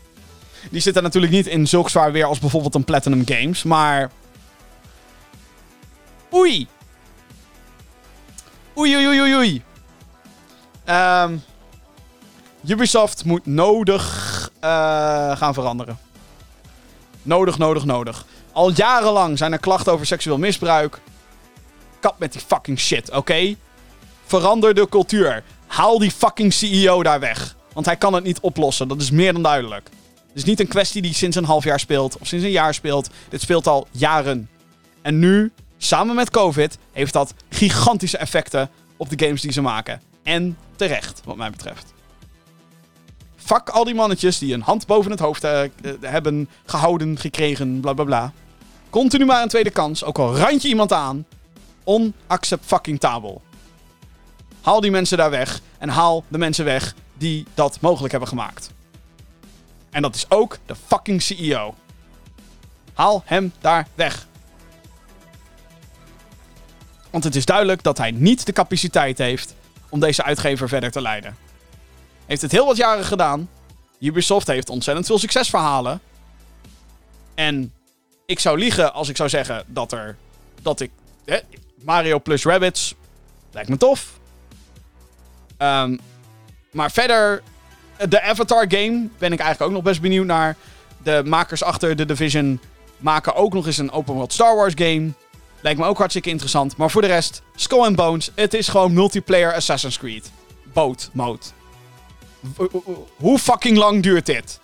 Die 0.70 0.80
zitten 0.80 1.02
natuurlijk 1.02 1.32
niet 1.32 1.46
in 1.46 1.68
zulk 1.68 1.90
zwaar 1.90 2.12
weer 2.12 2.24
als 2.24 2.38
bijvoorbeeld 2.38 2.74
een 2.74 2.84
Platinum 2.84 3.22
Games, 3.26 3.62
maar. 3.62 4.10
Oei! 6.34 6.68
Oei, 8.78 8.96
oei, 8.96 9.20
oei, 9.20 9.34
oei. 9.34 9.62
Ehm, 10.84 11.36
Ubisoft 12.66 13.24
moet 13.24 13.46
nodig 13.46 14.50
uh, 14.54 15.36
gaan 15.36 15.54
veranderen. 15.54 15.98
Nodig, 17.22 17.58
nodig, 17.58 17.84
nodig. 17.84 18.24
Al 18.52 18.70
jarenlang 18.72 19.38
zijn 19.38 19.52
er 19.52 19.60
klachten 19.60 19.92
over 19.92 20.06
seksueel 20.06 20.38
misbruik. 20.38 21.00
Kap 22.00 22.18
met 22.18 22.32
die 22.32 22.42
fucking 22.46 22.78
shit, 22.78 23.10
oké? 23.10 23.54
Verander 24.26 24.74
de 24.74 24.88
cultuur. 24.88 25.42
Haal 25.66 25.98
die 25.98 26.10
fucking 26.10 26.52
CEO 26.52 27.02
daar 27.02 27.20
weg. 27.20 27.58
Want 27.72 27.86
hij 27.86 27.96
kan 27.96 28.14
het 28.14 28.24
niet 28.24 28.40
oplossen. 28.40 28.88
Dat 28.88 29.00
is 29.00 29.10
meer 29.10 29.32
dan 29.32 29.42
duidelijk. 29.42 29.88
Het 30.14 30.38
is 30.38 30.44
niet 30.44 30.60
een 30.60 30.68
kwestie 30.68 31.02
die 31.02 31.14
sinds 31.14 31.36
een 31.36 31.44
half 31.44 31.64
jaar 31.64 31.80
speelt. 31.80 32.18
Of 32.18 32.26
sinds 32.26 32.44
een 32.44 32.50
jaar 32.50 32.74
speelt. 32.74 33.10
Dit 33.28 33.40
speelt 33.40 33.66
al 33.66 33.86
jaren. 33.90 34.48
En 35.02 35.18
nu, 35.18 35.52
samen 35.78 36.14
met 36.14 36.30
COVID, 36.30 36.78
heeft 36.92 37.12
dat 37.12 37.34
gigantische 37.48 38.18
effecten 38.18 38.70
op 38.96 39.10
de 39.10 39.24
games 39.24 39.40
die 39.40 39.52
ze 39.52 39.60
maken. 39.60 40.00
En 40.22 40.58
terecht, 40.76 41.20
wat 41.24 41.36
mij 41.36 41.50
betreft. 41.50 41.92
Fuck 43.36 43.68
al 43.68 43.84
die 43.84 43.94
mannetjes 43.94 44.38
die 44.38 44.54
een 44.54 44.62
hand 44.62 44.86
boven 44.86 45.10
het 45.10 45.20
hoofd 45.20 45.44
uh, 45.44 45.60
hebben 46.00 46.48
gehouden, 46.66 47.18
gekregen, 47.18 47.80
bla 47.80 47.92
bla 47.92 48.04
bla. 48.04 48.32
Continu 48.90 49.24
maar 49.24 49.42
een 49.42 49.48
tweede 49.48 49.70
kans, 49.70 50.04
ook 50.04 50.18
al 50.18 50.36
rand 50.36 50.62
je 50.62 50.68
iemand 50.68 50.92
aan. 50.92 51.26
Onacceptabel. 51.84 53.42
Haal 54.60 54.80
die 54.80 54.90
mensen 54.90 55.18
daar 55.18 55.30
weg 55.30 55.60
en 55.78 55.88
haal 55.88 56.24
de 56.28 56.38
mensen 56.38 56.64
weg 56.64 56.94
die 57.20 57.46
dat 57.54 57.80
mogelijk 57.80 58.10
hebben 58.10 58.28
gemaakt. 58.28 58.70
En 59.90 60.02
dat 60.02 60.14
is 60.14 60.30
ook 60.30 60.58
de 60.66 60.74
fucking 60.86 61.22
CEO. 61.22 61.74
Haal 62.92 63.22
hem 63.24 63.52
daar 63.60 63.86
weg. 63.94 64.26
Want 67.10 67.24
het 67.24 67.36
is 67.36 67.44
duidelijk 67.44 67.82
dat 67.82 67.98
hij 67.98 68.10
niet 68.10 68.46
de 68.46 68.52
capaciteit 68.52 69.18
heeft 69.18 69.54
om 69.88 70.00
deze 70.00 70.22
uitgever 70.22 70.68
verder 70.68 70.90
te 70.90 71.00
leiden. 71.00 71.36
Heeft 72.26 72.42
het 72.42 72.52
heel 72.52 72.66
wat 72.66 72.76
jaren 72.76 73.04
gedaan. 73.04 73.48
Ubisoft 73.98 74.46
heeft 74.46 74.70
ontzettend 74.70 75.06
veel 75.06 75.18
succesverhalen. 75.18 76.00
En 77.34 77.72
ik 78.26 78.38
zou 78.38 78.58
liegen 78.58 78.92
als 78.92 79.08
ik 79.08 79.16
zou 79.16 79.28
zeggen 79.28 79.64
dat 79.66 79.92
er. 79.92 80.16
Dat 80.62 80.80
ik. 80.80 80.90
Mario 81.84 82.20
plus 82.20 82.44
Rabbits. 82.44 82.94
Lijkt 83.52 83.68
me 83.68 83.76
tof. 83.76 84.18
Um, 85.58 86.00
maar 86.72 86.90
verder, 86.90 87.42
de 88.08 88.22
Avatar 88.22 88.64
game 88.68 89.08
ben 89.18 89.32
ik 89.32 89.38
eigenlijk 89.38 89.60
ook 89.60 89.70
nog 89.70 89.82
best 89.82 90.00
benieuwd 90.00 90.26
naar. 90.26 90.56
De 91.02 91.22
makers 91.24 91.62
achter 91.62 91.96
The 91.96 92.04
Division 92.04 92.60
maken 92.98 93.34
ook 93.34 93.52
nog 93.52 93.66
eens 93.66 93.78
een 93.78 93.92
open 93.92 94.14
world 94.14 94.32
Star 94.32 94.56
Wars 94.56 94.74
game. 94.76 95.10
Lijkt 95.60 95.78
me 95.78 95.86
ook 95.86 95.98
hartstikke 95.98 96.30
interessant. 96.30 96.76
Maar 96.76 96.90
voor 96.90 97.00
de 97.00 97.06
rest, 97.06 97.42
Skull 97.54 97.84
and 97.84 97.96
Bones. 97.96 98.30
Het 98.34 98.54
is 98.54 98.68
gewoon 98.68 98.92
multiplayer 98.92 99.54
Assassin's 99.54 99.98
Creed. 99.98 100.30
Boat 100.72 101.10
mode. 101.12 101.42
Hoe 103.16 103.38
fucking 103.38 103.76
lang 103.76 104.02
duurt 104.02 104.26
dit? 104.26 104.60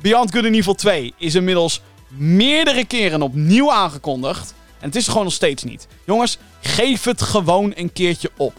Beyond 0.00 0.32
Good 0.32 0.44
and 0.44 0.54
Evil 0.54 0.74
2 0.74 1.14
is 1.18 1.34
inmiddels 1.34 1.82
meerdere 2.08 2.84
keren 2.84 3.22
opnieuw 3.22 3.72
aangekondigd. 3.72 4.54
En 4.80 4.86
het 4.86 4.96
is 4.96 5.08
gewoon 5.08 5.24
nog 5.24 5.32
steeds 5.32 5.62
niet. 5.62 5.86
Jongens, 6.04 6.38
geef 6.60 7.04
het 7.04 7.22
gewoon 7.22 7.72
een 7.74 7.92
keertje 7.92 8.30
op. 8.36 8.52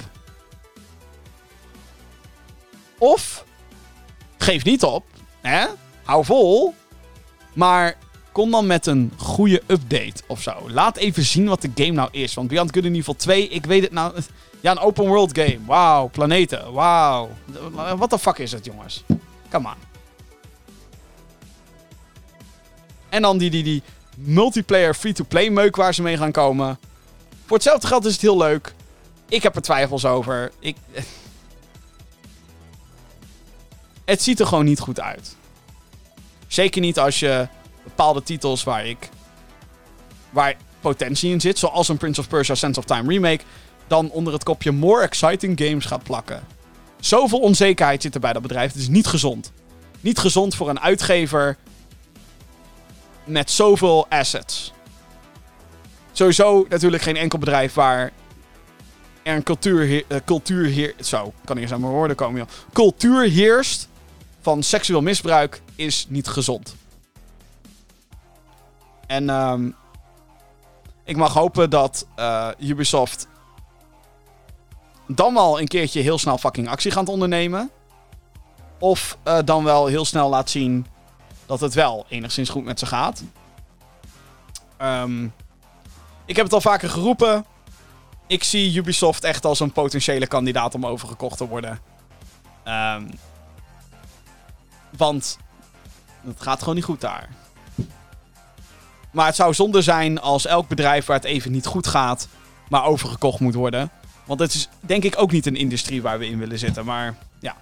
Of 3.06 3.46
geef 4.38 4.64
niet 4.64 4.84
op. 4.84 5.06
Hè? 5.42 5.66
Hou 6.04 6.26
vol. 6.26 6.74
Maar 7.54 7.98
kom 8.32 8.52
dan 8.52 8.68
met 8.68 8.86
een 8.86 9.12
goede 9.18 9.62
update 9.68 10.24
of 10.28 10.42
zo. 10.42 10.70
Laat 10.70 10.98
even 10.98 11.24
zien 11.24 11.48
wat 11.48 11.62
de 11.62 11.72
game 11.76 11.92
nou 11.92 12.10
is. 12.12 12.34
Want 12.34 12.48
Beyond 12.48 12.74
Good 12.74 12.86
and 12.86 12.96
Evil 12.96 13.16
2, 13.16 13.48
ik 13.48 13.66
weet 13.66 13.84
het 13.84 13.92
nou... 13.92 14.14
Ja, 14.62 14.72
een 14.72 14.80
open 14.80 15.08
world 15.08 15.38
game. 15.38 15.60
Wauw, 15.66 16.10
planeten. 16.10 16.74
Wauw. 16.74 17.30
Wat 17.98 18.10
de 18.10 18.20
fuck 18.20 18.38
is 18.38 18.52
het, 18.52 18.66
jongens? 18.66 19.04
Come 19.50 19.68
on. 19.68 19.76
En 23.10 23.22
dan 23.22 23.38
die, 23.38 23.50
die, 23.50 23.64
die 23.64 23.84
multiplayer 24.16 24.94
free-to-play 24.94 25.50
meuk 25.50 25.76
waar 25.76 25.94
ze 25.94 26.02
mee 26.02 26.18
gaan 26.18 26.32
komen. 26.32 26.80
Voor 27.46 27.58
hetzelfde 27.58 27.88
geld 27.88 28.06
is 28.06 28.12
het 28.12 28.22
heel 28.22 28.38
leuk. 28.38 28.74
Ik 29.30 29.44
heb 29.44 29.56
er 29.56 29.62
twijfels 29.62 30.06
over. 30.06 30.52
Ik... 30.60 30.76
Het 34.06 34.22
ziet 34.22 34.40
er 34.40 34.48
gewoon 34.48 34.66
niet 34.66 34.80
goed 34.80 35.00
uit. 35.00 35.36
Zeker 36.48 36.82
niet 36.82 37.00
als 37.00 37.20
je 37.20 37.48
bepaalde 37.84 38.24
titels 38.24 38.64
waar 38.64 38.86
ik. 38.86 39.10
waar 40.30 40.56
potentie 40.80 41.32
in 41.32 41.42
zit, 41.42 41.60
zoals 41.60 41.88
een 41.88 41.98
Prince 41.98 42.20
of 42.20 42.28
Persia 42.28 42.56
Sense 42.56 42.80
of 42.80 42.86
Time 42.86 43.10
remake, 43.10 43.44
dan 43.88 44.10
onder 44.10 44.34
het 44.34 44.44
kopje 44.44 44.72
More 44.72 45.02
Exciting 45.02 45.60
Games 45.60 45.86
gaat 45.86 46.04
plakken. 46.04 46.44
Zoveel 47.00 47.40
onzekerheid 47.40 48.02
zit 48.02 48.14
er 48.14 48.20
bij 48.20 48.34
dat 48.34 48.42
bedrijf. 48.42 48.72
Het 48.72 48.82
is 48.82 48.88
niet 48.88 49.08
gezond. 49.08 49.52
Niet 50.02 50.20
gezond 50.20 50.56
voor 50.56 50.70
een 50.70 50.80
uitgever 50.80 51.58
met 53.24 53.52
zoveel 53.52 54.06
assets. 54.10 54.74
Sowieso 56.12 56.66
natuurlijk 56.70 57.04
geen 57.04 57.18
enkel 57.18 57.40
bedrijf 57.40 57.74
waar 57.74 58.12
er 59.24 59.36
een 59.36 59.44
cultuur, 59.44 59.90
uh, 59.90 60.18
cultuur 60.26 60.66
heer, 60.66 60.94
zo 61.02 61.34
kan 61.46 61.56
ik 61.56 61.62
eens 61.62 61.72
aan 61.72 61.82
mijn 61.82 61.94
woorden 61.94 62.16
komen. 62.16 62.38
Joh. 62.38 62.48
Cultuur 62.74 63.30
heerst 63.30 63.88
van 64.46 64.64
seksueel 64.64 65.02
misbruik 65.02 65.62
is 65.76 66.06
niet 66.10 66.28
gezond. 66.28 66.76
En 69.08 69.30
um, 69.30 69.76
ik 71.04 71.18
mag 71.18 71.34
hopen 71.34 71.70
dat 71.70 72.08
uh, 72.20 72.50
Ubisoft 72.60 73.28
dan 75.08 75.34
wel 75.34 75.60
een 75.60 75.68
keertje 75.68 76.02
heel 76.02 76.18
snel 76.18 76.38
fucking 76.38 76.68
actie 76.70 76.92
gaat 76.92 77.10
ondernemen. 77.10 77.70
Of 78.80 79.18
uh, 79.24 79.40
dan 79.46 79.64
wel 79.64 79.86
heel 79.86 80.06
snel 80.06 80.30
laat 80.30 80.50
zien 80.50 80.86
dat 81.46 81.60
het 81.60 81.74
wel 81.74 82.06
enigszins 82.10 82.50
goed 82.50 82.64
met 82.64 82.80
ze 82.80 82.86
gaat. 82.86 83.24
Um, 84.82 85.34
ik 86.26 86.36
heb 86.36 86.46
het 86.46 86.54
al 86.54 86.62
vaker 86.62 86.90
geroepen. 86.90 87.46
Ik 88.28 88.44
zie 88.44 88.78
Ubisoft 88.78 89.24
echt 89.24 89.46
als 89.46 89.60
een 89.60 89.72
potentiële 89.72 90.28
kandidaat 90.28 90.76
om 90.76 90.86
overgekocht 90.86 91.38
te 91.38 91.48
worden. 91.48 91.80
Um, 92.66 93.10
want 94.98 95.38
het 96.26 96.42
gaat 96.42 96.60
gewoon 96.60 96.76
niet 96.76 96.84
goed 96.84 97.02
daar. 97.02 97.30
Maar 99.12 99.26
het 99.26 99.36
zou 99.36 99.54
zonde 99.54 99.82
zijn 99.82 100.22
als 100.22 100.46
elk 100.46 100.68
bedrijf 100.68 101.06
waar 101.06 101.18
het 101.18 101.26
even 101.26 101.52
niet 101.52 101.66
goed 101.66 101.88
gaat, 101.88 102.28
maar 102.70 102.86
overgekocht 102.86 103.40
moet 103.40 103.54
worden. 103.54 103.92
Want 104.26 104.40
het 104.40 104.54
is 104.54 104.70
denk 104.80 105.04
ik 105.04 105.14
ook 105.18 105.32
niet 105.32 105.46
een 105.46 105.56
industrie 105.56 106.02
waar 106.02 106.20
we 106.20 106.28
in 106.28 106.40
willen 106.40 106.60
zitten. 106.60 106.86
Maar 106.86 107.16
ja. 107.40 107.56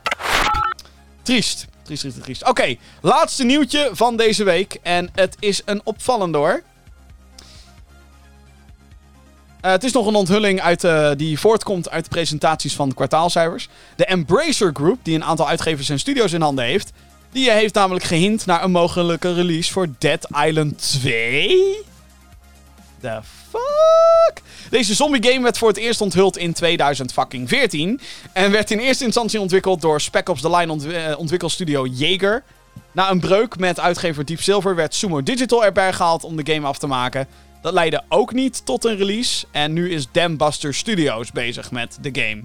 Triest. 1.22 1.68
Triest, 1.82 2.02
triest, 2.02 2.24
triest. 2.24 2.48
Oké, 2.48 2.76
laatste 3.02 3.44
nieuwtje 3.44 3.90
van 3.92 4.18
deze 4.18 4.44
week. 4.44 4.80
En 4.82 5.10
het 5.14 5.36
is 5.40 5.62
een 5.66 5.82
opvallend 5.84 6.36
hoor. 6.36 6.64
Uh, 9.66 9.72
het 9.72 9.84
is 9.84 9.92
nog 9.92 10.08
een 10.08 10.16
onthulling 10.16 10.62
uit, 10.62 10.84
uh, 10.84 11.12
die 11.18 11.40
voortkomt 11.40 11.90
uit 11.90 12.10
presentaties 12.10 12.76
van 12.76 12.90
de 12.90 12.96
kwartaalcijfers. 12.96 13.70
De 13.96 14.06
Embracer 14.06 14.70
Group, 14.74 15.00
die 15.04 15.16
een 15.16 15.24
aantal 15.24 15.48
uitgevers 15.48 15.90
en 15.90 16.00
studio's 16.00 16.32
in 16.32 16.42
handen 16.42 16.66
heeft, 16.66 16.92
Die 17.34 17.52
heeft 17.52 17.74
namelijk 17.74 18.06
gehint 18.06 18.46
naar 18.46 18.64
een 18.64 18.72
mogelijke 18.72 19.34
release 19.34 19.72
voor 19.72 19.88
Dead 19.98 20.28
Island 20.46 20.78
2. 20.78 21.78
The 23.02 23.20
fuck? 23.50 24.42
Deze 24.70 24.94
zombie 24.94 25.32
game 25.32 25.42
werd 25.42 25.58
voor 25.58 25.68
het 25.68 25.78
eerst 25.78 26.02
onthuld 26.02 26.38
in 26.38 26.54
2014 26.54 28.00
en 28.34 28.52
werd 28.52 28.72
in 28.72 28.80
eerste 28.80 29.06
instantie 29.06 29.40
ontwikkeld 29.40 29.82
door 29.82 30.02
Spec 30.02 30.30
Ops 30.30 30.42
The 30.42 30.56
Line 30.56 30.94
eh, 30.94 31.20
ontwikkelstudio 31.20 31.86
Jaeger. 31.86 32.44
Na 32.92 33.12
een 33.12 33.20
breuk 33.20 33.58
met 33.58 33.80
uitgever 33.80 34.26
Deep 34.26 34.42
Silver 34.42 34.76
werd 34.76 34.96
Sumo 34.96 35.24
Digital 35.24 35.66
erbij 35.66 35.94
gehaald 35.94 36.24
om 36.24 36.36
de 36.36 36.54
game 36.54 36.68
af 36.68 36.78
te 36.78 36.88
maken. 36.88 37.28
Dat 37.62 37.74
leidde 37.74 38.04
ook 38.10 38.34
niet 38.34 38.66
tot 38.66 38.86
een 38.86 38.98
release 38.98 39.46
en 39.52 39.74
nu 39.74 39.92
is 39.92 40.08
Dambuster 40.12 40.74
Studios 40.74 41.32
bezig 41.32 41.72
met 41.72 41.98
de 42.02 42.10
game. 42.22 42.44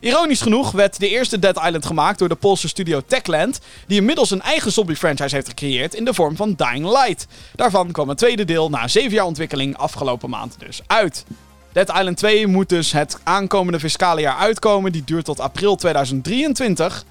Ironisch 0.00 0.40
genoeg 0.40 0.70
werd 0.70 1.00
de 1.00 1.08
eerste 1.08 1.38
Dead 1.38 1.56
Island 1.56 1.86
gemaakt 1.86 2.18
door 2.18 2.28
de 2.28 2.34
Poolse 2.34 2.68
studio 2.68 3.00
Techland, 3.06 3.60
die 3.86 3.98
inmiddels 3.98 4.30
een 4.30 4.42
eigen 4.42 4.72
zombie-franchise 4.72 5.34
heeft 5.34 5.48
gecreëerd 5.48 5.94
in 5.94 6.04
de 6.04 6.14
vorm 6.14 6.36
van 6.36 6.54
Dying 6.56 6.84
Light. 6.84 7.26
Daarvan 7.54 7.92
kwam 7.92 8.08
het 8.08 8.18
tweede 8.18 8.44
deel 8.44 8.70
na 8.70 8.88
7 8.88 9.10
jaar 9.10 9.24
ontwikkeling 9.24 9.76
afgelopen 9.76 10.30
maand 10.30 10.54
dus 10.58 10.80
uit. 10.86 11.24
Dead 11.72 11.88
Island 11.88 12.16
2 12.16 12.46
moet 12.46 12.68
dus 12.68 12.92
het 12.92 13.18
aankomende 13.22 13.80
fiscale 13.80 14.20
jaar 14.20 14.36
uitkomen, 14.36 14.92
die 14.92 15.04
duurt 15.04 15.24
tot 15.24 15.40
april 15.40 15.76
2023. 15.76 17.04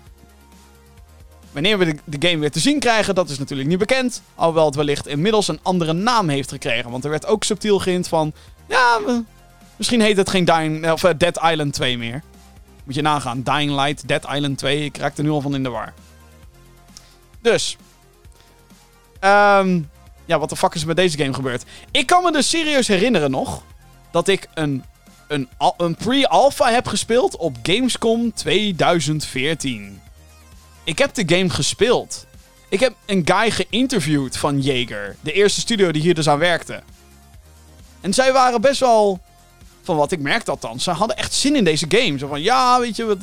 Wanneer 1.52 1.78
we 1.78 1.95
de, 2.03 2.28
game 2.28 2.40
weer 2.40 2.52
te 2.52 2.60
zien 2.60 2.80
krijgen, 2.80 3.16
dat 3.16 3.30
is 3.30 3.40
natuurlijk 3.40 3.70
niet 3.70 3.78
bekend. 3.78 4.22
Alhoewel 4.36 4.66
het 4.66 4.76
wellicht 4.76 5.07
inmiddels 5.07 5.48
een 5.48 5.60
andere 5.61 5.94
naam 5.94 6.30
heeft 6.30 6.52
gekregen. 6.52 6.91
Want 6.91 7.03
er 7.03 7.10
werd 7.10 7.26
ook 7.26 7.44
subtiel 7.44 7.80
gehint 7.80 8.07
van... 8.07 8.34
Ja, 8.68 8.99
misschien 9.76 10.02
heet 10.02 10.18
het 10.18 10.30
geen 10.30 10.45
Dying, 10.45 10.91
of, 10.91 11.03
uh, 11.03 11.11
Dead 11.18 11.40
Island 11.44 11.74
2 11.74 11.98
meer. 11.98 12.24
Moet 12.90 12.98
je 12.98 13.03
nagaan. 13.03 13.41
Dying 13.41 13.72
Light, 13.72 14.07
Dead 14.07 14.26
Island 14.34 14.57
2. 14.57 14.84
Ik 14.84 14.98
raak 14.98 15.18
er 15.18 15.24
nu 15.24 15.30
al 15.30 15.41
van 15.41 15.56
in 15.56 15.64
de 15.64 15.70
war. 15.70 15.94
Dus. 17.41 17.78
Um, 19.22 19.90
ja, 20.26 20.40
wat 20.40 20.49
de 20.49 20.56
fuck 20.56 20.74
is 20.74 20.82
er 20.82 20.88
met 20.88 20.95
deze 20.95 21.18
game 21.18 21.34
gebeurd? 21.34 21.64
Ik 21.91 22.06
kan 22.06 22.24
me 22.24 22.32
dus 22.32 22.49
serieus 22.49 22.88
herinneren 22.88 23.32
nog... 23.32 23.64
dat 24.11 24.28
ik 24.28 24.48
een, 24.53 24.84
een, 25.28 25.49
een 25.78 25.95
pre-alpha 25.95 26.72
heb 26.72 26.88
gespeeld 26.88 27.36
op 27.38 27.56
Gamescom 27.64 28.34
2014. 28.34 30.02
Ik 30.84 30.98
heb 30.98 31.14
de 31.14 31.36
game 31.36 31.49
gespeeld. 31.49 32.26
Ik 32.70 32.80
heb 32.80 32.94
een 33.06 33.22
guy 33.26 33.52
geïnterviewd 33.52 34.38
van 34.38 34.61
Jaeger. 34.61 35.16
De 35.22 35.32
eerste 35.32 35.60
studio 35.60 35.91
die 35.91 36.02
hier 36.02 36.16
dus 36.16 36.30
aan 36.30 36.40
werkte. 36.40 36.84
En 38.02 38.14
zij 38.14 38.34
waren 38.34 38.61
best 38.61 38.80
wel... 38.80 39.20
Van 39.90 39.98
wat 39.98 40.11
ik 40.11 40.20
merkte 40.20 40.52
althans. 40.52 40.84
Ze 40.84 40.91
hadden 40.91 41.18
echt 41.18 41.34
zin 41.34 41.56
in 41.56 41.64
deze 41.64 41.86
game. 41.90 42.18
Zo 42.18 42.28
van, 42.28 42.41
ja, 42.41 42.80
weet 42.80 42.95
je, 42.95 43.06
we, 43.06 43.18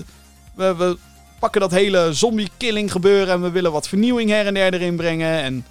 we, 0.54 0.74
we 0.74 0.98
pakken 1.38 1.60
dat 1.60 1.70
hele 1.70 2.12
zombie-killing 2.12 2.92
gebeuren... 2.92 3.34
en 3.34 3.42
we 3.42 3.50
willen 3.50 3.72
wat 3.72 3.88
vernieuwing 3.88 4.30
her 4.30 4.46
en 4.46 4.54
der 4.54 4.74
erin 4.74 4.96
brengen. 4.96 5.42
En 5.42 5.66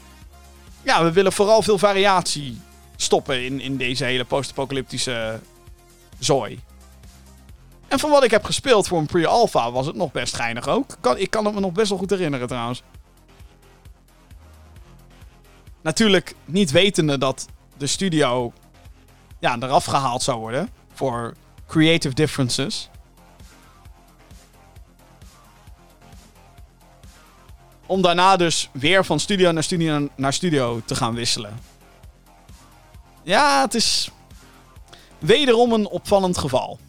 ja, 0.83 1.03
we 1.03 1.11
willen 1.11 1.31
vooral 1.31 1.61
veel 1.61 1.77
variatie 1.77 2.61
stoppen 2.95 3.45
in, 3.45 3.61
in 3.61 3.77
deze 3.77 4.03
hele 4.03 4.23
post-apocalyptische 4.23 5.39
zooi. 6.19 6.59
En 7.87 7.99
van 7.99 8.09
wat 8.09 8.23
ik 8.23 8.31
heb 8.31 8.43
gespeeld 8.43 8.87
voor 8.87 8.99
een 8.99 9.05
pre-alpha 9.05 9.71
was 9.71 9.85
het 9.85 9.95
nog 9.95 10.11
best 10.11 10.35
geinig 10.35 10.67
ook. 10.67 10.97
Kan, 10.99 11.17
ik 11.17 11.29
kan 11.29 11.45
het 11.45 11.53
me 11.53 11.59
nog 11.59 11.71
best 11.71 11.89
wel 11.89 11.97
goed 11.97 12.09
herinneren 12.09 12.47
trouwens. 12.47 12.83
Natuurlijk 15.81 16.35
niet 16.45 16.71
wetende 16.71 17.17
dat 17.17 17.47
de 17.77 17.87
studio 17.87 18.53
ja, 19.39 19.57
eraf 19.59 19.85
gehaald 19.85 20.23
zou 20.23 20.39
worden 20.39 20.83
voor 20.95 21.33
creative 21.67 22.15
differences. 22.15 22.89
Om 27.85 28.01
daarna 28.01 28.35
dus 28.35 28.69
weer 28.71 29.05
van 29.05 29.19
studio 29.19 29.51
naar 29.51 29.63
studio 29.63 30.09
naar 30.15 30.33
studio 30.33 30.81
te 30.85 30.95
gaan 30.95 31.13
wisselen. 31.13 31.59
Ja, 33.23 33.61
het 33.61 33.73
is 33.73 34.11
wederom 35.19 35.73
een 35.73 35.87
opvallend 35.87 36.37
geval. 36.37 36.79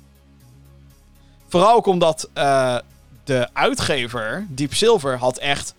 Vooral 1.49 1.75
ook 1.75 1.87
omdat 1.87 2.29
uh, 2.35 2.79
de 3.25 3.49
uitgever, 3.53 4.47
Deep 4.49 4.75
Silver, 4.75 5.19
had 5.19 5.39
echt 5.39 5.75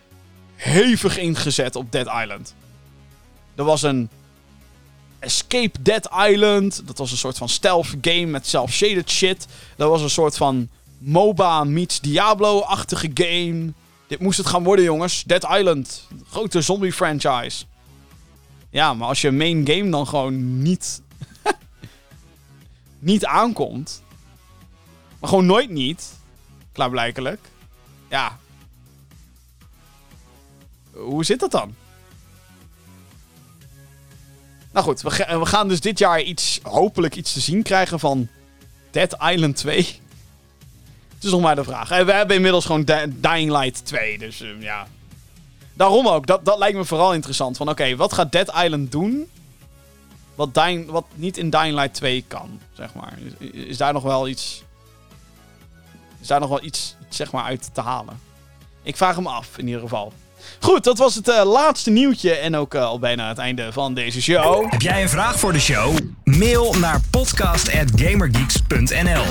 hevig 0.56 1.18
ingezet 1.18 1.76
op 1.76 1.92
Dead 1.92 2.08
Island. 2.22 2.56
Er 3.56 3.64
was 3.64 3.82
een 3.82 4.10
Escape 5.20 5.82
Dead 5.82 6.10
Island. 6.30 6.82
Dat 6.86 6.98
was 6.98 7.12
een 7.12 7.18
soort 7.18 7.38
van 7.38 7.50
stealth 7.50 7.96
game 8.02 8.26
met 8.26 8.48
self-shaded 8.48 9.10
shit. 9.10 9.48
Dat 9.76 9.90
was 9.90 10.02
een 10.02 10.10
soort 10.10 10.38
van 10.38 10.70
MOBA 10.98 11.64
meets 11.64 12.00
Diablo-achtige 12.00 13.12
game. 13.14 13.74
Dit 14.08 14.20
moest 14.20 14.38
het 14.38 14.48
gaan 14.48 14.64
worden, 14.64 14.86
jongens. 14.86 15.24
Dead 15.24 15.44
Island. 15.44 16.08
Grote 16.30 16.62
zombie 16.62 16.94
franchise. 16.94 17.66
Ja, 18.70 18.94
maar 18.94 19.08
als 19.08 19.22
je 19.22 19.32
main 19.32 19.68
game 19.68 19.90
dan 19.90 20.08
gewoon 20.08 20.62
niet... 20.62 21.02
niet 23.00 23.26
aankomt... 23.26 24.02
Maar 25.20 25.30
gewoon 25.30 25.46
nooit 25.46 25.70
niet. 25.70 26.14
Klaarblijkelijk. 26.72 27.40
Ja. 28.10 28.40
Hoe 30.92 31.26
zit 31.26 31.40
dat 31.40 31.52
dan? 31.52 31.76
Nou 34.78 34.90
goed, 34.90 35.02
we, 35.02 35.46
gaan 35.46 35.68
dus 35.68 35.80
dit 35.80 36.00
jaar 36.00 36.22
iets, 36.22 36.60
hopelijk 36.64 37.16
iets 37.16 37.34
te 37.34 37.40
zien 37.40 37.64
krijgen 37.64 38.00
van 38.00 38.28
Dead 38.92 39.16
Island 39.32 39.56
2. 39.56 39.78
Het 41.14 41.24
is 41.24 41.32
nog 41.32 41.42
maar 41.42 41.56
de 41.56 41.64
vraag. 41.64 41.90
We 41.90 42.12
hebben 42.12 42.36
inmiddels 42.36 42.66
gewoon 42.66 42.84
Dying 43.10 43.52
Light 43.52 43.86
2, 43.86 44.18
dus 44.18 44.42
uh, 44.42 44.62
ja. 44.62 44.88
Daarom 45.74 46.08
ook, 46.08 46.28
dat, 46.28 46.46
dat 46.46 46.58
lijkt 46.58 46.78
me 46.78 46.86
vooral 46.86 47.14
interessant. 47.14 47.58
Van 47.58 47.70
oké, 47.70 47.96
wat 47.96 48.14
gaat 48.14 48.32
Dead 48.32 48.54
Island 48.64 48.92
doen? 48.92 49.30
Wat, 50.36 50.54
Dying, 50.54 50.90
wat 50.90 51.06
niet 51.14 51.38
in 51.38 51.50
Dying 51.50 51.76
Light 51.76 51.94
2 51.94 52.24
kan, 52.28 52.60
zeg 52.74 52.94
maar. 52.94 53.18
Is, 53.38 53.50
is 53.50 53.78
daar 53.78 53.94
nog 53.94 54.04
wel 54.04 54.28
iets 54.28 54.64
is 56.22 56.28
daar 56.28 56.40
nog 56.40 56.50
wel 56.50 56.64
iets, 56.64 56.96
zeg 57.10 57.32
maar, 57.32 57.44
uit 57.44 57.70
te 57.74 57.82
halen? 57.82 58.20
Ik 58.84 58.98
vraag 58.98 59.16
hem 59.16 59.28
af, 59.28 59.58
in 59.58 59.66
ieder 59.68 59.82
geval. 59.82 60.14
Goed, 60.60 60.84
dat 60.84 60.98
was 60.98 61.16
het 61.16 61.28
uh, 61.28 61.42
laatste 61.46 61.90
nieuwtje 61.90 62.34
en 62.34 62.56
ook 62.56 62.74
uh, 62.74 62.86
al 62.86 63.00
bijna 63.00 63.28
het 63.28 63.38
einde 63.38 63.72
van 63.72 63.94
deze 63.94 64.22
show. 64.22 64.72
Heb 64.72 64.82
jij 64.82 65.02
een 65.02 65.10
vraag 65.10 65.40
voor 65.40 65.54
de 65.54 65.60
show? 65.60 65.98
Mail 66.24 66.74
naar 66.74 67.02
podcast.gamergeeks.nl 67.10 69.24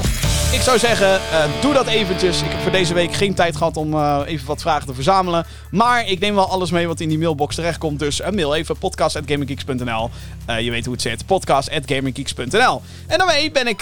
Ik 0.53 0.61
zou 0.61 0.79
zeggen, 0.79 1.09
uh, 1.09 1.45
doe 1.61 1.73
dat 1.73 1.87
eventjes. 1.87 2.43
Ik 2.43 2.51
heb 2.51 2.61
voor 2.61 2.71
deze 2.71 2.95
week 2.95 3.15
geen 3.15 3.35
tijd 3.35 3.57
gehad 3.57 3.77
om 3.77 4.01
even 4.25 4.47
wat 4.47 4.61
vragen 4.61 4.87
te 4.87 4.95
verzamelen. 4.95 5.47
Maar 5.71 6.09
ik 6.09 6.19
neem 6.19 6.35
wel 6.35 6.51
alles 6.51 6.71
mee 6.71 6.87
wat 6.87 7.01
in 7.01 7.09
die 7.09 7.19
mailbox 7.19 7.55
terechtkomt. 7.55 7.99
Dus 7.99 8.21
mail 8.31 8.55
even 8.55 8.79
podcast.gamergeeks.nl 8.79 10.11
Je 10.59 10.71
weet 10.71 10.85
hoe 10.85 10.95
het 10.95 11.03
zit, 11.03 11.27
podcast.gamergeeks.nl 11.27 12.83
En 13.07 13.19
daarmee 13.19 13.51
ben 13.51 13.67
ik 13.67 13.79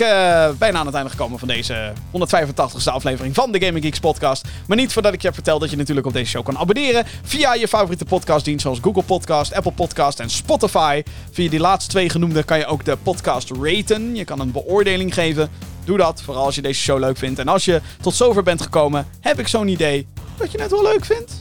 bijna 0.59 0.79
aan 0.79 0.87
het 0.87 0.95
einde 0.95 1.11
gekomen 1.11 1.39
van 1.39 1.49
deze 1.49 1.93
185ste 2.13 2.85
aflevering 2.85 3.35
van 3.35 3.53
de 3.53 3.65
Gaming 3.65 3.85
Geeks 3.85 4.01
podcast. 4.01 4.45
Maar 4.67 4.77
niet 4.77 4.93
voordat 4.93 5.13
ik 5.13 5.21
je 5.21 5.27
heb 5.27 5.35
verteld 5.35 5.61
dat 5.61 5.71
je 5.71 5.77
natuurlijk 5.77 6.07
op 6.07 6.13
deze 6.13 6.31
show 6.31 6.45
kan 6.45 6.59
abonneren 6.59 7.07
via 7.25 7.55
je 7.55 7.69
favoriete 7.69 8.05
podcastdienst 8.05 8.63
zoals 8.63 8.79
Google 8.83 9.03
Podcast, 9.03 9.55
Apple 9.55 9.73
Podcast 9.73 10.21
en 10.21 10.31
Spotify. 10.31 11.03
Via 11.31 11.51
die 11.51 11.61
laatste 11.61 11.91
twee 11.91 12.09
genoemde 12.09 12.43
kan 12.43 12.59
je 12.59 12.67
ook 12.67 12.85
de 12.85 12.97
podcast 12.97 13.51
raten. 13.51 14.17
Je 14.17 14.25
kan 14.25 14.41
een 14.41 14.53
beoordeling 14.53 15.15
geven. 15.15 15.51
Doe 15.85 15.97
dat, 15.97 16.23
vooral 16.23 16.45
als 16.45 16.55
je 16.55 16.63
deze 16.63 16.81
show 16.81 16.99
leuk 16.99 17.17
vindt. 17.17 17.39
En 17.39 17.49
als 17.49 17.65
je 17.65 17.81
tot 18.01 18.15
zover 18.15 18.43
bent 18.43 18.63
gekomen, 18.63 19.07
heb 19.21 19.39
ik 19.39 19.49
zo'n 19.49 19.69
idee 19.69 20.07
dat 20.37 20.53
je 20.53 20.61
het 20.61 20.71
wel 20.71 20.83
leuk 20.83 21.05
vindt. 21.05 21.33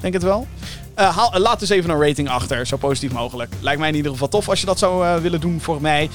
Denk 0.00 0.14
het 0.14 0.22
wel. 0.22 0.46
Uh, 1.00 1.16
haal, 1.16 1.32
laat 1.38 1.60
dus 1.60 1.68
even 1.68 1.90
een 1.90 2.00
rating 2.00 2.28
achter, 2.28 2.66
zo 2.66 2.76
positief 2.76 3.12
mogelijk. 3.12 3.54
Lijkt 3.60 3.78
mij 3.78 3.88
in 3.88 3.94
ieder 3.94 4.12
geval 4.12 4.28
tof 4.28 4.48
als 4.48 4.60
je 4.60 4.66
dat 4.66 4.78
zou 4.78 5.04
uh, 5.04 5.16
willen 5.16 5.40
doen 5.40 5.60
voor 5.60 5.80
mij. 5.80 6.10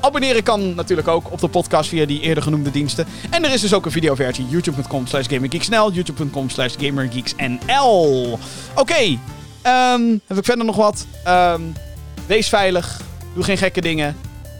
Abonneren 0.00 0.42
kan 0.42 0.74
natuurlijk 0.74 1.08
ook 1.08 1.32
op 1.32 1.40
de 1.40 1.48
podcast 1.48 1.88
via 1.88 2.06
die 2.06 2.20
eerder 2.20 2.42
genoemde 2.42 2.70
diensten. 2.70 3.06
En 3.30 3.44
er 3.44 3.52
is 3.52 3.60
dus 3.60 3.74
ook 3.74 3.84
een 3.84 3.90
videoversie, 3.90 4.46
youtube.com 4.48 5.06
slash 5.06 5.26
gamergeeksnl, 5.28 5.92
youtube.com 5.92 6.50
slash 6.50 6.74
gamergeeksnl. 6.78 8.38
Oké, 8.74 9.18
um, 9.66 10.20
heb 10.26 10.36
ik 10.38 10.44
verder 10.44 10.64
nog 10.64 10.76
wat? 10.76 11.06
Um, 11.28 11.72
wees 12.26 12.48
veilig, 12.48 13.00
doe 13.34 13.44
geen 13.44 13.58
gekke 13.58 13.80
dingen. 13.80 14.16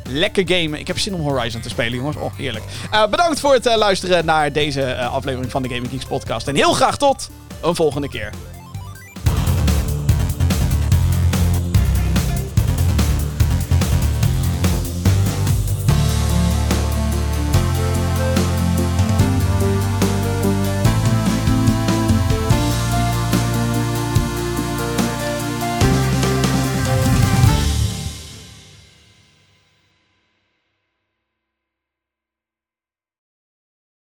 Lekker 0.09 0.43
gamen. 0.47 0.79
Ik 0.79 0.87
heb 0.87 0.99
zin 0.99 1.15
om 1.15 1.21
Horizon 1.21 1.61
te 1.61 1.69
spelen, 1.69 1.95
jongens. 1.95 2.17
Oh, 2.17 2.35
heerlijk. 2.37 2.65
bedankt 3.11 3.41
voor 3.41 3.53
het 3.53 3.65
luisteren 3.65 4.25
naar 4.25 4.53
deze 4.53 4.97
aflevering 4.97 5.51
van 5.51 5.63
de 5.63 5.69
Gaming 5.69 5.91
Geeks 5.91 6.05
podcast. 6.05 6.49
En 6.49 6.55
heel 6.55 6.73
graag 6.73 6.97
tot 6.97 7.31
een 7.63 7.75
volgende 7.75 8.09
keer. 8.09 8.31